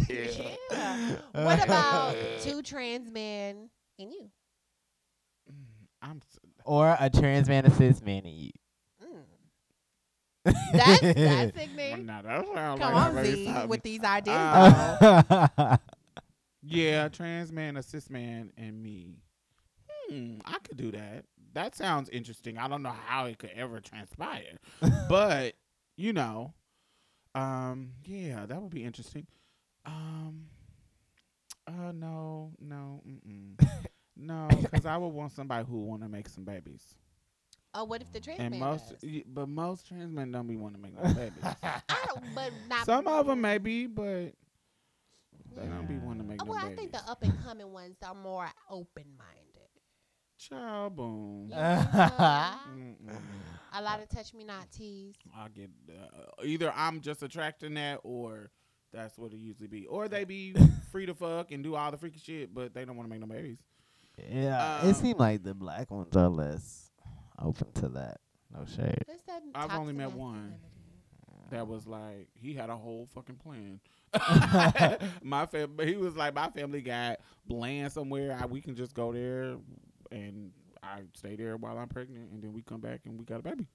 Yeah. 0.09 1.17
What 1.33 1.65
about 1.65 2.15
two 2.41 2.63
trans 2.63 3.11
men 3.11 3.69
and 3.99 4.13
you? 4.13 4.31
Mm, 6.03 6.09
I'm. 6.11 6.17
s- 6.19 6.39
or 6.65 6.97
a 6.99 7.11
trans 7.11 7.49
man, 7.49 7.67
a 7.67 7.71
cis 7.71 8.01
man, 8.03 8.23
and 8.25 8.35
you. 8.35 8.51
Mm. 9.03 10.53
That's 10.73 11.01
that's 11.15 11.59
ignorant. 11.59 12.07
Nah, 12.07 12.23
that 12.23 12.47
sounds 12.55 12.81
Come 12.81 12.93
like 12.93 12.95
on, 12.95 13.05
somebody 13.07 13.45
Z, 13.47 13.67
with 13.67 13.83
these 13.83 14.03
ideas. 14.05 14.37
Uh. 14.37 15.77
Yeah, 16.65 17.09
trans 17.09 17.53
man, 17.53 17.77
a 17.77 17.83
cis 17.83 18.09
man, 18.09 18.53
and 18.57 18.81
me. 18.83 19.17
Hmm, 20.09 20.37
I 20.45 20.59
could 20.63 20.77
do 20.77 20.91
that. 20.93 21.25
That 21.55 21.75
sounds 21.75 22.09
interesting. 22.11 22.57
I 22.59 22.69
don't 22.69 22.83
know 22.83 22.95
how 23.07 23.27
it 23.27 23.39
could 23.39 23.51
ever 23.55 23.81
transpire, 23.81 24.59
but 25.09 25.55
you 25.97 26.13
know, 26.13 26.55
um, 27.35 27.93
yeah, 28.05 28.47
that 28.47 28.61
would 28.63 28.71
be 28.71 28.85
interesting. 28.85 29.27
Um, 29.85 30.47
uh, 31.67 31.93
no, 31.93 32.53
no, 32.61 33.03
mm-mm. 33.07 33.69
no, 34.17 34.49
because 34.63 34.87
I 34.87 34.97
would 34.97 35.09
want 35.09 35.33
somebody 35.33 35.67
who 35.69 35.85
want 35.85 36.03
to 36.03 36.09
make 36.09 36.29
some 36.29 36.45
babies, 36.45 36.95
oh, 37.75 37.85
what 37.85 38.01
if 38.03 38.13
the 38.13 38.21
trans 38.21 38.41
and 38.41 38.51
man 38.51 38.61
most, 38.61 38.91
does? 38.91 38.99
y- 39.03 39.25
but 39.27 39.49
most 39.49 39.89
trans 39.89 40.13
men 40.13 40.31
don't 40.33 40.47
be 40.47 40.57
want 40.57 40.75
to 40.75 40.81
make 40.81 40.95
no 40.95 41.15
babies. 41.15 41.43
I 41.63 41.81
don't, 42.07 42.35
but 42.35 42.53
not 42.69 42.87
Some 42.87 43.07
of 43.07 43.27
them 43.27 43.41
maybe, 43.41 43.87
but 43.87 44.33
they 45.57 45.67
don't 45.67 45.87
be 45.89 45.97
want 45.99 46.19
to 46.19 46.25
make 46.25 46.41
Oh, 46.43 46.45
no 46.47 46.51
well, 46.53 46.61
I 46.61 46.65
babies. 46.69 46.79
think 46.79 46.93
the 46.93 47.11
up 47.11 47.23
and 47.23 47.43
coming 47.45 47.73
ones 47.73 47.97
are 48.07 48.15
more 48.15 48.49
open 48.71 49.05
minded. 49.19 49.39
Child 50.39 50.97
boom. 50.97 51.49
You 51.51 51.55
think 51.55 51.91
so? 51.93 52.15
Mm-mm. 52.19 52.97
A 53.75 53.81
lot 53.83 54.03
of 54.03 54.09
touch 54.09 54.35
me 54.35 54.43
not 54.45 54.71
tease. 54.73 55.15
I 55.37 55.47
get 55.49 55.71
uh, 55.89 56.43
either 56.45 56.73
I'm 56.75 57.01
just 57.01 57.23
attracting 57.23 57.75
that, 57.75 58.01
or 58.03 58.51
that's 58.93 59.17
what 59.17 59.33
it 59.33 59.37
usually 59.39 59.69
be, 59.69 59.87
or 59.87 60.09
they 60.09 60.25
be 60.25 60.55
free 60.91 61.07
to 61.07 61.15
fuck 61.15 61.53
and 61.53 61.63
do 61.63 61.75
all 61.77 61.91
the 61.93 61.97
freaky 61.97 62.19
shit, 62.19 62.53
but 62.53 62.75
they 62.75 62.85
don't 62.85 62.97
want 62.97 63.09
to 63.09 63.11
make 63.11 63.21
no 63.21 63.33
babies. 63.33 63.59
Yeah, 64.31 64.81
Um, 64.83 64.89
it 64.91 64.95
seemed 64.97 65.19
like 65.19 65.43
the 65.43 65.55
black 65.55 65.91
ones 65.91 66.15
are 66.17 66.29
less 66.29 66.91
open 67.39 67.71
to 67.75 67.89
that. 67.91 68.19
No 68.53 68.65
shade. 68.67 69.05
That 69.27 69.43
I've 69.55 69.73
only 69.73 69.93
met 69.95 70.13
one. 70.13 70.55
That 71.51 71.67
was 71.67 71.87
like 71.87 72.29
he 72.35 72.55
had 72.55 72.71
a 72.71 72.77
whole 72.77 73.07
fucking 73.15 73.37
plan. 73.37 73.81
my 75.23 75.47
fam, 75.47 75.77
he 75.85 75.97
was 75.97 76.17
like 76.17 76.35
my 76.35 76.49
family 76.51 76.81
got 76.81 77.21
bland 77.47 77.93
somewhere. 77.93 78.39
I, 78.41 78.47
we 78.47 78.61
can 78.61 78.75
just 78.75 78.95
go 78.95 79.13
there 79.13 79.57
and 80.11 80.51
I 80.83 81.01
stay 81.15 81.37
there 81.37 81.57
while 81.57 81.79
I'm 81.79 81.89
pregnant, 81.89 82.33
and 82.33 82.43
then 82.43 82.53
we 82.53 82.63
come 82.63 82.81
back 82.81 83.03
and 83.05 83.19
we 83.19 83.25
got 83.25 83.41
a 83.41 83.43
baby. 83.43 83.67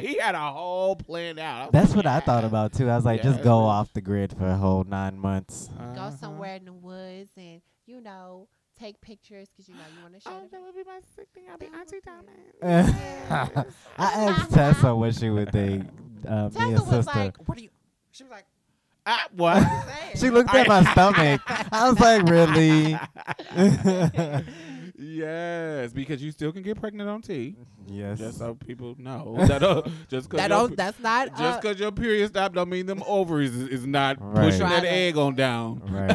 he 0.06 0.18
had 0.18 0.34
a 0.34 0.50
whole 0.50 0.94
plan 0.96 1.38
out. 1.38 1.72
That's 1.72 1.90
like, 1.90 1.96
what 1.96 2.06
I 2.06 2.20
thought 2.20 2.44
about 2.44 2.72
too. 2.74 2.88
I 2.90 2.96
was 2.96 3.04
like, 3.04 3.18
Yeah, 3.24 3.30
just 3.30 3.42
go 3.42 3.58
real. 3.60 3.66
off 3.68 3.92
the 3.94 4.00
grid 4.02 4.36
for 4.36 4.46
a 4.46 4.56
whole 4.56 4.84
nine 4.84 5.18
months. 5.18 5.68
Go 5.68 5.82
Uh-huh. 5.84 6.10
somewhere 6.16 6.56
in 6.56 6.66
the 6.66 6.72
woods 6.72 7.30
and, 7.36 7.62
you 7.86 8.00
know, 8.02 8.46
take 8.78 9.00
pictures 9.00 9.48
because, 9.48 9.68
you 9.68 9.74
know, 9.74 9.80
you 9.96 10.02
want 10.02 10.14
to 10.14 10.20
show 10.20 10.30
Oh, 10.32 10.40
them. 10.40 10.48
that 10.52 10.60
would 10.62 10.74
be 10.74 10.84
my 10.84 11.00
sick 11.16 11.28
thing. 11.34 11.44
I'll 11.50 11.58
be 11.58 11.66
That 11.66 11.80
Auntie 11.80 11.96
would 11.96 12.04
be- 12.04 13.72
I 13.98 14.28
asked 14.30 14.52
Tessa 14.52 14.94
what 14.94 15.14
she 15.14 15.30
would 15.30 15.50
think. 15.52 15.88
Uh, 16.26 16.44
me 16.44 16.50
Tessa 16.50 16.60
and 16.64 16.72
was 16.74 16.88
sister. 16.88 17.18
like, 17.18 17.36
what 17.48 17.58
are 17.58 17.60
you? 17.62 17.70
She 18.12 18.22
was 18.24 18.30
like, 18.30 18.46
Ah, 19.06 19.26
what? 19.34 19.62
saying? 19.62 20.16
she 20.16 20.30
looked 20.30 20.54
at 20.54 20.68
my 20.68 20.84
stomach. 20.92 21.40
I 21.72 21.88
was 21.90 21.98
like, 22.00 22.22
really? 22.28 22.98
Yes, 25.00 25.92
because 25.92 26.20
you 26.20 26.32
still 26.32 26.50
can 26.50 26.62
get 26.62 26.80
pregnant 26.80 27.08
on 27.08 27.22
T. 27.22 27.54
yes. 27.86 28.18
Just 28.18 28.38
so 28.38 28.54
people 28.56 28.96
know 28.98 29.36
that 29.46 29.62
uh, 29.62 29.82
just 30.08 30.28
because 30.28 30.38
that 30.38 30.48
don't, 30.48 30.76
that's 30.76 30.98
not. 30.98 31.28
just 31.28 31.40
uh, 31.40 31.60
because 31.60 31.78
your 31.78 31.92
period 31.92 32.28
stopped 32.30 32.56
don't 32.56 32.68
mean 32.68 32.86
them 32.86 33.04
ovaries 33.06 33.54
is, 33.54 33.68
is 33.68 33.86
not 33.86 34.16
Right. 34.20 34.46
pushing 34.50 34.68
that 34.68 34.84
egg 34.84 35.16
on 35.16 35.36
down. 35.36 35.80
right. 35.88 36.10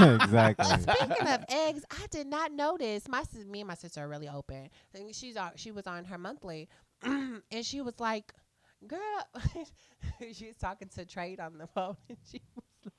exactly. 0.22 0.66
Speaking 0.78 1.26
of 1.26 1.44
eggs, 1.48 1.84
I 1.90 2.06
did 2.10 2.26
not 2.26 2.52
notice. 2.52 3.08
My 3.08 3.22
sis, 3.22 3.46
me 3.46 3.60
and 3.60 3.68
my 3.68 3.74
sister 3.74 4.02
are 4.02 4.08
really 4.08 4.28
open. 4.28 4.68
And 4.94 5.14
she's 5.14 5.36
on. 5.38 5.52
She 5.56 5.70
was 5.70 5.86
on 5.86 6.04
her 6.04 6.18
monthly, 6.18 6.68
and 7.02 7.40
she 7.62 7.80
was 7.80 7.94
like, 7.98 8.34
"Girl," 8.86 9.00
she 10.32 10.48
was 10.48 10.56
talking 10.60 10.88
to 10.96 11.06
Trade 11.06 11.40
on 11.40 11.56
the 11.56 11.66
phone, 11.66 11.96
and 12.10 12.18
she 12.30 12.42
was 12.54 12.64
like, 12.84 12.92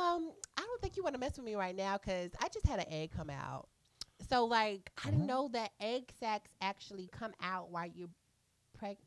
"Um, 0.00 0.30
I 0.56 0.62
don't 0.62 0.80
think 0.80 0.96
you 0.96 1.02
want 1.02 1.14
to 1.16 1.20
mess 1.20 1.36
with 1.36 1.44
me 1.44 1.54
right 1.54 1.76
now 1.76 1.98
because 1.98 2.30
I 2.40 2.48
just 2.48 2.66
had 2.66 2.78
an 2.78 2.86
egg 2.88 3.10
come 3.14 3.28
out. 3.28 3.68
So 4.28 4.44
like, 4.46 4.90
I 5.04 5.10
didn't 5.10 5.24
Mhm. 5.24 5.28
know 5.28 5.48
that 5.52 5.72
egg 5.80 6.10
sacs 6.20 6.50
actually 6.60 7.08
come 7.08 7.32
out 7.42 7.70
while 7.70 7.86
you're 7.86 8.08
pregnant. 8.78 9.00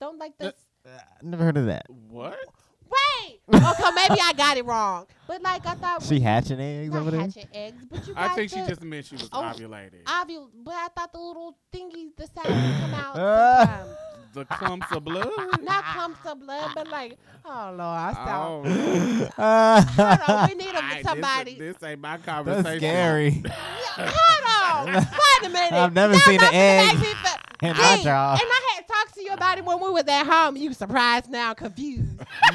Don't 0.00 0.18
like 0.18 0.36
this." 0.38 0.54
Uh, 0.86 0.90
never 1.22 1.44
heard 1.44 1.56
of 1.56 1.66
that. 1.66 1.88
What? 1.88 2.38
Wait. 2.84 3.40
Okay, 3.48 3.90
maybe 3.94 4.20
I 4.20 4.32
got 4.36 4.56
it 4.56 4.64
wrong. 4.64 5.06
But 5.26 5.40
like 5.42 5.64
I 5.64 5.74
thought 5.74 6.02
She 6.02 6.20
hatching 6.20 6.60
eggs 6.60 6.92
not 6.92 7.00
over 7.02 7.10
there? 7.12 7.20
hatching 7.20 7.48
eggs, 7.52 7.84
but 7.88 8.06
you 8.06 8.14
I 8.16 8.28
think 8.34 8.50
she 8.50 8.60
the 8.60 8.66
just 8.66 8.82
meant 8.82 9.06
she 9.06 9.14
was 9.16 9.28
Oh, 9.32 9.40
ovulated. 9.42 10.04
ovul. 10.04 10.50
But 10.54 10.74
I 10.74 10.88
thought 10.88 11.12
the 11.12 11.20
little 11.20 11.56
thingies, 11.72 12.14
the 12.16 12.26
sacs 12.26 12.48
would 12.48 12.80
come 12.80 12.94
out 12.94 13.14
sometimes. 13.16 13.96
The 14.32 14.44
clumps 14.46 14.90
of 14.92 15.04
blood. 15.04 15.28
Not 15.62 15.84
clumps 15.94 16.18
of 16.26 16.40
blood, 16.40 16.70
but 16.74 16.88
like, 16.88 17.18
oh 17.44 17.74
lord, 17.76 17.80
I 17.80 18.12
saw. 18.14 18.48
Oh, 18.58 18.62
Hold 19.96 20.20
on, 20.28 20.48
we 20.48 20.54
need 20.54 20.74
Aight, 20.74 20.92
a, 20.92 20.94
this- 20.96 21.04
somebody. 21.04 21.54
This, 21.58 21.76
ain't 21.82 22.00
my 22.00 22.16
conversation. 22.18 22.62
That's 22.64 22.78
scary. 22.78 23.42
Hold 23.96 24.88
on, 24.88 24.94
wait 24.94 25.46
a 25.46 25.52
minute. 25.52 25.72
I've 25.72 25.92
never 25.94 26.14
Y'all 26.14 26.22
seen 26.22 26.40
an 26.40 26.54
egg 26.54 26.86
make 26.94 26.98
me 27.08 27.14
fe- 27.14 27.68
in 27.68 27.74
Gee, 27.74 27.80
my 27.80 27.88
and. 27.94 28.08
I 28.08 28.74
had 28.74 28.88
talked 28.88 29.14
to 29.14 29.22
you 29.22 29.32
about 29.32 29.58
it 29.58 29.64
when 29.64 29.78
we 29.80 29.90
was 29.90 30.04
at 30.08 30.24
home. 30.26 30.56
You 30.56 30.72
surprised 30.72 31.30
now, 31.30 31.54
confused. 31.54 32.08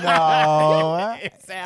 No. 0.03 1.17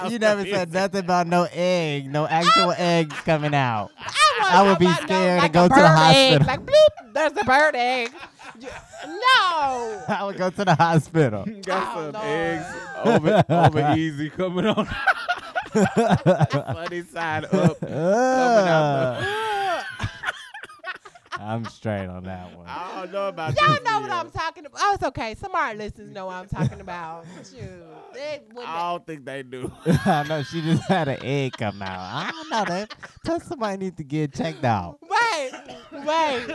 You 0.10 0.20
never 0.20 0.42
confusing. 0.42 0.54
said 0.54 0.74
nothing 0.74 1.00
about 1.00 1.28
no 1.28 1.48
egg, 1.52 2.12
no 2.12 2.28
actual 2.28 2.74
eggs 2.78 3.16
coming 3.22 3.56
out. 3.56 3.92
I, 3.98 4.14
I 4.60 4.64
would 4.70 4.78
be 4.80 4.86
somebody 4.86 5.08
to 5.08 5.14
know, 5.14 5.20
scared 5.20 5.42
to 5.44 5.50
go 5.50 5.64
to 5.64 5.70
the 5.70 5.76
bird 5.76 5.86
egg, 5.86 6.42
hospital. 6.42 6.48
Like 6.48 6.66
bloop, 6.66 7.14
there's 7.14 7.32
a 7.38 7.44
bird 7.46 7.76
egg. 7.76 8.12
No. 8.62 10.04
I 10.08 10.22
would 10.26 10.38
go 10.38 10.50
to 10.50 10.66
the 10.66 10.76
hospital. 10.76 11.46
Got 11.64 11.98
Oh, 11.98 12.02
some 12.04 12.12
Lord. 12.14 12.26
eggs 12.26 12.66
over, 13.04 13.44
over 13.50 13.94
easy 13.98 14.30
coming 14.30 14.66
on. 14.68 14.86
Funny 15.74 17.04
side 17.04 17.46
up. 17.46 17.80
Coming 17.80 17.94
out 17.94 19.20
the- 19.20 19.82
I'm 21.44 21.66
straight 21.66 22.06
on 22.06 22.26
that 22.26 22.56
one. 22.56 22.68
I 22.70 23.02
don't 23.02 23.12
know 23.14 23.28
about 23.30 23.56
Y'all 23.60 23.70
this 23.70 23.80
oh, 23.82 23.84
know 23.84 24.02
what. 24.02 24.12
I'm 24.12 24.30
talking 24.30 24.66
about. 24.68 24.80
Oh, 24.84 24.94
it's 24.94 25.04
okay. 25.06 25.34
Some 25.34 25.52
of 25.52 25.58
our 25.60 25.74
listeners 25.74 26.12
know 26.14 26.28
what 26.28 26.36
I'm 26.36 26.48
talking 26.48 26.82
about. 26.82 27.26
Shoot. 27.38 27.60
It 28.14 28.48
wouldn't- 28.54 28.70
I 28.70 28.92
don't 28.92 29.08
think 29.08 29.26
they 29.26 29.42
do. 29.42 29.72
I 30.06 30.24
know 30.30 30.44
she 30.44 30.62
just 30.62 30.84
had 30.88 31.08
an 31.08 31.18
egg 31.24 31.54
come 31.58 31.82
out. 31.82 32.00
I 32.00 32.32
don't 32.32 32.50
know 32.52 32.66
that. 32.66 32.94
Tell 33.26 33.40
somebody 33.40 33.78
need 33.78 33.98
to 33.98 34.04
get 34.04 34.34
checked 34.36 34.64
out. 34.64 35.00
Wait, 35.42 35.54
wait, 36.06 36.48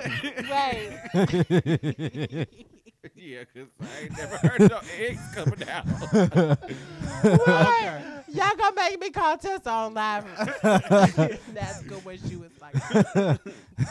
wait. 0.51 2.49
yeah, 3.15 3.45
because 3.53 3.69
I 3.81 4.01
ain't 4.03 4.17
never 4.17 4.37
heard 4.37 4.71
no 4.71 4.81
eggs 4.99 5.21
coming 5.35 5.69
out. 5.69 5.87
Wait. 7.25 8.03
Y'all 8.37 8.57
gonna 8.57 8.75
make 8.77 9.01
me 9.01 9.11
call 9.11 9.39
Tessa 9.39 9.71
on 9.71 9.95
live. 9.95 10.25
That's 10.63 11.83
good 11.83 12.05
when 12.05 12.19
she 12.29 12.37
was 12.37 12.51
like, 12.61 12.75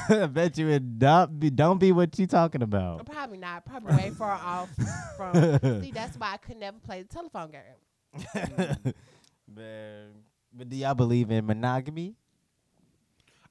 I 0.09 0.27
bet 0.27 0.57
you 0.57 0.69
it 0.69 0.99
don't 0.99 1.39
be, 1.39 1.49
don't 1.49 1.79
be 1.79 1.91
what 1.91 2.17
you 2.19 2.27
talking 2.27 2.61
about. 2.61 3.05
probably 3.05 3.37
not. 3.37 3.65
Probably 3.65 3.95
way 3.95 4.09
far 4.11 4.33
off 4.33 4.69
from. 5.17 5.81
See, 5.81 5.91
that's 5.91 6.17
why 6.17 6.33
I 6.33 6.37
could 6.37 6.57
never 6.57 6.77
play 6.79 7.01
the 7.01 7.07
telephone 7.07 7.51
game. 7.51 8.93
Man. 9.53 10.09
But 10.53 10.69
do 10.69 10.75
y'all 10.75 10.95
believe 10.95 11.31
in 11.31 11.45
monogamy? 11.45 12.15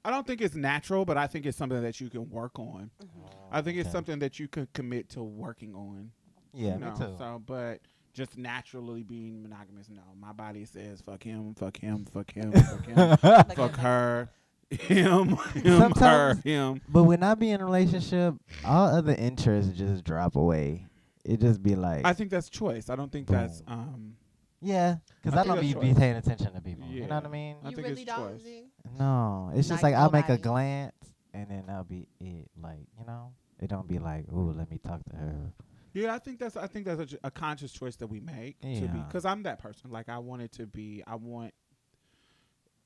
I 0.05 0.11
don't 0.11 0.25
think 0.27 0.39
it's 0.39 0.55
natural, 0.55 1.03
but 1.03 1.17
I 1.17 1.25
think 1.27 1.45
it's 1.45 1.57
something 1.57 1.81
that 1.81 1.99
you 1.99 2.09
can 2.09 2.29
work 2.29 2.59
on. 2.59 2.91
I 3.51 3.61
think 3.61 3.77
it's 3.77 3.87
Okay. 3.87 3.93
something 3.93 4.19
that 4.19 4.39
you 4.39 4.47
could 4.47 4.71
commit 4.73 5.09
to 5.09 5.23
working 5.23 5.73
on. 5.73 6.11
Yeah, 6.53 6.75
you 6.77 6.85
me 6.85 6.91
too. 6.97 7.15
So, 7.17 7.41
but 7.45 7.79
just 8.13 8.37
naturally 8.37 9.03
being 9.03 9.41
monogamous, 9.41 9.89
no. 9.89 10.01
My 10.19 10.31
body 10.31 10.63
says 10.65 11.01
fuck 11.01 11.23
him, 11.23 11.53
fuck 11.55 11.77
him, 11.77 12.05
fuck 12.05 12.31
him, 12.31 12.51
fuck 12.53 12.85
him, 12.85 13.17
fuck 13.55 13.75
her, 13.77 14.29
him, 14.69 15.35
him, 15.55 15.91
her, 15.99 16.35
him. 16.43 16.81
But 16.87 17.03
when 17.03 17.23
I 17.23 17.33
be 17.33 17.49
in 17.49 17.59
a 17.61 17.65
relationship, 17.65 18.35
all 18.63 18.87
other 18.87 19.13
interests 19.15 19.71
just 19.77 20.03
drop 20.03 20.35
away. 20.35 20.85
It 21.25 21.41
just 21.41 21.63
be 21.63 21.75
like, 21.75 22.05
I 22.05 22.13
think 22.13 22.29
that's 22.29 22.47
choice. 22.49 22.89
I 22.91 22.95
don't 22.95 23.11
think 23.11 23.25
that's 23.27 23.63
um. 23.67 24.15
yeah, 24.61 24.97
because 25.21 25.35
I 25.37 25.41
I, 25.41 25.45
don't 25.45 25.59
be, 25.61 25.73
that's 25.73 25.85
be 25.85 25.93
paying 25.95 26.15
attention 26.15 26.53
to 26.53 26.61
people. 26.61 26.87
You 26.87 27.07
know 27.07 27.15
what 27.15 27.25
I 27.25 27.29
mean? 27.29 27.55
I 27.63 27.69
You 27.69 27.75
think 27.75 27.87
really 27.87 28.01
it's 28.03 28.11
don't. 28.15 28.37
choice. 28.37 28.47
Z? 28.91 28.97
No, 28.99 29.51
it's 29.53 29.67
just 29.67 29.83
Like 29.83 29.93
like 29.93 30.01
I'll 30.01 30.11
make 30.11 30.29
a 30.29 30.37
glance 30.37 30.93
and 31.33 31.49
then 31.49 31.63
that'll 31.67 31.83
be 31.83 32.07
it. 32.19 32.49
Like 32.61 32.87
you 32.99 33.05
know, 33.05 33.33
it 33.59 33.67
don't 33.69 33.87
be 33.87 33.99
like, 33.99 34.25
oh, 34.31 34.53
let 34.55 34.69
me 34.71 34.77
talk 34.77 35.03
to 35.09 35.15
her. 35.15 35.51
Yeah, 35.93 36.13
I 36.13 36.19
think 36.19 36.39
that's 36.39 36.57
I 36.57 36.67
think 36.67 36.85
that's 36.85 37.13
a, 37.13 37.17
a 37.25 37.31
conscious 37.31 37.71
choice 37.71 37.95
that 37.97 38.07
we 38.07 38.19
make 38.19 38.59
to 38.61 38.67
be 38.67 38.73
Yeah. 38.73 39.03
because 39.07 39.23
I'm 39.25 39.43
that 39.43 39.59
person. 39.59 39.91
Like 39.91 40.09
I 40.09 40.17
want 40.17 40.41
it 40.41 40.51
to 40.53 40.65
be. 40.65 41.03
I 41.07 41.15
want. 41.15 41.53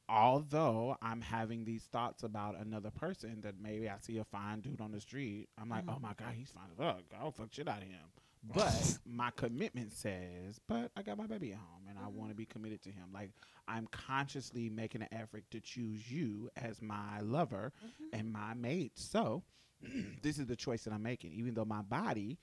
Although 0.08 0.98
I'm 1.04 1.22
having 1.22 1.66
these 1.66 1.84
thoughts 1.84 2.24
about 2.24 2.60
another 2.60 2.90
person 2.90 3.42
that 3.42 3.56
maybe 3.62 3.88
I 3.88 3.98
see 4.02 4.18
a 4.18 4.24
fine 4.24 4.60
dude 4.62 4.82
on 4.82 4.92
the 4.92 5.00
street, 5.00 5.50
I'm 5.56 5.70
like, 5.70 5.86
Mhm. 5.86 5.96
oh 5.96 6.00
my 6.00 6.14
god, 6.16 6.34
he's 6.34 6.50
fine 6.50 6.64
as 6.72 6.78
fuck. 6.78 7.04
I'll 7.20 7.32
fuck 7.32 7.54
shit 7.54 7.68
out 7.68 7.84
of 7.84 7.88
him. 7.88 8.00
But 8.44 8.98
my 9.06 9.30
commitment 9.36 9.92
says, 9.94 10.60
but 10.68 10.92
I 10.96 11.04
got 11.04 11.18
my 11.20 11.28
baby 11.28 11.52
at 11.52 11.60
home 11.60 11.84
and 11.88 12.00
I 12.00 12.08
want 12.08 12.32
to 12.32 12.36
be 12.36 12.46
committed 12.48 12.82
to 12.84 12.90
him. 12.90 13.10
Like 13.14 13.30
I'm 13.70 13.88
consciously 13.88 14.70
making 14.70 15.02
an 15.04 15.10
effort 15.14 15.44
to 15.52 15.62
choose 15.62 16.12
you 16.12 16.50
as 16.58 16.82
my 16.82 17.22
lover 17.22 17.72
Mhm. 17.86 18.10
and 18.20 18.32
my 18.34 18.54
mate. 18.56 18.98
So 18.98 19.44
this 20.24 20.40
is 20.40 20.48
the 20.48 20.56
choice 20.56 20.84
that 20.86 20.94
I'm 20.94 21.04
making, 21.04 21.34
even 21.34 21.54
though 21.54 21.66
my 21.66 21.82
body 21.84 22.38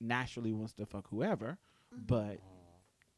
naturally 0.00 0.52
wants 0.52 0.72
to 0.74 0.86
fuck 0.86 1.08
whoever, 1.08 1.58
Mhm. 1.94 2.06
but 2.06 2.40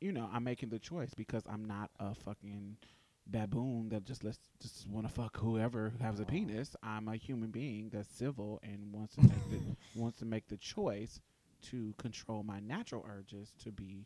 you 0.00 0.12
know, 0.12 0.28
I'm 0.32 0.44
making 0.44 0.68
the 0.68 0.78
choice 0.78 1.14
because 1.14 1.44
I'm 1.46 1.64
not 1.64 1.90
a 1.98 2.14
fucking 2.14 2.76
baboon 3.26 3.88
that 3.88 4.04
just 4.04 4.22
lets 4.22 4.38
just 4.60 4.86
want 4.88 5.06
to 5.06 5.12
fuck 5.12 5.38
whoever 5.38 5.94
has 6.00 6.20
a 6.20 6.26
penis. 6.26 6.76
I'm 6.82 7.08
a 7.08 7.16
human 7.16 7.50
being 7.50 7.88
that's 7.88 8.08
civil 8.10 8.60
and 8.62 8.92
wants 8.92 9.14
to 9.14 9.22
make 9.22 9.48
the 9.50 9.76
wants 9.98 10.18
to 10.18 10.26
make 10.26 10.46
the 10.48 10.58
choice 10.58 11.20
to 11.70 11.94
control 11.96 12.42
my 12.42 12.60
natural 12.60 13.06
urges 13.08 13.54
to 13.60 13.72
be 13.72 14.04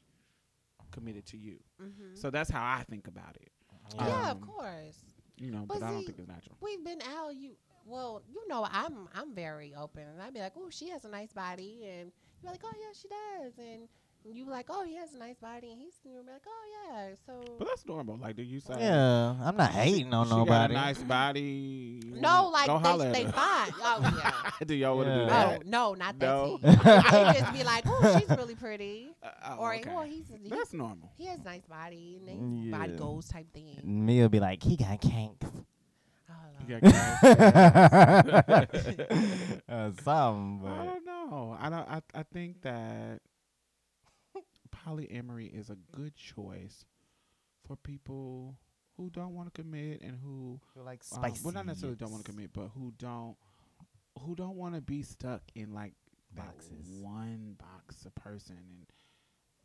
committed 0.91 1.26
to 1.26 1.36
you. 1.36 1.59
Mhm. 1.80 2.16
So 2.16 2.30
that's 2.30 2.51
how 2.51 2.62
I 2.62 2.84
think 2.84 3.07
about 3.09 3.36
it. 3.36 3.51
yeah, 3.97 4.30
um, 4.30 4.36
of 4.36 4.41
course. 4.43 4.99
You 5.36 5.51
know, 5.53 5.64
But 5.66 5.80
but, 5.80 5.82
I 5.86 5.91
don't 5.91 6.01
see, 6.01 6.07
think 6.07 6.18
it's 6.18 6.28
natural. 6.28 6.57
We've 6.61 6.84
been 6.84 7.01
out. 7.03 7.34
You 7.34 7.53
well, 7.86 8.22
you 8.28 8.47
know, 8.49 8.66
I'm 8.70 9.09
I'm 9.14 9.34
very 9.34 9.74
open, 9.74 10.03
and 10.03 10.20
I'd 10.20 10.34
be 10.34 10.41
like, 10.41 10.53
oh, 10.57 10.68
she 10.70 10.89
has 10.91 11.05
a 11.05 11.09
nice 11.09 11.32
body, 11.32 11.86
and 11.89 12.12
you're 12.43 12.53
like, 12.53 12.61
oh 12.64 12.72
yeah, 12.78 12.93
she 12.93 13.09
does, 13.09 13.53
and 13.59 13.89
you 14.31 14.45
like, 14.49 14.66
oh, 14.69 14.85
he 14.85 14.97
has 14.97 15.14
a 15.14 15.19
nice 15.19 15.39
body, 15.39 15.71
and 15.73 15.81
he's 15.81 15.95
you're 16.05 16.23
like, 16.23 16.43
oh 16.47 16.64
yeah, 16.93 17.09
so. 17.27 17.41
But 17.59 17.69
that's 17.69 17.87
normal. 17.87 18.16
Like, 18.19 18.37
do 18.37 18.43
you 18.43 18.61
say? 18.61 18.75
Yeah, 18.79 19.37
I'm 19.43 19.57
not 19.57 19.71
hating 19.71 20.12
on 20.12 20.27
she 20.27 20.31
Got 20.31 20.39
nobody. 20.39 20.75
a 20.75 20.77
nice 20.77 20.99
body. 21.03 22.01
No, 22.05 22.49
like 22.53 22.66
Go 22.66 22.79
holla 22.79 23.05
they, 23.05 23.09
at 23.11 23.14
they 23.14 23.25
her. 23.25 23.33
fine. 23.33 23.73
Oh 23.81 24.14
yeah. 24.19 24.51
do 24.66 24.75
y'all 24.75 24.97
want 24.97 25.09
to 25.09 25.14
Yeah. 25.14 25.49
do 25.51 25.55
Oh 25.57 25.62
no, 25.64 25.95
not 25.95 26.19
that. 26.19 26.27
No. 26.27 26.59
tea. 26.59 26.69
they 26.69 27.41
just 27.41 27.53
be 27.53 27.64
like, 27.73 27.85
oh, 27.87 28.19
she's 28.19 28.29
really 28.37 28.55
pretty, 28.55 29.09
Uh, 29.23 29.29
oh, 29.51 29.57
or 29.61 29.75
okay. 29.75 29.89
well, 29.95 30.03
he's, 30.05 30.25
he's 30.43 30.51
That's 30.51 30.73
normal. 30.73 31.11
he 31.16 31.27
has 31.27 31.41
a 31.41 31.45
nice 31.45 31.64
body, 31.66 32.21
and 32.29 32.64
he 32.64 32.71
body 32.71 32.93
Yeah. 32.93 32.99
goals 32.99 33.29
type 33.29 33.47
thing. 33.55 33.81
Me 33.85 34.21
will 34.21 34.29
be 34.29 34.41
like, 34.41 34.62
he 34.62 34.77
got 34.77 35.01
kinks. 35.01 35.47
Oh, 36.31 36.35
You 36.69 36.79
Lord. 36.83 36.95
uh, 39.69 39.91
something, 40.03 40.69
I 40.69 40.85
don't 40.85 41.05
know. 41.07 41.57
I 41.61 41.71
don't. 41.71 41.89
I, 41.89 42.03
I 42.14 42.23
think 42.33 42.62
that 42.62 43.21
polyamory 44.89 45.53
is 45.53 45.70
a 45.70 45.76
good 45.93 46.14
choice 46.16 46.84
for 47.66 47.76
people 47.76 48.57
who 48.97 49.11
don't 49.11 49.34
want 49.34 49.53
to 49.53 49.62
commit 49.62 50.01
and 50.03 50.18
who 50.22 50.61
like 50.74 51.03
um, 51.14 51.32
well 51.45 51.53
not 51.55 51.66
necessarily 51.66 51.97
don't 51.97 52.11
want 52.11 52.24
to 52.24 52.30
commit, 52.30 52.51
but 52.53 52.68
who 52.74 52.93
don't 52.99 53.36
who 54.20 54.34
don't 54.34 54.57
want 54.57 54.74
to 54.74 54.80
be 54.80 55.03
stuck 55.03 55.43
in 55.55 55.72
like 55.72 55.95
that 56.34 56.47
Boxes. 56.47 56.89
one 57.01 57.57
box 57.59 58.05
a 58.07 58.11
person 58.20 58.57
and 58.59 58.86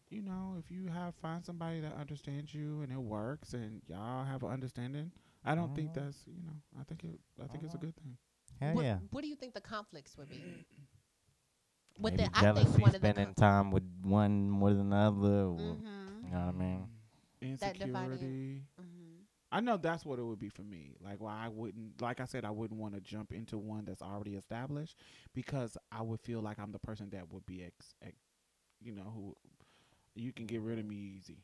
you 0.10 0.22
know 0.22 0.56
if 0.60 0.70
you 0.72 0.88
have 0.88 1.14
find 1.16 1.44
somebody 1.44 1.80
that 1.82 1.94
understands 2.00 2.54
you 2.54 2.82
and 2.84 2.92
it 2.92 2.98
works 3.00 3.54
and 3.54 3.82
y'all 3.88 4.24
have 4.24 4.44
an 4.44 4.50
understanding 4.52 5.12
i 5.44 5.56
don't 5.56 5.76
think 5.76 5.90
Mhm. 5.92 5.96
that's 5.96 6.24
you 6.28 6.42
know 6.44 6.54
i 6.80 6.84
think 6.84 7.04
it 7.04 7.20
i 7.44 7.48
think 7.48 7.64
it's 7.64 7.74
a 7.74 7.78
Mhm. 7.78 7.82
good 7.82 7.96
thing 7.98 8.18
Hell 8.62 8.76
what, 8.76 8.86
yeah. 8.86 9.00
what 9.10 9.22
do 9.24 9.28
you 9.28 9.36
think 9.36 9.54
the 9.56 9.62
conflicts 9.62 10.16
would 10.18 10.30
be? 10.30 10.66
With 12.00 12.16
Maybe 12.16 12.18
the, 12.18 12.30
I 12.34 12.42
jealousy, 12.42 12.66
think 12.72 12.82
one 12.82 12.96
of 12.96 13.02
the 13.02 13.08
spending 13.08 13.34
time 13.36 13.72
with 13.72 13.84
one 14.04 14.50
more 14.50 14.74
than 14.74 14.90
the 14.90 14.96
other. 14.98 15.46
Or, 15.46 15.78
mm-hmm. 15.78 16.26
You 16.26 16.30
know 16.32 16.38
what 16.40 16.48
I 16.48 16.52
mean? 16.52 16.88
Insecurity 17.42 18.62
Mm-hmm. 18.80 19.24
I 19.52 19.60
know 19.62 19.78
that's 19.78 20.06
what 20.06 20.20
it 20.20 20.24
would 20.24 20.40
be 20.40 20.50
for 20.50 20.64
me. 20.64 20.96
Like, 21.00 21.20
why 21.22 21.46
I 21.46 21.48
wouldn't, 21.48 22.02
like 22.02 22.20
I 22.20 22.26
said, 22.26 22.44
I 22.46 22.52
wouldn't 22.52 22.80
want 22.80 22.94
to 22.96 23.02
jump 23.02 23.34
into 23.34 23.58
one 23.58 23.86
that's 23.86 24.02
already 24.02 24.36
established 24.36 24.98
because 25.34 25.78
I 25.92 26.02
would 26.02 26.22
feel 26.22 26.42
like 26.42 26.60
I'm 26.60 26.72
the 26.72 26.80
person 26.80 27.10
that 27.12 27.32
would 27.32 27.46
be, 27.46 27.64
ex, 27.64 27.94
ex 28.04 28.16
you 28.82 28.94
know, 28.94 29.12
who 29.14 29.36
you 30.16 30.32
can 30.34 30.46
get 30.46 30.62
rid 30.62 30.80
of 30.80 30.86
me 30.86 30.96
easy. 30.96 31.44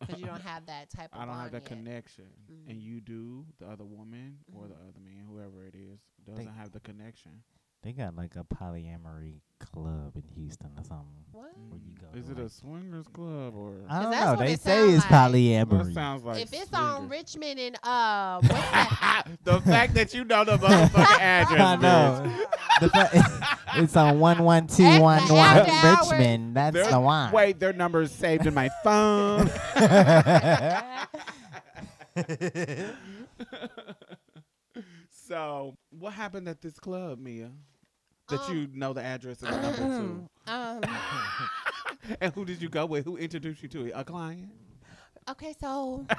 Because 0.00 0.20
you 0.20 0.26
don't 0.26 0.42
have 0.42 0.66
that 0.66 0.90
type 0.90 1.10
of 1.14 1.20
I 1.20 1.24
don't 1.26 1.38
have 1.38 1.50
bond 1.50 1.52
that 1.52 1.64
yet. 1.64 1.64
connection, 1.64 2.30
and 2.66 2.80
Mhm. 2.80 2.82
you 2.82 3.00
do. 3.00 3.46
The 3.58 3.66
other 3.68 3.84
woman 3.84 4.38
or 4.52 4.68
the 4.68 4.74
other 4.74 5.00
man, 5.00 5.24
whoever 5.28 5.64
it 5.64 5.74
is, 5.74 6.00
doesn't 6.24 6.52
have 6.54 6.72
the 6.72 6.80
connection. 6.80 7.42
They 7.86 7.92
got 7.92 8.16
like 8.16 8.34
a 8.34 8.42
polyamory 8.42 9.34
club 9.60 10.16
in 10.16 10.24
Houston 10.34 10.70
or 10.76 10.82
something. 10.82 11.06
What? 11.30 11.52
Where 11.68 11.78
you 11.78 11.94
go 11.94 12.08
Is 12.18 12.26
to, 12.26 12.32
it 12.32 12.38
a 12.44 12.48
swingers 12.48 13.06
club 13.06 13.54
or? 13.54 13.74
I 13.88 14.02
don't 14.02 14.10
know. 14.10 14.34
They 14.44 14.54
it 14.54 14.60
say 14.60 14.88
it's 14.90 15.08
like. 15.08 15.10
That 15.10 15.30
polyamory. 15.30 15.94
sounds 15.94 16.24
like 16.24 16.42
if 16.42 16.52
it's 16.52 16.74
on. 16.74 17.08
Richmond 17.08 17.60
and 17.60 17.76
uh, 17.84 18.40
what's 18.40 18.54
that? 18.70 19.26
the 19.44 19.60
fact 19.60 19.94
that 19.94 20.12
you 20.14 20.24
know 20.24 20.44
the 20.44 20.58
motherfucking 20.58 21.20
address, 21.20 21.60
I 21.60 21.76
know. 21.76 22.36
The 22.80 22.88
fa- 22.88 23.56
it's 23.76 23.96
on 23.96 24.18
one 24.18 24.42
one 24.42 24.66
two 24.66 24.82
one 25.00 25.20
After 25.20 25.34
one 25.34 25.70
hours. 25.70 26.10
Richmond. 26.10 26.56
That's 26.56 26.74
They're- 26.74 26.90
the 26.90 26.98
one. 26.98 27.30
Wait, 27.30 27.60
their 27.60 27.72
number 27.72 28.02
is 28.02 28.10
saved 28.10 28.46
in 28.46 28.54
my 28.54 28.68
phone. 28.82 29.48
so, 35.28 35.76
what 35.90 36.14
happened 36.14 36.48
at 36.48 36.60
this 36.60 36.80
club, 36.80 37.20
Mia? 37.20 37.52
That 38.28 38.40
Um, 38.48 38.56
you 38.56 38.68
know 38.72 38.92
the 38.92 39.02
address 39.02 39.42
and 39.42 39.54
the 39.54 39.60
number 39.78 40.28
um, 40.48 40.82
and 42.20 42.32
who 42.34 42.44
did 42.44 42.60
you 42.60 42.68
go 42.68 42.84
with? 42.86 43.04
Who 43.04 43.16
introduced 43.16 43.62
you 43.62 43.68
to 43.70 43.86
it? 43.86 43.92
A 43.94 44.04
client? 44.04 44.50
okay, 45.30 45.54
so. 45.60 46.06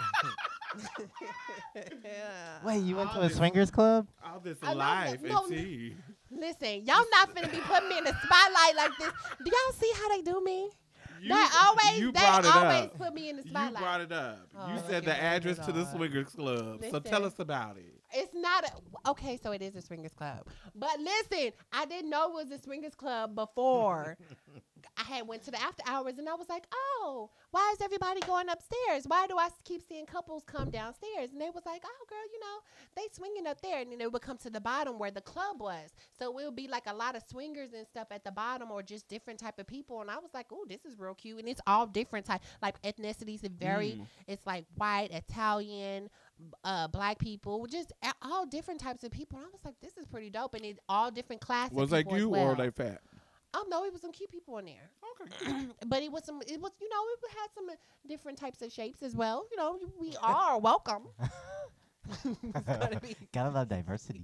Wait, 2.64 2.80
you 2.84 2.95
went 2.95 3.12
to 3.12 3.18
a 3.18 3.20
Honest. 3.22 3.38
swingers 3.38 3.72
club? 3.72 4.08
All 4.24 4.39
this 4.39 4.58
I 4.62 4.74
know 4.74 4.80
live 4.80 5.24
no, 5.24 5.38
and 5.45 5.49
tea. 5.49 5.95
Listen, 6.32 6.86
y'all 6.86 7.03
not 7.12 7.34
finna 7.36 7.51
be 7.51 7.58
putting 7.60 7.89
me 7.89 7.97
in 7.99 8.03
the 8.03 8.14
spotlight 8.24 8.76
like 8.76 8.97
this. 8.97 9.12
Do 9.43 9.51
y'all 9.51 9.74
see 9.74 9.91
how 9.95 10.10
they 10.10 10.22
do 10.22 10.41
me? 10.43 10.70
You, 11.20 11.30
they 11.34 11.45
always, 11.62 11.99
you 11.99 12.12
they 12.12 12.20
brought 12.20 12.45
it 12.45 12.55
always 12.55 12.84
up. 12.86 12.97
put 12.97 13.14
me 13.14 13.30
in 13.30 13.38
the 13.38 13.43
spotlight. 13.43 13.72
You 13.74 13.80
brought 13.80 14.01
it 14.01 14.12
up. 14.12 14.47
Oh, 14.58 14.74
you 14.74 14.80
said 14.88 15.03
the 15.05 15.16
address 15.20 15.58
to 15.66 15.72
the 15.72 15.86
swingers 15.86 16.30
club. 16.30 16.84
So 16.91 16.99
tell 16.99 17.26
us 17.26 17.39
about 17.39 17.78
it. 17.78 17.97
It's 18.14 18.34
not 18.34 18.64
a, 18.66 19.10
okay. 19.12 19.38
So 19.41 19.51
it 19.51 19.62
is 19.62 19.76
a 19.76 19.82
swingers 19.82 20.14
club, 20.14 20.47
but 20.76 20.97
listen, 20.99 21.51
I 21.72 21.86
didn't 21.86 22.10
know 22.10 22.30
it 22.30 22.34
was 22.45 22.51
a 22.51 22.62
swingers 22.62 22.95
club 22.95 23.36
before. 23.36 24.18
I 24.97 25.03
had 25.03 25.28
went 25.28 25.43
to 25.43 25.51
the 25.51 25.62
after 25.62 25.84
hours 25.88 26.18
and 26.18 26.28
I 26.28 26.34
was 26.36 26.49
like, 26.49 26.66
oh, 26.74 27.30
why 27.51 27.72
is 27.76 27.82
everybody 27.84 28.20
going 28.22 28.47
upstairs? 28.49 29.03
Why 29.05 29.28
do 29.28 29.38
I 29.38 29.49
keep 29.64 29.82
seeing 29.88 30.05
couples 30.05 30.43
come 30.45 30.70
downstairs? 30.72 31.32
And 31.32 31.41
they 31.41 31.49
was 31.53 31.66
like, 31.66 31.84
oh, 31.86 32.05
girl, 32.10 32.18
you 32.34 32.39
know, 32.39 32.58
they 32.95 33.03
swinging 33.14 33.45
up 33.47 33.62
there, 33.62 33.82
and 33.82 33.91
then 33.91 33.99
they 33.99 34.08
would 34.08 34.22
come 34.22 34.38
to 34.39 34.49
the 34.49 34.60
bottom 34.62 34.97
where 34.97 35.12
the 35.12 35.22
club 35.22 35.60
was. 35.60 35.89
So 36.18 36.30
it 36.39 36.45
would 36.45 36.55
be 36.55 36.68
like 36.68 36.84
a 36.88 36.93
lot 36.93 37.16
of 37.16 37.24
swingers 37.30 37.74
and 37.74 37.86
stuff 37.88 38.08
at 38.12 38.24
the 38.24 38.32
bottom, 38.32 38.72
or 38.72 38.82
just 38.82 39.08
different 39.08 39.39
type 39.39 39.60
of 39.60 39.68
people. 39.68 40.01
And 40.01 40.10
I 40.10 40.16
was 40.18 40.32
like, 40.34 40.47
oh, 40.51 40.66
this 40.68 40.84
is 40.86 40.97
real 40.97 41.14
cute, 41.16 41.39
and 41.39 41.47
it's 41.49 41.62
all 41.68 41.86
different 41.86 42.26
type, 42.26 42.41
like 42.62 42.82
ethnicities. 42.82 43.43
It 43.43 43.51
very 43.60 43.88
Mm. 43.97 44.08
it's 44.28 44.45
like 44.45 44.66
white, 44.76 45.12
Italian, 45.12 46.10
uh, 46.64 46.88
black 46.88 47.20
people, 47.20 47.66
just 47.68 47.92
all 48.22 48.46
different 48.46 48.80
types 48.80 49.04
of 49.04 49.12
people. 49.12 49.38
And 49.40 49.46
I 49.48 49.50
was 49.52 49.62
like, 49.66 49.80
this 49.82 49.98
is 49.98 50.06
pretty 50.06 50.30
dope, 50.30 50.54
and 50.54 50.64
it's 50.66 50.80
all 50.90 51.12
different 51.12 51.42
classes. 51.42 51.76
Was 51.76 51.92
like 51.92 52.12
you 52.12 52.30
well. 52.30 52.50
or 52.52 52.56
they 52.56 52.70
fat? 52.72 53.02
Oh 53.54 53.66
no, 53.70 53.86
it 53.86 53.92
was 53.94 54.02
some 54.02 54.12
cute 54.12 54.30
people 54.30 54.58
in 54.60 54.66
there, 54.66 54.92
Okay. 55.22 55.66
but 55.88 56.04
it 56.04 56.12
was 56.12 56.24
some. 56.26 56.42
It 56.48 56.62
was 56.62 56.72
you 56.82 56.90
know 56.90 57.04
it 57.24 57.38
had 57.40 57.48
some 57.56 57.70
uh, 57.70 57.74
different 58.08 58.38
types 58.38 58.62
of 58.62 58.72
shapes 58.72 59.02
as 59.02 59.16
well. 59.16 59.46
You 59.52 59.58
know, 59.58 59.80
we 60.00 60.16
are 60.22 60.60
welcome. 60.60 61.08
It's 62.24 62.62
gotta 62.66 63.00
be- 63.02 63.16
Gotta 63.34 63.50
love 63.50 63.68
diversity. 63.68 64.24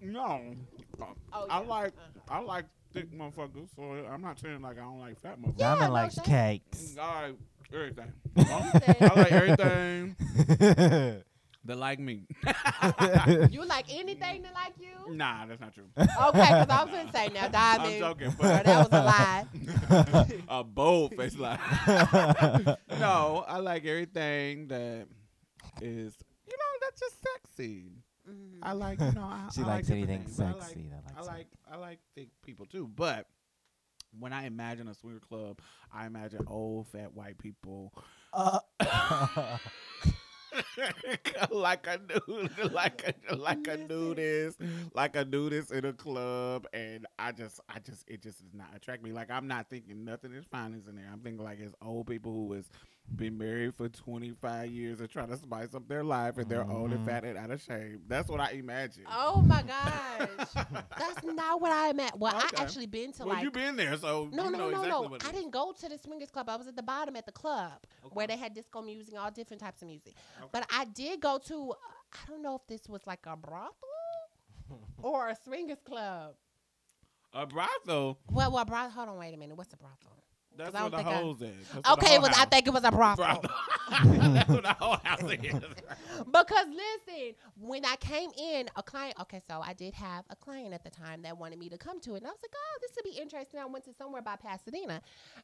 No. 0.00 0.54
Oh, 1.00 1.46
I 1.50 1.60
yeah. 1.60 1.66
like 1.66 1.92
Uh-huh. 1.96 2.38
I 2.38 2.40
like 2.40 2.66
thick 2.92 3.10
motherfuckers, 3.12 3.68
so 3.74 3.82
I'm 3.82 4.20
not 4.22 4.38
saying 4.38 4.60
like 4.62 4.76
I 4.78 4.82
don't 4.82 5.00
like 5.00 5.18
fat 5.20 5.40
motherfuckers. 5.40 5.54
Yeah, 5.58 5.74
Diamond 5.74 5.88
no 5.88 5.92
likes 5.94 6.14
shade. 6.14 6.24
cakes. 6.24 6.96
I 7.00 7.26
like 7.26 7.36
everything. 7.74 8.12
I 8.36 9.12
like 9.16 9.32
everything 9.32 10.16
that 11.64 11.76
like 11.78 11.98
me. 12.00 12.26
You 13.50 13.64
like 13.66 13.86
anything 13.94 14.42
that 14.42 14.52
like 14.54 14.74
you? 14.80 15.14
nah, 15.14 15.46
that's 15.46 15.60
not 15.60 15.72
true. 15.74 15.84
Okay, 15.96 16.08
because 16.08 16.68
I 16.68 16.84
was 16.84 16.90
gonna 16.92 17.12
say 17.12 17.28
now, 17.32 17.48
diamond. 17.48 17.92
I'm 17.94 17.98
joking, 18.00 18.34
but 18.38 18.64
that 18.64 18.78
was 18.78 18.88
a 18.92 19.04
lie. 19.04 20.26
a 20.48 20.64
bold 20.64 21.14
face 21.16 21.36
lie. 21.36 21.58
no, 22.98 23.44
I 23.46 23.58
like 23.58 23.84
everything 23.84 24.68
that 24.68 25.06
is, 25.80 26.14
you 26.46 26.56
know, 26.56 26.72
that's 26.80 27.00
just 27.00 27.16
sexy. 27.22 27.92
Mhm. 28.28 28.58
I 28.62 28.72
like, 28.72 29.00
you 29.00 29.12
know, 29.12 29.22
I, 29.24 29.48
She 29.54 29.62
I 29.62 29.66
likes 29.66 29.88
like 29.88 29.96
anything 29.98 30.20
things, 30.24 30.36
but 30.36 30.46
I 30.46 30.52
like- 30.52 30.62
sexy. 30.62 30.88
that 30.90 31.02
I 31.16 31.20
likes 31.20 31.28
like 31.28 31.46
I 31.72 31.76
like 31.76 31.98
thick 32.14 32.28
people 32.44 32.66
too, 32.66 32.88
but 32.94 33.26
when 34.18 34.32
I 34.32 34.46
imagine 34.46 34.88
a 34.88 34.94
swinger 34.94 35.20
club, 35.20 35.58
I 35.92 36.06
imagine 36.06 36.40
old 36.46 36.88
fat 36.88 37.14
white 37.14 37.38
people 37.38 37.92
uh, 38.32 38.58
like 41.50 41.86
a 41.86 41.98
nude, 41.98 42.72
like 42.72 43.14
a 43.30 43.36
like 43.36 43.66
a 43.66 43.76
nudist, 43.76 44.58
like 44.94 45.16
a 45.16 45.24
nudist 45.24 45.72
in 45.72 45.84
a 45.84 45.92
club, 45.92 46.66
and 46.72 47.06
I 47.18 47.32
just, 47.32 47.60
I 47.68 47.78
just, 47.78 48.04
it 48.08 48.22
just 48.22 48.42
does 48.42 48.54
not 48.54 48.68
attract 48.74 49.02
me. 49.02 49.12
Like 49.12 49.30
I'm 49.30 49.48
not 49.48 49.68
thinking 49.68 50.04
nothing 50.04 50.32
is 50.32 50.44
fine 50.46 50.74
is 50.74 50.86
in 50.86 50.96
there. 50.96 51.08
I'm 51.12 51.20
thinking 51.20 51.42
like 51.44 51.60
it's 51.60 51.74
old 51.82 52.06
people 52.06 52.32
who 52.32 52.52
is 52.54 52.68
been 53.14 53.36
married 53.36 53.74
for 53.74 53.88
25 53.88 54.70
years 54.70 55.00
and 55.00 55.10
trying 55.10 55.28
to 55.28 55.36
spice 55.36 55.74
up 55.74 55.86
their 55.86 56.02
life, 56.02 56.38
and 56.38 56.48
they're 56.48 56.68
old 56.68 56.92
and 56.92 57.00
Mhm. 57.00 57.04
fat 57.06 57.24
and 57.24 57.36
out 57.36 57.50
of 57.50 57.60
shape. 57.60 58.00
That's 58.08 58.28
what 58.28 58.40
I 58.40 58.50
imagine. 58.52 59.04
Oh 59.08 59.42
my 59.42 59.62
gosh, 59.62 60.28
that's 60.98 61.22
not 61.24 61.60
what 61.60 61.72
I 61.72 61.92
meant. 61.92 62.16
Well, 62.18 62.36
Okay. 62.36 62.56
I 62.56 62.62
actually 62.62 62.86
been 62.86 63.12
to 63.12 63.24
well, 63.24 63.34
like. 63.34 63.42
you 63.44 63.50
been 63.50 63.76
there, 63.76 63.96
so 63.98 64.28
no, 64.32 64.44
you 64.44 64.50
no, 64.52 64.58
know 64.58 64.70
no, 64.70 65.04
exactly 65.04 65.18
no. 65.18 65.28
I 65.28 65.32
didn't 65.32 65.50
go 65.50 65.72
to 65.72 65.88
the 65.88 65.98
swingers 65.98 66.30
club. 66.30 66.48
I 66.48 66.56
was 66.56 66.66
at 66.68 66.76
the 66.76 66.82
bottom 66.82 67.14
at 67.16 67.26
the 67.26 67.32
club 67.32 67.72
where 68.12 68.26
they 68.26 68.36
had 68.36 68.54
disco 68.54 68.80
music, 68.80 69.14
all 69.18 69.30
different 69.30 69.60
types 69.60 69.82
of 69.82 69.88
music. 69.88 70.14
Okay. 70.38 70.48
But 70.52 70.66
I 70.72 70.84
did 70.86 71.20
go 71.20 71.38
to. 71.38 71.74
I 72.12 72.30
don't 72.30 72.42
know 72.42 72.56
if 72.56 72.66
this 72.66 72.88
was 72.88 73.06
like 73.06 73.26
a 73.26 73.36
brothel 73.36 73.72
or 75.02 75.28
a 75.28 75.36
swingers 75.44 75.80
club. 75.84 76.34
A 77.34 77.46
brothel. 77.46 78.18
Well, 78.30 78.52
well, 78.52 78.64
brothel. 78.64 78.90
Hold 78.90 79.08
on, 79.10 79.18
wait 79.18 79.34
a 79.34 79.36
minute. 79.36 79.56
What's 79.56 79.72
a 79.72 79.76
brothel? 79.76 80.21
That's 80.56 80.72
where 80.74 80.90
the 80.90 80.96
I- 80.98 81.02
hoes 81.02 81.42
at. 81.42 81.48
That's 81.58 81.74
where 81.74 81.82
the 81.82 81.92
Okay, 81.92 82.18
was. 82.18 82.28
I 82.36 82.44
think 82.44 82.66
it 82.66 82.72
was 82.72 82.84
a 82.84 82.90
brothel. 82.90 83.24
brothel. 83.24 83.50
That's 84.32 84.48
what 84.48 84.62
the 84.62 84.72
whole 84.78 84.96
house 85.02 85.22
is. 85.22 85.54
because 86.26 86.66
listen, 86.68 87.34
when 87.60 87.84
I 87.84 87.96
came 87.96 88.30
in, 88.38 88.68
a 88.76 88.82
client. 88.82 89.16
Okay, 89.22 89.40
so 89.48 89.60
I 89.62 89.72
did 89.72 89.94
have 89.94 90.24
a 90.30 90.36
client 90.36 90.72
at 90.74 90.82
the 90.84 90.90
time 90.90 91.22
that 91.22 91.38
wanted 91.38 91.58
me 91.58 91.68
to 91.70 91.78
come 91.78 92.00
to 92.00 92.14
it, 92.14 92.18
and 92.18 92.26
I 92.26 92.30
was 92.30 92.38
like, 92.42 92.52
"Oh, 92.54 92.78
this 92.80 92.90
would 92.96 93.04
be 93.04 93.18
interesting." 93.20 93.60
I 93.60 93.66
went 93.66 93.84
to 93.86 93.92
somewhere 93.94 94.22
by 94.22 94.36
Pasadena, 94.36 95.00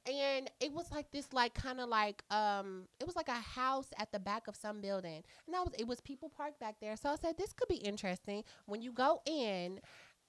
and 0.07 0.51
it 0.61 0.73
was 0.73 0.91
like 0.91 1.11
this, 1.11 1.33
like 1.33 1.55
kind 1.55 1.81
of 1.81 1.89
like 1.89 2.23
um, 2.31 2.85
it 3.01 3.07
was 3.07 3.17
like 3.17 3.29
a 3.29 3.33
house 3.33 3.89
at 3.99 4.13
the 4.13 4.19
back 4.19 4.47
of 4.49 4.57
some 4.57 4.81
building, 4.81 5.23
and 5.47 5.57
I 5.57 5.61
was 5.63 5.73
it 5.79 5.87
was 5.87 6.01
people 6.01 6.29
parked 6.29 6.61
back 6.61 6.77
there. 6.81 6.97
So 6.97 7.11
I 7.11 7.17
said, 7.17 7.37
"This 7.39 7.53
could 7.53 7.69
be 7.69 7.77
interesting." 7.77 8.45
When 8.67 8.83
you 8.83 8.93
go 8.93 9.21
in, 9.27 9.81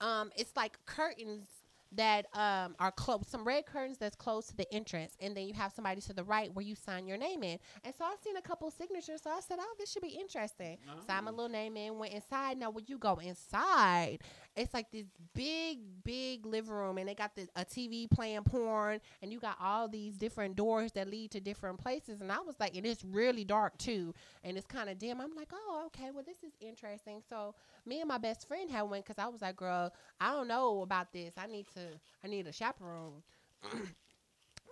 um, 0.02 0.32
it's 0.36 0.56
like 0.56 0.78
curtains 0.86 1.48
that 1.92 2.28
um 2.36 2.76
are 2.80 2.92
close 2.92 3.24
some 3.28 3.44
red 3.44 3.66
curtains 3.66 3.98
that's 3.98 4.16
close 4.16 4.46
to 4.48 4.56
the 4.56 4.72
entrance 4.74 5.16
and 5.20 5.36
then 5.36 5.48
you 5.48 5.54
have 5.54 5.72
somebody 5.74 6.00
to 6.00 6.14
the 6.14 6.24
right 6.24 6.54
where 6.54 6.64
you 6.66 6.76
sign 6.76 7.08
your 7.08 7.18
name 7.18 7.42
in. 7.44 7.58
And 7.84 7.94
so 7.98 8.06
i've 8.06 8.20
seen 8.24 8.38
a 8.38 8.42
couple 8.42 8.70
signatures 8.72 9.22
so 9.24 9.30
i 9.32 9.40
said 9.40 9.58
oh 9.60 9.74
this 9.80 9.92
should 9.92 10.04
be 10.04 10.10
interesting. 10.20 10.78
Signed 11.08 11.26
my 11.26 11.32
Oh. 11.32 11.36
little 11.36 11.50
name 11.50 11.76
in 11.78 11.98
went 11.98 12.14
inside. 12.14 12.58
Now 12.58 12.70
when 12.70 12.86
you 12.88 12.98
go 12.98 13.16
inside 13.16 14.20
it's 14.56 14.74
like 14.74 14.92
this 14.92 15.06
big 15.34 15.80
big 16.04 16.46
living 16.46 16.72
room 16.72 16.98
and 16.98 17.08
they 17.08 17.16
got 17.16 17.36
the, 17.36 17.48
a 17.56 17.64
tv 17.64 18.10
playing 18.10 18.44
porn 18.44 19.00
and 19.22 19.32
you 19.32 19.40
got 19.40 19.56
all 19.62 19.88
these 19.88 20.18
different 20.18 20.56
doors 20.56 20.92
that 20.94 21.08
lead 21.10 21.32
to 21.32 21.40
different 21.40 21.80
places. 21.80 22.22
And 22.22 22.32
i 22.32 22.40
was 22.40 22.56
like 22.60 22.76
and 22.76 22.86
it's 22.86 23.04
really 23.04 23.44
dark 23.46 23.78
too. 23.78 24.14
And 24.44 24.58
it's 24.58 24.68
kind 24.68 24.90
of 24.90 25.00
dim. 25.00 25.20
I'm 25.22 25.36
like 25.36 25.50
oh 25.54 25.84
okay. 25.88 26.12
Well 26.14 26.24
this 26.26 26.44
is 26.44 26.54
interesting. 26.62 27.22
So 27.30 27.56
me 27.86 28.00
and 28.02 28.08
my 28.08 28.18
best 28.18 28.48
friend 28.48 28.70
had 28.70 28.84
went 28.84 29.06
because 29.06 29.22
i 29.24 29.28
was 29.28 29.42
like 29.42 29.56
girl 29.56 29.92
I 30.22 30.34
don't 30.34 30.50
know 30.50 30.82
about 30.82 31.14
this. 31.14 31.34
I 31.38 31.48
need 31.48 31.68
to 31.76 31.80
I 32.24 32.28
need 32.28 32.46
a 32.48 32.52
chaperone. 32.52 33.24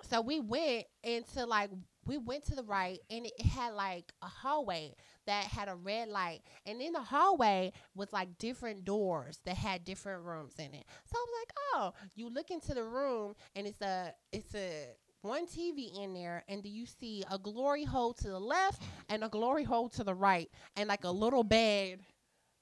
so 0.03 0.21
we 0.21 0.39
went 0.39 0.85
into 1.03 1.45
like 1.45 1.69
we 2.05 2.17
went 2.17 2.45
to 2.45 2.55
the 2.55 2.63
right 2.63 2.99
and 3.09 3.25
it 3.25 3.41
had 3.41 3.73
like 3.73 4.13
a 4.21 4.27
hallway 4.27 4.93
that 5.25 5.43
had 5.45 5.67
a 5.67 5.75
red 5.75 6.07
light 6.07 6.41
and 6.65 6.81
in 6.81 6.93
the 6.93 7.01
hallway 7.01 7.71
was 7.95 8.13
like 8.13 8.37
different 8.37 8.85
doors 8.85 9.39
that 9.45 9.57
had 9.57 9.83
different 9.83 10.23
rooms 10.23 10.53
in 10.59 10.73
it. 10.73 10.85
So 11.05 11.17
I 11.17 11.25
was 11.25 11.29
like, 11.41 11.53
"Oh, 11.73 11.93
you 12.15 12.29
look 12.29 12.51
into 12.51 12.73
the 12.73 12.83
room 12.83 13.35
and 13.55 13.67
it's 13.67 13.81
a 13.81 14.13
it's 14.31 14.53
a 14.55 14.87
one 15.21 15.47
TV 15.47 15.91
in 16.01 16.13
there, 16.13 16.43
and 16.47 16.63
do 16.63 16.69
you 16.69 16.85
see 16.85 17.23
a 17.29 17.37
glory 17.39 17.83
hole 17.83 18.13
to 18.13 18.29
the 18.29 18.39
left 18.39 18.83
and 19.09 19.23
a 19.23 19.29
glory 19.29 19.63
hole 19.63 19.89
to 19.89 20.03
the 20.03 20.13
right, 20.13 20.49
and 20.77 20.87
like 20.87 21.03
a 21.03 21.09
little 21.11 21.43
bed? 21.43 21.99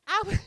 I 0.08 0.24
was, 0.26 0.40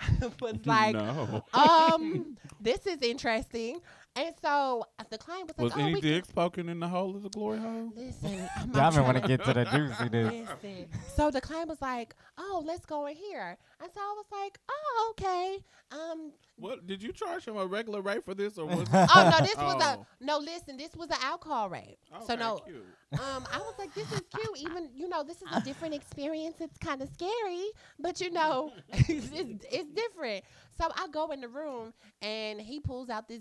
I 0.00 0.26
was 0.40 0.66
like, 0.66 0.94
no. 0.94 1.44
um, 1.52 2.36
this 2.60 2.86
is 2.86 3.02
interesting. 3.02 3.80
And 4.16 4.32
so 4.40 4.86
uh, 4.98 5.04
the 5.10 5.18
client 5.18 5.48
was 5.48 5.58
like, 5.58 5.64
was 5.64 5.72
oh, 5.76 5.80
any 5.80 5.94
we 5.94 6.00
dick 6.00 6.24
spoken 6.24 6.68
in 6.68 6.78
the 6.78 6.86
hole 6.86 7.16
of 7.16 7.22
the 7.24 7.30
glory 7.30 7.58
hole? 7.58 7.92
Listen, 7.96 8.48
I'm 8.56 8.70
not 8.70 8.72
Diamond 8.72 8.94
trying 8.94 9.04
want 9.06 9.22
to 9.22 9.28
get 9.28 9.44
to 9.44 9.52
the 9.52 9.64
juicy 9.64 10.08
dude. 10.08 10.32
Listen. 10.32 10.86
So 11.16 11.30
the 11.32 11.40
client 11.40 11.68
was 11.68 11.82
like, 11.82 12.14
"Oh, 12.38 12.62
let's 12.64 12.86
go 12.86 13.06
in 13.06 13.16
here." 13.16 13.56
And 13.80 13.90
so 13.92 14.00
I 14.00 14.14
was 14.16 14.26
like, 14.30 14.58
"Oh, 14.68 15.12
okay." 15.18 15.58
Um. 15.90 16.32
What 16.56 16.86
did 16.86 17.02
you 17.02 17.12
charge 17.12 17.48
him 17.48 17.56
a 17.56 17.66
regular 17.66 18.00
rate 18.00 18.24
for 18.24 18.34
this, 18.34 18.56
or 18.56 18.66
was? 18.68 18.86
Oh 18.92 19.30
no, 19.36 19.44
this 19.44 19.56
was 19.56 19.82
a 19.82 19.98
Oh. 19.98 20.06
no. 20.20 20.38
Listen, 20.38 20.76
this 20.76 20.94
was 20.94 21.10
an 21.10 21.18
alcohol 21.20 21.68
rate. 21.68 21.98
so 22.24 22.36
no. 22.36 22.58
cute. 22.58 22.86
Um. 23.14 23.44
I 23.52 23.58
was 23.58 23.74
like, 23.80 23.92
"This 23.94 24.12
is 24.12 24.22
cute." 24.32 24.58
Even 24.58 24.90
you 24.94 25.08
know, 25.08 25.24
this 25.24 25.38
is 25.38 25.48
a 25.52 25.60
different 25.60 25.94
experience. 25.94 26.56
It's 26.60 26.78
kind 26.78 27.02
of 27.02 27.08
scary, 27.08 27.64
but 27.98 28.20
you 28.20 28.30
know, 28.30 28.72
it's, 28.90 29.08
it's 29.32 29.64
it's 29.72 29.90
different. 29.90 30.44
So 30.78 30.88
I 30.94 31.08
go 31.08 31.32
in 31.32 31.40
the 31.40 31.48
room 31.48 31.92
and 32.22 32.60
he 32.60 32.78
pulls 32.78 33.10
out 33.10 33.26
this. 33.28 33.40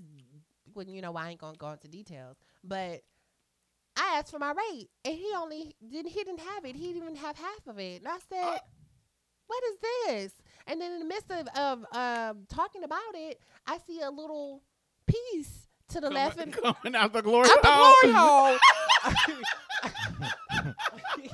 You 0.76 1.02
know, 1.02 1.16
I 1.16 1.30
ain't 1.30 1.40
gonna 1.40 1.58
go 1.58 1.72
into 1.72 1.88
details, 1.88 2.36
but 2.64 3.02
I 3.96 4.16
asked 4.18 4.32
for 4.32 4.40
my 4.40 4.54
rate, 4.54 4.90
and 5.06 5.14
he 5.16 5.32
only 5.36 5.76
didn't. 5.88 6.12
He 6.12 6.24
didn't 6.24 6.40
have 6.40 6.66
it. 6.66 6.76
He 6.76 6.88
didn't 6.88 7.04
even 7.04 7.16
have 7.16 7.38
half 7.38 7.68
of 7.68 7.78
it. 7.80 8.02
And 8.02 8.08
I 8.08 8.18
said, 8.30 8.60
"What 9.48 9.64
is 9.66 9.78
this?" 10.08 10.34
And 10.68 10.82
then 10.82 10.94
in 10.94 11.00
the 11.00 11.06
midst 11.06 11.32
of, 11.32 11.48
of 11.56 11.86
um, 11.96 12.46
talking 12.50 12.84
about 12.84 13.00
it, 13.14 13.40
I 13.68 13.78
see 13.86 14.02
a 14.02 14.10
little 14.10 14.64
piece 15.06 15.68
to 15.90 16.02
the 16.02 16.10
left 16.10 16.40
and 16.40 16.52
Coming, 16.54 16.96
out 16.96 17.14
the 17.14 17.22
glory 17.22 17.50
out 17.50 17.62
the 17.62 17.72
hole. 17.72 17.94
glory 18.02 18.14
hole. 18.16 18.58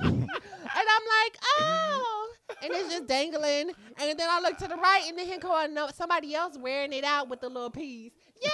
I'm 0.00 1.02
like, 1.06 1.36
oh, 1.60 2.32
and 2.62 2.72
it's 2.72 2.92
just 2.92 3.06
dangling. 3.06 3.70
And 3.98 4.18
then 4.18 4.28
I 4.30 4.40
look 4.40 4.56
to 4.58 4.68
the 4.68 4.76
right, 4.76 5.04
and 5.08 5.18
then 5.18 5.26
here 5.26 5.38
go 5.38 5.66
no, 5.70 5.88
somebody 5.94 6.34
else 6.34 6.56
wearing 6.58 6.92
it 6.92 7.04
out 7.04 7.28
with 7.28 7.40
the 7.40 7.48
little 7.48 7.70
piece. 7.70 8.12
Yeah, 8.42 8.50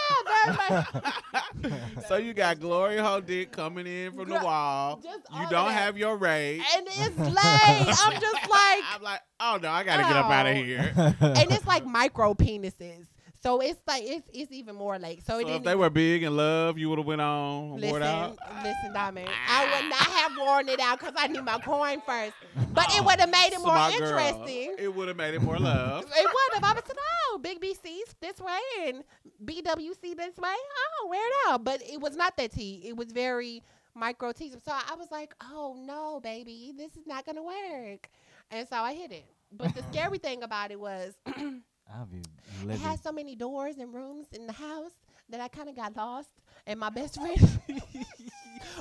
that's 0.55 0.95
like, 1.63 2.07
so 2.09 2.17
you 2.17 2.35
got 2.35 2.59
glory 2.61 2.97
hole 2.99 3.21
dick 3.21 3.53
coming 3.53 3.87
in 3.87 4.13
from 4.13 4.29
the 4.29 4.35
wall. 4.41 5.01
You 5.05 5.47
don't 5.51 5.67
that. 5.69 5.73
have 5.73 5.97
your 5.99 6.17
rate. 6.17 6.63
and 6.77 6.87
it's 6.89 7.19
late. 7.19 7.37
I'm 7.37 8.21
just 8.21 8.35
like, 8.51 8.85
I'm 8.95 9.03
like, 9.03 9.21
oh 9.41 9.59
no, 9.63 9.71
I 9.71 9.85
gotta 9.85 10.03
get 10.03 10.17
up 10.17 10.27
out 10.31 10.47
of 10.47 10.57
Oh. 10.57 10.63
here. 10.63 10.93
and 11.21 11.53
it's 11.53 11.67
like 11.67 11.85
micro 11.87 12.35
penises. 12.35 13.07
So 13.47 13.61
it's 13.61 13.79
like 13.87 14.03
it's 14.05 14.29
it's 14.35 14.51
even 14.51 14.75
more 14.75 14.99
like 14.99 15.21
so. 15.25 15.41
So 15.41 15.49
if 15.49 15.63
they 15.63 15.77
were 15.77 15.89
big 15.89 16.25
in 16.25 16.37
love, 16.37 16.79
you 16.79 16.91
would 16.91 16.99
have 16.99 17.07
went 17.07 17.21
on 17.21 17.75
and 17.75 17.83
wore 17.83 18.01
Listen, 18.01 18.03
it 18.03 18.05
out. 18.05 18.39
listen, 18.65 18.93
Diamond. 18.93 19.29
I 19.49 19.65
would 19.65 19.89
not 19.89 19.99
have 20.01 20.33
worn 20.37 20.69
it 20.69 20.81
out 20.81 20.99
because 20.99 21.15
I 21.17 21.29
need 21.29 21.45
my 21.45 21.61
coin 21.61 22.03
first. 22.05 22.33
But 22.75 22.87
it 22.89 23.03
Oh, 23.03 23.05
would 23.05 23.21
have 23.21 23.31
made 23.31 23.51
it 23.53 23.61
more 23.61 23.69
smart 23.69 23.97
girl. 23.97 24.19
interesting. 24.19 24.75
It 24.81 24.93
would 24.93 25.07
have 25.07 25.17
made 25.17 25.35
it 25.35 25.43
more 25.43 25.59
love. 25.59 26.07
It 26.17 26.27
would 26.27 26.55
have. 26.55 26.65
I 26.65 26.69
would 26.71 26.77
have 26.79 26.87
said, 26.89 26.97
oh, 26.99 27.39
Big 27.41 27.61
BC's 27.61 28.17
this 28.21 28.41
way 28.41 28.59
and 28.89 29.05
BWC 29.45 30.17
this 30.17 30.37
way. 30.39 30.57
Oh, 30.99 31.07
wear 31.09 31.25
it 31.25 31.35
out. 31.47 31.63
But 31.63 31.83
it 31.83 32.01
was 32.01 32.17
not 32.17 32.37
that 32.39 32.51
T. 32.51 32.83
It 32.85 32.97
was 32.97 33.13
very 33.13 33.63
micro 33.95 34.33
T. 34.33 34.51
So 34.65 34.73
I 34.73 34.97
was 34.97 35.13
like, 35.13 35.35
oh, 35.41 35.77
no, 35.79 36.19
baby, 36.21 36.73
this 36.77 36.97
is 36.97 37.07
not 37.07 37.25
going 37.25 37.37
to 37.37 37.43
work. 37.45 38.11
And 38.51 38.67
so 38.69 38.77
I 38.79 38.93
hit 38.95 39.13
it. 39.13 39.25
But 39.53 39.73
the 39.73 39.85
scary 39.93 40.19
thing 40.19 40.43
about 40.43 40.73
it 40.73 40.81
was 40.81 41.15
I'll 41.93 42.07
be 42.07 42.23
it 42.73 42.79
had 42.81 43.03
so 43.03 43.13
many 43.13 43.37
doors 43.37 43.79
and 43.79 43.93
rooms 43.95 44.27
in 44.33 44.47
the 44.47 44.53
house 44.53 44.93
that 45.29 45.41
I 45.41 45.49
kind 45.49 45.69
of 45.69 45.77
got 45.77 45.97
lost. 45.97 46.31
And 46.67 46.81
my 46.81 46.91
best 46.91 47.15
friend, 47.21 47.61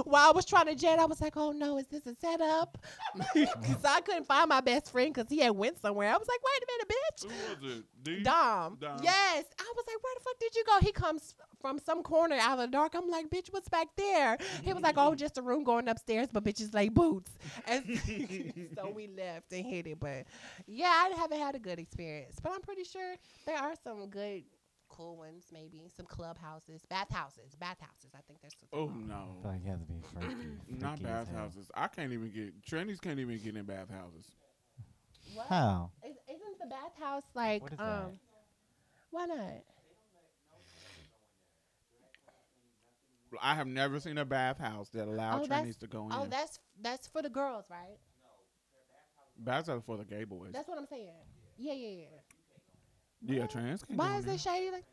while 0.03 0.29
I 0.29 0.31
was 0.31 0.45
trying 0.45 0.67
to 0.67 0.75
jet, 0.75 0.99
I 0.99 1.05
was 1.05 1.21
like, 1.21 1.37
"Oh 1.37 1.51
no, 1.51 1.77
is 1.77 1.87
this 1.87 2.05
a 2.05 2.15
setup?" 2.15 2.77
Because 3.33 3.83
I 3.85 4.01
couldn't 4.01 4.25
find 4.25 4.49
my 4.49 4.61
best 4.61 4.91
friend 4.91 5.13
because 5.13 5.29
he 5.29 5.39
had 5.39 5.51
went 5.51 5.79
somewhere. 5.81 6.09
I 6.09 6.17
was 6.17 6.27
like, 6.27 6.39
"Wait 6.43 6.63
a 6.63 6.67
minute, 6.71 6.89
bitch." 6.89 7.59
Who 7.61 7.65
was 7.67 7.77
it? 7.77 7.83
D? 8.05 8.21
Dom. 8.21 8.77
Dom. 8.79 8.99
Yes. 9.03 9.45
I 9.59 9.73
was 9.75 9.85
like, 9.87 10.03
where 10.03 10.13
the 10.15 10.21
fuck 10.23 10.39
did 10.39 10.55
you 10.55 10.63
go? 10.63 10.77
He 10.79 10.91
comes 10.91 11.33
from 11.59 11.79
some 11.79 12.03
corner 12.03 12.35
out 12.35 12.59
of 12.59 12.59
the 12.59 12.67
dark. 12.67 12.93
I'm 12.93 13.09
like, 13.09 13.29
bitch, 13.29 13.47
what's 13.51 13.67
back 13.67 13.87
there? 13.97 14.37
He 14.61 14.71
was 14.71 14.83
like, 14.83 14.97
oh, 14.97 15.09
mm-hmm. 15.09 15.17
just 15.17 15.39
a 15.39 15.41
room 15.41 15.63
going 15.63 15.87
upstairs, 15.87 16.27
but 16.31 16.43
bitches 16.43 16.73
lay 16.73 16.89
boots. 16.89 17.31
And 17.67 17.83
so 18.75 18.91
we 18.95 19.07
left 19.07 19.51
and 19.51 19.65
hit 19.65 19.87
it. 19.87 19.99
But 19.99 20.25
yeah, 20.67 20.87
I 20.87 21.13
haven't 21.17 21.39
had 21.39 21.55
a 21.55 21.59
good 21.59 21.79
experience. 21.79 22.35
But 22.41 22.51
I'm 22.53 22.61
pretty 22.61 22.83
sure 22.83 23.15
there 23.47 23.57
are 23.57 23.73
some 23.83 24.07
good 24.07 24.43
cool 24.95 25.17
ones, 25.17 25.45
maybe 25.51 25.89
some 25.95 26.05
clubhouses, 26.05 26.85
bathhouses, 26.89 27.55
bathhouses. 27.59 28.11
I 28.15 28.21
think 28.27 28.41
there's. 28.41 28.53
some- 28.59 28.69
Oh 28.71 28.85
I 28.89 28.93
feel 28.93 29.07
no. 29.07 29.49
like 29.49 29.61
it 29.65 29.69
has 29.69 29.79
to 29.81 29.85
be 29.85 30.01
freaky. 30.13 30.47
Not 30.79 30.97
freaky 30.99 31.11
as 31.11 31.27
hell. 31.27 31.35
bathhouses. 31.35 31.71
I 31.75 31.87
can't 31.87 32.13
even 32.13 32.29
get 32.31 32.61
trannies 32.65 33.01
can't 33.01 33.19
even 33.19 33.37
get 33.39 33.55
in 33.55 33.65
bathhouses. 33.65 34.25
What? 35.33 35.47
How? 35.47 35.91
Is, 36.03 36.15
isn't 36.29 36.59
the 36.59 36.67
bathhouse 36.67 37.23
like 37.33 37.61
What 37.63 37.73
is 37.73 37.79
um? 37.79 37.85
that? 37.87 38.13
Why 39.11 39.25
not? 39.25 39.63
I 43.41 43.55
have 43.55 43.67
never 43.67 43.99
seen 43.99 44.17
a 44.17 44.23
bathhouse 44.25 44.89
that 44.89 45.07
allowed 45.07 45.41
Oh, 45.41 45.45
that's- 45.47 45.67
trannies 45.75 45.79
to 45.79 45.87
go 45.87 46.05
in. 46.05 46.13
Oh, 46.13 46.25
that's 46.29 46.59
that's 46.81 47.07
for 47.07 47.21
the 47.21 47.29
girls, 47.29 47.65
right? 47.69 47.97
No, 48.23 49.43
bathhouse 49.43 49.83
for 49.85 49.97
the 49.97 50.05
gay 50.05 50.23
boys. 50.23 50.51
That's 50.53 50.67
what 50.69 50.77
I'm 50.77 50.85
saying. 50.87 51.09
Yeah, 51.57 51.73
yeah, 51.73 51.89
yeah. 51.89 52.05
Yeah, 53.21 53.47
trans 53.47 53.83
can 53.83 53.97
Why 53.97 54.13
go 54.13 54.17
is 54.19 54.25
in 54.25 54.31
that 54.31 54.39
shady? 54.39 54.71
Like, 54.71 54.83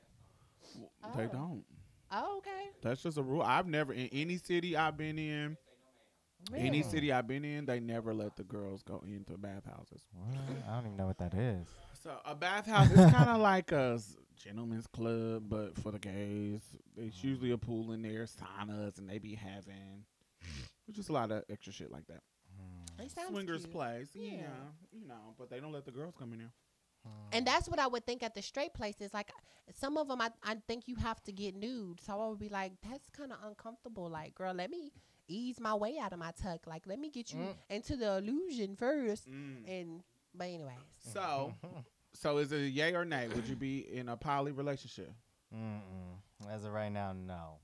there. 0.75 1.13
They 1.17 1.25
Oh. 1.25 1.39
don't. 1.39 1.65
oh, 2.13 2.37
okay. 2.39 2.71
That's 2.83 3.03
just 3.03 3.19
a 3.19 3.23
rule. 3.23 3.43
I've 3.43 3.67
never 3.67 3.93
in 3.93 4.09
any 4.13 4.37
city 4.37 4.77
I've 4.77 4.97
been 4.97 5.19
in, 5.19 5.57
any 6.55 6.83
city 6.83 7.13
I've 7.13 7.27
been 7.27 7.45
in, 7.45 7.67
they 7.67 7.81
never 7.81 8.13
let 8.13 8.37
the 8.37 8.45
girls 8.45 8.83
go 8.83 9.03
into 9.07 9.37
bathhouses. 9.37 10.03
What? 10.13 10.39
I 10.69 10.75
don't 10.75 10.87
even 10.87 10.97
know 10.97 11.07
what 11.07 11.19
that 11.19 11.35
is. 11.35 11.67
So 12.03 12.17
a 12.25 12.35
bathhouse 12.35 12.91
is 12.91 13.13
kind 13.13 13.31
of 13.31 13.41
like 13.41 13.71
a 13.73 14.01
gentleman's 14.37 14.87
club, 14.89 15.45
but 15.49 15.77
for 15.79 15.93
the 15.93 15.99
gays. 15.99 16.61
It's 16.97 17.17
mm-hmm. 17.19 17.29
usually 17.29 17.51
a 17.53 17.59
pool 17.59 17.93
in 17.93 18.03
there, 18.03 18.27
saunas, 18.27 18.99
and 18.99 19.09
they 19.09 19.19
be 19.19 19.35
having 19.35 20.05
just 20.91 21.09
a 21.09 21.13
lot 21.13 21.31
of 21.31 21.45
extra 21.49 21.73
shit 21.73 21.91
like 21.91 22.07
that. 22.09 22.23
Mm. 23.01 23.05
It 23.05 23.13
Swingers 23.29 23.63
cute. 23.63 23.73
place, 23.73 24.09
yeah. 24.15 24.33
Yeah. 24.33 24.47
you 24.93 25.07
know, 25.07 25.35
but 25.39 25.49
they 25.49 25.61
don't 25.61 25.73
let 25.73 25.85
the 25.85 25.91
girls 25.91 26.15
come 26.19 26.33
in 26.33 26.41
there. 26.41 26.53
And 27.33 27.47
that's 27.47 27.69
what 27.69 27.79
I 27.79 27.87
would 27.87 28.05
think 28.07 28.23
at 28.23 28.35
the 28.35 28.43
straight 28.43 28.75
places. 28.75 29.13
Like 29.15 29.31
some 29.75 29.97
of 29.97 30.09
them, 30.09 30.21
I, 30.21 30.31
I 30.43 30.57
think 30.69 30.87
you 30.87 30.97
have 30.97 31.23
to 31.25 31.33
get 31.33 31.55
nude. 31.57 32.01
So 32.01 32.21
I 32.21 32.29
would 32.29 32.39
be 32.39 32.49
like, 32.51 32.73
that's 32.89 33.09
kind 33.11 33.33
of 33.33 33.39
uncomfortable. 33.47 34.09
Like, 34.11 34.35
girl, 34.35 34.53
let 34.55 34.71
me 34.71 34.93
ease 35.29 35.59
my 35.59 35.75
way 35.75 35.99
out 35.99 36.13
of 36.13 36.19
my 36.19 36.33
tuck. 36.43 36.67
Like, 36.67 36.87
let 36.87 36.99
me 36.99 37.09
get 37.11 37.33
you 37.33 37.39
Mm. 37.39 37.55
into 37.71 37.97
the 37.97 38.19
illusion 38.19 38.77
first. 38.77 39.27
And 39.27 40.03
but 40.35 40.45
anyways, 40.49 40.77
So, 40.99 41.55
so 42.13 42.39
is 42.39 42.53
it 42.53 42.57
a 42.61 42.69
yay 42.69 42.95
or 42.95 43.05
nay? 43.05 43.29
Would 43.35 43.47
you 43.47 43.57
be 43.57 43.79
in 43.93 44.09
a 44.09 44.17
poly 44.17 44.53
relationship? 44.53 45.11
Mm-mm. 45.55 46.51
As 46.51 46.65
of 46.65 46.73
right 46.73 46.91
now, 46.93 47.13
no. 47.13 47.59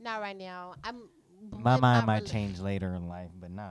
not 0.00 0.20
right 0.20 0.36
now. 0.36 0.74
I'm. 0.84 1.08
My 1.52 1.76
mind 1.78 2.06
might 2.06 2.24
rela- 2.24 2.30
change 2.32 2.60
later 2.60 2.94
in 2.94 3.08
life, 3.08 3.30
but 3.38 3.50
no. 3.50 3.70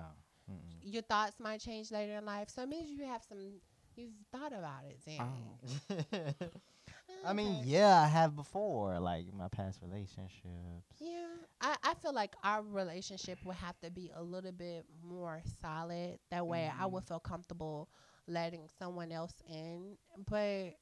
Mm-mm. 0.51 0.57
Your 0.83 1.01
thoughts 1.01 1.39
might 1.39 1.59
change 1.61 1.91
later 1.91 2.13
in 2.17 2.25
life. 2.25 2.49
So 2.49 2.61
it 2.63 2.69
means 2.69 2.89
you 2.91 3.05
have 3.05 3.23
some. 3.27 3.59
You've 3.95 4.13
thought 4.31 4.53
about 4.53 4.85
it, 4.85 4.99
Danny. 5.05 5.59
Oh. 5.59 5.59
I 7.23 7.33
mean, 7.33 7.59
yeah, 7.63 8.01
I 8.01 8.07
have 8.07 8.35
before, 8.35 8.99
like 8.99 9.33
my 9.33 9.47
past 9.49 9.79
relationships. 9.81 10.95
Yeah, 10.99 11.27
I, 11.61 11.75
I 11.83 11.93
feel 11.95 12.13
like 12.13 12.35
our 12.43 12.61
relationship 12.63 13.39
would 13.45 13.55
have 13.57 13.79
to 13.81 13.91
be 13.91 14.11
a 14.15 14.21
little 14.23 14.51
bit 14.51 14.85
more 15.03 15.41
solid. 15.61 16.19
That 16.31 16.45
way, 16.47 16.71
I 16.79 16.85
Mhm. 16.85 16.91
would 16.91 17.03
feel 17.03 17.19
comfortable 17.19 17.89
letting 18.27 18.67
someone 18.79 19.11
else 19.11 19.33
in. 19.49 19.97
But 20.29 20.75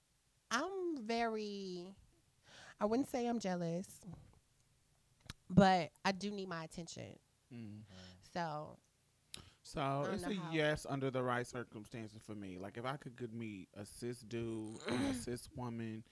I'm 0.51 0.97
very, 1.05 1.85
I 2.79 2.85
wouldn't 2.85 3.09
say 3.09 3.27
I'm 3.27 3.39
jealous, 3.39 3.87
but 5.49 5.91
I 6.05 6.11
do 6.11 6.31
need 6.31 6.47
my 6.49 6.63
attention. 6.63 7.17
Mm. 7.51 7.83
So, 8.33 8.77
So 9.73 10.07
it's 10.13 10.23
a 10.23 10.33
how- 10.35 10.51
yes 10.51 10.85
under 10.89 11.09
the 11.09 11.23
right 11.23 11.47
circumstances 11.47 12.21
for 12.25 12.35
me. 12.35 12.57
Like 12.59 12.77
if 12.77 12.85
I 12.85 12.97
could 12.97 13.15
could 13.17 13.33
meet 13.33 13.69
a 13.75 13.85
cis 13.85 14.19
dude 14.19 14.77
and 14.87 15.05
a 15.07 15.13
cis 15.25 15.49
woman, 15.55 16.03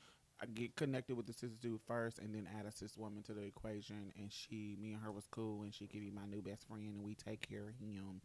I 0.41 0.47
get 0.47 0.75
connected 0.75 1.15
with 1.15 1.27
the 1.27 1.33
cis 1.33 1.51
dude 1.57 1.81
first, 1.87 2.17
and 2.19 2.33
then 2.33 2.47
add 2.57 2.65
a 2.65 2.71
cis 2.71 2.97
woman 2.97 3.21
to 3.23 3.33
the 3.33 3.43
equation, 3.43 4.11
and 4.17 4.31
she, 4.31 4.75
me 4.81 4.93
and 4.93 5.03
her 5.03 5.11
was 5.11 5.27
cool, 5.27 5.61
and 5.61 5.71
she 5.73 5.85
could 5.85 5.99
be 6.01 6.09
my 6.09 6.25
new 6.25 6.41
best 6.41 6.67
friend, 6.67 6.83
and 6.95 7.03
we 7.03 7.13
take 7.13 7.47
care 7.47 7.69
of 7.69 7.75
him, 7.75 8.21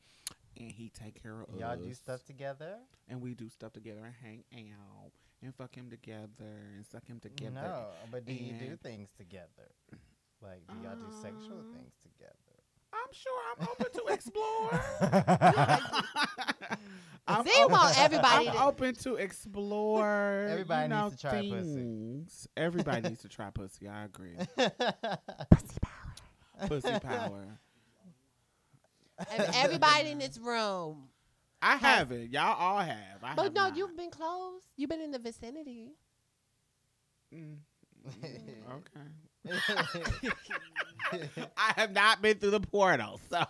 and 0.59 0.73
he 0.73 0.89
take 0.89 1.23
care 1.23 1.43
of 1.43 1.49
Y'all 1.61 1.73
us, 1.73 1.79
do 1.81 1.93
stuff 1.93 2.25
together? 2.25 2.79
and 3.09 3.21
we 3.21 3.35
do 3.35 3.51
stuff 3.51 3.75
together 3.75 4.01
and 4.03 4.15
hang 4.51 4.73
out 4.73 5.13
and 5.43 5.55
fuck 5.55 5.75
him 5.75 5.91
together 5.91 6.73
and 6.75 6.87
suck 6.87 7.07
him 7.07 7.21
together. 7.21 7.51
No, 7.55 7.85
but 8.11 8.25
do 8.25 8.33
you 8.33 8.55
do 8.55 8.77
things 8.77 9.11
together? 9.19 9.69
Like, 10.43 10.67
do 10.69 10.75
y'all 10.83 10.97
do 10.97 11.13
sexual 11.21 11.59
Um, 11.59 11.73
things 11.75 11.93
together? 12.03 12.36
I'm 13.07 13.13
sure 13.13 13.33
I'm 13.53 13.69
open 13.69 13.87
to 13.93 14.07
explore. 14.13 14.81
I'm 17.29 17.45
See, 17.47 17.59
you 17.59 17.69
want 17.69 17.99
everybody 18.01 18.49
I'm 18.49 18.55
to- 18.55 18.65
open 18.65 18.95
to 18.97 19.15
explore. 19.17 20.47
Everybody 20.51 20.83
you 20.83 20.89
know, 20.89 21.05
needs 21.05 21.17
to 21.17 21.23
try 21.29 21.41
pussy. 21.51 22.25
Everybody 22.57 23.09
needs 23.09 23.21
to 23.23 23.29
try 23.29 23.51
pussy. 23.51 23.89
I 23.89 24.05
agree. 24.05 24.35
pussy 25.57 25.79
power. 25.81 26.69
Pussy 26.69 26.91
power. 27.01 27.59
And 29.33 29.49
everybody 29.55 30.11
in 30.11 30.19
this 30.19 30.39
room. 30.39 31.09
I 31.63 31.77
have 31.77 32.13
it. 32.13 32.31
Y'all 32.31 32.55
all 32.59 32.79
have. 32.81 33.23
I 33.23 33.35
But 33.35 33.45
have 33.45 33.55
no, 33.55 33.69
not. 33.69 33.77
you've 33.77 33.97
been 33.97 34.11
close. 34.11 34.61
You've 34.77 34.91
been 34.91 35.01
in 35.01 35.11
the 35.11 35.19
vicinity. 35.19 35.93
Mm, 37.35 37.57
mm, 38.09 38.71
okay. 38.71 39.07
I 41.57 41.73
have 41.77 41.93
not 41.93 42.21
been 42.21 42.39
through 42.39 42.51
the 42.51 42.61
portal, 42.61 43.21
so. 43.31 43.45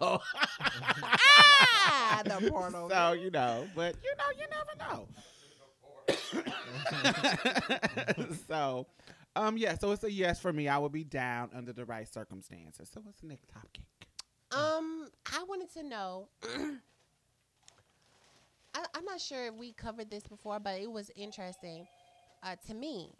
ah, 0.61 2.23
the 2.25 2.51
portal. 2.51 2.89
So 2.91 3.13
you 3.13 3.31
know, 3.31 3.67
but 3.75 3.97
you 4.03 4.13
know, 4.17 4.25
you 4.39 4.47
never 4.51 4.75
know. 4.79 5.09
so, 8.49 8.87
um, 9.35 9.57
yeah. 9.57 9.77
So 9.79 9.93
it's 9.93 10.05
a 10.05 10.13
yes 10.13 10.39
for 10.41 10.53
me. 10.53 10.69
I 10.69 10.79
would 10.79 10.93
be 10.93 11.05
down 11.05 11.51
under 11.55 11.73
the 11.73 11.85
right 11.85 12.07
circumstances. 12.13 12.91
So 12.93 13.01
what's 13.03 13.21
the 13.21 13.29
next 13.29 13.49
topic? 13.49 13.83
Um, 14.53 15.09
I 15.33 15.43
wanted 15.49 15.73
to 15.75 15.83
know. 15.83 16.29
I, 18.75 18.85
I'm 18.95 19.05
not 19.05 19.21
sure 19.21 19.47
if 19.47 19.55
we 19.55 19.73
covered 19.73 20.11
this 20.11 20.25
before, 20.25 20.61
but 20.61 20.81
it 20.81 20.91
was 20.91 21.11
interesting 21.17 21.87
uh, 22.43 22.57
to 22.67 22.75
me. 22.75 23.15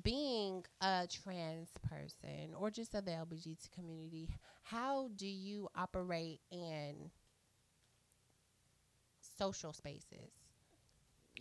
Being 0.00 0.64
a 0.80 1.06
trans 1.10 1.70
person 1.88 2.54
or 2.56 2.70
just 2.70 2.94
of 2.94 3.04
the 3.04 3.12
LGBT 3.12 3.68
community, 3.74 4.28
how 4.62 5.08
do 5.16 5.26
you 5.26 5.68
operate 5.74 6.40
in 6.50 7.10
social 9.38 9.72
spaces, 9.72 10.30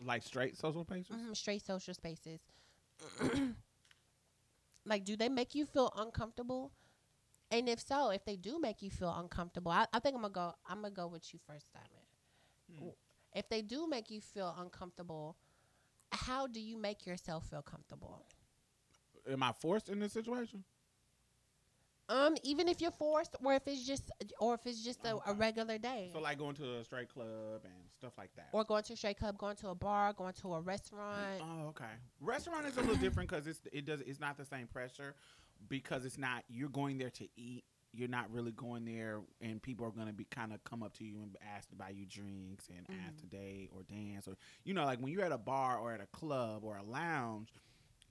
Like 0.04 0.24
straight 0.24 0.58
social 0.58 0.84
pages? 0.86 1.16
Mhm, 1.16 1.36
straight 1.36 1.62
social 1.64 1.94
spaces? 1.94 2.40
like, 4.86 5.04
do 5.06 5.16
they 5.16 5.30
make 5.30 5.56
you 5.56 5.66
feel 5.66 5.92
uncomfortable? 5.96 6.72
And 7.52 7.70
if 7.70 7.80
so, 7.80 8.10
if 8.12 8.26
they 8.26 8.36
do 8.36 8.60
make 8.60 8.82
you 8.82 8.90
feel 8.90 9.14
uncomfortable, 9.18 9.72
I, 9.72 9.86
I 9.94 10.00
think 10.00 10.16
I'm 10.16 10.22
gonna 10.22 10.34
go. 10.34 10.54
I'm 10.68 10.82
gonna 10.82 10.92
go 10.94 11.08
with 11.08 11.34
you 11.34 11.40
first, 11.46 11.68
Diamond. 11.74 12.08
Hmm. 12.72 12.90
If 13.34 13.50
they 13.50 13.62
do 13.62 13.88
make 13.88 14.10
you 14.10 14.22
feel 14.22 14.56
uncomfortable, 14.58 15.38
how 16.12 16.48
do 16.48 16.60
you 16.60 16.78
make 16.78 17.06
yourself 17.06 17.50
feel 17.50 17.62
comfortable? 17.62 18.26
Am 19.30 19.44
I 19.44 19.52
forced 19.54 19.90
in 19.90 20.00
this 20.00 20.14
situation? 20.14 20.64
Um, 22.10 22.36
even 22.44 22.68
if 22.68 22.82
you're 22.82 22.92
forced, 22.92 23.36
or 23.42 23.54
if 23.54 23.66
it's 23.68 23.86
just, 23.88 24.12
or 24.42 24.56
if 24.56 24.66
it's 24.66 24.84
just 24.84 25.06
a, 25.06 25.16
Okay. 25.16 25.32
a 25.32 25.34
regular 25.34 25.78
day, 25.78 26.10
So 26.12 26.20
like 26.20 26.38
going 26.38 26.56
to 26.56 26.80
a 26.80 26.84
straight 26.84 27.08
club 27.08 27.62
and 27.64 27.74
stuff 27.98 28.18
like 28.18 28.34
that. 28.36 28.50
or 28.52 28.66
going 28.66 28.84
to 28.84 28.94
a 28.94 28.98
straight 28.98 29.18
club, 29.18 29.38
going 29.38 29.56
to 29.58 29.70
a 29.70 29.76
bar, 29.76 30.12
going 30.12 30.34
to 30.42 30.56
a 30.56 30.62
restaurant. 30.62 31.42
Oh, 31.42 31.68
okay. 31.70 31.86
Restaurant 32.20 32.66
is 32.66 32.76
a 32.76 32.82
little 32.82 32.96
different 32.98 33.30
because 33.30 33.48
it's 33.48 33.62
it 33.72 33.86
does 33.86 34.02
it's 34.02 34.20
not 34.20 34.36
the 34.38 34.44
same 34.44 34.68
pressure 34.68 35.16
because 35.70 36.04
it's 36.04 36.18
not 36.18 36.44
you're 36.50 36.70
going 36.70 36.98
there 36.98 37.12
to 37.12 37.28
eat. 37.38 37.64
You're 37.94 38.08
not 38.10 38.32
really 38.32 38.52
going 38.52 38.84
there, 38.86 39.20
and 39.42 39.62
people 39.62 39.86
are 39.86 39.92
gonna 39.92 40.12
be 40.14 40.26
kind 40.26 40.52
of 40.54 40.62
come 40.66 40.82
up 40.84 40.94
to 40.98 41.06
you 41.06 41.22
and 41.22 41.36
ask 41.56 41.70
to 41.70 41.76
buy 41.76 41.90
you 41.90 42.06
drinks 42.06 42.68
and 42.70 42.86
ask 43.08 43.20
to 43.20 43.26
date 43.26 43.70
or 43.74 43.84
dance 43.84 44.28
or 44.28 44.36
you 44.66 44.74
know 44.74 44.84
like 44.86 45.00
when 45.00 45.14
you're 45.14 45.24
at 45.24 45.32
a 45.32 45.38
bar 45.38 45.78
or 45.78 45.94
at 45.94 46.02
a 46.02 46.08
club 46.08 46.64
or 46.66 46.76
a 46.78 46.84
lounge, 46.84 47.54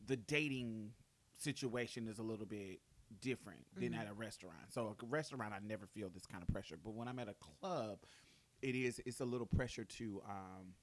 the 0.06 0.16
dating 0.16 0.92
situation 1.40 2.06
is 2.08 2.18
a 2.18 2.22
little 2.22 2.46
bit 2.46 2.80
different 3.20 3.66
than 3.74 3.92
Mhm. 3.92 3.98
at 3.98 4.08
a 4.08 4.12
restaurant. 4.14 4.72
So 4.72 4.96
a 5.02 5.06
restaurant, 5.06 5.52
I 5.52 5.58
never 5.58 5.86
feel 5.86 6.08
this 6.10 6.26
kind 6.26 6.42
of 6.42 6.48
pressure, 6.48 6.76
but 6.76 6.90
when 6.94 7.08
I'm 7.08 7.18
at 7.18 7.28
a 7.28 7.34
club, 7.34 7.98
it 8.62 8.74
is 8.76 9.00
it's 9.06 9.20
a 9.20 9.24
little 9.24 9.46
pressure 9.46 9.84
to 9.84 10.22
um, 10.28 10.74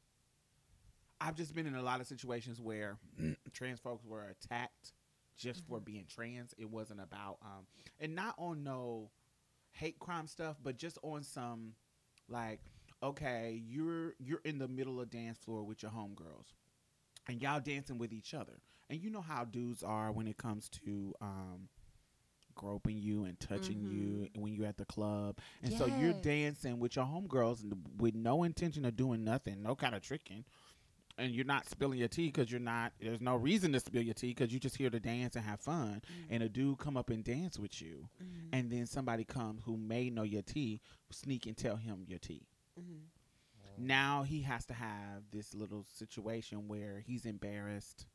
I've 1.20 1.36
just 1.36 1.56
been 1.56 1.66
in 1.68 1.76
a 1.76 1.82
lot 1.82 2.00
of 2.02 2.08
situations 2.08 2.60
where 2.62 2.98
trans 3.54 3.80
folks 3.80 4.06
were 4.06 4.28
attacked 4.30 4.94
just 5.36 5.64
for 5.66 5.80
being 5.80 6.06
trans. 6.08 6.54
It 6.58 6.70
wasn't 6.70 7.00
about 7.02 7.38
um 7.42 7.66
and 8.00 8.14
not 8.16 8.36
on 8.38 8.64
no 8.64 9.12
hate 9.72 10.00
crime 10.00 10.28
stuff, 10.28 10.58
but 10.62 10.78
just 10.78 10.98
on 11.04 11.24
some 11.24 11.76
like 12.28 12.60
okay, 13.04 13.62
you're 13.66 14.16
you're 14.20 14.42
in 14.44 14.58
the 14.58 14.68
middle 14.68 15.00
of 15.00 15.10
dance 15.10 15.38
floor 15.38 15.64
with 15.64 15.82
your 15.84 15.92
homegirls 15.92 16.54
and 17.28 17.42
y'all 17.42 17.60
dancing 17.60 17.98
with 17.98 18.12
each 18.12 18.34
other. 18.34 18.60
And 18.90 19.00
you 19.02 19.10
know 19.10 19.22
how 19.22 19.44
dudes 19.46 19.84
are 19.84 20.12
when 20.12 20.28
it 20.28 20.38
comes 20.38 20.70
to 20.84 21.14
um 21.22 21.70
groping 22.56 22.98
you 22.98 23.26
and 23.26 23.40
touching 23.40 23.82
you 23.84 24.28
when 24.42 24.52
you're 24.52 24.66
at 24.66 24.78
the 24.78 24.86
club. 24.86 25.38
And 25.62 25.72
so 25.74 25.86
you're 25.86 26.14
dancing 26.14 26.80
with 26.80 26.96
your 26.96 27.06
homegirls 27.06 27.62
with 28.00 28.16
no 28.16 28.42
intention 28.44 28.84
of 28.86 28.96
doing 28.96 29.24
nothing, 29.24 29.62
no 29.62 29.76
kind 29.76 29.94
of 29.94 30.02
tricking 30.02 30.44
and 31.20 31.34
you're 31.34 31.46
not 31.46 31.68
spilling 31.68 31.98
your 32.00 32.08
tea 32.08 32.28
because 32.28 32.52
you're 32.52 32.60
not. 32.60 32.94
There's 33.00 33.22
no 33.22 33.36
reason 33.36 33.74
to 33.74 33.80
spill 33.80 34.04
your 34.04 34.14
tea 34.14 34.30
because 34.36 34.54
you 34.54 34.60
just 34.60 34.78
here 34.78 34.90
to 34.92 35.00
dance 35.00 35.36
and 35.36 35.44
have 35.44 35.60
fun. 35.60 36.02
And 36.30 36.44
a 36.44 36.50
dude 36.50 36.78
come 36.78 36.96
up 36.96 37.10
and 37.10 37.24
dance 37.24 37.58
with 37.58 37.82
you, 37.82 38.08
Mhm. 38.22 38.50
and 38.54 38.72
then 38.72 38.86
somebody 38.86 39.24
comes 39.24 39.64
who 39.64 39.78
may 39.78 40.12
know 40.12 40.22
your 40.24 40.44
tea, 40.44 40.80
sneak 41.10 41.48
and 41.48 41.58
tell 41.58 41.76
him 41.78 42.06
your 42.08 42.20
tea. 42.20 42.46
Mhm. 42.80 43.08
Now 43.80 44.24
he 44.24 44.42
has 44.44 44.66
to 44.68 44.76
have 44.76 45.30
this 45.32 45.56
little 45.56 45.84
situation 45.86 46.68
where 46.68 47.00
he's 47.00 47.26
embarrassed, 47.26 48.06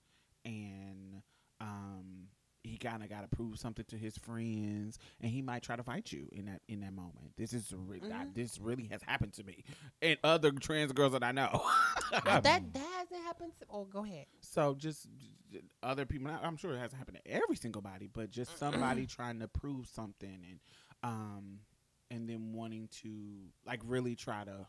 and 0.45 1.23
um, 1.61 2.29
he 2.65 2.77
kind 2.77 3.03
of 3.03 3.09
got 3.11 3.23
to 3.23 3.29
prove 3.37 3.59
something 3.59 3.85
to 3.89 3.97
his 3.97 4.17
friends, 4.19 4.99
and 5.21 5.31
he 5.31 5.43
might 5.43 5.63
try 5.63 5.75
to 5.77 5.83
fight 5.83 6.13
you 6.13 6.29
in 6.33 6.47
that 6.47 6.61
in 6.69 6.81
that 6.81 6.93
moment. 6.93 7.33
This 7.37 7.53
is 7.53 7.73
re- 7.77 8.01
that- 8.01 8.29
Mhm. 8.29 8.35
this 8.35 8.59
really 8.59 8.87
has 8.89 9.03
happened 9.03 9.33
to 9.35 9.45
me 9.45 9.65
and 10.01 10.17
other 10.25 10.51
trans 10.53 10.93
girls 10.93 11.13
that 11.13 11.23
I 11.25 11.33
know. 11.33 11.63
that 12.13 12.43
that 12.45 12.63
hasn't 12.77 13.23
happened. 13.25 13.53
To, 13.61 13.67
oh, 13.71 13.85
go 13.85 14.05
ahead. 14.05 14.27
So 14.41 14.75
just 14.75 15.09
j- 15.51 15.61
other 15.83 16.05
people. 16.07 16.29
I- 16.29 16.39
I'm 16.47 16.57
sure 16.57 16.73
it 16.75 16.79
hasn't 16.79 16.99
happened 16.99 17.19
to 17.25 17.31
every 17.31 17.57
single 17.57 17.83
body, 17.83 18.09
but 18.13 18.31
just 18.31 18.57
somebody 18.59 19.07
trying 19.07 19.41
to 19.41 19.49
prove 19.49 19.87
something 19.89 20.45
and 20.49 20.61
um 21.03 21.61
and 22.11 22.29
then 22.29 22.53
wanting 22.53 22.89
to 23.03 23.49
like 23.67 23.81
really 23.85 24.15
try 24.15 24.45
to 24.45 24.67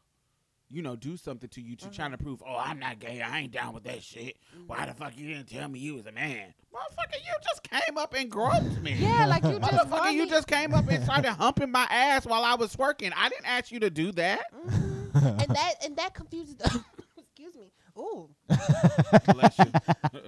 you 0.70 0.82
know 0.82 0.96
do 0.96 1.16
something 1.18 1.50
to 1.50 1.62
you 1.62 1.76
to 1.76 1.90
trying 1.92 2.12
to 2.12 2.18
prove 2.18 2.42
oh 2.48 2.58
I'm 2.58 2.80
not 2.80 3.00
gay 3.00 3.22
I 3.22 3.40
ain't 3.42 3.52
down 3.52 3.74
with 3.74 3.84
that 3.84 4.02
shit. 4.04 4.38
Why 4.68 4.86
the 4.86 4.94
fuck 4.94 5.18
you 5.18 5.28
didn't 5.28 5.48
tell 5.50 5.68
me 5.68 5.80
you 5.80 5.96
was 5.96 6.06
a 6.08 6.12
man? 6.12 6.54
Motherfucker, 6.74 7.18
you 7.20 7.34
just 7.44 7.64
came 7.64 7.98
up 7.98 8.14
and 8.16 8.30
groped 8.32 8.82
me. 8.82 8.96
Yeah, 8.98 9.26
like 9.28 9.44
you 9.44 9.60
just 9.60 9.72
Motherfucker, 9.72 10.02
on 10.02 10.16
you 10.16 10.28
just 10.28 10.48
came 10.48 10.74
up 10.74 10.88
and 10.90 11.04
started 11.04 11.32
humping 11.40 11.72
my 11.72 11.86
ass 11.90 12.26
while 12.26 12.44
I 12.44 12.56
was 12.56 12.76
twerking. 12.76 13.12
I 13.16 13.30
didn't 13.30 13.46
ask 13.46 13.72
you 13.72 13.80
to 13.82 13.90
do 13.90 14.12
that. 14.14 14.42
Mhm. 14.54 15.42
and 15.42 15.56
that 15.56 15.74
and 15.86 15.96
that 15.98 16.14
confuses. 16.16 16.56
The, 16.56 16.84
excuse 17.18 17.56
me. 17.56 17.72
Ooh, 17.96 18.30
Bless 18.48 19.60
you. 19.60 19.66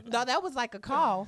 no, 0.07 0.23
that 0.23 0.43
was 0.43 0.53
like 0.53 0.75
a 0.75 0.79
cough. 0.79 1.27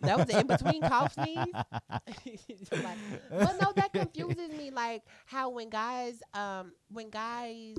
That 0.00 0.18
was 0.18 0.28
an 0.30 0.40
in 0.40 0.46
between 0.46 0.80
cough 0.82 1.12
sneeze. 1.14 1.36
like, 1.52 2.98
but 3.30 3.56
no, 3.60 3.72
that 3.76 3.92
confuses 3.92 4.50
me. 4.56 4.70
Like 4.70 5.02
how 5.26 5.50
when 5.50 5.68
guys, 5.68 6.22
um, 6.32 6.72
when 6.90 7.10
guys 7.10 7.76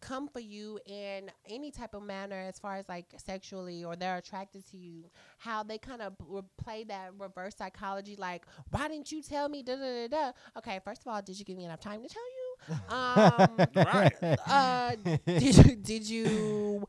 come 0.00 0.28
for 0.28 0.40
you 0.40 0.78
in 0.86 1.30
any 1.48 1.70
type 1.70 1.94
of 1.94 2.02
manner, 2.02 2.36
as 2.36 2.58
far 2.58 2.76
as 2.76 2.88
like 2.88 3.06
sexually, 3.16 3.84
or 3.84 3.96
they're 3.96 4.16
attracted 4.18 4.66
to 4.70 4.76
you, 4.76 5.04
how 5.38 5.62
they 5.62 5.78
kind 5.78 6.02
of 6.02 6.14
re- 6.26 6.42
play 6.56 6.84
that 6.84 7.12
reverse 7.18 7.56
psychology. 7.56 8.16
Like, 8.16 8.44
why 8.70 8.88
didn't 8.88 9.10
you 9.12 9.22
tell 9.22 9.48
me? 9.48 9.62
Da 9.62 9.76
da 9.76 10.06
da 10.06 10.08
da. 10.08 10.32
Okay, 10.58 10.80
first 10.84 11.02
of 11.02 11.08
all, 11.08 11.20
did 11.22 11.38
you 11.38 11.44
give 11.44 11.56
me 11.56 11.64
enough 11.64 11.80
time 11.80 12.02
to 12.02 12.08
tell 12.08 12.22
you? 12.22 12.34
Um, 12.88 13.68
Right. 13.74 14.12
uh, 14.46 14.96
did 15.36 15.56
you 15.56 15.76
did 15.76 16.08
you 16.08 16.86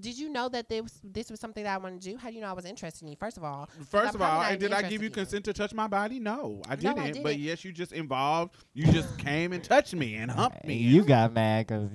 did 0.00 0.18
you 0.18 0.28
know 0.30 0.48
that 0.48 0.68
this 0.68 1.00
this 1.04 1.30
was 1.30 1.40
something 1.40 1.64
that 1.64 1.74
I 1.74 1.78
wanted 1.78 2.00
to 2.02 2.10
do? 2.10 2.16
How 2.16 2.28
do 2.28 2.34
you 2.34 2.40
know 2.40 2.48
I 2.48 2.52
was 2.52 2.64
interested 2.64 3.02
in 3.02 3.08
you? 3.08 3.16
First 3.16 3.36
of 3.36 3.44
all, 3.44 3.68
First 3.88 4.14
of 4.14 4.22
all, 4.22 4.42
and 4.42 4.58
did 4.60 4.72
I 4.72 4.82
give 4.82 4.92
you 4.92 4.98
in 4.98 5.02
you. 5.04 5.10
consent 5.10 5.44
to 5.46 5.52
touch 5.52 5.72
my 5.74 5.86
body? 5.86 6.18
No, 6.20 6.62
I 6.68 6.76
No, 6.76 6.90
I 6.90 6.94
didn't. 7.10 7.22
But 7.22 7.30
didn't. 7.30 7.40
yes, 7.42 7.64
you 7.64 7.72
just 7.72 7.92
involved. 7.92 8.54
You 8.74 8.92
just 8.92 9.16
came 9.18 9.52
and 9.52 9.62
touched 9.62 9.94
me 9.94 10.16
and 10.16 10.30
humped 10.30 10.64
me. 10.64 10.74
you 10.76 11.04
got 11.04 11.32
mad 11.32 11.66
because 11.66 11.90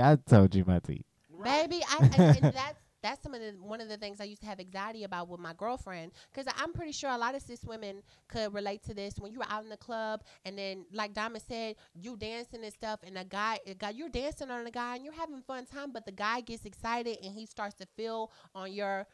I 0.00 0.16
told 0.28 0.54
you 0.54 0.64
my 0.66 0.78
teeth. 0.80 1.04
baby, 1.42 1.82
I 1.88 1.96
and, 2.04 2.14
and 2.14 2.42
that's 2.54 2.78
that's 3.06 3.22
some 3.22 3.34
of 3.34 3.40
the 3.40 3.52
one 3.60 3.80
of 3.80 3.88
the 3.88 3.96
things 3.96 4.20
I 4.20 4.24
used 4.24 4.40
to 4.42 4.46
have 4.48 4.58
anxiety 4.60 5.04
about 5.04 5.28
with 5.28 5.40
my 5.40 5.52
girlfriend 5.54 6.12
because 6.32 6.52
I'm 6.58 6.72
pretty 6.72 6.92
sure 6.92 7.10
a 7.10 7.16
lot 7.16 7.34
of 7.34 7.42
cis 7.42 7.64
women 7.64 8.02
could 8.28 8.52
relate 8.52 8.82
to 8.84 8.94
this. 8.94 9.14
When 9.18 9.32
you 9.32 9.38
were 9.38 9.46
out 9.48 9.62
in 9.62 9.70
the 9.70 9.76
club 9.76 10.22
and 10.44 10.58
then, 10.58 10.84
like 10.92 11.14
Diamond 11.14 11.44
said, 11.46 11.76
you 11.94 12.16
dancing 12.16 12.64
and 12.64 12.72
stuff, 12.72 13.00
and 13.06 13.16
a 13.16 13.24
guy, 13.24 13.60
a 13.66 13.74
guy, 13.74 13.90
you're 13.90 14.08
dancing 14.08 14.50
on 14.50 14.66
a 14.66 14.70
guy 14.70 14.96
and 14.96 15.04
you're 15.04 15.14
having 15.14 15.40
fun 15.42 15.66
time, 15.66 15.92
but 15.92 16.04
the 16.04 16.12
guy 16.12 16.40
gets 16.40 16.64
excited 16.64 17.18
and 17.22 17.32
he 17.32 17.46
starts 17.46 17.74
to 17.76 17.86
feel 17.96 18.32
on 18.54 18.72
your. 18.72 19.06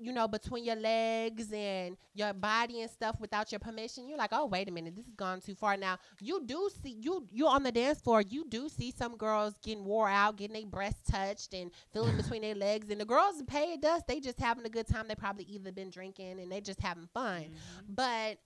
You 0.00 0.12
know, 0.12 0.28
between 0.28 0.64
your 0.64 0.76
legs 0.76 1.52
and 1.52 1.96
your 2.14 2.32
body 2.32 2.80
and 2.82 2.90
stuff 2.90 3.16
without 3.20 3.52
your 3.52 3.58
permission, 3.58 4.08
you're 4.08 4.18
like, 4.18 4.30
oh, 4.32 4.46
wait 4.46 4.68
a 4.68 4.72
minute, 4.72 4.94
this 4.96 5.06
has 5.06 5.14
gone 5.14 5.40
too 5.40 5.54
far. 5.54 5.76
Now, 5.76 5.98
you 6.20 6.42
do 6.44 6.70
see 6.82 6.96
you 7.00 7.26
you 7.30 7.46
on 7.46 7.62
the 7.62 7.72
dance 7.72 8.00
floor, 8.00 8.22
you 8.22 8.44
do 8.48 8.68
see 8.68 8.90
some 8.90 9.16
girls 9.16 9.54
getting 9.62 9.84
wore 9.84 10.08
out, 10.08 10.36
getting 10.36 10.54
their 10.54 10.66
breasts 10.66 11.10
touched 11.10 11.54
and 11.54 11.70
feeling 11.92 12.16
between 12.22 12.42
their 12.42 12.54
legs, 12.54 12.90
and 12.90 13.00
the 13.00 13.04
girls 13.04 13.42
pay 13.46 13.76
dust. 13.76 14.06
They 14.06 14.20
just 14.20 14.40
having 14.40 14.64
a 14.64 14.70
good 14.70 14.86
time. 14.86 15.08
They 15.08 15.14
probably 15.14 15.44
either 15.44 15.72
been 15.72 15.90
drinking 15.90 16.40
and 16.40 16.50
they 16.50 16.60
just 16.60 16.80
having 16.80 17.08
fun. 17.12 17.42
Mm-hmm. 17.42 17.94
But 17.94 18.38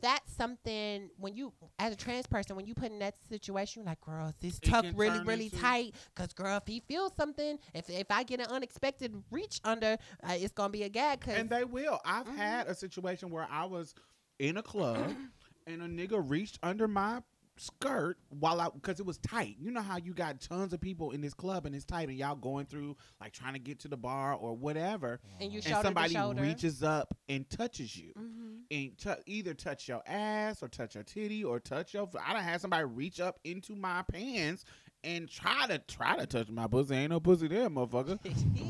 that's 0.00 0.32
something 0.34 1.10
when 1.18 1.34
you, 1.34 1.52
as 1.78 1.92
a 1.92 1.96
trans 1.96 2.26
person, 2.26 2.56
when 2.56 2.66
you 2.66 2.74
put 2.74 2.90
in 2.90 2.98
that 3.00 3.14
situation, 3.28 3.82
you're 3.82 3.86
like, 3.90 4.00
girl, 4.00 4.28
is 4.28 4.34
this 4.40 4.58
tuck 4.60 4.84
really, 4.94 5.20
really 5.20 5.44
into- 5.46 5.58
tight? 5.58 5.94
Cause 6.14 6.32
girl, 6.32 6.56
if 6.56 6.66
he 6.66 6.80
feels 6.80 7.12
something, 7.16 7.58
if 7.74 7.88
if 7.90 8.10
I 8.10 8.22
get 8.22 8.40
an 8.40 8.46
unexpected 8.46 9.14
reach 9.30 9.60
under, 9.64 9.96
uh, 10.22 10.32
it's 10.36 10.52
gonna 10.52 10.70
be 10.70 10.82
a 10.84 10.88
gag. 10.88 11.20
Cause 11.20 11.34
And 11.34 11.48
they 11.50 11.64
will. 11.64 12.00
I've 12.04 12.26
Mhm. 12.26 12.36
had 12.36 12.66
a 12.68 12.74
situation 12.74 13.30
where 13.30 13.46
I 13.50 13.64
was 13.64 13.94
in 14.38 14.56
a 14.56 14.62
club 14.62 14.96
and 15.66 15.82
a 15.82 15.86
nigga 15.86 16.22
reached 16.28 16.58
under 16.62 16.88
my 16.88 17.22
skirt 17.56 18.16
while 18.30 18.58
I 18.58 18.68
because 18.70 19.00
it 19.00 19.04
was 19.06 19.18
tight. 19.18 19.56
You 19.58 19.70
know 19.70 19.82
how 19.82 19.98
you 19.98 20.14
got 20.14 20.40
tons 20.40 20.72
of 20.72 20.80
people 20.80 21.10
in 21.10 21.20
this 21.20 21.34
club 21.34 21.66
and 21.66 21.74
it's 21.74 21.84
tight 21.84 22.08
and 22.08 22.16
y'all 22.16 22.34
going 22.34 22.64
through 22.64 22.96
like 23.20 23.32
trying 23.34 23.52
to 23.52 23.58
get 23.58 23.80
to 23.80 23.88
the 23.88 23.98
bar 23.98 24.32
or 24.32 24.56
whatever. 24.56 25.20
and 25.40 25.52
you 25.52 25.60
and 25.66 25.76
somebody 25.82 26.16
reaches 26.40 26.82
up 26.82 27.14
and 27.28 27.48
touches 27.50 27.94
you. 27.94 28.14
Mhm. 28.18 28.29
And 28.70 28.96
t- 28.98 29.10
either 29.26 29.54
touch 29.54 29.88
your 29.88 30.02
ass 30.06 30.62
or 30.62 30.68
touch 30.68 30.94
your 30.94 31.04
titty 31.04 31.44
or 31.44 31.58
touch 31.60 31.94
your. 31.94 32.08
I 32.24 32.32
done 32.32 32.42
had 32.44 32.60
somebody 32.60 32.84
reach 32.84 33.20
up 33.20 33.38
into 33.44 33.74
my 33.74 34.02
pants 34.02 34.64
and 35.02 35.28
try 35.28 35.66
to 35.66 35.78
try 35.78 36.16
to 36.16 36.26
touch 36.26 36.48
my 36.50 36.66
pussy. 36.66 36.94
Ain't 36.94 37.10
no 37.10 37.20
pussy 37.20 37.48
there, 37.48 37.68
motherfucker. 37.70 38.18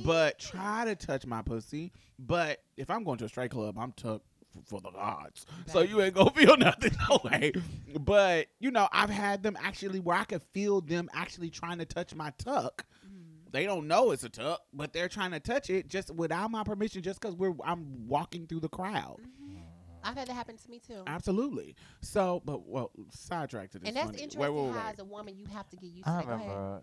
but 0.04 0.38
try 0.38 0.84
to 0.84 0.94
touch 0.94 1.26
my 1.26 1.42
pussy. 1.42 1.92
But 2.18 2.62
if 2.76 2.90
I'm 2.90 3.04
going 3.04 3.18
to 3.18 3.24
a 3.24 3.28
straight 3.28 3.50
club, 3.50 3.76
I'm 3.78 3.92
tucked 3.92 4.24
f- 4.56 4.64
for 4.66 4.80
the 4.80 4.90
gods. 4.90 5.44
So 5.66 5.80
you 5.80 6.00
ain't 6.00 6.14
gonna 6.14 6.30
feel 6.30 6.56
nothing, 6.58 6.92
no 7.08 7.20
way. 7.24 7.52
But 7.98 8.46
you 8.58 8.70
know, 8.70 8.88
I've 8.92 9.10
had 9.10 9.42
them 9.42 9.56
actually 9.62 10.00
where 10.00 10.16
I 10.16 10.24
could 10.24 10.42
feel 10.54 10.80
them 10.80 11.10
actually 11.12 11.50
trying 11.50 11.78
to 11.78 11.84
touch 11.84 12.14
my 12.14 12.32
tuck. 12.38 12.86
Mhm. 13.06 13.52
They 13.52 13.64
don't 13.66 13.88
know 13.88 14.12
it's 14.12 14.22
a 14.22 14.28
tuck, 14.28 14.60
but 14.72 14.92
they're 14.92 15.08
trying 15.08 15.32
to 15.32 15.40
touch 15.40 15.68
it 15.70 15.88
just 15.88 16.14
without 16.14 16.50
my 16.52 16.62
permission, 16.62 17.02
just 17.02 17.20
because 17.20 17.34
we're 17.34 17.54
I'm 17.64 18.06
walking 18.06 18.46
through 18.46 18.60
the 18.60 18.68
crowd. 18.68 19.16
Mhm. 19.20 19.39
I've 20.02 20.16
had 20.16 20.28
that 20.28 20.34
happen 20.34 20.56
to 20.56 20.70
me 20.70 20.78
too. 20.78 21.02
Absolutely. 21.06 21.74
So, 22.00 22.42
but 22.44 22.66
well, 22.66 22.90
sidetrack 23.10 23.70
to 23.72 23.78
this. 23.78 23.88
and 23.88 23.96
that's 23.96 24.06
one. 24.06 24.14
interesting 24.14 24.40
Wait, 24.40 24.50
wait, 24.66 24.72
how 24.72 24.88
as 24.90 24.98
a 24.98 25.04
woman 25.04 25.36
you 25.36 25.46
have 25.46 25.68
to 25.70 25.76
get 25.76 25.86
used 25.90 26.04
to 26.04 26.10
I 26.10 26.16
that. 26.18 26.26
Go 26.26 26.32
ahead. 26.34 26.48
remember. 26.48 26.82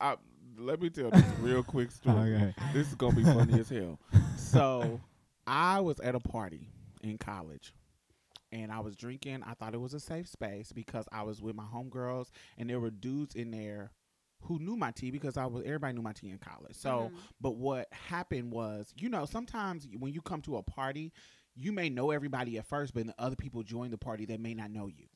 I, 0.00 0.16
let 0.58 0.80
me 0.82 0.90
tell 0.90 1.10
this 1.12 1.24
real 1.40 1.62
quick 1.62 1.90
story. 1.90 2.34
Okay. 2.34 2.54
This 2.72 2.88
is 2.88 2.94
gonna 2.94 3.14
be 3.16 3.24
funny 3.24 3.60
as 3.60 3.68
hell. 3.68 3.98
So, 4.36 5.00
I 5.46 5.80
was 5.80 6.00
at 6.00 6.14
a 6.14 6.20
party 6.20 6.68
in 7.02 7.18
college, 7.18 7.74
and 8.52 8.72
I 8.72 8.80
was 8.80 8.96
drinking. 8.96 9.42
I 9.46 9.54
thought 9.54 9.74
it 9.74 9.80
was 9.80 9.94
a 9.94 10.00
safe 10.00 10.28
space 10.28 10.72
because 10.72 11.06
I 11.12 11.22
was 11.22 11.40
with 11.42 11.54
my 11.54 11.64
homegirls, 11.64 12.30
and 12.58 12.68
there 12.68 12.80
were 12.80 12.90
dudes 12.90 13.34
in 13.34 13.50
there 13.50 13.90
who 14.42 14.58
knew 14.58 14.76
my 14.76 14.90
tea 14.90 15.10
because 15.10 15.36
I 15.38 15.46
was 15.46 15.62
everybody 15.64 15.94
knew 15.94 16.02
my 16.02 16.12
tea 16.12 16.28
in 16.30 16.38
college. 16.38 16.74
So, 16.76 17.10
Mhm. 17.14 17.18
but 17.40 17.56
what 17.56 17.88
happened 17.92 18.52
was, 18.52 18.92
you 18.96 19.08
know, 19.08 19.24
sometimes 19.24 19.88
when 19.98 20.12
you 20.12 20.20
come 20.20 20.42
to 20.42 20.56
a 20.58 20.62
party, 20.62 21.12
you 21.56 21.72
may 21.72 21.88
know 21.88 22.10
everybody 22.10 22.58
at 22.58 22.66
first, 22.66 22.94
but 22.94 23.06
then 23.06 23.14
other 23.18 23.36
people 23.36 23.62
join 23.62 23.90
the 23.90 23.98
party 23.98 24.24
that 24.26 24.40
may 24.40 24.54
not 24.54 24.70
know 24.70 24.86
you. 24.88 25.06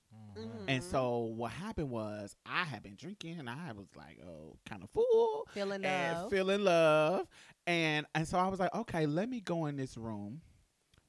And 0.69 0.83
Mhm. 0.83 0.91
so 0.91 1.19
what 1.21 1.51
happened 1.51 1.91
was 1.91 2.37
I 2.47 2.65
had 2.65 2.83
been 2.83 2.95
drinking 2.95 3.39
and 3.39 3.49
I 3.51 3.73
was 3.73 3.89
like, 3.97 4.21
oh, 4.23 4.57
kind 4.67 4.83
of 4.85 4.91
full 4.91 5.47
feeling 5.53 5.85
and 5.85 6.19
love. 6.19 6.31
feeling 6.31 6.63
love. 6.65 7.27
And 7.67 8.07
and 8.15 8.29
so 8.29 8.39
I 8.39 8.49
was 8.49 8.61
like, 8.61 8.75
okay, 8.75 9.07
let 9.07 9.29
me 9.29 9.41
go 9.41 9.67
in 9.67 9.77
this 9.77 9.97
room 9.97 10.43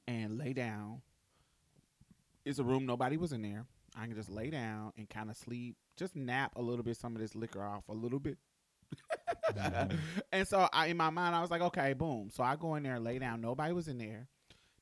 and 0.08 0.38
lay 0.38 0.54
down. 0.54 1.02
It's 2.46 2.58
a 2.60 2.64
room 2.64 2.86
nobody 2.86 3.18
was 3.18 3.32
in 3.34 3.42
there. 3.42 3.66
I 3.96 4.06
can 4.08 4.16
just 4.16 4.30
lay 4.30 4.50
down 4.50 4.94
and 4.98 5.10
kind 5.10 5.30
of 5.30 5.36
sleep, 5.38 5.76
just 5.98 6.16
nap 6.16 6.54
a 6.56 6.62
little 6.62 6.84
bit, 6.84 6.98
some 6.98 7.16
of 7.16 7.22
this 7.22 7.36
liquor 7.36 7.64
off 7.64 7.88
a 7.90 7.94
little 7.94 8.20
bit. 8.20 8.38
and 10.32 10.48
so 10.48 10.68
I, 10.72 10.88
in 10.88 10.98
my 10.98 11.10
mind, 11.10 11.36
I 11.36 11.42
was 11.42 11.52
like, 11.52 11.62
okay, 11.62 11.94
boom. 11.94 12.30
So 12.32 12.44
I 12.44 12.56
go 12.56 12.76
in 12.76 12.84
there 12.84 12.96
and 12.96 13.04
lay 13.04 13.20
down. 13.20 13.42
Nobody 13.42 13.74
was 13.74 13.88
in 13.88 13.98
there. 13.98 14.28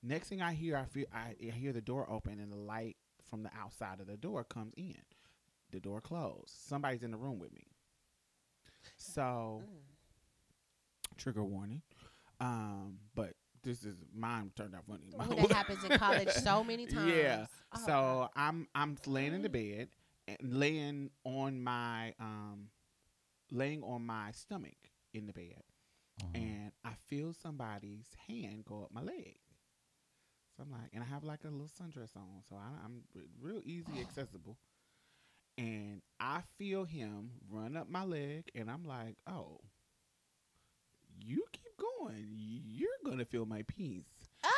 Next 0.03 0.29
thing 0.29 0.41
I 0.41 0.53
hear, 0.53 0.77
I 0.77 0.85
feel 0.85 1.05
I 1.13 1.35
hear 1.39 1.73
the 1.73 1.81
door 1.81 2.09
open 2.09 2.39
and 2.39 2.51
the 2.51 2.55
light 2.57 2.97
from 3.29 3.43
the 3.43 3.49
outside 3.57 3.99
of 3.99 4.07
the 4.07 4.17
door 4.17 4.43
comes 4.43 4.73
in. 4.77 4.95
The 5.71 5.79
door 5.79 5.99
closed. 6.01 6.49
Somebody's 6.49 7.03
in 7.03 7.11
the 7.11 7.17
room 7.17 7.39
with 7.39 7.53
me. 7.53 7.67
So 8.97 9.63
Mm. 9.65 9.81
trigger 11.17 11.43
warning. 11.43 11.81
Um, 12.39 12.99
but 13.15 13.33
this 13.63 13.83
is 13.83 13.95
mine 14.13 14.51
turned 14.55 14.75
out 14.75 14.85
funny. 14.85 15.07
Ooh, 15.15 15.35
that 15.35 15.49
happens 15.51 15.83
in 15.83 15.97
college 15.97 16.29
so 16.29 16.63
many 16.63 16.85
times. 16.87 17.07
Yeah. 17.09 17.45
Oh, 17.73 17.79
so 17.85 17.91
God. 17.91 18.29
I'm 18.35 18.67
I'm 18.75 18.97
laying 19.05 19.33
in 19.33 19.41
the 19.41 19.49
bed 19.49 19.89
and 20.27 20.37
laying 20.41 21.09
on 21.23 21.61
my 21.63 22.13
um 22.19 22.69
laying 23.51 23.81
on 23.83 24.05
my 24.05 24.31
stomach 24.31 24.77
in 25.13 25.25
the 25.25 25.33
bed 25.33 25.63
and 26.33 26.71
I 26.83 26.91
feel 27.07 27.33
somebody's 27.33 28.07
hand 28.27 28.65
go 28.65 28.83
up 28.83 28.91
my 28.93 29.01
leg. 29.01 29.37
I'm 30.60 30.72
like, 30.72 30.89
and 30.93 31.03
I 31.03 31.08
have 31.08 31.24
like 31.24 31.43
a 31.43 31.49
little 31.49 31.68
sundress 31.68 32.16
on, 32.16 32.41
so 32.49 32.55
I, 32.55 32.84
I'm 32.84 33.01
real 33.41 33.62
easy 33.64 33.91
accessible. 34.01 34.58
And 35.58 36.01
I 36.20 36.41
feel 36.58 36.86
him 36.86 37.32
run 37.49 37.76
up 37.76 37.89
my 37.89 38.03
leg, 38.03 38.49
and 38.53 38.70
I'm 38.70 38.86
like, 38.86 39.16
oh, 39.26 39.60
you 41.26 41.43
keep 41.51 41.74
going, 41.78 42.28
you're 42.30 42.89
gonna 43.05 43.26
feel 43.26 43.45
my 43.45 43.64
peace. 43.64 44.05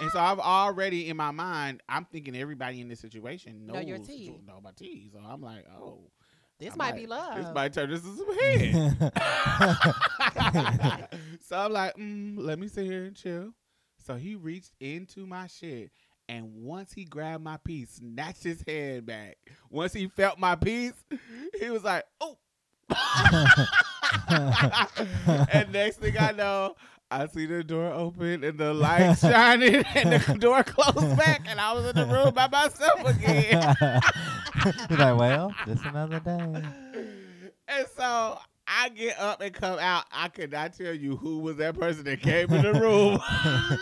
And 0.02 0.12
so 0.12 0.20
I've 0.20 0.39
already 0.39 1.10
in 1.10 1.18
my 1.18 1.32
mind, 1.32 1.82
I'm 1.88 2.06
thinking 2.06 2.36
everybody 2.36 2.82
in 2.82 2.88
this 2.89 3.00
situation 3.00 3.66
knows 3.66 3.76
Know 3.76 3.82
your 3.82 3.97
tea. 3.97 4.39
know 4.45 4.60
my 4.62 4.72
tea. 4.72 5.10
So 5.12 5.20
I'm 5.20 5.41
like, 5.41 5.66
oh, 5.74 6.12
This 6.60 6.76
might 6.76 6.95
be 6.95 7.08
love. 7.08 7.38
This 7.38 7.47
might 7.54 7.74
turn 7.74 7.89
this 7.89 8.04
into 8.04 8.18
some 8.18 8.39
head. 8.39 9.14
so 11.41 11.58
I'm 11.58 11.72
like, 11.72 11.95
mm, 11.95 12.36
let 12.38 12.60
me 12.60 12.68
sit 12.68 12.86
here 12.86 13.06
and 13.06 13.16
chill. 13.16 13.54
So 14.10 14.16
he 14.16 14.34
reached 14.34 14.72
into 14.80 15.28
my 15.28 15.45
shit. 15.45 15.91
And 16.28 16.64
once 16.64 16.91
he 16.91 17.05
grabbed 17.05 17.43
my 17.43 17.57
piece, 17.57 17.91
snatched 17.91 18.43
his 18.43 18.64
head 18.66 19.05
back. 19.05 19.38
Once 19.70 19.93
he 19.93 20.07
felt 20.07 20.39
my 20.39 20.55
piece, 20.55 20.95
he 21.60 21.70
was 21.70 21.84
like, 21.84 22.05
oh. 22.20 22.39
and 25.53 25.72
next 25.72 25.97
thing 25.97 26.16
I 26.20 26.32
know, 26.32 26.76
I 27.12 27.28
see 27.28 27.45
the 27.45 27.64
door 27.64 27.93
open 27.93 28.43
and 28.43 28.57
the 28.57 28.74
light 28.74 29.14
shining 29.22 29.86
and 29.93 30.24
the 30.24 30.38
door 30.39 30.64
closed 30.64 31.16
back 31.16 31.45
and 31.47 31.62
I 31.62 31.74
was 31.74 31.86
in 31.86 31.95
the 31.95 32.07
room 32.07 32.34
by 32.34 32.47
myself 32.47 33.05
again. 33.05 33.76
You're 34.89 34.97
like, 34.97 35.20
well, 35.20 35.53
just 35.68 35.86
another 35.86 36.20
day. 36.20 36.64
And 37.68 37.88
so 37.95 38.39
I 38.82 38.89
get 38.89 39.19
up 39.19 39.41
and 39.41 39.53
come 39.53 39.77
out. 39.77 40.05
I 40.11 40.30
could 40.30 40.51
not 40.53 40.73
tell 40.77 40.93
you 40.93 41.17
who 41.17 41.39
was 41.39 41.57
that 41.57 41.77
person 41.77 42.05
that 42.05 42.21
came 42.21 42.49
in 42.51 42.61
the 42.61 42.73
room. 42.73 43.13
no. 43.13 43.19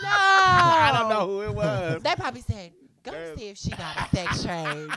I 0.10 0.98
don't 0.98 1.08
know 1.08 1.26
who 1.26 1.42
it 1.42 1.54
was. 1.54 2.02
They 2.02 2.14
probably 2.16 2.40
said, 2.40 2.72
"Go 3.10 3.16
Yes. 3.18 3.38
see 3.38 3.48
if 3.48 3.58
she 3.58 3.70
got 3.70 3.96
a 4.12 4.16
sex 4.16 4.42
change." 4.44 4.92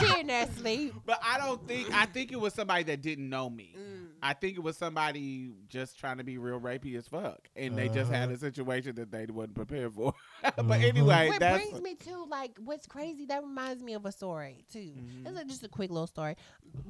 she 0.00 0.20
in 0.20 0.26
there 0.26 0.48
sleep. 0.56 0.94
But 1.06 1.20
I 1.22 1.38
don't 1.38 1.64
think 1.68 1.92
I 1.94 2.06
think 2.06 2.32
it 2.32 2.40
was 2.40 2.54
somebody 2.54 2.82
that 2.84 3.02
didn't 3.02 3.28
know 3.28 3.48
me. 3.48 3.76
Mm. 3.78 4.06
I 4.20 4.32
think 4.32 4.56
it 4.56 4.62
was 4.62 4.76
somebody 4.76 5.52
just 5.68 5.98
trying 5.98 6.16
to 6.16 6.24
be 6.24 6.38
real 6.38 6.58
rapey 6.58 6.96
as 6.96 7.06
fuck, 7.06 7.48
and 7.54 7.76
they 7.78 7.88
just 7.88 8.10
had 8.10 8.30
a 8.30 8.38
situation 8.38 8.94
that 8.96 9.12
they 9.12 9.26
wasn't 9.26 9.54
prepared 9.54 9.92
for. 9.94 10.12
but 10.42 10.56
Mhm. 10.66 10.82
anyway, 10.82 11.28
What 11.28 11.38
that's 11.40 11.68
brings 11.68 11.82
me 11.82 11.94
to 11.94 12.24
like 12.24 12.58
what's 12.58 12.86
crazy? 12.86 13.26
That 13.26 13.42
reminds 13.44 13.80
me 13.82 13.92
of 13.94 14.04
a 14.06 14.12
story 14.12 14.64
too. 14.72 14.78
Mhm. 14.96 15.24
This 15.24 15.38
is 15.38 15.44
just 15.46 15.62
a 15.64 15.68
quick 15.68 15.90
little 15.90 16.06
story. 16.08 16.36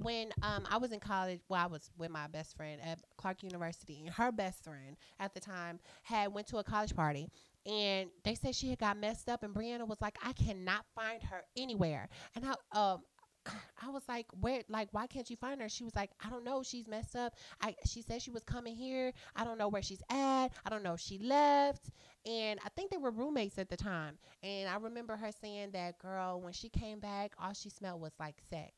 When 0.01 0.33
um 0.43 0.65
I 0.71 0.79
was 0.79 0.91
in 0.93 1.01
college, 1.01 1.41
well 1.51 1.63
I 1.63 1.67
was 1.67 1.91
with 1.99 2.11
my 2.11 2.29
best 2.29 2.57
friend 2.57 2.81
at 2.81 2.99
Clark 3.19 3.43
University, 3.43 4.01
and 4.07 4.15
her 4.15 4.33
best 4.33 4.65
friend 4.65 4.97
at 5.21 5.35
the 5.35 5.41
time 5.41 5.81
had 6.05 6.33
went 6.33 6.47
to 6.49 6.59
a 6.59 6.65
college 6.65 6.95
party. 6.97 7.29
And 7.67 8.11
they 8.25 8.35
said 8.35 8.55
she 8.55 8.71
had 8.71 8.79
got 8.79 8.99
messed 8.99 9.29
up, 9.29 9.43
and 9.43 9.55
Brianna 9.55 9.87
was 9.87 10.01
like, 10.01 10.19
"I 10.23 10.33
cannot 10.33 10.85
find 10.95 11.23
her 11.25 11.45
anywhere." 11.57 12.09
And 12.35 12.45
I 12.47 12.55
um 12.79 13.03
I 13.83 13.91
was 13.91 14.03
like, 14.09 14.27
where, 14.41 14.63
like, 14.69 14.89
why 14.93 15.07
can't 15.07 15.29
you 15.29 15.37
find 15.37 15.61
her? 15.61 15.69
She 15.69 15.85
was 15.85 15.95
like, 15.95 16.11
I 16.25 16.31
don't 16.31 16.45
know. 16.45 16.63
She's 16.63 16.87
messed 16.89 17.17
up. 17.17 17.35
I, 17.61 17.75
she 17.85 18.03
said 18.03 18.23
she 18.23 18.31
was 18.31 18.43
coming 18.43 18.75
here. 18.75 19.13
I 19.37 19.45
don't 19.45 19.59
know 19.59 19.69
where 19.69 19.83
she's 19.83 20.03
at. 20.11 20.49
I 20.49 20.71
don't 20.71 20.83
know 20.83 20.95
if 20.95 21.01
she 21.01 21.19
left. 21.19 21.91
And 22.27 22.59
I 22.65 22.69
think 22.71 22.91
they 22.91 22.97
were 22.97 23.11
roommates 23.11 23.59
at 23.59 23.69
the 23.69 23.77
time. 23.77 24.19
And 24.43 24.69
I 24.69 24.77
remember 24.77 25.17
her 25.17 25.31
saying 25.33 25.73
that 25.73 25.99
girl, 25.99 26.41
when 26.41 26.53
she 26.53 26.69
came 26.69 27.01
back, 27.01 27.33
all 27.39 27.53
she 27.53 27.69
smelled 27.69 28.01
was 28.01 28.13
like 28.19 28.37
sex. 28.51 28.73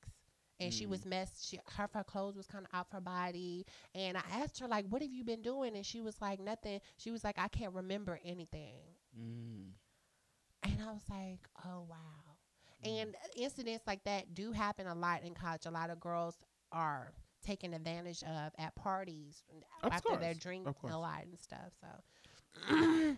And 0.58 0.72
she 0.72 0.86
Mm. 0.86 0.90
was 0.90 1.04
messed. 1.04 1.48
She, 1.48 1.58
her, 1.76 1.88
her 1.92 2.04
clothes 2.04 2.36
was 2.36 2.46
kind 2.46 2.64
of 2.64 2.78
off 2.78 2.90
her 2.92 3.00
body. 3.00 3.66
And 3.94 4.16
I 4.16 4.22
asked 4.32 4.58
her, 4.60 4.66
like, 4.68 4.86
what 4.88 5.02
have 5.02 5.10
you 5.10 5.22
been 5.24 5.42
doing? 5.42 5.76
And 5.76 5.84
she 5.84 6.00
was 6.00 6.20
like, 6.20 6.40
nothing. 6.40 6.80
She 6.96 7.10
was 7.10 7.22
like, 7.24 7.38
I 7.38 7.48
can't 7.48 7.74
remember 7.74 8.18
anything. 8.24 8.80
Mm. 9.18 9.70
And 10.62 10.82
I 10.82 10.92
was 10.92 11.02
like, 11.10 11.40
oh, 11.66 11.86
wow. 11.88 11.96
And 12.84 13.14
incidents 13.36 13.86
like 13.86 14.02
that 14.04 14.34
do 14.34 14.52
happen 14.52 14.86
a 14.86 14.94
lot 14.94 15.22
in 15.24 15.34
college. 15.34 15.66
A 15.66 15.70
lot 15.70 15.90
of 15.90 16.00
girls 16.00 16.36
are 16.72 17.12
taken 17.44 17.74
advantage 17.74 18.22
of 18.22 18.52
at 18.58 18.74
parties 18.74 19.42
Of 19.82 19.92
after 19.92 20.16
they're 20.16 20.34
drinking 20.34 20.74
a 20.90 20.98
lot 20.98 21.22
and 21.24 21.38
stuff. 21.38 21.72
So 21.80 23.14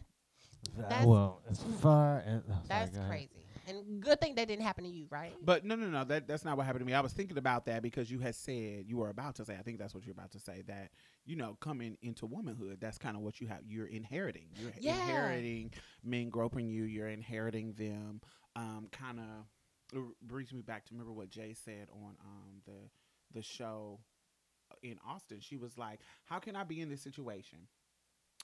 That's- 0.76 1.06
well, 1.06 1.40
as 1.48 1.62
far 1.80 2.22
as 2.26 2.42
oh, 2.50 2.54
that's 2.68 2.96
go 2.96 3.06
crazy. 3.08 3.30
And 3.68 4.00
good 4.00 4.20
thing 4.20 4.34
that 4.36 4.48
didn't 4.48 4.64
happen 4.64 4.84
to 4.84 4.90
you, 4.90 5.06
right? 5.10 5.34
But 5.42 5.64
no, 5.64 5.74
no, 5.76 5.86
no. 5.88 6.04
That 6.04 6.26
that's 6.26 6.44
not 6.44 6.56
what 6.56 6.64
happened 6.66 6.80
to 6.80 6.86
me. 6.86 6.94
I 6.94 7.00
was 7.00 7.12
thinking 7.12 7.36
about 7.38 7.66
that 7.66 7.82
because 7.82 8.10
you 8.10 8.18
had 8.18 8.34
said 8.34 8.84
you 8.86 8.96
were 8.96 9.10
about 9.10 9.34
to 9.36 9.44
say. 9.44 9.56
I 9.58 9.62
think 9.62 9.78
that's 9.78 9.94
what 9.94 10.04
you're 10.06 10.12
about 10.14 10.30
to 10.32 10.40
say. 10.40 10.62
That 10.66 10.90
you 11.26 11.36
know, 11.36 11.56
coming 11.60 11.96
into 12.02 12.26
womanhood, 12.26 12.78
that's 12.80 12.98
kind 12.98 13.16
of 13.16 13.22
what 13.22 13.40
you 13.40 13.46
have. 13.48 13.60
You're 13.66 13.86
inheriting. 13.86 14.48
You're 14.60 14.72
Yeah. 14.80 14.92
inheriting 15.02 15.72
men 16.02 16.30
groping 16.30 16.68
you. 16.68 16.84
You're 16.84 17.08
inheriting 17.08 17.74
them. 17.74 18.20
Um, 18.56 18.88
kind 18.90 19.20
of 19.20 20.04
brings 20.22 20.52
me 20.52 20.60
back 20.62 20.84
to 20.86 20.94
remember 20.94 21.12
what 21.12 21.30
Jay 21.30 21.54
said 21.54 21.88
on 21.92 22.16
um 22.24 22.62
the 22.66 22.90
the 23.32 23.42
show 23.42 24.00
in 24.82 24.98
Austin. 25.06 25.40
She 25.40 25.56
was 25.56 25.76
like, 25.78 26.00
"How 26.24 26.38
can 26.38 26.56
I 26.56 26.64
be 26.64 26.80
in 26.80 26.88
this 26.88 27.02
situation 27.02 27.58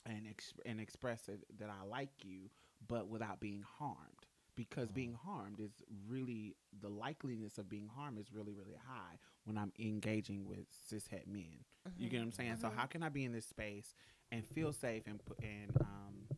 and 0.07 0.27
ex- 0.29 0.53
and 0.67 0.81
express 0.81 1.29
it 1.29 1.45
that 1.59 1.71
I 1.71 1.85
like 1.87 2.25
you, 2.25 2.51
but 2.87 3.09
without 3.09 3.41
being 3.41 3.63
harmed?" 3.79 4.14
Because 4.57 4.91
being 4.91 5.15
harmed 5.15 5.59
is 5.61 5.73
really 6.09 6.55
the 6.81 6.89
likeliness 6.89 7.59
of 7.59 7.69
being 7.69 7.89
harmed 7.89 8.19
is 8.19 8.33
really 8.33 8.53
really 8.53 8.77
high 8.87 9.19
when 9.45 9.59
I'm 9.59 9.73
engaging 9.79 10.47
with 10.47 10.67
cishet 10.91 11.27
men. 11.27 11.65
You 11.99 12.09
get 12.09 12.19
what 12.19 12.25
I'm 12.27 12.33
saying? 12.33 12.57
So 12.61 12.69
Mhm. 12.69 12.75
how 12.77 12.87
can 12.87 13.03
I 13.03 13.09
be 13.09 13.25
in 13.25 13.33
this 13.33 13.47
space 13.47 13.95
and 14.33 14.45
feel 14.47 14.73
safe 14.73 15.07
and 15.07 15.25
put 15.25 15.39
and 15.43 15.77
um 15.81 16.29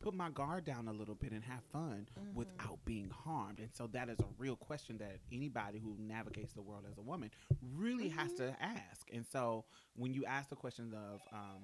put 0.00 0.14
my 0.14 0.30
guard 0.30 0.64
down 0.64 0.86
a 0.86 0.92
little 0.92 1.16
bit 1.16 1.32
and 1.32 1.42
have 1.44 1.62
fun 1.72 2.08
Mhm. 2.16 2.34
without 2.34 2.84
being 2.84 3.10
harmed? 3.10 3.58
And 3.60 3.74
so 3.74 3.86
that 3.88 4.08
is 4.08 4.18
a 4.20 4.26
real 4.38 4.56
question 4.56 4.96
that 4.98 5.18
anybody 5.32 5.78
who 5.78 5.96
navigates 5.98 6.52
the 6.54 6.62
world 6.62 6.84
as 6.90 6.96
a 6.98 7.02
woman 7.02 7.30
really 7.60 8.08
has 8.08 8.32
to 8.34 8.56
ask. 8.62 9.08
And 9.12 9.26
so 9.26 9.64
when 9.96 10.14
you 10.14 10.24
ask 10.24 10.48
the 10.50 10.56
question 10.56 10.94
of 10.94 11.20
um 11.32 11.62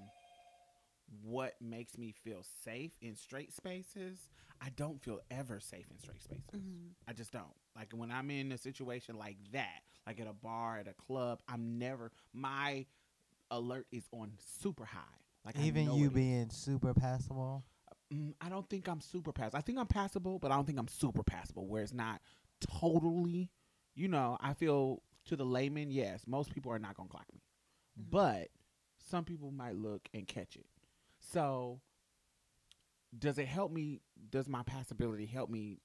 what 1.23 1.55
makes 1.61 1.97
me 1.99 2.13
feel 2.13 2.43
safe 2.65 2.93
in 3.01 3.15
straight 3.17 3.53
spaces, 3.53 4.19
I 4.61 4.71
don't 4.71 5.01
feel 5.03 5.21
ever 5.31 5.61
safe 5.61 5.87
in 5.91 5.99
straight 5.99 6.23
spaces. 6.23 6.61
Mhm. 6.61 6.95
I 7.07 7.13
just 7.13 7.33
don't. 7.33 7.55
Like 7.77 7.93
when 7.93 8.11
I'm 8.11 8.31
in 8.31 8.53
a 8.53 8.59
situation 8.59 9.17
like 9.17 9.37
that, 9.53 9.83
like 10.07 10.21
at 10.21 10.27
a 10.27 10.33
bar, 10.33 10.79
at 10.79 10.89
a 10.89 10.95
club, 10.95 11.41
I'm 11.49 11.79
never 11.79 12.13
my 12.33 12.87
alert 13.51 13.87
is 13.93 14.09
on 14.13 14.33
super 14.39 14.85
high. 14.85 15.01
Like 15.45 15.59
Even 15.59 15.93
you 15.93 16.05
it 16.07 16.09
is. 16.09 16.13
being 16.15 16.51
super 16.51 16.95
passable. 16.95 17.65
Mm, 18.13 18.35
I 18.41 18.49
don't 18.49 18.69
think 18.69 18.89
I'm 18.89 19.01
super 19.01 19.33
passable. 19.33 19.59
I 19.59 19.63
think 19.63 19.79
I'm 19.79 19.87
passable, 19.87 20.39
but 20.39 20.51
I 20.51 20.57
don't 20.57 20.67
think 20.67 20.79
I'm 20.79 20.89
super 20.89 21.23
passable. 21.23 21.67
Where 21.67 21.83
it's 21.83 21.93
not 21.93 22.21
totally, 22.61 23.51
you 23.95 24.09
know. 24.09 24.39
I 24.41 24.55
feel 24.55 25.03
to 25.27 25.37
the 25.37 25.45
layman, 25.45 25.91
yes, 25.91 26.27
most 26.27 26.51
people 26.53 26.73
are 26.73 26.79
not 26.79 26.97
gonna 26.97 27.09
clock 27.09 27.27
me, 27.33 27.43
Mhm. 27.99 28.11
but 28.11 28.51
some 28.99 29.25
people 29.25 29.51
might 29.51 29.77
look 29.77 30.09
and 30.15 30.27
catch 30.27 30.57
it. 30.57 30.67
So, 31.35 31.81
does 33.19 33.39
it 33.39 33.47
help 33.49 33.73
me? 33.73 34.01
Does 34.31 34.49
my 34.49 34.63
passability 34.63 35.27
help 35.27 35.51
me? 35.51 35.79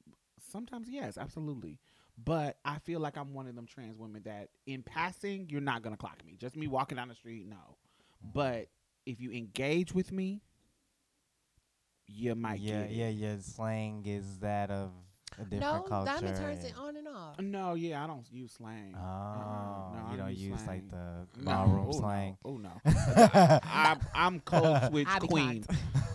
Sometimes, 0.52 0.88
yes, 0.90 1.18
absolutely. 1.18 1.80
But 2.24 2.58
I 2.64 2.80
feel 2.80 3.00
like 3.00 3.18
I'm 3.18 3.34
one 3.34 3.48
of 3.48 3.56
them 3.56 3.66
trans 3.66 3.98
women 3.98 4.22
that, 4.26 4.50
in 4.68 4.84
passing, 4.84 5.48
you're 5.50 5.62
not 5.62 5.82
gonna 5.82 5.98
clock 5.98 6.24
me. 6.26 6.36
Just 6.38 6.56
me 6.56 6.68
walking 6.68 6.98
down 6.98 7.08
the 7.10 7.16
street, 7.16 7.48
no. 7.48 7.78
But 8.22 8.68
if 9.06 9.20
you 9.20 9.32
engage 9.32 9.94
with 9.94 10.12
me, 10.12 10.42
you 12.08 12.36
might 12.36 12.60
yeah, 12.60 12.82
get 12.82 12.92
it. 12.92 12.92
yeah, 12.92 13.10
your 13.10 13.38
slang 13.40 14.06
is 14.06 14.40
that 14.40 14.70
of 14.70 14.92
a 15.38 15.44
different 15.44 15.62
No, 15.62 15.82
culture. 15.88 16.12
Diamond 16.12 16.38
turns 16.38 16.64
it 16.64 16.74
on 16.78 16.96
and 16.98 17.08
off. 17.08 17.40
No, 17.40 17.74
yeah, 17.76 18.04
I 18.04 18.08
don't 18.08 18.26
use 18.32 18.54
slang. 18.54 18.96
Oh, 18.98 19.00
Uh-uh. 19.00 19.94
No, 19.94 20.06
I 20.08 20.12
you 20.12 20.18
don't 20.18 20.18
don't 20.18 20.30
use 20.32 20.42
use 20.42 20.60
slang. 20.62 20.68
like 20.68 20.92
the 20.92 21.28
No. 21.44 21.52
ballroom 21.52 21.86
Oh, 21.88 21.92
slang. 21.92 22.38
No. 22.46 22.52
Oh 22.52 22.58
no, 22.58 22.82
I'm 23.64 24.00
I'm 24.14 24.40
code 24.42 24.90
switch 24.90 25.08
queen. 25.28 25.66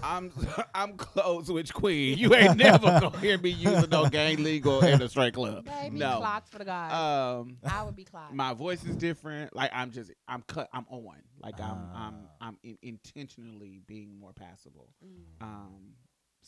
I'm 0.03 0.33
I'm 0.75 0.97
code 0.97 1.47
switch 1.47 1.73
queen. 1.73 2.19
You 2.19 2.35
ain't 2.35 2.57
never 2.57 2.87
gonna 3.01 3.19
hear 3.19 3.39
me 3.39 3.51
using 3.51 3.89
no 3.91 4.09
gang 4.09 4.43
legal 4.43 4.83
in 4.85 5.01
a 5.01 5.09
straight 5.09 5.35
club. 5.35 5.65
Baby, 5.83 5.99
no. 5.99 6.19
clocked 6.19 6.49
for 6.49 6.59
the 6.59 6.65
guys. 6.65 6.93
Um, 6.93 7.57
I 7.69 7.83
would 7.85 7.97
be 7.97 8.05
clocked. 8.05 8.35
my 8.35 8.53
voice 8.55 8.85
is 8.85 8.97
different. 8.97 9.55
Like 9.55 9.71
I'm 9.75 9.91
just 9.91 10.11
I'm 10.29 10.43
cut. 10.43 10.69
I'm 10.73 10.87
on. 10.91 11.17
Like 11.43 11.61
I'm 11.61 11.79
I'm 11.95 12.15
Ah. 12.41 12.47
I'm 12.49 12.59
in, 12.63 12.79
intentionally 12.83 13.81
being 13.87 14.19
more 14.19 14.33
passable. 14.33 14.89
Mm. 15.05 15.43
Um, 15.45 15.75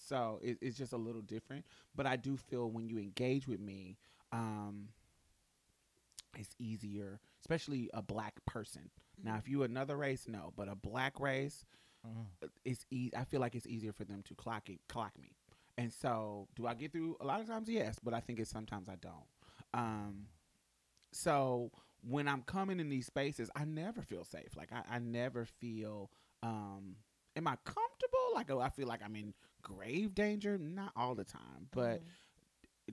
so 0.07 0.39
it, 0.43 0.59
it's 0.61 0.77
just 0.79 0.93
a 0.93 0.97
little 0.97 1.21
different. 1.23 1.65
But 1.95 2.07
I 2.07 2.17
do 2.17 2.37
feel 2.37 2.71
when 2.71 2.89
you 2.89 2.99
engage 2.99 3.47
with 3.49 3.61
me, 3.61 3.97
um, 4.33 4.89
it's 6.39 6.55
easier, 6.59 7.21
especially 7.41 7.91
a 7.95 8.03
black 8.03 8.45
person. 8.45 8.91
Now, 9.23 9.37
if 9.39 9.49
you 9.49 9.63
another 9.63 9.97
race, 9.97 10.27
no, 10.29 10.53
but 10.57 10.69
a 10.69 10.75
black 10.75 11.19
race, 11.21 11.65
Mm. 12.07 12.27
uh, 12.43 12.47
it's 12.65 12.85
e- 12.91 13.11
I 13.17 13.25
feel 13.25 13.41
like 13.41 13.55
it's 13.57 13.67
easier 13.67 13.93
for 13.93 14.05
them 14.05 14.23
to 14.25 14.35
clock 14.35 14.69
it, 14.69 14.79
clock 14.89 15.19
me. 15.19 15.33
And 15.79 15.93
so, 15.93 16.47
do 16.55 16.67
I 16.67 16.75
get 16.75 16.93
through 16.93 17.17
a 17.21 17.25
lot 17.25 17.41
of 17.41 17.47
times? 17.49 17.69
Yes, 17.69 17.99
but 18.03 18.15
I 18.15 18.21
think 18.21 18.39
it's 18.39 18.51
sometimes 18.51 18.89
I 18.89 18.95
don't. 18.97 19.27
Um, 19.75 20.27
so 21.13 21.71
when 22.09 22.29
I'm 22.29 22.43
coming 22.43 22.79
in 22.81 22.89
these 22.89 23.07
spaces, 23.07 23.51
I 23.57 23.65
never 23.65 24.03
feel 24.03 24.25
safe. 24.25 24.57
Like 24.57 24.71
I, 24.73 24.97
I 24.97 24.99
never 25.01 25.45
feel. 25.47 26.11
Um, 26.43 26.97
am 27.35 27.49
I 27.49 27.57
comfortable? 27.65 28.19
Like 28.35 28.51
oh, 28.51 28.61
I 28.61 28.69
feel 28.69 28.87
like 28.87 29.01
I'm 29.05 29.17
in 29.17 29.35
grave 29.67 30.15
danger. 30.15 30.59
Not 30.59 30.93
all 30.97 31.15
the 31.15 31.25
time, 31.25 31.69
but 31.73 32.01
Mhm. 32.01 32.07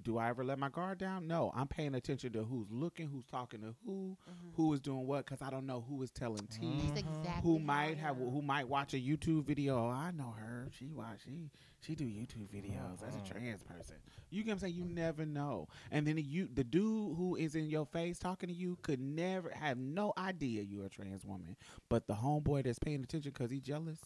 do 0.03 0.17
I 0.17 0.29
ever 0.29 0.43
let 0.43 0.57
my 0.57 0.69
guard 0.69 0.97
down? 0.97 1.27
No, 1.27 1.51
I'm 1.53 1.67
paying 1.67 1.93
attention 1.93 2.33
to 2.33 2.43
who's 2.43 2.71
looking, 2.71 3.09
who's 3.09 3.25
talking 3.25 3.61
to 3.61 3.75
who, 3.85 4.17
Mhm. 4.27 4.53
who 4.55 4.73
is 4.73 4.79
doing 4.81 5.05
what, 5.05 5.25
because 5.25 5.41
I 5.41 5.51
don't 5.51 5.67
know 5.67 5.81
who 5.81 6.01
is 6.01 6.09
telling 6.09 6.47
tea. 6.47 6.91
That's 6.93 7.05
Mhm. 7.05 7.19
exactly 7.19 7.51
Who 7.51 7.59
might 7.59 7.97
have 7.99 8.17
who 8.17 8.41
might 8.41 8.67
watch 8.67 8.93
a 8.95 8.97
YouTube 8.97 9.45
video? 9.45 9.77
Oh, 9.77 9.89
I 9.89 10.11
know 10.11 10.31
her. 10.31 10.69
She 10.71 10.89
watch 10.89 11.23
she 11.25 11.51
she 11.81 11.95
do 11.95 12.05
YouTube 12.05 12.47
videos. 12.49 12.99
That's 13.01 13.15
a 13.17 13.19
Mhm. 13.19 13.25
trans 13.25 13.63
person. 13.63 13.97
You 14.31 14.43
get 14.43 14.49
what 14.49 14.53
I'm 14.53 14.59
saying? 14.59 14.75
You 14.75 14.85
never 14.85 15.25
know. 15.25 15.67
And 15.91 16.07
then 16.07 16.17
you 16.17 16.47
the 16.47 16.63
dude 16.63 17.15
who 17.17 17.35
is 17.35 17.55
in 17.55 17.65
your 17.69 17.85
face 17.85 18.17
talking 18.17 18.49
to 18.49 18.55
you 18.55 18.77
could 18.81 18.99
never 18.99 19.49
have 19.51 19.77
no 19.77 20.13
idea 20.17 20.63
you're 20.63 20.85
a 20.85 20.89
trans 20.89 21.23
woman. 21.25 21.55
But 21.89 22.07
the 22.07 22.15
homeboy 22.15 22.63
that's 22.63 22.79
paying 22.79 23.03
attention 23.03 23.31
because 23.31 23.51
he's 23.51 23.61
jealous, 23.61 23.99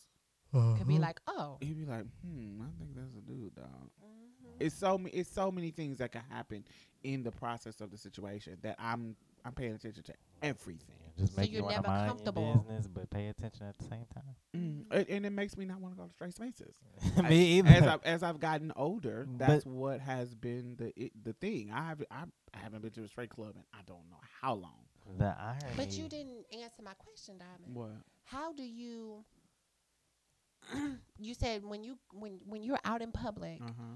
Could 0.54 0.88
be 0.88 0.98
like, 0.98 1.20
oh. 1.28 1.58
he'd 1.62 1.78
be 1.78 1.86
like, 1.86 2.06
hmm, 2.26 2.62
I 2.62 2.70
think 2.80 2.96
that's 2.96 3.16
a 3.16 3.22
dude, 3.22 3.56
dog. 3.56 3.66
Mhm. 4.04 4.56
It's 4.60 4.76
so 4.76 4.98
ma- 4.98 5.10
it's 5.14 5.30
so 5.32 5.52
many 5.52 5.72
things 5.72 5.98
that 6.00 6.12
can 6.12 6.24
happen 6.30 6.64
in 7.04 7.22
the 7.24 7.32
process 7.32 7.80
of 7.82 7.92
the 7.92 7.98
situation 7.98 8.58
that 8.64 8.76
I'm 8.80 9.16
I'm 9.46 9.54
paying 9.54 9.74
attention 9.74 10.04
to 10.04 10.14
everything. 10.42 10.96
Just 11.18 11.36
So 11.36 11.42
make 11.42 11.52
you're 11.52 11.64
you 11.64 11.70
never 11.70 11.88
mind 11.88 12.10
comfortable. 12.10 12.44
your 12.44 12.56
business, 12.58 12.88
but 12.88 13.10
pay 13.10 13.28
attention 13.28 13.66
at 13.68 13.78
the 13.78 13.84
same 13.86 14.06
time. 14.14 14.36
Mm. 14.56 14.86
And, 14.92 15.10
and 15.10 15.26
it 15.26 15.30
makes 15.32 15.58
me 15.58 15.66
not 15.66 15.80
want 15.80 15.96
to 15.96 15.98
go 16.02 16.06
to 16.08 16.14
straight 16.14 16.34
spaces. 16.36 16.76
Me 17.30 17.58
either. 17.60 17.70
as 17.70 17.84
I've, 17.84 18.04
as 18.04 18.24
I've 18.24 18.40
gotten 18.40 18.72
older, 18.76 19.26
But- 19.30 19.48
that's 19.48 19.66
what 19.66 20.00
has 20.02 20.34
been 20.36 20.76
the 20.78 20.92
it, 21.00 21.12
the 21.24 21.34
thing. 21.34 21.72
I 21.74 21.86
have 21.88 22.04
I, 22.12 22.24
I 22.54 22.58
haven't 22.58 22.82
been 22.82 22.92
to 22.92 23.04
a 23.04 23.08
straight 23.08 23.30
club 23.30 23.54
in 23.56 23.64
I 23.74 23.80
don't 23.86 24.10
know 24.10 24.20
how 24.42 24.54
long. 24.56 24.86
the 25.18 25.36
irony. 25.40 25.74
But 25.76 25.92
you 25.94 26.08
didn't 26.10 26.46
answer 26.52 26.82
my 26.84 26.94
question, 26.94 27.38
Diamond. 27.38 27.74
What? 27.76 27.92
How 28.26 28.54
do 28.54 28.64
you? 28.64 29.24
you 31.20 31.34
said 31.34 31.64
when 31.66 31.84
you 31.84 31.98
when 32.12 32.40
when 32.46 32.64
you're 32.64 32.80
out 32.86 33.02
in 33.02 33.12
public, 33.12 33.60
Uh 33.62 33.68
huh. 33.78 33.96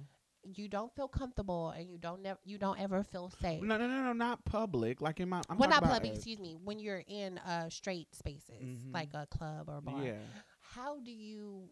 you 0.55 0.67
don't 0.67 0.93
feel 0.95 1.07
comfortable 1.07 1.69
and 1.69 1.89
you 1.89 1.97
don't 1.97 2.21
never 2.21 2.39
you 2.43 2.57
don't 2.57 2.79
ever 2.79 3.03
feel 3.03 3.29
safe. 3.41 3.61
No, 3.61 3.77
no, 3.77 3.87
no, 3.87 4.03
no, 4.03 4.13
not 4.13 4.43
public. 4.45 5.01
Like 5.01 5.19
in 5.19 5.29
my. 5.29 5.41
I'm 5.49 5.57
well, 5.57 5.69
not 5.69 5.83
public. 5.83 6.13
Excuse 6.15 6.39
me. 6.39 6.55
When 6.63 6.79
you're 6.79 7.03
in 7.07 7.37
uh 7.39 7.69
straight 7.69 8.13
spaces, 8.15 8.61
Mhm. 8.61 8.93
like 8.93 9.09
a 9.13 9.25
club 9.27 9.69
or 9.69 9.77
a 9.77 9.81
bar, 9.81 10.03
Yeah, 10.03 10.19
how 10.61 10.99
do 10.99 11.11
you 11.11 11.69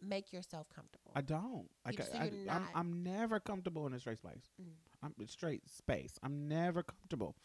make 0.00 0.32
yourself 0.32 0.66
comfortable? 0.74 1.12
I 1.14 1.20
don't. 1.22 1.68
Like 1.86 2.02
so 2.02 2.18
I, 2.18 2.30
I, 2.48 2.54
I'm, 2.56 2.68
I'm 2.74 3.02
never 3.02 3.40
comfortable 3.40 3.86
in 3.86 3.94
a 3.94 4.00
straight 4.00 4.18
space. 4.18 4.50
Mm. 4.60 4.72
I'm 5.02 5.14
in 5.18 5.28
straight 5.28 5.68
space. 5.68 6.18
I'm 6.22 6.48
never 6.48 6.82
comfortable. 6.82 7.36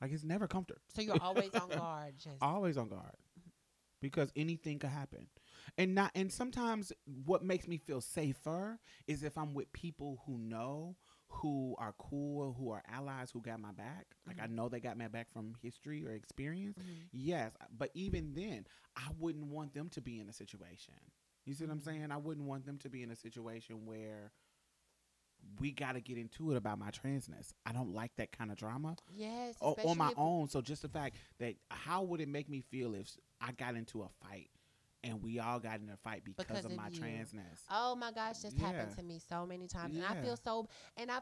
Like 0.00 0.12
it's 0.12 0.24
never 0.24 0.46
comfortable. 0.46 0.82
so 0.94 1.00
you're 1.02 1.22
always 1.22 1.54
on 1.54 1.68
guard. 1.82 2.14
Just 2.18 2.36
always 2.42 2.76
on 2.76 2.88
guard 2.88 3.16
because 4.02 4.30
anything 4.36 4.78
could 4.78 4.90
happen 4.90 5.26
and 5.78 5.94
not 5.94 6.10
and 6.14 6.32
sometimes 6.32 6.92
what 7.24 7.42
makes 7.42 7.66
me 7.66 7.76
feel 7.76 8.00
safer 8.00 8.78
is 9.06 9.22
if 9.22 9.36
i'm 9.38 9.54
with 9.54 9.72
people 9.72 10.22
who 10.26 10.38
know 10.38 10.96
who 11.28 11.74
are 11.78 11.94
cool 11.98 12.54
who 12.58 12.70
are 12.70 12.82
allies 12.88 13.30
who 13.30 13.40
got 13.40 13.58
my 13.60 13.72
back 13.72 14.06
like 14.26 14.38
i 14.40 14.46
Mhm. 14.46 14.50
know 14.50 14.68
they 14.68 14.80
got 14.80 14.96
my 14.96 15.08
back 15.08 15.30
from 15.32 15.54
history 15.62 16.04
or 16.06 16.12
experience 16.12 16.76
Mhm. 16.78 17.08
yes 17.12 17.52
but 17.76 17.90
even 17.94 18.32
then 18.34 18.66
i 18.96 19.08
wouldn't 19.18 19.46
want 19.46 19.74
them 19.74 19.88
to 19.90 20.00
be 20.00 20.20
in 20.20 20.28
a 20.28 20.32
situation 20.32 20.94
you 21.44 21.54
see 21.54 21.64
what 21.64 21.72
i'm 21.72 21.80
Mhm. 21.80 21.84
saying 21.84 22.10
i 22.12 22.16
wouldn't 22.16 22.46
want 22.46 22.64
them 22.64 22.78
to 22.78 22.88
be 22.88 23.02
in 23.02 23.10
a 23.10 23.16
situation 23.16 23.84
where 23.86 24.32
we 25.60 25.70
got 25.70 25.92
to 25.92 26.00
get 26.00 26.18
into 26.18 26.50
it 26.52 26.56
about 26.56 26.78
my 26.78 26.90
transness 26.90 27.52
i 27.64 27.72
don't 27.72 27.92
like 27.92 28.14
that 28.16 28.32
kind 28.32 28.50
of 28.50 28.56
drama 28.56 28.96
yes, 29.14 29.56
o- 29.60 29.76
on 29.84 29.96
my 29.98 30.10
own. 30.16 30.48
So 30.48 30.60
just 30.60 30.82
the 30.82 30.88
fact 30.88 31.16
that 31.38 31.54
how 31.70 32.02
would 32.02 32.20
it 32.20 32.28
make 32.28 32.48
me 32.48 32.60
feel 32.60 32.94
if 32.94 33.16
I 33.40 33.52
got 33.52 33.74
into 33.76 34.02
a 34.02 34.08
fight 34.22 34.50
and 35.06 35.22
we 35.22 35.38
all 35.38 35.58
got 35.60 35.80
in 35.80 35.88
a 35.90 35.96
fight 35.96 36.22
because, 36.24 36.46
Because 36.46 36.64
of, 36.64 36.72
of 36.72 36.76
my 36.76 36.88
you. 36.88 37.00
transness? 37.00 37.60
Oh 37.70 37.94
my 37.96 38.12
gosh, 38.12 38.38
this 38.38 38.54
happened 38.58 38.96
to 38.96 39.02
me 39.02 39.20
so 39.28 39.46
many 39.46 39.66
times, 39.68 39.96
and 39.96 40.04
I 40.04 40.14
feel 40.22 40.36
so. 40.36 40.68
And 40.96 41.10
I, 41.10 41.18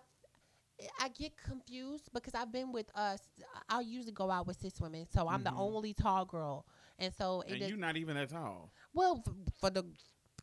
I 1.00 1.08
get 1.08 1.32
confused 1.36 2.08
because 2.12 2.34
I've 2.34 2.50
been 2.52 2.72
with 2.72 2.90
us. 2.96 3.20
I 3.68 3.80
usually 3.80 4.12
go 4.12 4.30
out 4.30 4.46
with 4.46 4.60
cis 4.60 4.80
women, 4.80 5.06
so 5.12 5.28
I'm 5.28 5.40
Mhm. 5.40 5.44
the 5.44 5.52
only 5.54 5.94
tall 5.94 6.24
girl, 6.24 6.66
and 6.98 7.12
so 7.14 7.42
it 7.42 7.52
and 7.52 7.62
you're 7.68 7.78
not 7.78 7.96
even 7.96 8.16
that 8.16 8.30
tall. 8.30 8.72
well 8.92 9.22
f- 9.26 9.32
for 9.60 9.70
the 9.70 9.84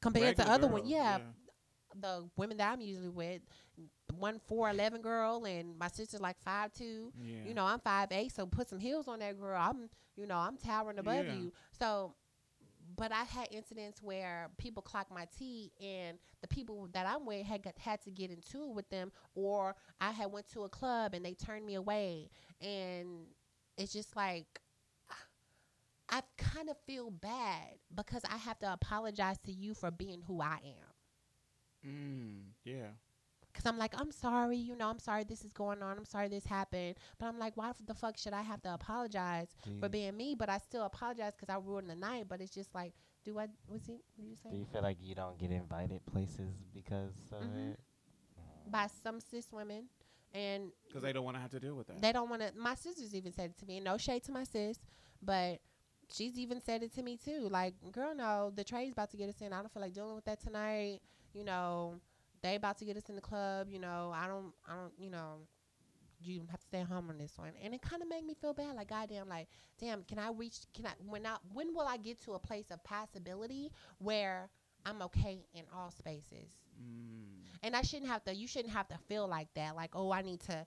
compared 0.01 0.35
to 0.37 0.41
Regular 0.43 0.55
other 0.55 0.67
ones, 0.67 0.83
girls, 0.83 0.91
yeah, 0.93 1.19
the 1.99 2.29
women 2.37 2.57
that 2.57 2.71
I'm 2.71 2.81
usually 2.81 3.09
with, 3.09 3.41
one 4.17 4.39
four 4.47 4.69
eleven 4.69 5.01
girl, 5.01 5.43
and 5.45 5.77
my 5.77 5.87
sister's 5.89 6.21
like 6.21 6.39
five 6.41 6.71
two. 6.73 7.11
yeah. 7.21 7.43
You 7.45 7.53
know, 7.53 7.65
I'm 7.65 7.79
five 7.79 8.09
eight, 8.11 8.31
so 8.31 8.45
put 8.45 8.69
some 8.69 8.79
heels 8.79 9.07
on 9.09 9.19
that 9.19 9.37
girl. 9.39 9.59
I'm, 9.61 9.89
you 10.15 10.25
know, 10.27 10.37
I'm 10.37 10.57
towering 10.57 10.97
above 10.99 11.27
Yeah. 11.27 11.33
you. 11.33 11.53
So, 11.77 12.13
but 12.95 13.11
I 13.11 13.23
had 13.23 13.47
incidents 13.51 14.01
where 14.01 14.49
people 14.57 14.81
clock 14.83 15.07
my 15.13 15.27
tea, 15.37 15.71
and 15.81 16.17
the 16.41 16.47
people 16.47 16.89
that 16.93 17.05
I'm 17.05 17.25
with 17.25 17.45
had 17.45 17.63
got, 17.63 17.77
had 17.77 18.01
to 18.03 18.11
get 18.11 18.31
into 18.31 18.63
it 18.63 18.75
with 18.75 18.89
them, 18.89 19.11
or 19.35 19.75
I 19.99 20.11
had 20.11 20.31
went 20.31 20.47
to 20.53 20.63
a 20.63 20.69
club 20.69 21.13
and 21.13 21.23
they 21.25 21.33
turned 21.33 21.65
me 21.65 21.75
away, 21.75 22.29
and 22.61 23.27
it's 23.77 23.93
just 23.93 24.15
like. 24.15 24.45
I 26.13 26.23
kind 26.37 26.69
of 26.69 26.75
feel 26.85 27.09
bad 27.09 27.79
because 27.95 28.21
I 28.29 28.35
have 28.35 28.59
to 28.59 28.73
apologize 28.73 29.37
to 29.45 29.51
you 29.53 29.73
for 29.73 29.91
being 29.91 30.21
who 30.27 30.41
I 30.41 30.59
am. 30.65 31.89
Mm, 31.89 32.41
yeah. 32.65 32.87
Cause 33.53 33.65
I'm 33.65 33.77
like, 33.77 33.93
I'm 33.99 34.11
sorry, 34.11 34.57
you 34.57 34.75
know, 34.75 34.87
I'm 34.89 34.99
sorry 34.99 35.23
this 35.25 35.43
is 35.43 35.51
going 35.53 35.83
on. 35.83 35.97
I'm 35.97 36.05
sorry 36.05 36.27
this 36.29 36.45
happened. 36.45 36.95
But 37.19 37.25
I'm 37.27 37.37
like, 37.37 37.57
why 37.57 37.71
the 37.85 37.93
fuck 37.93 38.17
should 38.17 38.33
I 38.33 38.41
have 38.41 38.61
to 38.63 38.73
apologize 38.73 39.49
do, 39.63 39.79
for 39.79 39.89
being 39.89 40.15
me? 40.15 40.35
But 40.35 40.49
I 40.49 40.57
still 40.57 40.83
apologize 40.83 41.33
because 41.37 41.53
I 41.53 41.57
ruined 41.57 41.89
the 41.89 41.95
night. 41.95 42.25
But 42.29 42.41
it's 42.41 42.53
just 42.53 42.73
like, 42.73 42.93
do 43.25 43.37
I? 43.39 43.47
Was 43.67 43.85
he? 43.85 43.99
What 44.15 44.27
did 44.29 44.29
you 44.29 44.51
do 44.51 44.57
you 44.57 44.65
feel 44.71 44.81
like 44.81 44.97
you 45.01 45.15
don't 45.15 45.37
get 45.37 45.51
invited 45.51 46.05
places 46.05 46.53
because 46.73 47.13
of 47.31 47.43
Mhm. 47.43 47.73
it? 47.73 47.79
By 48.67 48.87
some 49.03 49.19
cis 49.19 49.51
women, 49.51 49.89
and 50.33 50.71
Because 50.87 51.03
they 51.03 51.11
don't 51.11 51.25
want 51.25 51.35
to 51.35 51.41
have 51.41 51.51
to 51.51 51.59
deal 51.59 51.75
with 51.75 51.87
that. 51.87 52.01
they 52.01 52.11
don't 52.13 52.29
want 52.29 52.41
to. 52.41 52.51
My 52.55 52.75
sisters 52.75 53.13
even 53.13 53.33
said 53.33 53.49
it 53.51 53.57
to 53.57 53.65
me. 53.65 53.79
No 53.79 53.97
shade 53.97 54.23
to 54.23 54.31
my 54.31 54.43
sis, 54.45 54.79
but 55.21 55.59
she's 56.09 56.37
even 56.39 56.61
said 56.61 56.83
it 56.83 56.93
to 56.95 57.03
me 57.03 57.17
too. 57.17 57.47
Like, 57.49 57.73
girl, 57.91 58.15
no, 58.15 58.51
the 58.55 58.63
trade's 58.63 58.93
about 58.93 59.09
to 59.11 59.17
get 59.17 59.29
us 59.29 59.41
in. 59.41 59.51
I 59.51 59.57
don't 59.59 59.71
feel 59.73 59.81
like 59.81 59.93
dealing 59.93 60.15
with 60.15 60.25
that 60.25 60.39
tonight. 60.39 61.01
You 61.33 61.43
know, 61.43 61.99
they 62.43 62.55
about 62.55 62.77
to 62.79 62.85
get 62.85 62.97
us 62.97 63.09
in 63.09 63.15
the 63.15 63.21
club. 63.21 63.67
You 63.69 63.79
know, 63.79 64.11
I 64.15 64.27
don't, 64.27 64.53
I 64.67 64.73
don't, 64.75 64.91
you 64.97 65.09
know, 65.09 65.39
you 66.21 66.41
have 66.51 66.59
to 66.59 66.65
stay 66.67 66.81
home 66.83 67.09
on 67.09 67.17
this 67.17 67.33
one. 67.37 67.51
And 67.63 67.73
it 67.73 67.81
kind 67.81 68.01
of 68.01 68.09
made 68.09 68.25
me 68.25 68.35
feel 68.39 68.53
bad. 68.53 68.75
Like, 68.75 68.89
goddamn, 68.89 69.27
like, 69.29 69.47
damn, 69.79 70.03
can 70.03 70.19
I 70.19 70.31
reach? 70.31 70.57
Can 70.73 70.85
I? 70.85 70.91
When 71.05 71.25
I? 71.25 71.37
When 71.53 71.73
will 71.73 71.87
I 71.87 71.97
get 71.97 72.21
to 72.25 72.33
a 72.33 72.39
place 72.39 72.65
of 72.71 72.83
possibility 72.83 73.71
where 73.99 74.49
I'm 74.85 75.01
okay 75.03 75.39
in 75.53 75.63
all 75.75 75.91
spaces? 75.91 76.49
mm, 76.81 77.43
And 77.63 77.75
I 77.75 77.81
shouldn't 77.81 78.09
have 78.09 78.23
to. 78.25 78.35
You 78.35 78.47
shouldn't 78.47 78.73
have 78.73 78.87
to 78.89 78.97
feel 79.07 79.27
like 79.27 79.47
that. 79.55 79.75
Like, 79.75 79.91
oh, 79.95 80.11
I 80.11 80.21
need 80.21 80.41
to 80.41 80.65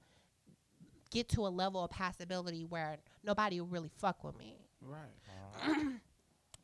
get 1.10 1.28
to 1.30 1.42
a 1.46 1.48
level 1.48 1.84
of 1.84 1.90
possibility 1.90 2.64
where 2.64 2.96
nobody 3.22 3.60
will 3.60 3.68
really 3.68 3.90
fuck 3.98 4.24
with 4.24 4.36
me. 4.38 4.56
right. 4.82 5.76
Mm. 5.78 6.00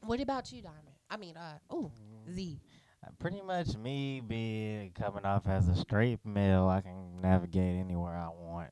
What 0.03 0.19
about 0.21 0.51
you, 0.51 0.63
Diamond? 0.63 0.97
I 1.11 1.19
mean, 1.19 1.37
uh, 1.37 1.59
oh, 1.69 1.91
Z. 2.33 2.59
Uh, 3.05 3.11
Pretty 3.19 3.41
much 3.43 3.77
me 3.77 4.21
being 4.27 4.91
coming 4.93 5.25
off 5.25 5.47
as 5.49 5.69
a 5.69 5.77
straight 5.77 6.19
male, 6.25 6.69
I 6.69 6.81
can 6.83 7.21
navigate 7.21 7.77
anywhere 7.79 8.15
I 8.17 8.29
want. 8.29 8.71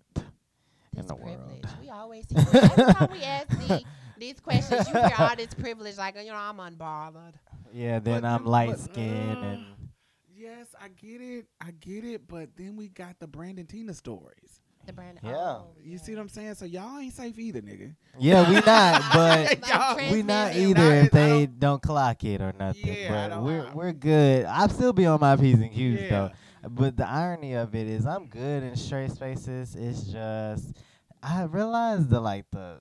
This 0.94 1.06
the 1.06 1.14
privilege. 1.14 1.38
world. 1.64 1.66
We 1.80 1.90
always 1.90 2.24
hear 2.28 2.44
every 2.62 2.92
time 2.94 3.08
we 3.12 3.22
ask 3.22 3.52
Z 3.62 3.86
these 4.18 4.40
questions. 4.40 4.88
You 4.88 4.94
hear 4.94 5.12
all 5.18 5.36
this 5.36 5.54
privilege, 5.54 5.96
like 5.96 6.16
you 6.16 6.30
know, 6.30 6.34
I'm 6.36 6.56
unbothered. 6.58 7.34
Yeah, 7.72 7.98
then 8.00 8.22
But 8.22 8.28
I'm 8.28 8.44
you- 8.44 8.50
light 8.50 8.70
but, 8.70 8.80
skinned 8.80 9.38
uh, 9.38 9.46
and 9.48 9.64
Yes, 10.36 10.68
I 10.80 10.88
get 10.88 11.20
it. 11.20 11.46
I 11.60 11.72
get 11.72 12.04
it. 12.04 12.28
But 12.28 12.50
then 12.56 12.76
we 12.76 12.88
got 12.88 13.18
the 13.18 13.26
Brandon 13.26 13.66
Teena 13.66 13.92
stories. 13.94 14.60
The 14.88 14.92
brand. 14.94 15.18
Yeah. 15.22 15.36
Oh, 15.36 15.66
You 15.84 15.98
see 15.98 16.14
what 16.14 16.20
I'm 16.22 16.28
saying? 16.30 16.54
So 16.54 16.64
y'all 16.64 16.98
ain't 16.98 17.12
safe 17.12 17.38
either, 17.38 17.60
nigga. 17.60 17.94
yeah, 18.18 18.48
we 18.48 18.54
not, 18.56 19.02
but 19.12 19.68
Y'all- 19.68 20.10
we 20.12 20.22
not 20.22 20.56
either 20.56 20.94
if 20.94 21.10
they 21.10 21.44
don't- 21.46 21.60
don't, 21.60 21.82
clock 21.82 22.24
it 22.24 22.40
or 22.40 22.54
nothing. 22.58 22.86
Yeah, 22.86 23.06
I 23.06 23.08
but 23.28 23.28
don't- 23.34 23.44
we're 23.44 23.70
we're 23.74 23.92
good. 23.92 24.46
I'll 24.46 24.70
still 24.70 24.94
be 24.94 25.04
on 25.04 25.20
my 25.20 25.36
p's 25.36 25.60
and 25.60 25.70
q's 25.70 26.00
Yeah. 26.00 26.08
though. 26.08 26.30
But 26.70 26.96
the 26.96 27.06
irony 27.08 27.52
of 27.54 27.74
it 27.74 27.86
is, 27.86 28.06
I'm 28.06 28.26
good 28.28 28.62
in 28.62 28.74
straight 28.76 29.10
spaces. 29.12 29.76
It's 29.76 30.04
just 30.04 30.76
I 31.22 31.42
realize 31.44 32.08
the 32.08 32.20
like 32.20 32.46
the 32.50 32.78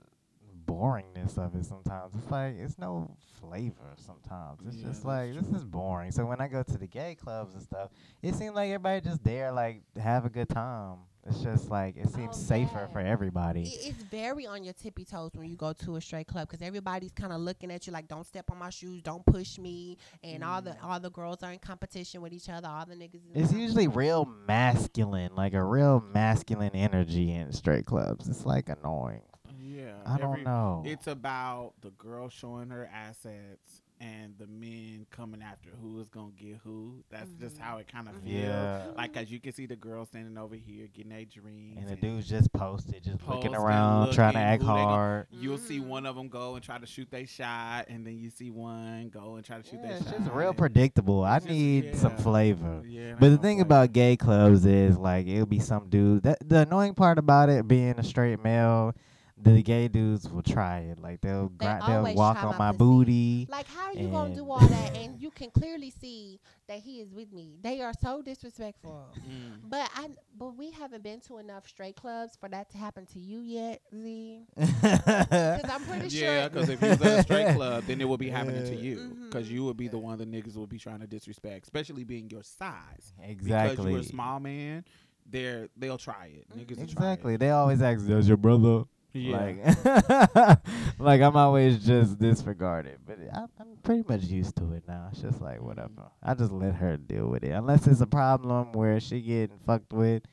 boringness 0.65 1.37
of 1.37 1.55
it 1.55 1.65
sometimes. 1.65 2.13
It's 2.15 2.31
like 2.31 2.55
it's 2.57 2.77
no 2.77 3.15
flavor 3.41 3.95
sometimes. 3.97 4.61
It's 4.65 4.77
Yeah, 4.77 4.83
just 4.87 5.03
that's 5.03 5.05
like 5.05 5.33
this 5.33 5.47
is 5.53 5.65
boring. 5.65 6.11
So 6.11 6.25
when 6.25 6.39
I 6.39 6.47
go 6.47 6.63
to 6.63 6.77
the 6.77 6.87
gay 6.87 7.15
clubs 7.15 7.53
and 7.53 7.61
stuff, 7.63 7.89
it 8.21 8.33
seems 8.35 8.55
like 8.55 8.67
everybody 8.69 9.01
just 9.01 9.23
there 9.25 9.51
like 9.51 9.81
have 10.01 10.25
a 10.25 10.29
good 10.29 10.47
time. 10.49 10.97
It's 11.27 11.39
just 11.41 11.69
like 11.69 11.97
it 11.97 12.09
seems 12.09 12.35
Oh, 12.35 12.39
safer 12.39 12.79
yeah. 12.81 12.87
for 12.87 12.99
everybody. 12.99 13.63
It- 13.63 13.87
It's 13.89 14.03
very 14.03 14.45
on 14.47 14.63
your 14.63 14.73
tippy 14.73 15.05
toes 15.05 15.31
when 15.35 15.49
you 15.49 15.55
go 15.55 15.73
to 15.73 15.95
a 15.97 16.01
straight 16.01 16.27
club 16.27 16.47
because 16.47 16.65
everybody's 16.65 17.11
kind 17.11 17.33
of 17.33 17.41
looking 17.41 17.71
at 17.71 17.85
you 17.87 17.93
like, 17.93 18.07
"Don't 18.07 18.25
step 18.25 18.49
on 18.51 18.57
my 18.57 18.69
shoes, 18.69 19.01
don't 19.01 19.25
push 19.25 19.57
me," 19.57 19.97
and 20.23 20.43
all 20.43 20.61
the 20.61 20.71
Mm. 20.71 20.83
all 20.83 20.99
the 20.99 21.09
girls 21.11 21.43
are 21.43 21.51
in 21.51 21.59
competition 21.59 22.21
with 22.21 22.33
each 22.33 22.49
other. 22.49 22.67
All 22.67 22.85
the 22.85 22.95
niggas. 22.95 23.15
in 23.15 23.31
It's 23.33 23.51
competition. 23.51 23.59
usually 23.59 23.87
real 23.87 24.25
masculine, 24.25 25.35
like 25.35 25.53
a 25.53 25.63
real 25.63 25.99
masculine 26.01 26.71
energy 26.75 27.31
in 27.33 27.51
straight 27.51 27.85
clubs. 27.85 28.27
It's 28.27 28.45
like 28.45 28.69
annoying. 28.69 29.21
Yeah. 29.59 29.95
I 30.05 30.17
don't 30.17 30.43
know. 30.43 30.81
It's 30.85 31.07
about 31.07 31.73
the 31.81 31.91
girl 31.91 32.29
showing 32.29 32.69
her 32.69 32.89
assets 32.93 33.81
and 33.99 34.33
the 34.37 34.45
men 34.47 35.05
coming 35.09 35.41
after 35.41 35.69
who 35.81 35.99
is 35.99 36.09
gonna 36.09 36.31
get 36.37 36.57
who. 36.63 37.03
That's 37.09 37.31
just 37.39 37.57
Mhm. 37.57 37.61
how 37.61 37.77
it 37.77 37.87
kind 37.91 38.07
of 38.07 38.15
Mhm. 38.15 38.23
feels. 38.23 38.43
Yeah. 38.43 38.87
Like, 38.95 39.17
as 39.17 39.31
you 39.31 39.39
can 39.39 39.51
see 39.53 39.65
the 39.65 39.75
girl 39.75 40.05
standing 40.05 40.37
over 40.37 40.55
here 40.55 40.87
getting 40.93 41.09
their 41.09 41.25
dreams. 41.25 41.77
And 41.79 41.89
the 41.89 41.95
dude's 41.95 42.27
just 42.29 42.53
posted, 42.53 43.03
just 43.03 43.19
looking 43.27 43.51
Posting, 43.51 43.55
around, 43.55 44.11
trying 44.13 44.33
to 44.33 44.39
act 44.39 44.61
who 44.61 44.67
they 44.67 44.73
gon- 44.75 44.87
hard. 44.87 45.27
You'll 45.31 45.57
see 45.57 45.79
Mhm. 45.79 45.87
one 45.87 46.05
of 46.05 46.15
them 46.15 46.27
go 46.27 46.55
and 46.55 46.63
try 46.63 46.77
to 46.77 46.85
shoot 46.85 47.09
their 47.09 47.25
shot, 47.25 47.85
and 47.89 48.05
then 48.05 48.17
you 48.17 48.29
see 48.29 48.51
one 48.51 49.09
go 49.09 49.35
and 49.35 49.43
try 49.45 49.57
to 49.57 49.63
shoot 49.63 49.79
Yeah, 49.81 49.87
their 49.87 49.97
it's 49.97 50.11
just 50.11 50.31
real 50.31 50.53
predictable. 50.53 51.23
I 51.23 51.39
just- 51.39 51.49
need 51.49 51.95
some 51.95 52.15
flavor. 52.17 52.83
Yeah, 52.85 53.15
But 53.19 53.29
the 53.29 53.37
thing 53.37 53.57
flavor. 53.57 53.61
about 53.67 53.93
gay 53.93 54.15
clubs 54.15 54.65
is 54.65 54.97
like 54.97 55.27
it'll 55.27 55.45
be 55.47 55.59
some 55.59 55.89
dude. 55.89 56.23
That 56.23 56.37
the 56.47 56.59
annoying 56.59 56.93
part 56.93 57.17
about 57.17 57.49
it 57.49 57.67
being 57.67 57.97
a 57.97 58.03
straight 58.03 58.43
male, 58.43 58.93
the 59.39 59.61
gay 59.61 59.87
dudes 59.87 60.27
will 60.29 60.41
try 60.41 60.79
it. 60.79 60.99
Like 60.99 61.21
they'll 61.21 61.49
They 61.49 61.65
grind, 61.65 61.83
they'll 61.87 62.15
walk 62.15 62.43
on 62.43 62.51
my 62.57 62.57
my 62.57 62.71
booty. 62.71 63.47
Like, 63.49 63.67
how 63.67 63.85
are 63.87 63.93
you 63.93 64.07
gonna 64.09 64.33
do 64.35 64.49
all 64.49 64.59
that 64.67 64.95
and 64.95 65.21
you 65.21 65.29
can 65.31 65.51
clearly 65.51 65.91
see 65.91 66.39
that 66.67 66.79
he 66.79 67.01
is 67.01 67.13
with 67.13 67.31
me? 67.31 67.57
They 67.61 67.81
are 67.81 67.93
so 68.01 68.21
disrespectful. 68.21 69.05
Mm. 69.27 69.69
But 69.69 69.89
I, 69.95 70.07
but 70.37 70.55
we 70.55 70.71
haven't 70.71 71.03
been 71.03 71.19
to 71.21 71.39
enough 71.39 71.67
straight 71.67 71.95
clubs 71.97 72.37
for 72.39 72.47
that 72.49 72.69
to 72.71 72.77
happen 72.77 73.05
to 73.07 73.19
you 73.19 73.41
yet, 73.41 73.81
Z. 73.93 74.43
Because 74.57 75.69
I'm 75.69 75.83
pretty 75.83 76.15
Yeah, 76.15 76.41
sure. 76.41 76.49
because 76.49 76.69
if 76.69 76.81
you 76.81 76.89
was 76.89 77.01
at 77.01 77.19
a 77.19 77.23
straight 77.23 77.47
club, 77.55 77.83
then 77.85 77.99
it 77.99 78.07
would 78.07 78.19
be 78.19 78.29
happening 78.29 78.63
to 78.63 78.75
you. 78.75 79.17
Because 79.29 79.47
Mhm. 79.47 79.51
you 79.51 79.63
would 79.65 79.75
be 79.77 79.87
the 79.87 79.97
one 79.97 80.17
the 80.17 80.25
niggas 80.25 80.55
would 80.55 80.69
be 80.69 80.79
trying 80.79 80.99
to 80.99 81.07
disrespect, 81.07 81.65
especially 81.65 82.03
being 82.03 82.29
your 82.29 82.43
size. 82.43 83.13
Because 83.17 83.29
exactly. 83.29 83.91
you're 83.91 83.99
a 84.01 84.03
small 84.03 84.39
man, 84.39 84.85
they're 85.29 85.67
they'll 85.75 85.97
try 85.97 86.27
it. 86.33 86.47
Niggas 86.55 86.77
will 86.77 86.83
Exactly. 86.83 87.33
try 87.33 87.37
They 87.37 87.49
always 87.51 87.81
ask, 87.81 88.07
"Does 88.07 88.27
your 88.27 88.37
brother?" 88.37 88.83
It. 89.17 89.65
Yeah. 89.83 90.35
Like, 90.45 90.59
like 90.99 91.21
I'm 91.21 91.35
always 91.35 91.83
just 91.85 92.19
disregarded, 92.19 92.99
but 93.05 93.17
I, 93.33 93.45
I'm 93.59 93.77
pretty 93.83 94.03
much 94.07 94.23
used 94.23 94.55
to 94.57 94.73
it 94.73 94.83
now. 94.87 95.09
It's 95.11 95.21
just 95.21 95.41
like 95.41 95.57
mm-hmm. 95.57 95.67
whatever. 95.67 96.11
I 96.23 96.33
just 96.33 96.51
let 96.51 96.75
her 96.75 96.97
deal 96.97 97.27
with 97.27 97.43
it, 97.43 97.51
unless 97.51 97.87
it's 97.87 98.01
a 98.01 98.07
problem 98.07 98.73
where 98.73 98.99
she 98.99 99.21
getting 99.21 99.59
fucked 99.65 99.93
with 99.93 100.23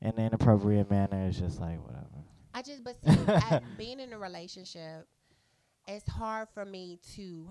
in 0.00 0.10
an 0.10 0.26
inappropriate 0.26 0.90
manner. 0.90 1.26
It's 1.28 1.38
just 1.38 1.60
like 1.60 1.82
whatever. 1.84 2.06
I 2.54 2.62
just, 2.62 2.82
but 2.82 2.96
see, 3.04 3.32
at 3.32 3.62
being 3.78 4.00
in 4.00 4.12
a 4.12 4.18
relationship, 4.18 5.06
it's 5.86 6.08
hard 6.08 6.48
for 6.52 6.64
me 6.64 6.98
to 7.14 7.48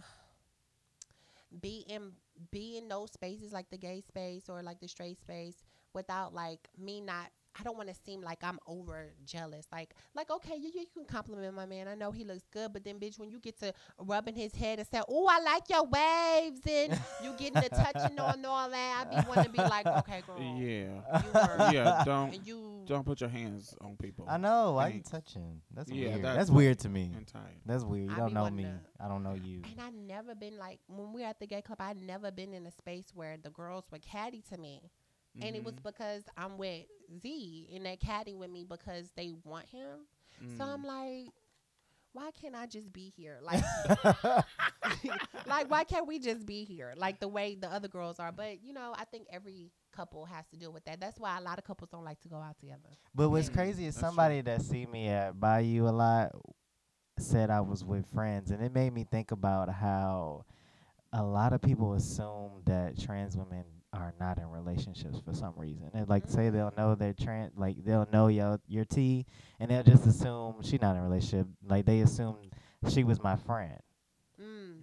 be 1.62 1.86
in 1.88 2.12
be 2.52 2.78
in 2.78 2.88
those 2.88 3.12
spaces 3.12 3.54
like 3.54 3.70
the 3.70 3.78
gay 3.78 4.02
space 4.02 4.50
or 4.50 4.62
like 4.62 4.80
the 4.80 4.88
straight 4.88 5.20
space 5.20 5.64
without 5.94 6.34
like 6.34 6.68
me 6.78 7.02
not. 7.02 7.32
I 7.60 7.64
don't 7.64 7.78
want 7.78 7.90
to 7.90 7.96
seem 8.06 8.22
like 8.22 8.44
I'm 8.44 8.60
over 8.68 9.10
jealous. 9.26 9.66
Like, 9.72 9.94
like 10.16 10.30
okay, 10.30 10.56
you, 10.58 10.72
you 10.74 10.86
can 10.94 11.06
compliment 11.06 11.54
my 11.56 11.66
man. 11.66 11.88
I 11.88 11.96
know 11.96 12.12
he 12.12 12.24
looks 12.24 12.44
good, 12.52 12.74
but 12.74 12.84
then, 12.84 13.00
bitch, 13.00 13.18
when 13.20 13.30
you 13.30 13.40
get 13.40 13.60
to 13.60 13.74
rubbing 14.00 14.36
his 14.36 14.54
head 14.54 14.80
and 14.80 14.88
say, 14.88 15.02
"Oh, 15.08 15.28
I 15.30 15.40
like 15.40 15.70
your 15.70 15.84
waves," 15.86 16.62
and 16.68 17.00
you 17.24 17.32
getting 17.38 17.62
the 17.62 17.70
touching 17.70 18.20
on 18.20 18.46
all 18.46 18.70
that, 18.70 19.08
I 19.12 19.22
be 19.22 19.28
want 19.28 19.44
to 19.44 19.50
be 19.50 19.58
like, 19.60 19.86
"Okay, 19.86 20.22
girl, 20.26 20.40
yeah. 20.40 21.22
you 21.24 21.32
were, 21.34 21.72
yeah. 21.74 22.04
Don't 22.06 22.46
you 22.46 22.84
don't 22.86 23.06
put 23.06 23.22
your 23.22 23.30
hands 23.30 23.76
on 23.82 23.98
people. 23.98 24.26
I 24.30 24.38
know. 24.38 24.74
Why 24.74 24.90
you 24.90 25.02
touching? 25.02 25.62
That's 25.74 25.90
Yeah, 25.92 26.10
weird. 26.10 26.24
that's 26.24 26.38
That's, 26.38 26.50
weird 26.52 26.80
to 26.80 26.90
me. 26.90 27.12
And. 27.16 27.32
That's 27.66 27.84
weird. 27.84 28.10
You 28.10 28.16
I 28.16 28.20
don't 28.20 28.34
know 28.34 28.50
me. 28.50 28.64
to- 28.64 28.80
I 29.00 29.08
don't 29.08 29.24
know 29.24 29.34
you. 29.34 29.62
And 29.72 29.82
I've 29.82 29.94
never 29.94 30.34
been 30.36 30.58
like 30.58 30.80
when 30.88 31.14
we 31.14 31.22
were 31.22 31.28
at 31.28 31.40
the 31.40 31.48
gay 31.48 31.62
club. 31.62 31.80
I'd 31.82 32.02
never 32.02 32.32
been 32.32 32.54
in 32.54 32.66
a 32.66 32.72
space 32.72 33.08
where 33.14 33.38
the 33.42 33.50
girls 33.50 33.86
were 33.92 34.00
catty 34.00 34.42
to 34.54 34.58
me, 34.58 34.82
and 35.42 35.56
it 35.56 35.64
was 35.64 35.76
Mhm. 35.76 35.84
because 35.84 36.24
I'm 36.38 36.58
with 36.58 36.86
Z 37.22 37.70
and 37.74 37.86
they're 37.86 37.98
catting 37.98 38.38
with 38.40 38.50
me 38.50 38.66
because 38.68 39.12
they 39.16 39.34
want 39.44 39.68
him. 39.68 40.08
So 40.58 40.64
Mm. 40.64 40.74
I'm 40.74 40.84
like, 40.84 41.34
why 42.14 42.32
can't 42.32 42.56
I 42.56 42.66
just 42.68 42.92
be 42.94 43.10
here? 43.16 43.40
Like, 43.42 43.64
like 45.46 45.70
why 45.70 45.84
can't 45.84 46.08
we 46.08 46.20
just 46.20 46.46
be 46.46 46.64
here? 46.64 46.94
Like 46.98 47.20
the 47.20 47.28
way 47.28 47.56
the 47.56 47.72
other 47.72 47.88
girls 47.88 48.20
are. 48.20 48.32
But 48.32 48.64
you 48.64 48.74
know, 48.74 48.94
I 48.98 49.06
think 49.06 49.28
every 49.32 49.72
couple 49.92 50.26
has 50.26 50.46
to 50.50 50.58
deal 50.58 50.72
with 50.72 50.86
that. 50.86 51.00
That's 51.00 51.20
why 51.20 51.38
a 51.38 51.42
lot 51.42 51.58
of 51.58 51.64
couples 51.66 51.90
don't 51.92 52.04
like 52.06 52.20
to 52.22 52.30
go 52.30 52.38
out 52.38 52.58
together. 52.60 52.98
But 53.14 53.30
what's 53.30 53.50
Mm, 53.50 53.54
crazy 53.54 53.86
is 53.86 53.96
that's 53.96 54.14
true. 54.14 54.32
somebody 54.32 54.42
that 54.42 54.62
see 54.62 54.86
me 54.86 55.08
at 55.08 55.40
Bayou 55.40 55.88
a 55.88 55.92
lot 55.92 56.32
said 57.20 57.50
I 57.50 57.62
was 57.62 57.84
with 57.84 58.06
friends, 58.14 58.52
and 58.52 58.62
it 58.64 58.74
made 58.74 58.94
me 58.94 59.04
think 59.10 59.32
about 59.32 59.70
how 59.70 60.46
a 61.14 61.24
lot 61.24 61.54
of 61.54 61.62
people 61.62 61.94
assume 61.94 62.62
that 62.66 63.00
trans 63.00 63.38
women 63.38 63.64
are 63.98 64.14
not 64.20 64.38
in 64.38 64.50
relationships 64.50 65.20
for 65.26 65.34
some 65.34 65.54
reason. 65.58 65.90
And 65.94 66.08
like 66.08 66.28
say 66.28 66.50
they'll 66.50 66.74
know 66.78 66.96
they're 66.96 67.14
trans, 67.14 67.52
like 67.58 67.84
they'll 67.84 68.08
know 68.12 68.28
your 68.28 68.60
your 68.68 68.86
T, 68.86 69.26
and 69.60 69.72
they'll 69.72 69.84
just 69.84 70.06
assume 70.06 70.56
she 70.64 70.78
not 70.78 70.96
in 70.96 71.02
a 71.02 71.04
relationship. 71.04 71.48
Like 71.68 71.86
they 71.86 72.02
assume 72.02 72.38
she 72.90 73.04
was 73.04 73.22
my 73.22 73.36
friend. 73.36 73.80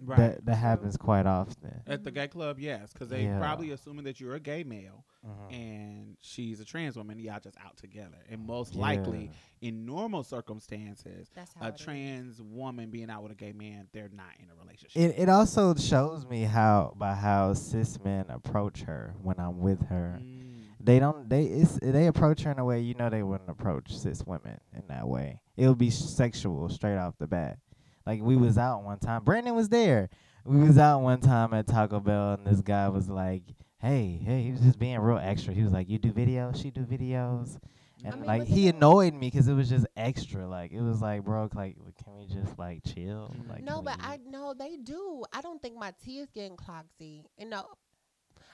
Right. 0.03 0.17
That 0.17 0.45
that 0.45 0.55
happens 0.55 0.97
quite 0.97 1.25
often. 1.25 1.81
At 1.87 2.03
the 2.03 2.11
gay 2.11 2.27
club, 2.27 2.59
yes, 2.59 2.91
because 2.93 3.09
they 3.09 3.23
Yeah. 3.23 3.39
probably 3.39 3.71
assuming 3.71 4.05
that 4.05 4.19
you're 4.19 4.35
a 4.35 4.39
gay 4.39 4.63
male 4.63 5.05
Mhm. 5.25 5.53
and 5.53 6.17
she's 6.21 6.59
a 6.59 6.65
trans 6.65 6.95
woman. 6.95 7.17
Y'all 7.19 7.39
just 7.39 7.57
out 7.65 7.77
together, 7.77 8.17
and 8.29 8.45
most 8.45 8.75
likely 8.75 9.31
in 9.61 9.85
normal 9.85 10.23
circumstances, 10.23 11.31
a 11.61 11.67
it 11.67 11.75
is. 11.75 11.79
trans 11.79 12.41
woman 12.41 12.89
being 12.91 13.09
out 13.09 13.23
with 13.23 13.31
a 13.31 13.35
gay 13.35 13.53
man, 13.53 13.87
they're 13.91 14.09
not 14.09 14.33
in 14.39 14.49
a 14.49 14.55
relationship. 14.55 15.01
It 15.01 15.19
it 15.23 15.29
also 15.29 15.73
shows 15.75 16.25
me 16.25 16.43
how 16.43 16.93
by 16.97 17.13
how 17.15 17.53
cis 17.53 17.99
men 18.03 18.25
approach 18.29 18.81
her 18.83 19.15
when 19.21 19.39
I'm 19.39 19.59
with 19.59 19.81
her. 19.87 20.19
Mm. 20.21 20.43
They 20.79 20.99
don't 20.99 21.27
they 21.29 21.45
it's 21.45 21.79
they 21.81 22.05
approach 22.07 22.43
her 22.43 22.51
in 22.51 22.59
a 22.59 22.65
way 22.65 22.79
you 22.81 22.93
know 22.93 23.09
they 23.09 23.23
wouldn't 23.23 23.49
approach 23.49 23.97
cis 23.97 24.23
women 24.25 24.59
in 24.73 24.83
that 24.87 25.07
way. 25.07 25.39
It 25.57 25.67
would 25.67 25.77
be 25.79 25.89
sexual 25.89 26.69
straight 26.69 26.97
off 26.97 27.17
the 27.17 27.27
bat. 27.27 27.57
Like 28.05 28.21
we 28.21 28.35
was 28.35 28.57
out 28.57 28.83
one 28.83 28.99
time. 28.99 29.23
Brandon 29.23 29.55
was 29.55 29.69
there. 29.69 30.09
We 30.45 30.59
was 30.59 30.77
out 30.77 30.99
one 31.01 31.21
time 31.21 31.53
at 31.53 31.67
Taco 31.67 31.99
Bell 31.99 32.33
and 32.33 32.45
this 32.45 32.61
guy 32.61 32.87
was 32.89 33.09
like, 33.09 33.43
"Hey, 33.79 34.21
hey," 34.23 34.43
he 34.43 34.51
was 34.51 34.61
just 34.61 34.77
being 34.77 34.99
real 34.99 35.17
extra. 35.17 35.53
He 35.53 35.63
was 35.63 35.71
like, 35.71 35.89
"You 35.89 35.97
do 35.97 36.11
videos? 36.11 36.61
She 36.61 36.69
do 36.69 36.81
videos." 36.81 37.57
And 38.03 38.13
I 38.13 38.17
mean, 38.17 38.25
like 38.27 38.43
he 38.43 38.67
annoyed 38.67 39.13
me 39.15 39.31
because 39.31 39.47
it 39.47 39.53
was 39.53 39.67
just 39.69 39.87
extra. 39.97 40.47
Like 40.47 40.71
it 40.71 40.81
was 40.81 41.01
like, 41.01 41.23
bro, 41.23 41.49
like 41.55 41.77
can 42.03 42.15
we 42.15 42.27
just 42.27 42.59
like 42.59 42.83
chill? 42.83 43.33
Mhm. 43.35 43.49
Like 43.49 43.63
No, 43.63 43.81
but 43.81 43.97
we- 43.97 44.03
I 44.03 44.17
know 44.17 44.53
they 44.53 44.77
do. 44.77 45.23
I 45.33 45.41
don't 45.41 45.59
think 45.59 45.75
my 45.75 45.91
tea 46.03 46.19
is 46.19 46.29
getting 46.29 46.55
clocked. 46.55 46.89
Z. 46.99 47.23
You 47.39 47.49
know, 47.49 47.65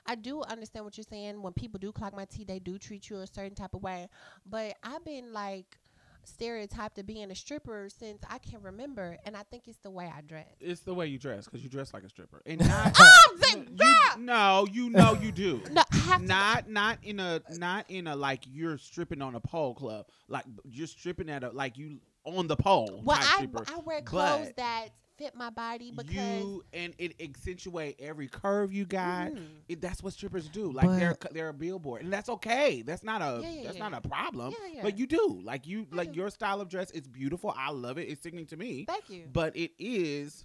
I 0.05 0.15
do 0.15 0.41
understand 0.43 0.85
what 0.85 0.95
you're 0.97 1.03
saying. 1.09 1.41
When 1.41 1.51
people 1.51 1.77
do 1.79 1.91
clock 1.91 2.15
my 2.15 2.23
tea, 2.25 2.45
they 2.45 2.59
do 2.59 2.77
treat 2.77 3.09
you 3.09 3.17
a 3.17 3.27
certain 3.27 3.55
type 3.55 3.73
of 3.73 3.83
way. 3.83 4.07
But 4.45 4.77
I've 4.81 5.03
been 5.03 5.33
like 5.33 5.77
stereotyped 6.23 6.95
to 6.95 7.03
being 7.03 7.31
a 7.31 7.35
stripper 7.35 7.88
since 7.89 8.22
I 8.30 8.38
can 8.38 8.61
remember, 8.61 9.18
and 9.26 9.35
I 9.35 9.43
think 9.43 9.68
it's 9.68 9.80
the 9.80 9.89
way 9.89 10.11
I 10.15 10.22
dress. 10.22 10.48
It's 10.60 10.81
the 10.81 10.93
way 10.93 11.07
you 11.07 11.18
dress 11.18 11.45
because 11.45 11.64
you 11.64 11.69
dress 11.69 11.93
like 11.93 12.03
a 12.03 12.10
stripper, 12.10 12.41
and 12.45 12.60
not. 12.68 12.95
Oh, 12.99 13.38
Z, 13.43 13.65
you, 13.80 13.95
no, 14.23 14.68
you 14.72 14.89
know 14.89 15.14
you 15.14 15.31
do. 15.31 15.61
No, 15.72 15.84
I 15.91 15.98
have 15.98 16.22
to. 16.22 16.27
not 16.27 16.69
not 16.69 16.98
in 17.03 17.19
a 17.19 17.41
not 17.52 17.85
in 17.89 18.07
a 18.07 18.15
like 18.15 18.43
you're 18.52 18.77
stripping 18.77 19.22
on 19.22 19.35
a 19.35 19.39
pole 19.39 19.73
club 19.73 20.06
like 20.27 20.43
you're 20.69 20.88
stripping 20.88 21.30
at 21.30 21.43
a 21.43 21.49
like 21.52 21.77
you 21.77 21.99
on 22.26 22.48
the 22.48 22.56
pole 22.57 23.02
Well, 23.06 23.18
I 23.18 23.35
stripper. 23.35 23.64
I 23.68 23.80
wear 23.80 24.02
clothes 24.02 24.48
but 24.48 24.57
that 24.57 24.88
fit 25.22 25.35
my 25.35 25.49
body 25.52 25.91
because 25.91 26.11
you 26.15 26.64
and 26.73 26.93
it 26.98 27.14
accentuate 27.22 27.95
every 27.99 28.27
curve 28.27 28.73
you 28.73 28.85
got 28.85 29.31
Mhm. 29.31 29.45
it, 29.69 29.81
that's 29.81 30.02
what 30.02 30.14
strippers 30.14 30.49
do 30.49 30.72
like 30.72 30.89
they're 30.98 31.15
they're 31.31 31.49
a 31.49 31.53
billboard 31.53 32.02
and 32.02 32.11
that's 32.11 32.27
okay 32.30 32.81
that's 32.81 33.03
not 33.03 33.22
a 33.22 33.41
Yeah, 33.41 33.49
yeah, 33.49 33.64
that's 33.64 33.77
yeah, 33.77 33.89
not 33.89 34.06
a 34.06 34.07
problem 34.10 34.52
Yeah, 34.60 34.68
yeah. 34.77 34.81
but 34.81 34.98
you 34.98 35.06
do 35.06 35.39
like 35.43 35.68
you 35.68 35.85
I 35.91 35.95
like 35.95 36.11
do. 36.14 36.18
your 36.19 36.30
style 36.31 36.60
of 36.61 36.69
dress 36.69 36.89
is 36.91 37.07
beautiful 37.07 37.53
i 37.57 37.69
love 37.72 37.98
it 37.99 38.10
it's 38.10 38.23
sickening 38.23 38.48
to 38.48 38.57
me 38.57 38.85
Thank 38.88 39.10
you. 39.10 39.27
but 39.31 39.56
it 39.56 39.72
is 39.77 40.43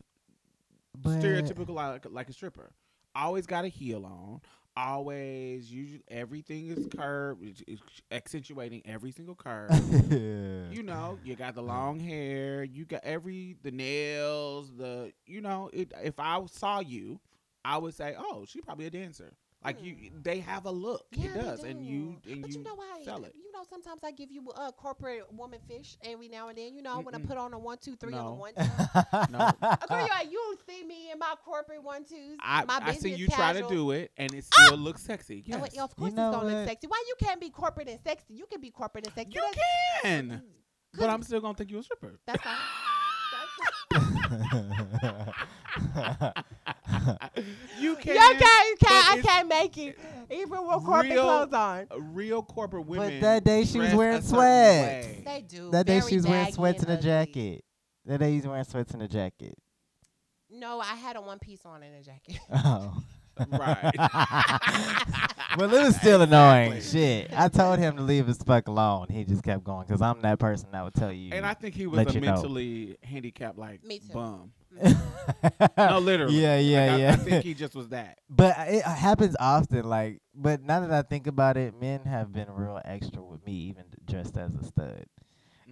but 0.99 1.21
stereotypical 1.21 1.71
like, 1.75 2.07
like 2.11 2.29
a 2.29 2.33
stripper. 2.33 2.71
Always 3.15 3.47
got 3.47 3.65
a 3.65 3.69
heel 3.69 4.05
on. 4.07 4.41
Always, 4.77 5.73
usually 5.73 6.03
everything 6.09 6.67
is 6.69 6.87
curved, 6.95 7.43
it's, 7.43 7.63
it's 7.67 7.83
accentuating 8.11 8.83
every 8.85 9.11
single 9.11 9.35
curve. 9.35 9.71
yeah. 10.11 10.71
you 10.71 10.83
know, 10.83 11.19
you 11.25 11.35
got 11.35 11.55
the 11.55 11.63
long 11.63 11.99
hair, 11.99 12.63
you 12.63 12.85
got 12.85 13.01
every 13.03 13.57
the 13.63 13.71
nails, 13.71 14.71
the 14.77 15.13
you 15.27 15.41
know. 15.41 15.71
It, 15.73 15.93
if 16.03 16.21
I 16.21 16.45
saw 16.47 16.81
you, 16.81 17.21
I 17.65 17.79
would 17.79 17.95
say, 17.95 18.15
oh, 18.19 18.45
she 18.47 18.61
probably 18.61 18.87
a 18.87 18.91
dancer. 18.91 19.33
Like 19.65 19.83
you, 19.83 19.95
Hmm. 19.95 20.23
they 20.23 20.39
have 20.41 20.67
a 20.67 20.71
look. 20.71 21.07
Yeah, 21.11 21.31
it 21.31 21.35
they 21.35 21.41
does, 21.41 21.65
and 21.65 21.85
you 21.85 22.17
and 22.31 22.43
but 22.43 22.51
you, 22.53 22.59
you, 22.59 22.65
know 22.65 22.75
why? 22.77 23.03
sell 23.05 23.25
it. 23.25 23.33
You 23.35 23.51
know, 23.53 23.65
sometimes 23.69 24.01
I 24.05 24.13
give 24.13 24.31
you 24.31 24.47
a 24.51 24.71
corporate 24.71 25.33
woman 25.33 25.59
fish 25.67 25.97
every 26.05 26.29
now 26.29 26.49
and 26.49 26.59
then. 26.59 26.75
You 26.75 26.83
know, 26.83 27.01
when 27.01 27.15
I 27.15 27.19
put 27.19 27.37
on 27.37 27.53
a 27.53 27.59
one, 27.59 27.79
two, 27.79 27.97
three 27.97 28.13
on 28.15 28.25
No. 28.25 28.29
a 28.29 28.35
one, 28.35 28.53
two. 28.57 29.33
No. 29.33 29.51
Girl, 29.89 30.07
you 30.31 30.37
you 30.37 30.59
see 30.69 30.85
me 30.85 31.11
in 31.11 31.19
my 31.19 31.35
corporate 31.45 31.83
one 31.83 32.05
twos. 32.05 32.37
I 32.41 32.65
my 32.65 32.79
I 32.81 32.93
see 32.93 33.11
business 33.11 33.19
you 33.19 33.27
try 33.29 33.55
to 33.55 33.67
do 33.69 33.91
it, 33.91 34.13
and 34.17 34.33
it 34.35 34.45
still 34.45 34.77
looks 34.77 35.03
sexy. 35.03 35.39
And 35.39 35.49
Yes, 35.49 35.61
what- 35.61 35.79
of 35.79 35.97
course, 35.97 36.13
know 36.13 36.29
it's 36.31 36.37
gonna 36.37 36.55
look 36.59 36.69
sexy. 36.69 36.87
Why 36.87 37.03
you 37.09 37.15
can't 37.19 37.41
be 37.41 37.51
corporate 37.51 37.89
and 37.89 37.99
sexy? 38.05 38.35
You 38.35 38.47
can 38.47 38.61
be 38.61 38.71
corporate 38.71 39.07
and 39.07 39.15
sexy. 39.15 39.33
you 39.35 39.41
That's- 39.41 40.03
can, 40.03 40.43
but 40.97 41.11
I'm 41.11 41.23
still 41.23 41.41
gonna 41.41 41.55
think 41.55 41.71
you're 41.71 41.81
a 41.81 41.83
stripper. 41.83 42.21
That's 42.27 42.43
fine. 42.43 42.57
That's 44.31 44.53
you 47.79 47.91
you 47.91 47.97
can. 47.97 48.17
can't. 48.17 48.41
You 48.41 48.77
but 48.81 48.89
can't. 48.89 49.19
I 49.19 49.21
can't 49.23 49.49
make 49.49 49.79
it, 49.79 49.99
even 50.31 50.67
with 50.67 50.85
corporate 50.85 51.13
real- 51.13 51.23
clothes 51.25 51.53
on. 51.53 51.87
a 51.91 52.01
real 52.01 52.43
corporate 52.43 52.87
women. 52.87 53.21
But 53.21 53.21
that 53.21 53.45
day 53.45 53.65
she 53.65 53.79
was 53.79 53.95
wearing 53.95 54.23
sweats. 54.23 55.07
They 55.25 55.45
do. 55.47 55.71
that 55.71 55.87
day 55.87 56.01
she 56.01 56.17
was 56.17 56.27
wearing 56.27 56.53
sweats 56.53 56.83
and 56.83 56.93
a 56.93 57.01
jacket. 57.01 57.65
That 58.05 58.19
day 58.19 58.33
he's 58.33 58.47
wearing 58.47 58.65
sweats 58.65 58.93
and 58.93 59.03
a 59.03 59.09
jacket. 59.09 59.57
No, 60.51 60.81
I 60.81 60.95
had 60.95 61.17
a 61.17 61.21
one 61.21 61.39
piece 61.39 61.67
on 61.67 61.83
and 61.83 61.95
a 61.97 62.03
jacket. 62.03 62.39
Oh. 62.53 63.03
Right. 63.39 63.93
well, 65.59 65.73
it 65.75 65.83
was 65.85 65.97
still 65.97 66.23
annoying. 66.23 66.81
Shit. 66.81 67.31
I 67.37 67.49
told 67.49 67.79
him 67.79 67.97
to 67.97 68.03
leave 68.03 68.27
his 68.27 68.39
fuck 68.39 68.69
alone. 68.69 69.09
He 69.11 69.25
just 69.25 69.43
kept 69.43 69.65
going 69.65 69.87
because 69.87 70.03
I'm 70.03 70.21
that 70.23 70.39
person 70.39 70.69
that 70.73 70.83
would 70.85 70.95
tell 70.95 71.13
you. 71.13 71.33
and 71.33 71.45
I 71.47 71.55
think 71.55 71.75
he 71.75 71.87
was 71.87 71.97
Let 71.99 72.11
a 72.11 72.15
you 72.15 72.21
know. 72.21 72.35
mentally 72.35 72.97
handicapped 73.03 73.59
like 73.59 73.85
Me 73.85 73.99
too. 73.99 74.13
bum. 74.13 74.53
No, 75.79 75.99
literally. 75.99 76.39
Yeah, 76.41 76.59
yeah, 76.59 76.81
Like, 76.87 76.91
I- 76.93 76.97
yeah. 76.99 77.13
I, 77.13 77.17
think 77.17 77.45
he 77.45 77.55
just 77.55 77.75
was 77.75 77.89
that. 77.91 78.19
But 78.29 78.55
it 78.69 78.83
happens 78.85 79.37
often. 79.41 79.85
Like, 79.89 80.21
but 80.35 80.63
now 80.63 80.81
that 80.81 80.91
I 80.91 81.03
think 81.03 81.27
about 81.27 81.57
it, 81.57 81.79
men 81.81 82.05
have 82.05 82.33
been 82.33 82.51
real 82.51 82.81
extra 82.85 83.23
with 83.23 83.45
me, 83.47 83.53
even 83.53 83.85
dressed 84.05 84.37
as 84.37 84.55
a 84.55 84.65
stud. 84.65 85.07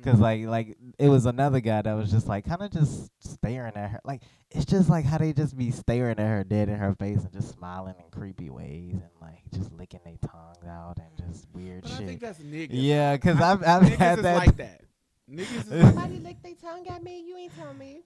Cause 0.02 0.16
Mhm. 0.16 0.20
like 0.20 0.46
like 0.46 0.76
it 0.98 1.08
was 1.08 1.24
another 1.24 1.60
guy 1.60 1.80
that 1.80 1.92
was 1.94 2.10
just 2.10 2.26
like 2.26 2.44
kind 2.44 2.62
of 2.62 2.70
just 2.72 3.10
staring 3.20 3.74
at 3.76 3.90
her. 3.90 4.00
Like 4.04 4.22
it's 4.50 4.64
just 4.64 4.88
like 4.90 5.04
how 5.04 5.18
they 5.18 5.32
just 5.32 5.56
be 5.56 5.70
staring 5.70 6.18
at 6.18 6.26
her 6.26 6.42
dead 6.44 6.68
in 6.68 6.76
her 6.76 6.94
face 6.94 7.18
and 7.22 7.32
just 7.32 7.50
smiling 7.54 7.94
in 7.98 8.10
creepy 8.10 8.50
ways 8.50 8.94
and 8.94 9.10
like 9.20 9.42
just 9.52 9.70
licking 9.72 10.00
their 10.04 10.16
tongues 10.28 10.66
out 10.68 10.98
and 10.98 11.28
just 11.32 11.46
weird 11.54 11.82
But 11.84 11.92
I 11.92 11.96
shit. 11.98 12.06
think 12.08 12.20
that's 12.20 12.38
niggas. 12.40 12.68
Yeah, 12.72 13.16
cause 13.18 13.40
I- 13.40 13.52
I've 13.52 13.62
I've 13.62 13.82
niggas 13.84 13.96
had 13.96 14.18
is 14.18 14.22
that. 14.24 14.36
like 14.36 14.56
that. 14.56 14.80
Niggas 15.30 15.72
is 15.72 15.82
Somebody 15.94 16.18
licked 16.18 16.42
their 16.42 16.54
tongue 16.54 16.86
at 16.88 17.02
me. 17.02 17.22
You 17.26 17.36
ain't 17.36 17.54
telling 17.56 17.78
me. 17.78 18.02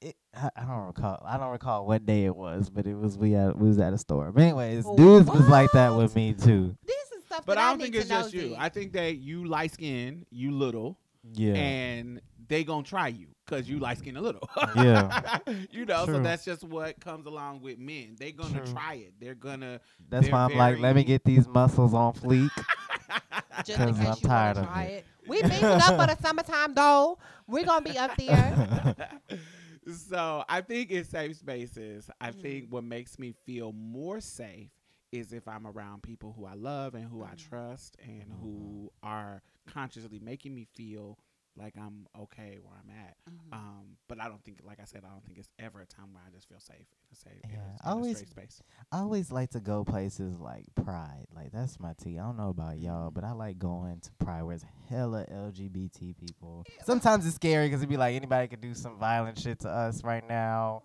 it, 0.00 0.14
I, 0.34 0.50
I 0.56 0.60
don't 0.64 0.86
recall. 0.86 1.22
I 1.26 1.36
don't 1.38 1.50
recall 1.50 1.86
what 1.86 2.06
day 2.06 2.24
it 2.24 2.34
was, 2.34 2.70
but 2.70 2.86
it 2.86 2.94
was 2.94 3.18
we 3.18 3.34
at 3.34 3.58
we 3.58 3.68
was 3.68 3.78
at 3.78 3.92
a 3.92 3.98
store. 3.98 4.30
But 4.32 4.42
anyways, 4.42 4.84
Oh, 4.86 4.96
dudes 4.96 5.28
was 5.28 5.48
like 5.48 5.72
that 5.72 5.94
with 5.96 6.14
me 6.16 6.32
too. 6.34 6.76
This 6.84 6.96
is 6.96 7.07
stuff 7.28 7.46
But 7.46 7.54
that 7.56 7.64
I 7.64 7.68
don't 7.70 7.78
need 7.78 7.84
think 7.84 7.96
it's 7.96 8.08
just 8.08 8.32
you. 8.34 8.40
Z. 8.50 8.56
I 8.58 8.68
think 8.68 8.92
that 8.92 9.16
you 9.18 9.44
light 9.46 9.72
skin, 9.72 10.26
you 10.30 10.50
little, 10.52 10.98
Yeah. 11.34 11.54
and 11.54 12.20
they 12.48 12.64
gonna 12.64 12.82
try 12.82 13.08
you 13.08 13.28
because 13.44 13.68
you 13.68 13.78
light 13.78 13.98
skin 13.98 14.16
a 14.16 14.20
little. 14.20 14.48
Yeah. 14.76 15.38
you 15.70 15.84
know, 15.84 16.06
so 16.06 16.20
that's 16.22 16.44
just 16.44 16.64
what 16.64 16.98
comes 17.00 17.26
along 17.26 17.60
with 17.60 17.78
men. 17.78 18.16
They 18.18 18.32
gonna 18.32 18.60
True. 18.64 18.72
try 18.72 18.94
it. 18.94 19.14
They're 19.20 19.34
gonna. 19.34 19.80
That's 20.08 20.26
they're 20.26 20.32
why 20.34 20.44
I'm 20.44 20.56
like, 20.56 20.78
let 20.78 20.96
me 20.96 21.04
get 21.04 21.24
these 21.24 21.46
muscles 21.48 21.94
on 21.94 22.12
fleek. 22.14 22.50
just 23.64 23.80
in 23.80 23.88
'cause 23.88 23.98
case 23.98 24.06
I'm 24.08 24.14
you 24.22 24.28
tired 24.28 24.56
want 24.56 24.58
of 24.58 24.64
to 24.66 24.72
try 24.72 24.82
it. 24.84 24.92
it. 24.98 25.04
We 25.28 25.42
beefing 25.42 25.64
up 25.64 25.82
for 26.00 26.06
the 26.14 26.16
summertime 26.22 26.74
though. 26.74 27.18
We're 27.46 27.64
gonna 27.64 27.84
be 27.84 27.98
up 27.98 28.16
there. 28.16 28.94
so 30.08 30.44
I 30.48 30.60
think 30.60 30.90
in 30.90 31.04
safe 31.04 31.36
spaces, 31.36 32.08
I 32.20 32.30
Mhm. 32.30 32.42
think 32.42 32.66
what 32.70 32.84
makes 32.84 33.18
me 33.18 33.34
feel 33.44 33.72
more 33.72 34.20
safe 34.20 34.70
is 35.12 35.32
if 35.32 35.48
I'm 35.48 35.66
around 35.66 36.02
people 36.02 36.32
who 36.36 36.44
I 36.44 36.54
love 36.54 36.94
and 36.94 37.04
who 37.04 37.22
I 37.22 37.30
Mhm. 37.34 37.38
trust 37.48 37.96
and 38.02 38.30
who 38.40 38.92
are 39.02 39.42
consciously 39.66 40.18
making 40.20 40.54
me 40.54 40.64
feel 40.64 41.18
like 41.56 41.76
I'm 41.76 42.06
okay 42.16 42.58
where 42.62 42.74
I'm 42.80 42.88
at. 42.90 43.16
Mhm. 43.28 43.52
Um, 43.52 43.96
but 44.06 44.20
I 44.20 44.28
don't 44.28 44.40
think, 44.44 44.60
like 44.64 44.78
I 44.78 44.84
said, 44.84 45.04
I 45.04 45.08
don't 45.08 45.24
think 45.24 45.38
it's 45.38 45.50
ever 45.58 45.80
a 45.80 45.86
time 45.86 46.12
where 46.14 46.22
I 46.24 46.30
just 46.30 46.48
feel 46.48 46.60
safe 46.60 46.86
in 47.10 47.12
a 47.12 47.16
safe, 47.16 47.40
in 47.42 47.50
a- 47.50 47.52
Yeah, 47.54 47.70
in 47.70 47.76
a 47.80 47.90
always- 47.90 48.18
space. 48.28 48.62
I 48.92 48.98
always 49.00 49.32
like 49.32 49.50
to 49.50 49.60
go 49.60 49.84
places 49.84 50.38
like 50.38 50.66
Pride. 50.76 51.26
Like 51.34 51.50
that's 51.50 51.80
my 51.80 51.94
tea. 51.94 52.16
I 52.18 52.22
don't 52.22 52.36
know 52.36 52.50
about 52.50 52.78
y'all, 52.78 53.10
but 53.10 53.24
I 53.24 53.32
like 53.32 53.58
going 53.58 53.98
to 54.00 54.12
Pride 54.20 54.42
where 54.44 54.54
it's 54.54 54.64
hella 54.88 55.24
LGBT 55.28 56.12
people. 56.14 56.64
Sometimes 56.84 57.26
it's 57.26 57.34
scary 57.34 57.66
because 57.66 57.80
it'd 57.80 57.88
be 57.90 57.96
like 57.96 58.14
anybody 58.14 58.46
could 58.46 58.60
do 58.60 58.72
some 58.74 58.96
violent 58.96 59.36
shit 59.38 59.58
to 59.60 59.68
us 59.68 60.04
right 60.04 60.26
now 60.28 60.84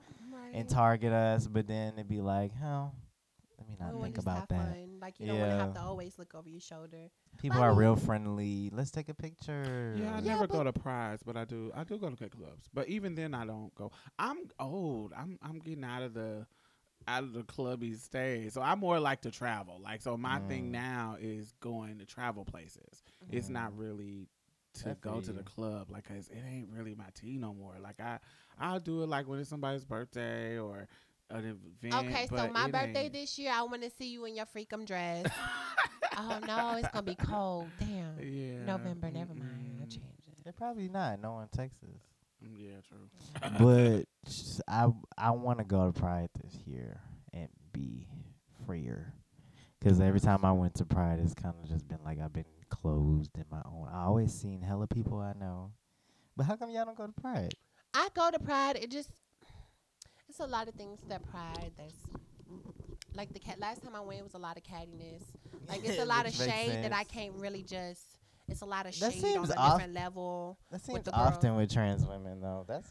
and 0.54 0.68
target 0.68 1.14
us, 1.14 1.48
but 1.48 1.68
then 1.68 1.94
it'd 1.94 2.08
be 2.08 2.22
like, 2.22 2.52
hell, 2.52 2.96
let 3.68 3.70
me 3.70 3.76
We 3.80 4.00
not 4.00 4.04
think 4.04 4.18
about 4.18 4.40
have 4.40 4.48
that. 4.50 4.70
fun. 4.74 4.98
Like 5.02 5.20
you 5.20 5.28
don't 5.28 5.40
want 5.40 5.52
to 5.52 5.58
have 5.58 5.74
to 5.74 5.82
always 5.82 6.18
look 6.18 6.34
over 6.36 6.48
your 6.50 6.62
shoulder. 6.62 7.10
People 7.38 7.62
I 7.62 7.68
are 7.68 7.70
mean- 7.72 7.80
real 7.80 7.96
friendly. 7.96 8.70
Let's 8.74 8.92
take 8.92 9.10
a 9.10 9.14
picture. 9.14 9.96
Yeah, 9.98 10.16
I 10.16 10.20
Yeah, 10.20 10.34
never 10.34 10.48
go 10.48 10.64
to 10.64 10.74
prides, 10.74 11.24
but 11.24 11.36
I 11.38 11.46
do. 11.46 11.72
I 11.76 11.84
do 11.84 11.98
go 11.98 12.10
to 12.10 12.16
gay 12.16 12.30
clubs, 12.30 12.70
but 12.74 12.88
even 12.88 13.16
then, 13.16 13.34
I 13.34 13.46
don't 13.46 13.74
go. 13.76 13.92
I'm 14.20 14.38
old. 14.60 15.14
I'm 15.18 15.38
I'm 15.42 15.60
getting 15.60 15.84
out 15.84 16.04
of 16.04 16.14
the 16.14 16.46
out 17.06 17.24
of 17.24 17.34
the 17.34 17.44
clubby 17.44 17.96
stage, 17.96 18.54
so 18.54 18.62
I 18.62 18.76
more 18.76 18.98
like 19.00 19.22
to 19.24 19.32
travel. 19.32 19.78
Like, 19.84 20.02
so 20.02 20.16
my 20.16 20.40
thing 20.40 20.68
Mm. 20.68 20.72
now 20.72 21.18
is 21.20 21.52
going 21.60 22.00
to 22.00 22.06
travel 22.06 22.46
places. 22.46 23.04
It's 23.30 23.50
not 23.50 23.78
really 23.78 24.30
to 24.76 24.92
I 24.92 24.94
go 25.02 25.12
feel 25.16 25.22
to 25.24 25.34
the 25.34 25.44
club, 25.44 25.92
like, 25.92 26.06
'cause 26.06 26.30
it 26.30 26.42
ain't 26.48 26.70
really 26.70 26.96
my 26.96 27.10
tea 27.14 27.38
no 27.38 27.54
more. 27.54 27.78
Like, 27.78 28.00
I 28.00 28.20
I'll 28.58 28.80
do 28.80 29.04
it 29.04 29.08
like 29.10 29.28
when 29.28 29.40
it's 29.40 29.50
somebody's 29.50 29.84
birthday 29.84 30.58
or 30.58 30.88
an 31.34 31.60
event. 31.84 32.06
Okay, 32.06 32.28
so 32.28 32.50
my 32.50 32.70
birthday 32.70 33.06
ain't- 33.06 33.14
this 33.14 33.38
year, 33.38 33.52
I 33.54 33.64
want 33.64 33.82
to 33.84 33.90
see 33.90 34.08
you 34.08 34.26
in 34.26 34.36
your 34.36 34.46
freakum 34.46 34.86
dress. 34.86 35.26
oh 36.18 36.40
no, 36.48 36.76
it's 36.78 36.88
gonna 36.90 37.04
be 37.04 37.16
cold. 37.16 37.68
Damn. 37.80 38.18
yeah, 38.22 38.66
November, 38.66 39.12
never 39.12 39.34
mind. 39.34 39.80
I 39.82 39.84
mm-mm. 39.84 39.90
changed 39.90 40.28
it. 40.28 40.44
They're 40.44 40.54
probably 40.54 40.90
not. 40.90 41.22
No 41.22 41.34
one 41.34 41.44
in 41.44 41.50
Texas. 41.50 42.02
Mm, 42.44 42.56
Yeah, 42.58 42.82
true. 42.88 43.10
but 43.60 44.64
I 44.68 44.88
I 45.18 45.32
want 45.32 45.60
to 45.60 45.66
go 45.66 45.92
to 45.92 46.00
Pride 46.00 46.30
this 46.44 46.56
year 46.66 47.00
and 47.34 47.50
be 47.72 48.08
freer. 48.66 49.14
Cause 49.84 50.00
every 50.00 50.22
time 50.22 50.46
I 50.46 50.54
went 50.54 50.76
to 50.76 50.86
Pride, 50.86 51.20
it's 51.20 51.34
kind 51.34 51.56
of 51.62 51.70
just 51.70 51.88
been 51.90 52.00
like 52.06 52.18
I've 52.20 52.32
been 52.32 52.46
closed 52.70 53.32
in 53.38 53.44
my 53.52 53.62
own. 53.66 53.90
I 53.92 54.04
always 54.06 54.34
seen 54.34 54.62
hella 54.62 54.88
people 54.88 55.20
I 55.20 55.34
know, 55.34 55.72
but 56.38 56.46
how 56.46 56.56
come 56.56 56.70
y'all 56.70 56.86
don't 56.86 56.98
go 56.98 57.06
to 57.06 57.22
Pride? 57.22 57.54
I 57.94 58.08
go 58.16 58.32
to 58.32 58.40
Pride. 58.40 58.78
It 58.78 58.92
just 58.92 59.10
it's 60.34 60.40
a 60.40 60.48
lot 60.48 60.68
of 60.68 60.74
things 60.74 61.00
that 61.10 61.22
Pride. 61.30 61.72
There's 61.78 61.94
like 63.14 63.32
the 63.34 63.40
cat. 63.40 63.60
Last 63.60 63.84
time 63.84 63.96
I 63.96 64.00
went, 64.02 64.20
it 64.22 64.24
was 64.24 64.34
a 64.34 64.40
lot 64.40 64.58
of 64.58 64.64
cattiness. 64.64 65.22
Like 65.70 65.82
it's 65.84 66.02
a 66.02 66.06
lot 66.14 66.26
of 66.26 66.32
Which 66.38 66.40
makes 66.48 66.52
shade 66.52 66.84
that 66.84 66.92
I 66.94 67.04
can't 67.04 67.34
really 67.36 67.62
just. 67.62 68.02
It's 68.50 68.62
a 68.62 68.66
lot 68.66 68.88
of 68.88 69.00
That 69.00 69.14
shade 69.14 69.24
on 69.24 69.32
seems 69.32 69.50
a 69.52 69.56
off- 69.58 69.78
different 69.78 69.94
level. 69.94 70.58
That 70.72 70.82
seems 70.84 71.04
the 71.04 71.14
often 71.14 71.52
girl. 71.52 71.58
with 71.58 71.72
trans 71.72 72.04
women 72.04 72.42
though. 72.42 72.66
That's 72.68 72.90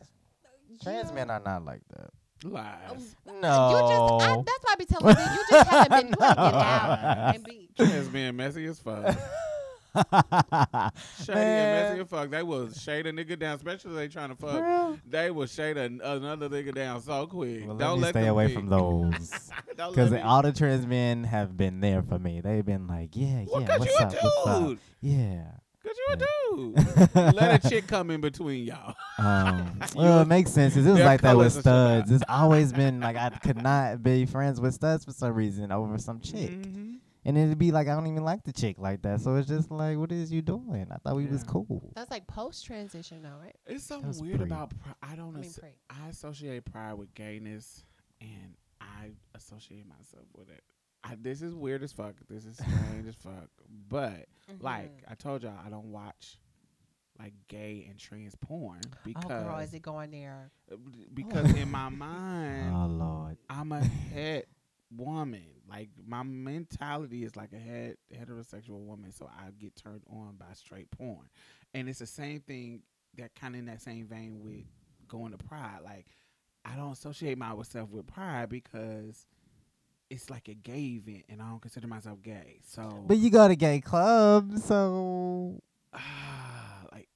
trans 0.84 1.12
men 1.12 1.30
are 1.30 1.40
not 1.44 1.64
like 1.64 1.80
that. 1.90 2.10
Lies. 2.44 3.16
No, 3.26 3.70
You 3.70 4.20
just, 4.20 4.30
I, 4.30 4.36
that's 4.36 4.64
why 4.64 4.72
I 4.72 4.76
be 4.76 4.84
telling 4.84 5.16
you, 5.16 5.22
you 5.22 5.44
just 5.50 5.68
haven't 5.68 5.90
been, 5.90 6.06
you 6.20 6.26
haven't 6.26 6.36
been 6.44 6.54
out 6.60 7.34
and 7.34 7.44
be. 7.44 7.70
Trans 7.76 8.08
being 8.08 8.36
messy 8.36 8.66
as 8.66 8.78
fuck. 8.78 9.16
Shady 11.24 11.38
and 11.38 11.90
messy 11.98 12.00
as 12.00 12.08
fuck. 12.08 12.30
They 12.30 12.42
will 12.42 12.70
shade 12.72 13.06
a 13.06 13.12
nigga 13.12 13.38
down, 13.38 13.56
especially 13.56 13.94
they 13.94 14.08
trying 14.08 14.30
to 14.30 14.34
fuck. 14.36 14.62
Real? 14.62 14.98
They 15.08 15.30
will 15.30 15.46
shade 15.46 15.76
a, 15.76 15.84
another 15.84 16.48
nigga 16.48 16.74
down 16.74 17.00
so 17.02 17.26
quick. 17.26 17.66
Well, 17.66 17.76
Don't 17.76 17.78
let 17.78 17.96
me 17.96 18.02
let 18.02 18.10
stay 18.10 18.20
them 18.22 18.30
away 18.30 18.46
be. 18.48 18.54
from 18.54 18.66
those. 18.70 19.50
Because 19.76 20.12
all 20.22 20.42
the 20.42 20.52
trans 20.52 20.86
men 20.86 21.24
have 21.24 21.56
been 21.56 21.80
there 21.80 22.02
for 22.02 22.18
me. 22.18 22.40
They've 22.40 22.64
been 22.64 22.86
like, 22.86 23.10
yeah, 23.14 23.44
Well, 23.50 23.62
yeah, 23.62 23.78
what's 23.78 23.90
you 23.90 23.96
a 23.98 24.02
up, 24.06 24.12
what's 24.22 24.46
up? 24.72 24.78
Yeah. 25.00 25.42
Cause 25.84 25.96
you 25.96 26.14
a 26.14 26.16
dude. 26.16 27.14
let 27.34 27.64
a 27.64 27.68
chick 27.68 27.88
come 27.88 28.10
in 28.12 28.20
between 28.20 28.64
y'all. 28.64 28.94
Um, 29.18 29.80
well, 29.96 30.20
it 30.22 30.28
makes 30.28 30.52
sense. 30.52 30.76
it 30.76 30.84
was 30.84 30.94
their 30.96 31.04
like 31.04 31.22
that 31.22 31.36
with 31.36 31.52
colors 31.54 31.56
are 31.56 31.62
so 31.62 31.70
bad. 31.70 32.06
studs. 32.06 32.12
It's 32.12 32.24
always 32.30 32.72
been 32.72 33.00
like 33.00 33.16
I 33.16 33.30
could 33.30 33.60
not 33.60 34.00
be 34.00 34.24
friends 34.24 34.60
with 34.60 34.74
studs 34.74 35.04
for 35.04 35.10
some 35.12 35.34
reason 35.34 35.72
over 35.72 35.98
some 35.98 36.20
chick. 36.20 36.50
Mhm. 36.50 36.98
And 37.24 37.38
it'd 37.38 37.58
be 37.58 37.70
like, 37.70 37.86
I 37.88 37.94
don't 37.94 38.08
even 38.08 38.24
like 38.24 38.42
the 38.42 38.52
chick 38.52 38.76
like 38.78 39.02
that. 39.02 39.20
So 39.20 39.36
it's 39.36 39.46
just 39.48 39.70
like, 39.70 39.96
what 39.96 40.10
is 40.10 40.32
you 40.32 40.42
doing? 40.42 40.88
I 40.90 40.96
thought 40.96 41.14
we 41.16 41.26
was 41.26 41.44
cool. 41.44 41.92
That's 41.94 42.10
like 42.10 42.26
post 42.26 42.64
transition, 42.66 43.22
though, 43.22 43.36
right? 43.40 43.54
It's 43.66 43.84
something 43.84 44.12
weird 44.20 44.38
pre. 44.40 44.46
about. 44.46 44.70
Pri- 44.78 44.94
I 45.02 45.14
don't. 45.14 45.36
I 45.36 45.40
mean, 45.40 45.44
asso- 45.48 45.60
pre. 45.60 45.70
I 45.88 46.08
associate 46.08 46.64
pride 46.64 46.94
with 46.94 47.14
gayness, 47.14 47.84
and 48.20 48.56
I 48.80 49.10
associate 49.36 49.86
myself 49.86 50.26
with 50.36 50.50
it. 50.50 50.62
I, 51.04 51.16
this 51.20 51.42
is 51.42 51.54
weird 51.54 51.82
as 51.84 51.92
fuck. 51.92 52.14
This 52.28 52.44
is 52.44 52.56
strange 52.56 53.06
as 53.08 53.14
fuck. 53.14 53.48
But 53.88 54.26
like 54.60 54.90
Mhm. 54.90 55.10
I 55.10 55.14
told 55.14 55.42
y'all, 55.42 55.58
I 55.64 55.68
don't 55.70 55.90
watch 55.92 56.38
like 57.18 57.34
gay 57.48 57.86
and 57.88 57.98
trans 57.98 58.34
porn 58.36 58.80
because 59.04 59.24
oh, 59.26 59.28
girl, 59.44 59.58
is 59.58 59.74
it 59.74 59.82
going 59.82 60.10
there? 60.10 60.50
uh, 60.72 60.76
because 61.14 61.52
in 61.54 61.70
my 61.70 61.88
mind 61.88 62.72
Oh, 62.74 62.86
Lord. 62.86 63.36
I'm 63.50 63.70
a 63.72 63.80
het 64.14 64.46
woman. 64.96 65.44
Like 65.72 65.88
my 66.06 66.22
mentality 66.22 67.24
is 67.24 67.34
like 67.34 67.50
a 67.54 67.58
het 67.58 67.96
heterosexual 68.14 68.80
woman, 68.80 69.10
so 69.10 69.26
I 69.26 69.50
get 69.58 69.74
turned 69.74 70.02
on 70.10 70.34
by 70.38 70.52
straight 70.54 70.90
porn, 70.90 71.30
and 71.72 71.88
it's 71.88 72.00
the 72.00 72.06
same 72.06 72.40
thing 72.40 72.82
that 73.16 73.34
kind 73.34 73.54
of 73.54 73.60
in 73.60 73.66
that 73.66 73.80
same 73.80 74.06
vein 74.06 74.40
with 74.42 74.66
going 75.08 75.32
to 75.32 75.38
Pride. 75.38 75.78
Like 75.82 76.06
I 76.66 76.76
don't 76.76 76.92
associate 76.92 77.38
myself 77.38 77.90
with 77.90 78.06
Pride 78.06 78.50
because 78.50 79.24
it's 80.10 80.28
like 80.28 80.48
a 80.48 80.54
gay 80.54 81.00
event, 81.02 81.24
and 81.30 81.40
I 81.40 81.48
don't 81.48 81.62
consider 81.62 81.86
myself 81.86 82.20
gay. 82.22 82.60
So, 82.66 83.04
But 83.06 83.16
you 83.16 83.30
go 83.30 83.48
to 83.48 83.56
gay 83.56 83.80
clubs, 83.80 84.62
so. 84.64 85.58
like 86.92 87.08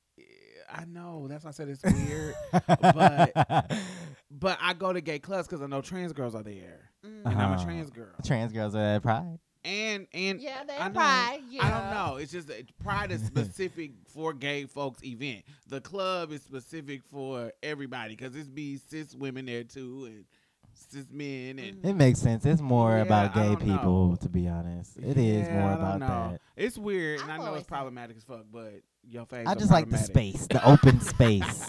I 0.72 0.86
know 0.86 1.26
that's 1.28 1.44
why 1.44 1.50
I 1.50 1.52
said 1.52 1.68
it's 1.68 1.82
weird. 1.84 2.34
But- 2.80 3.70
But 4.38 4.58
I 4.60 4.74
go 4.74 4.92
to 4.92 5.00
gay 5.00 5.18
clubs 5.18 5.46
because 5.48 5.62
I 5.62 5.66
know 5.66 5.80
trans 5.80 6.12
girls 6.12 6.34
are 6.34 6.42
there, 6.42 6.90
Mm. 7.06 7.26
and 7.30 7.40
I'm 7.42 7.50
a 7.52 7.54
Uh-huh. 7.54 7.64
trans 7.64 7.90
girl. 7.90 8.06
trans 8.24 8.52
girls 8.52 8.74
are 8.74 8.96
at 8.96 9.02
Pride. 9.02 9.38
And 9.64 10.06
and 10.14 10.40
Yeah, 10.40 10.62
they're 10.64 10.78
know- 10.78 10.94
pride. 10.94 11.40
Yeah. 11.50 11.66
I 11.66 11.70
don't 11.70 11.90
know. 12.12 12.16
It's 12.18 12.30
just 12.30 12.46
that 12.48 12.76
Pride 12.78 13.10
is 13.10 13.20
specific 13.26 13.92
for 14.06 14.32
gay 14.32 14.64
folks 14.66 15.02
event. 15.02 15.44
The 15.68 15.80
club 15.80 16.30
is 16.30 16.42
specific 16.42 17.02
for 17.04 17.52
everybody 17.64 18.14
because 18.14 18.36
it's 18.36 18.48
be 18.48 18.76
cis 18.76 19.14
women 19.14 19.46
there 19.46 19.64
too 19.64 20.04
and 20.06 20.24
cis 20.96 21.06
men 21.10 21.58
and. 21.58 21.84
It 21.84 21.94
makes 21.94 22.18
sense. 22.20 22.44
It's 22.46 22.60
more 22.60 22.96
Yeah, 22.96 23.02
about 23.02 23.34
gay 23.34 23.56
people, 23.56 24.08
know. 24.10 24.16
to 24.20 24.28
be 24.28 24.48
honest. 24.48 24.96
It 24.98 25.16
is 25.18 25.46
Yeah, 25.46 25.60
more 25.60 25.72
about 25.72 26.00
know. 26.00 26.06
that. 26.32 26.40
It's 26.56 26.78
weird, 26.78 27.20
and 27.20 27.30
I've 27.30 27.40
I 27.40 27.44
know 27.44 27.54
it's 27.54 27.66
problematic 27.66 28.16
as 28.16 28.24
fuck, 28.24 28.44
but 28.50 28.80
your 29.08 29.26
face. 29.26 29.46
I 29.46 29.54
just 29.54 29.70
like 29.70 29.88
the 29.90 29.98
space, 29.98 30.46
the 30.46 30.66
open 30.68 31.00
space, 31.12 31.68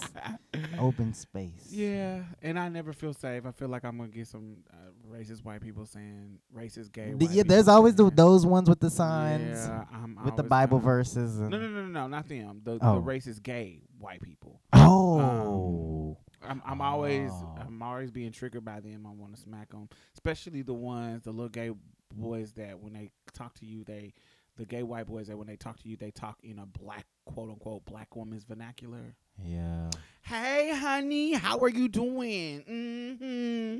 open 0.78 1.12
space. 1.14 1.68
Yeah, 1.70 2.22
and 2.42 2.58
I 2.58 2.68
never 2.68 2.92
feel 2.92 3.12
safe. 3.12 3.44
I 3.46 3.52
feel 3.52 3.68
like 3.68 3.84
I'm 3.84 3.98
gonna 3.98 4.08
get 4.08 4.26
some 4.28 4.56
uh, 4.72 4.76
racist 5.14 5.44
white 5.44 5.60
people 5.60 5.84
saying 5.84 6.38
racist 6.56 6.90
gay. 6.92 7.12
The- 7.12 7.26
white 7.26 7.34
yeah. 7.34 7.42
There's 7.46 7.68
always 7.68 7.94
the, 7.94 8.10
those 8.10 8.46
ones 8.46 8.68
with 8.68 8.80
the 8.80 8.90
signs, 8.90 9.58
Yeah, 9.66 9.84
I'm 9.92 10.18
with 10.24 10.36
the 10.36 10.42
Bible 10.42 10.78
kinda- 10.78 10.90
verses. 10.92 11.38
And 11.38 11.50
No, 11.50 11.58
no, 11.58 11.68
no, 11.68 11.82
no, 11.82 11.88
no, 11.88 12.06
not 12.08 12.28
them. 12.28 12.60
The, 12.64 12.78
Oh. 12.80 12.94
the 12.96 13.02
racist 13.02 13.42
gay 13.42 13.82
white 13.98 14.22
people. 14.22 14.60
Oh, 14.72 16.16
I'm, 16.46 16.62
I'm 16.66 16.80
always, 16.80 17.30
Oh. 17.32 17.56
I'm 17.60 17.82
always 17.82 18.10
being 18.10 18.32
triggered 18.32 18.64
by 18.64 18.80
them. 18.80 19.06
I 19.06 19.10
want 19.10 19.34
to 19.34 19.40
smack 19.40 19.70
them, 19.70 19.88
especially 20.14 20.62
the 20.62 20.74
ones, 20.74 21.22
the 21.24 21.30
little 21.32 21.48
gay 21.48 21.70
boys 22.14 22.52
that 22.52 22.78
when 22.80 22.92
they 22.92 23.10
talk 23.34 23.54
to 23.60 23.66
you, 23.66 23.84
they, 23.84 24.14
the 24.56 24.64
gay 24.64 24.82
white 24.82 25.06
boys 25.06 25.28
that 25.28 25.36
when 25.36 25.46
they 25.46 25.56
talk 25.56 25.78
to 25.82 25.88
you, 25.88 25.96
they 25.96 26.10
talk 26.10 26.38
in 26.42 26.58
a 26.58 26.66
black, 26.66 27.06
quote 27.24 27.50
unquote, 27.50 27.84
black 27.84 28.14
woman's 28.16 28.44
vernacular. 28.44 29.14
yeah. 29.44 29.90
Hey, 30.22 30.74
honey, 30.76 31.32
how 31.34 31.58
are 31.60 31.68
you 31.70 31.88
doing? 31.88 32.62
Mm-hmm. 32.62 33.78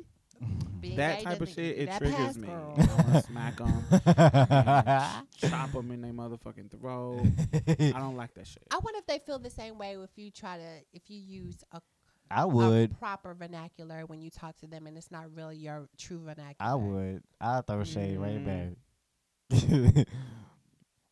Being 0.80 0.97
That 0.97 1.22
type 1.22 1.40
of 1.40 1.48
shit, 1.48 1.78
it 1.78 1.90
triggers 1.98 2.39
me. 2.39 2.47
girl. 2.47 2.74
I 2.78 2.85
want 3.02 3.12
to 3.14 3.22
smack 3.22 3.56
them, 3.56 3.85
chop 5.51 5.72
them 5.72 5.90
in 5.90 6.01
their 6.01 6.12
motherfucking 6.12 6.70
throat. 6.70 7.26
I 7.94 7.98
don't 7.98 8.16
like 8.16 8.35
that 8.35 8.47
shit. 8.47 8.62
I 8.70 8.78
wonder 8.78 8.98
if 9.01 9.06
they 9.06 9.18
feel 9.18 9.39
the 9.40 9.51
same 9.51 9.78
way 9.78 9.97
if 9.97 10.10
you 10.16 10.30
try 10.30 10.56
to 10.56 10.68
if 10.93 11.02
you 11.10 11.18
use 11.18 11.56
a, 11.72 11.80
I 12.31 12.43
a 12.43 12.49
would. 12.49 12.99
proper 12.99 13.35
vernacular 13.35 14.05
when 14.07 14.21
you 14.21 14.31
talk 14.31 14.57
to 14.61 14.67
them 14.67 14.87
and 14.87 14.97
it's 14.97 15.11
not 15.11 15.35
really 15.35 15.57
your 15.57 15.89
true 15.99 16.19
vernacular. 16.21 16.57
I 16.61 16.75
would. 16.75 17.23
I'll 17.41 17.63
throw 17.63 17.85
shade 17.85 18.19
right 18.19 18.39
Mm. 18.45 18.75
back. 19.51 20.07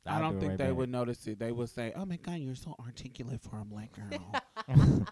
I 0.08 0.14
I'll 0.14 0.20
don't 0.20 0.34
do 0.34 0.38
think 0.40 0.50
right 0.50 0.58
they 0.58 0.66
back. 0.68 0.76
would 0.76 0.88
notice 0.90 1.26
it. 1.26 1.38
They 1.38 1.50
would 1.50 1.68
say, 1.68 1.92
"Oh 1.96 2.04
my 2.04 2.16
god, 2.16 2.34
you're 2.34 2.54
so 2.54 2.76
articulate 2.84 3.40
for 3.42 3.58
a 3.60 3.64
black 3.64 3.90
girl." 3.92 4.20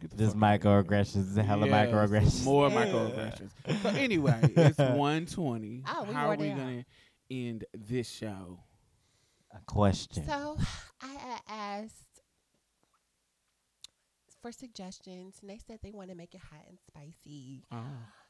Get 0.00 0.10
the 0.10 0.16
Just 0.16 0.34
fuck 0.36 0.42
outta 0.42 0.58
here. 0.70 0.82
microaggressions, 0.82 1.44
hella 1.44 1.66
Yes, 1.66 1.88
microaggressions. 1.88 2.44
More 2.44 2.68
Yeah. 2.70 2.86
microaggressions. 2.86 3.50
So 3.82 3.88
anyway, 3.90 4.40
it's 4.56 4.78
120. 4.78 5.82
Oh, 5.86 6.04
we 6.04 6.14
How 6.14 6.30
are 6.30 6.36
we 6.36 6.50
are. 6.50 6.56
gonna 6.56 6.84
end 7.30 7.64
this 7.74 8.08
show? 8.10 8.60
A 9.54 9.60
question. 9.66 10.24
So 10.26 10.56
I 11.02 11.38
asked 11.48 12.06
for 14.42 14.52
suggestions 14.52 15.36
and 15.40 15.50
they 15.50 15.58
said 15.66 15.78
they 15.82 15.90
want 15.90 16.10
to 16.10 16.16
make 16.16 16.34
it 16.34 16.40
hot 16.40 16.64
and 16.68 16.78
spicy. 16.88 17.64
Oh. 17.72 17.84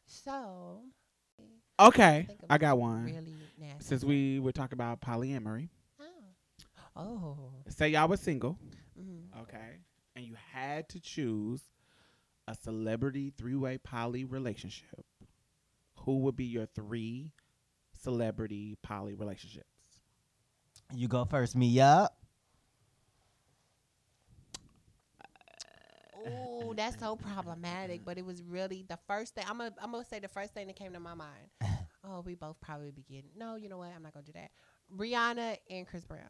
So 0.07 0.83
Okay, 1.79 2.25
think 2.27 2.43
of 2.43 2.47
I 2.51 2.59
got 2.59 2.79
one. 2.79 3.05
really 3.05 3.37
nasty. 3.59 3.85
Since 3.85 4.05
we 4.05 4.39
were 4.39 4.53
talking 4.53 4.75
about 4.77 5.01
polyamory, 5.01 5.71
oh, 6.95 7.01
oh, 7.01 7.39
say 7.69 7.89
y'all 7.89 8.07
was 8.07 8.21
single, 8.21 8.59
mm. 9.01 9.23
okay, 9.41 9.79
and 10.15 10.27
you 10.27 10.35
had 10.53 10.91
to 10.91 11.01
choose 11.01 11.63
a 12.47 12.55
celebrity 12.55 13.33
three-way 13.39 13.79
poly 13.79 14.25
relationship. 14.25 15.07
Who 16.01 16.19
would 16.19 16.37
be 16.37 16.45
your 16.45 16.67
three 16.67 17.33
celebrity 17.99 18.77
poly 18.83 19.15
relationships? 19.15 19.67
You 20.93 21.09
go 21.09 21.25
first, 21.25 21.57
me 21.57 21.81
up. 21.81 22.20
Oh, 26.27 26.75
that's 26.77 26.99
so 26.99 27.17
problematic. 27.17 28.05
But 28.05 28.19
it 28.19 28.25
was 28.27 28.43
really 28.43 28.85
the 28.89 28.99
first 29.07 29.35
thing. 29.35 29.45
I'm 29.49 29.59
gonna 29.59 29.73
I'm 29.83 29.93
gonna 29.93 30.05
say 30.05 30.19
the 30.21 30.29
first 30.29 30.53
thing 30.55 30.67
that 30.69 30.77
came 30.77 30.93
to 30.93 31.01
my 31.01 31.15
mind. 31.15 31.49
Oh, 32.03 32.23
we 32.25 32.35
both 32.35 32.59
probably 32.63 32.91
be 32.93 33.03
getting. 33.03 33.29
No, 33.37 33.57
you 33.57 33.69
know 33.69 33.77
what? 33.77 33.91
I'm 33.95 34.03
not 34.03 34.15
gonna 34.15 34.25
do 34.25 34.33
that. 34.33 34.51
Rihanna 34.97 35.59
and 35.69 35.87
Chris 35.87 36.03
Brown. 36.07 36.21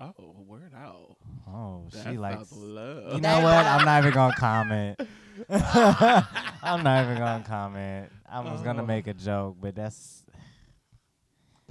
Oh, 0.00 0.14
word 0.46 0.72
out. 0.72 1.16
Oh, 1.48 1.88
That 1.92 2.06
she 2.12 2.16
likes. 2.16 2.52
love. 2.52 3.14
You 3.14 3.20
know 3.20 3.40
what? 3.40 3.66
I'm 3.66 3.84
not 3.84 4.02
even 4.02 4.14
gonna 4.14 4.36
comment. 4.36 5.00
I'm 5.50 6.84
not 6.84 7.04
even 7.04 7.18
gonna 7.18 7.42
comment. 7.44 8.08
I 8.30 8.38
was 8.40 8.60
gonna 8.62 8.84
Oh. 8.84 8.86
make 8.86 9.08
a 9.08 9.14
joke, 9.14 9.56
but 9.60 9.74
that's 9.74 10.24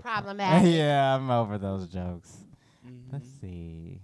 Problematic. 0.01 0.73
yeah. 0.73 1.15
I'm 1.15 1.29
over 1.31 1.57
those 1.57 1.87
jokes. 1.87 2.35
Mhm. 2.85 3.13
Let's 3.13 3.29
see. 3.39 4.01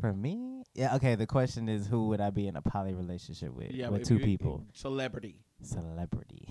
For 0.00 0.12
me, 0.12 0.62
yeah. 0.74 0.94
Okay. 0.96 1.14
The 1.14 1.26
question 1.26 1.68
is, 1.68 1.86
who 1.86 2.08
would 2.08 2.20
I 2.20 2.30
be 2.30 2.46
in 2.46 2.56
a 2.56 2.62
poly 2.62 2.94
relationship 2.94 3.52
with? 3.54 3.72
Yeah, 3.72 3.88
with 3.88 4.06
two 4.06 4.16
you- 4.16 4.24
people. 4.24 4.64
Celebrity. 4.72 5.36
Celebrity. 5.62 6.48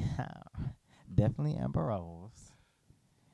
Definitely 1.15 1.55
Amber 1.55 1.85
Rose. 1.85 2.51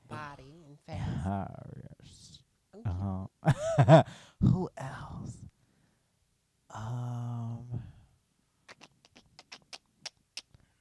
Body 0.07 0.63
and 0.67 0.77
face. 0.87 1.05
Ah, 1.25 1.47
yes. 1.75 2.39
Okay. 2.75 2.89
Uh-huh. 2.89 4.03
Who 4.41 4.69
else? 4.77 5.37
Um, 6.73 7.81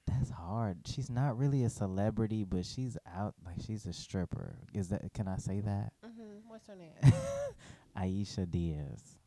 that's 0.06 0.30
hard. 0.30 0.78
She's 0.86 1.10
not 1.10 1.36
really 1.38 1.64
a 1.64 1.70
celebrity, 1.70 2.44
but 2.44 2.64
she's 2.66 2.96
out 3.16 3.34
like 3.44 3.56
she's 3.66 3.86
a 3.86 3.92
stripper. 3.92 4.56
Is 4.72 4.88
that? 4.90 5.12
Can 5.14 5.26
I 5.28 5.36
say 5.38 5.60
that? 5.60 5.92
Mm-hmm. 6.04 6.48
What's 6.48 6.66
her 6.68 6.76
name? 6.76 6.92
Aisha 7.96 8.48
Diaz. 8.50 9.18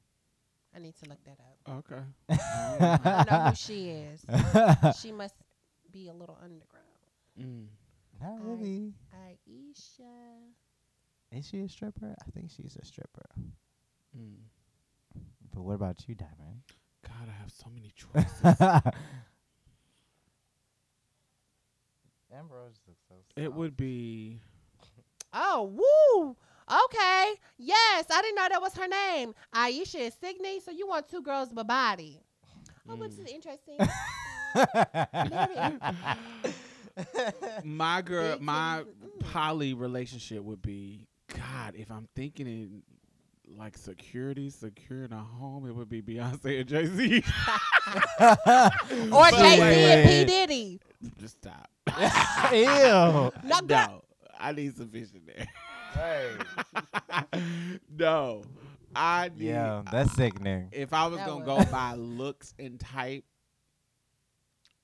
I 0.78 0.80
need 0.80 0.96
to 1.04 1.10
look 1.10 1.18
that 1.26 1.40
up. 1.40 1.86
Okay. 1.90 2.04
I 2.30 3.24
don't 3.24 3.32
know 3.32 3.50
who 3.50 3.56
she 3.56 3.90
is. 3.90 4.24
she 5.02 5.12
must 5.12 5.34
be 5.92 6.08
a 6.10 6.14
little 6.14 6.38
underground. 6.40 6.86
Mm. 7.42 7.66
Not 8.22 8.40
I- 8.40 8.48
really. 8.48 8.94
Aisha. 9.12 10.06
Is 11.32 11.48
she 11.48 11.62
a 11.62 11.68
stripper? 11.68 12.16
I 12.26 12.32
think 12.32 12.52
she's 12.56 12.78
a 12.80 12.86
stripper. 12.86 13.26
Mm. 14.16 14.36
But 15.54 15.64
what 15.64 15.74
about 15.74 16.08
you, 16.08 16.14
Diamond? 16.14 16.62
God, 17.04 17.28
I 17.28 17.42
have 17.42 17.52
so 17.52 17.66
many 17.74 17.92
choices. 17.96 18.94
Amber 22.32 22.56
Rose 22.56 22.80
looks 22.88 23.02
so. 23.10 23.16
it 23.36 23.52
would 23.52 23.76
be. 23.76 24.40
Oh, 25.34 25.74
woo! 25.74 26.36
Okay. 26.70 27.34
Yes, 27.58 28.06
I 28.12 28.22
didn't 28.22 28.36
know 28.36 28.48
that 28.50 28.62
was 28.62 28.76
her 28.76 28.88
name. 28.88 29.34
Aisha 29.56 30.08
is 30.08 30.14
Signe, 30.16 30.60
so 30.64 30.72
you 30.72 30.88
want 30.88 31.10
two 31.10 31.22
girls 31.22 31.50
but 31.54 31.68
body. 31.68 32.22
Oh, 32.90 32.96
which 32.96 33.12
is 33.12 33.26
interesting. 33.26 33.78
My 37.64 38.02
girl, 38.02 38.38
my 38.40 38.84
titties, 38.84 39.22
mm. 39.22 39.32
poly 39.32 39.74
relationship 39.74 40.42
would 40.44 40.62
be. 40.62 41.08
God, 41.34 41.76
if 41.76 41.92
I'm 41.92 42.08
thinking 42.16 42.48
in 42.48 42.82
like 43.56 43.78
security, 43.78 44.50
secure 44.50 45.06
in 45.06 45.14
a 45.14 45.20
home, 45.20 45.68
it 45.68 45.76
would 45.76 45.90
be 45.90 46.02
Beyonce 46.02 46.62
and 46.62 46.68
Jay 46.68 46.86
Z. 46.86 47.24
or 49.12 49.30
Jay 49.32 49.58
Z 49.58 49.62
and 49.62 50.10
P 50.10 50.26
Diddy. 50.26 50.80
Just 51.20 51.38
stop. 51.38 51.70
Ew. 52.52 52.64
No, 52.64 53.32
girl. 53.44 53.68
no, 53.68 54.04
I 54.40 54.52
need 54.54 54.76
some 54.76 54.88
vision 54.88 55.22
there. 55.26 55.48
no, 57.98 58.44
I 58.96 59.30
need. 59.36 59.48
Yeah, 59.48 59.82
that's 59.92 60.14
sickening. 60.14 60.70
If 60.72 60.94
I 60.94 61.08
was 61.08 61.18
That 61.20 61.28
gonna 61.28 61.46
was- 61.46 61.66
go 61.66 61.66
by 61.72 61.94
looks 61.96 62.54
and 62.60 62.80
type, 62.80 63.24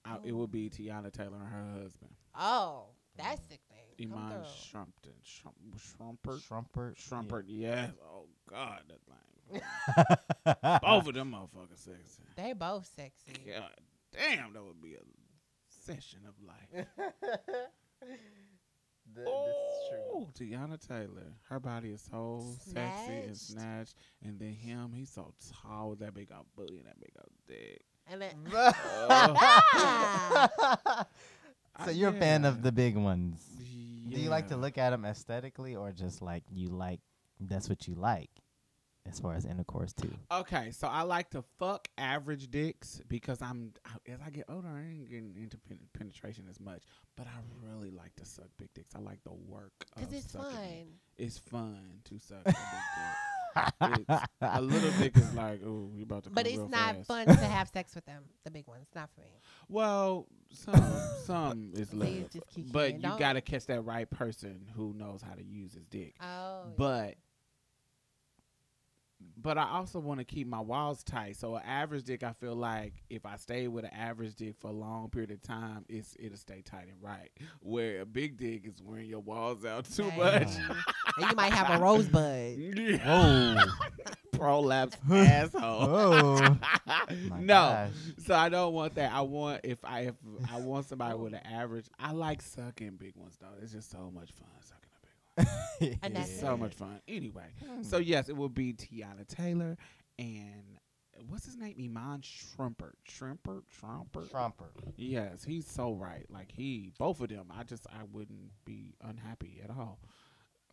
I, 0.06 0.18
it 0.24 0.32
would 0.34 0.52
be 0.52 0.70
Teyana 0.70 1.12
Taylor 1.12 1.38
and 1.38 1.48
her 1.48 1.66
husband, 1.84 2.12
Oh, 2.38 2.88
that's 3.18 3.42
sick 3.48 3.62
thing. 3.70 3.80
Come 4.10 4.18
Iman 4.20 4.44
through. 4.44 4.82
Shrumpton, 4.82 5.16
Shrum, 5.24 5.54
Schrumpert, 5.78 6.42
Schrumpert. 6.48 6.96
Schrumpert. 6.98 7.44
Yes. 7.48 7.92
Oh 8.04 8.26
God, 8.50 8.82
that 8.90 9.00
thing. 9.06 9.62
Yeah. 10.46 10.80
Both 10.82 11.08
of 11.08 11.14
them 11.14 11.32
motherfuckers 11.32 11.78
sexy. 11.78 12.24
They 12.36 12.54
both 12.54 12.88
sexy. 12.96 13.34
God 13.48 13.70
damn, 14.12 14.54
that 14.54 14.64
would 14.64 14.82
be 14.82 14.96
a 14.96 15.04
session 15.86 16.20
of 16.28 16.34
life. 16.46 16.88
Oh, 19.28 20.30
Teyana 20.38 20.86
Taylor. 20.86 21.34
Her 21.50 21.60
body 21.60 21.90
is 21.90 22.02
so 22.10 22.46
sexy 22.60 23.14
and 23.14 23.38
Snatched. 23.38 23.62
snatched. 23.62 23.96
And 24.24 24.40
then 24.40 24.54
him, 24.54 24.92
he's 24.94 25.10
so 25.10 25.34
tall 25.62 25.90
with 25.92 26.00
that 26.00 26.14
big 26.14 26.30
old 26.36 26.46
booty 26.56 26.78
and 26.78 26.86
that 26.88 27.00
big 27.00 27.12
old 27.18 27.32
dick. 27.48 27.82
And 28.08 28.22
then, 28.22 28.36
so 31.86 31.92
you're 31.92 32.10
a 32.10 32.14
fan 32.14 32.46
of 32.46 32.62
the 32.62 32.72
big 32.72 32.96
ones. 32.96 33.40
Do 34.10 34.20
you 34.20 34.30
like 34.30 34.50
to 34.50 34.58
look 34.58 34.78
at 34.78 34.92
them 34.92 35.06
aesthetically, 35.06 35.76
or 35.76 35.92
just 35.92 36.22
like 36.22 36.44
you 36.52 36.70
like 36.70 37.00
that's 37.40 37.68
what 37.70 37.88
you 37.88 37.96
like, 37.96 38.30
as 39.10 39.20
far 39.20 39.34
as 39.34 39.46
intercourse 39.46 39.94
too? 39.94 40.14
Okay, 40.32 40.72
so 40.72 40.88
I 40.88 41.02
like 41.04 41.30
to 41.32 41.44
fuck 41.60 41.88
average 41.98 42.50
dicks 42.50 43.02
because 43.08 43.42
I'm 43.42 43.74
as 44.08 44.20
I 44.26 44.30
get 44.30 44.46
older, 44.50 44.68
I 44.68 44.82
ain't 44.92 45.10
getting 45.10 45.36
into 45.38 45.58
pen- 45.58 45.80
penetration 45.98 46.46
as 46.50 46.60
much. 46.60 46.84
But 47.16 47.28
I 47.28 47.68
really 47.68 47.92
like 47.92 48.16
to 48.18 48.26
suck 48.26 48.48
big 48.58 48.74
dicks. 48.74 48.96
I 48.96 49.00
like 49.00 49.24
the 49.24 49.34
work 49.34 49.74
because 49.96 50.08
of 50.08 50.14
it's 50.14 50.32
sucking 50.32 50.52
fun. 50.52 50.86
It's 51.18 51.38
fun 51.38 52.00
to 52.06 52.20
suck 52.20 52.40
a 52.42 52.46
big 52.46 52.56
dick. 52.56 53.34
It's, 53.82 54.24
a 54.42 54.62
little 54.62 54.92
dick 55.00 55.16
is 55.16 55.34
like, 55.36 55.62
oh, 55.66 55.92
you 55.96 56.04
about 56.04 56.24
to. 56.24 56.30
But 56.32 56.48
it's 56.48 56.58
real 56.58 56.70
not 56.70 56.96
fast. 56.96 57.08
fun 57.08 57.28
to 57.28 57.46
have 57.46 57.70
sex 57.70 57.94
with 57.94 58.06
them. 58.06 58.24
The 58.46 58.52
big 58.52 58.68
ones, 58.68 58.88
not 58.96 59.10
for 59.14 59.22
me. 59.22 59.28
Well, 59.70 60.28
some 60.52 60.94
some 61.26 61.72
is 61.76 61.90
See, 61.90 61.98
love, 61.98 62.10
it's 62.10 62.34
just 62.56 62.72
but 62.72 62.96
you 62.96 63.12
gotta 63.20 63.42
catch 63.42 63.66
that 63.68 63.82
right 63.82 64.10
person 64.10 64.68
who 64.76 64.94
knows 64.94 65.22
how 65.22 65.34
to 65.34 65.44
use 65.44 65.74
his 65.74 65.86
dick. 65.86 66.16
Oh, 66.22 66.64
yeah. 66.66 66.74
But 66.78 67.16
but 69.44 69.58
I 69.58 69.70
also 69.70 70.00
want 70.00 70.20
to 70.20 70.24
keep 70.24 70.48
my 70.48 70.62
walls 70.62 71.04
tight. 71.04 71.36
So 71.36 71.56
an 71.56 71.64
average 71.66 72.06
dick, 72.06 72.24
I 72.24 72.32
feel 72.34 72.56
like 72.56 72.94
if 73.10 73.26
I 73.26 73.36
stay 73.36 73.68
with 73.68 73.84
an 73.84 73.92
average 73.94 74.36
dick 74.36 74.56
for 74.60 74.70
a 74.70 74.74
long 74.74 75.10
period 75.10 75.32
of 75.32 75.42
time, 75.44 75.86
it's 75.90 76.16
it'll 76.18 76.38
stay 76.38 76.62
tight 76.62 76.88
and 76.90 77.02
right. 77.02 77.30
Where 77.60 78.02
a 78.02 78.06
big 78.06 78.38
dick 78.38 78.66
is 78.66 78.82
wearing 78.82 79.08
your 79.10 79.20
walls 79.20 79.66
out 79.66 79.86
too 79.86 80.04
Dang. 80.04 80.18
much. 80.18 80.48
and 81.18 81.30
you 81.30 81.36
might 81.36 81.54
have 81.54 81.80
a 81.80 81.84
rosebud. 81.84 82.58
Yeah. 82.58 83.66
Prolapse 84.32 84.98
asshole. 85.12 85.62
Oh. 85.62 86.58
No, 87.40 87.46
gosh. 87.48 87.90
so 88.26 88.34
I 88.34 88.50
don't 88.50 88.74
want 88.74 88.96
that. 88.96 89.12
I 89.14 89.22
want 89.22 89.62
if 89.64 89.78
I 89.84 90.02
if 90.02 90.16
I 90.52 90.60
want 90.60 90.88
somebody 90.88 91.16
with 91.16 91.34
an 91.34 91.46
average. 91.46 91.86
I 92.00 92.12
like 92.14 92.42
sucking 92.42 92.96
big 92.98 93.16
ones 93.16 93.38
though. 93.40 93.48
It's 93.62 93.74
just 93.74 93.92
so 93.92 94.10
much 94.14 94.32
fun 94.32 94.48
sucking 94.62 94.80
a 94.82 94.88
big 94.88 94.90
one. 94.90 94.93
And 95.82 95.98
It's 96.02 96.14
that's 96.14 96.40
so 96.40 96.54
it. 96.54 96.58
much 96.58 96.74
fun. 96.76 97.02
Anyway, 97.08 97.48
so 97.82 97.98
yes, 97.98 98.30
it 98.30 98.38
will 98.38 98.50
be 98.50 98.74
Teyana 98.74 99.28
Taylor 99.28 99.78
and 100.18 100.64
what's 101.28 101.46
his 101.46 101.58
name? 101.58 101.76
Iman 101.80 102.22
Shrimpert. 102.22 102.94
Shrimpert. 103.10 103.64
Shrimpert. 103.82 104.30
Trumper. 104.30 104.70
Yes, 104.96 105.44
he's 105.44 105.68
so 105.68 105.94
right. 105.94 106.26
Like 106.30 106.52
he, 106.52 106.92
both 106.98 107.20
of 107.22 107.30
them. 107.30 107.48
I 107.52 107.64
just 107.64 107.86
I 107.88 108.04
wouldn't 108.12 108.52
be 108.66 108.96
unhappy 109.02 109.62
at 109.64 109.70
all. 109.70 110.00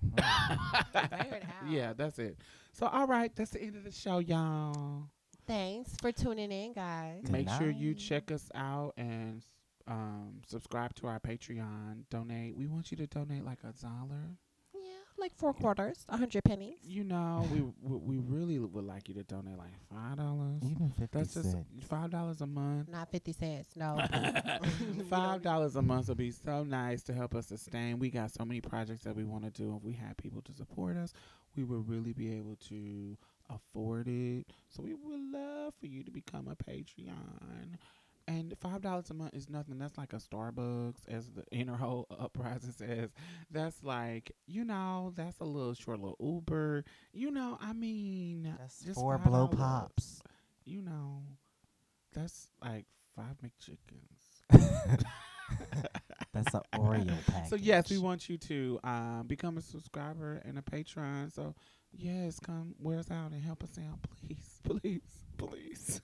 Figure 0.03 1.41
yeah, 1.69 1.93
that's 1.95 2.19
it. 2.19 2.39
So 2.73 2.87
all 2.87 3.07
right, 3.07 3.35
that's 3.35 3.51
the 3.51 3.63
end 3.63 3.77
of 3.77 3.85
the 3.85 3.91
show, 3.93 4.19
y'all. 4.19 5.05
Thanks 5.47 5.97
for 6.01 6.13
tuning 6.13 6.53
in, 6.53 6.73
guys. 6.73 7.23
Good 7.25 7.33
Make 7.33 7.49
sure 7.51 7.71
you 7.71 7.95
check 7.95 8.31
us 8.31 8.49
out 8.55 8.95
and 8.97 9.43
um, 9.89 10.41
subscribe 10.47 10.95
to 10.97 11.07
our 11.09 11.19
Patreon. 11.19 12.05
Donate. 12.11 12.57
We 12.57 12.67
want 12.67 12.91
you 12.91 12.97
to 12.99 13.07
donate 13.07 13.45
like 13.45 13.59
a 13.65 13.73
dollar. 13.83 14.37
Yeah, 15.21 15.25
like 15.25 15.35
four 15.37 15.53
quarters, 15.53 16.05
a 16.09 16.17
hundred 16.17 16.45
pennies. 16.45 16.79
You 16.87 17.05
know, 17.05 17.47
we 17.53 17.61
we 17.83 17.97
we 17.97 18.19
really 18.19 18.59
would 18.59 18.85
like 18.85 19.09
you 19.09 19.15
to 19.15 19.23
donate 19.23 19.59
like 19.59 19.73
five 19.93 20.17
dollars. 20.17 20.63
Even 20.63 20.91
50 20.91 21.07
That's 21.19 21.35
just 21.35 21.51
cents. 21.53 21.67
five 21.89 22.11
dollars 22.11 22.41
a 22.41 22.47
month. 22.47 22.89
Not 22.89 23.11
fifty 23.11 23.33
cents. 23.33 23.69
No. 23.77 24.01
Five 25.11 25.43
dollars 25.43 25.77
a 25.77 25.83
month 25.83 26.09
would 26.09 26.17
be 26.19 26.31
so 26.31 26.63
nice 26.65 27.03
to 27.05 27.13
help 27.13 27.35
us 27.35 27.47
sustain. 27.49 27.99
We 27.99 28.11
got 28.11 28.31
so 28.31 28.45
many 28.45 28.61
projects 28.61 29.05
that 29.05 29.17
we 29.17 29.25
want 29.25 29.45
to 29.45 29.51
do. 29.51 29.75
If 29.77 29.83
we 29.85 29.93
had 29.93 30.17
people 30.17 30.43
to 30.43 30.53
support 30.53 30.97
us, 30.97 31.13
we 31.57 31.65
would 31.65 31.89
really 31.89 32.13
be 32.13 32.35
able 32.37 32.57
to 32.69 33.17
afford 33.49 34.07
it. 34.09 34.47
So 34.69 34.83
we 34.83 34.95
would 34.95 35.21
love 35.33 35.75
for 35.81 35.87
you 35.87 36.03
to 36.05 36.11
become 36.11 36.49
a 36.49 36.57
Patreon. 36.57 37.77
And 38.29 38.55
five 38.61 38.81
dollars 38.81 39.11
a 39.11 39.15
month 39.15 39.35
is 39.35 39.51
nothing. 39.51 39.79
That's 39.79 39.99
like 39.99 40.13
a 40.13 40.17
Starbucks, 40.17 41.09
as 41.09 41.31
the 41.31 41.45
inner 41.53 41.77
whole 41.77 42.07
uprising 42.11 42.73
says. 42.73 43.11
That's 43.51 43.83
like 43.83 44.33
you 44.47 44.65
know, 44.65 45.13
that's 45.17 45.41
a 45.41 45.45
little 45.45 45.75
short 45.75 46.01
little 46.01 46.17
Uber. 46.21 46.85
You 47.13 47.31
know, 47.31 47.59
I 47.61 47.73
mean, 47.73 48.55
That's 48.59 48.81
just 48.81 49.01
four 49.01 49.19
blow 49.19 49.49
pops. 49.49 50.23
You 50.65 50.83
know, 50.83 51.23
that's 52.13 52.51
like 52.63 52.87
five 53.17 53.37
McChickens. 53.43 55.05
That's 56.33 56.55
an 56.55 56.61
Oreo 56.75 57.13
package. 57.27 57.49
So 57.51 57.57
yes, 57.57 57.91
we 57.91 57.99
want 57.99 58.29
you 58.29 58.39
to 58.39 58.79
um, 58.85 59.25
become 59.27 59.59
a 59.59 59.63
subscriber 59.63 60.41
and 60.45 60.59
a 60.59 60.63
patron. 60.63 61.31
So 61.31 61.55
yes, 61.93 62.39
come 62.39 62.75
wear 62.79 62.99
us 62.99 63.11
out 63.11 63.33
and 63.33 63.43
help 63.43 63.63
us 63.65 63.79
out, 63.79 63.99
please, 64.03 64.61
please, 64.63 65.01
please. 65.37 66.01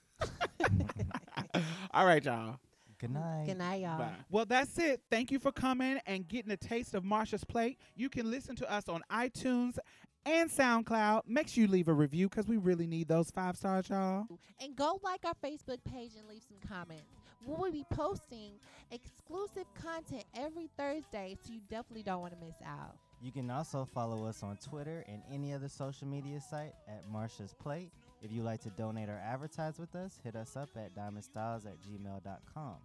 All 1.93 2.07
right, 2.07 2.25
y'all. 2.25 2.59
Good 2.99 3.11
night. 3.11 3.45
Good 3.47 3.59
night, 3.59 3.83
y'all. 3.83 3.99
Bye. 3.99 4.11
Well, 4.31 4.47
that's 4.47 4.79
it. 4.79 5.03
Thank 5.11 5.31
you 5.31 5.39
for 5.39 5.53
coming 5.53 5.99
and 6.07 6.27
getting 6.27 6.51
a 6.51 6.57
taste 6.57 6.95
of 6.95 7.05
Marsha's 7.05 7.45
plate. 7.45 7.79
You 7.95 8.09
can 8.09 8.31
listen 8.31 8.57
to 8.57 8.73
us 8.73 8.89
on 8.89 9.03
iTunes 9.13 9.79
and 10.25 10.51
SoundCloud. 10.51 11.23
Make 11.27 11.49
sure 11.49 11.63
you 11.63 11.69
leave 11.69 11.89
a 11.89 11.93
review 11.93 12.29
because 12.29 12.49
we 12.49 12.57
really 12.57 12.87
need 12.87 13.09
those 13.09 13.31
five 13.31 13.57
stars, 13.57 13.89
y'all. 13.91 14.27
And 14.61 14.75
go 14.75 14.99
like 15.03 15.25
our 15.25 15.35
Facebook 15.45 15.79
page 15.85 16.13
and 16.19 16.27
leave 16.27 16.43
some 16.43 16.59
comments. 16.69 17.05
We 17.47 17.55
will 17.55 17.71
be 17.71 17.85
posting 17.93 18.53
exclusive 18.91 19.67
content 19.81 20.25
every 20.35 20.69
Thursday, 20.77 21.37
so 21.45 21.53
you 21.53 21.61
definitely 21.69 22.03
don't 22.03 22.21
want 22.21 22.33
to 22.33 22.45
miss 22.45 22.57
out. 22.67 22.97
You 23.23 23.31
can 23.31 23.51
also 23.51 23.85
follow 23.85 24.27
us 24.27 24.43
on 24.43 24.57
Twitter 24.57 25.05
and 25.07 25.23
any 25.33 25.53
other 25.55 25.69
social 25.69 26.09
media 26.09 26.41
site 26.41 26.73
at 26.89 27.05
Marsha's 27.09 27.55
Plate. 27.55 27.93
If 28.23 28.33
you'd 28.33 28.45
like 28.45 28.63
to 28.63 28.71
donate 28.71 29.09
or 29.09 29.21
advertise 29.25 29.79
with 29.79 29.95
us, 29.95 30.19
hit 30.25 30.37
us 30.37 30.57
up 30.57 30.71
at 30.77 30.95
diamondstylz 30.95 31.67
at 31.67 31.77
gmail.com. 31.83 32.77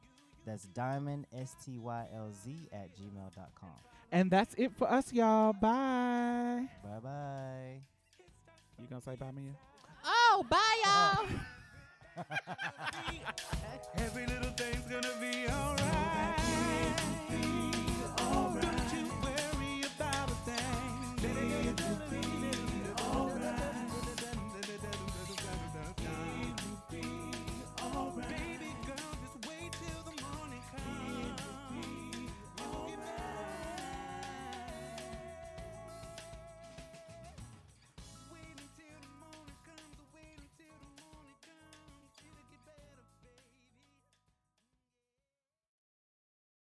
That's 0.45 0.66
diamond, 0.66 1.28
S 1.36 1.56
T 1.64 1.78
Y 1.78 2.08
L 2.16 2.32
Z, 2.44 2.56
at 2.74 2.90
gmail.com. 2.95 3.70
And 4.12 4.30
that's 4.30 4.53
it 4.56 4.72
for 4.78 4.91
us, 4.91 5.14
y'all. 5.14 5.53
Bye. 5.53 6.68
Bye 6.84 6.99
bye. 7.02 7.82
You 8.80 8.88
gonna 8.90 9.02
say 9.02 9.16
bye, 9.16 9.32
Mia? 9.32 9.52
Oh, 10.03 10.45
bye, 10.49 10.58
y'all. 10.84 11.28
Oh. 12.18 12.24
Every 13.98 14.26
little 14.26 14.52
thing's 14.52 14.86
gonna 14.90 15.14
be 15.22 15.48
alright. 15.48 15.91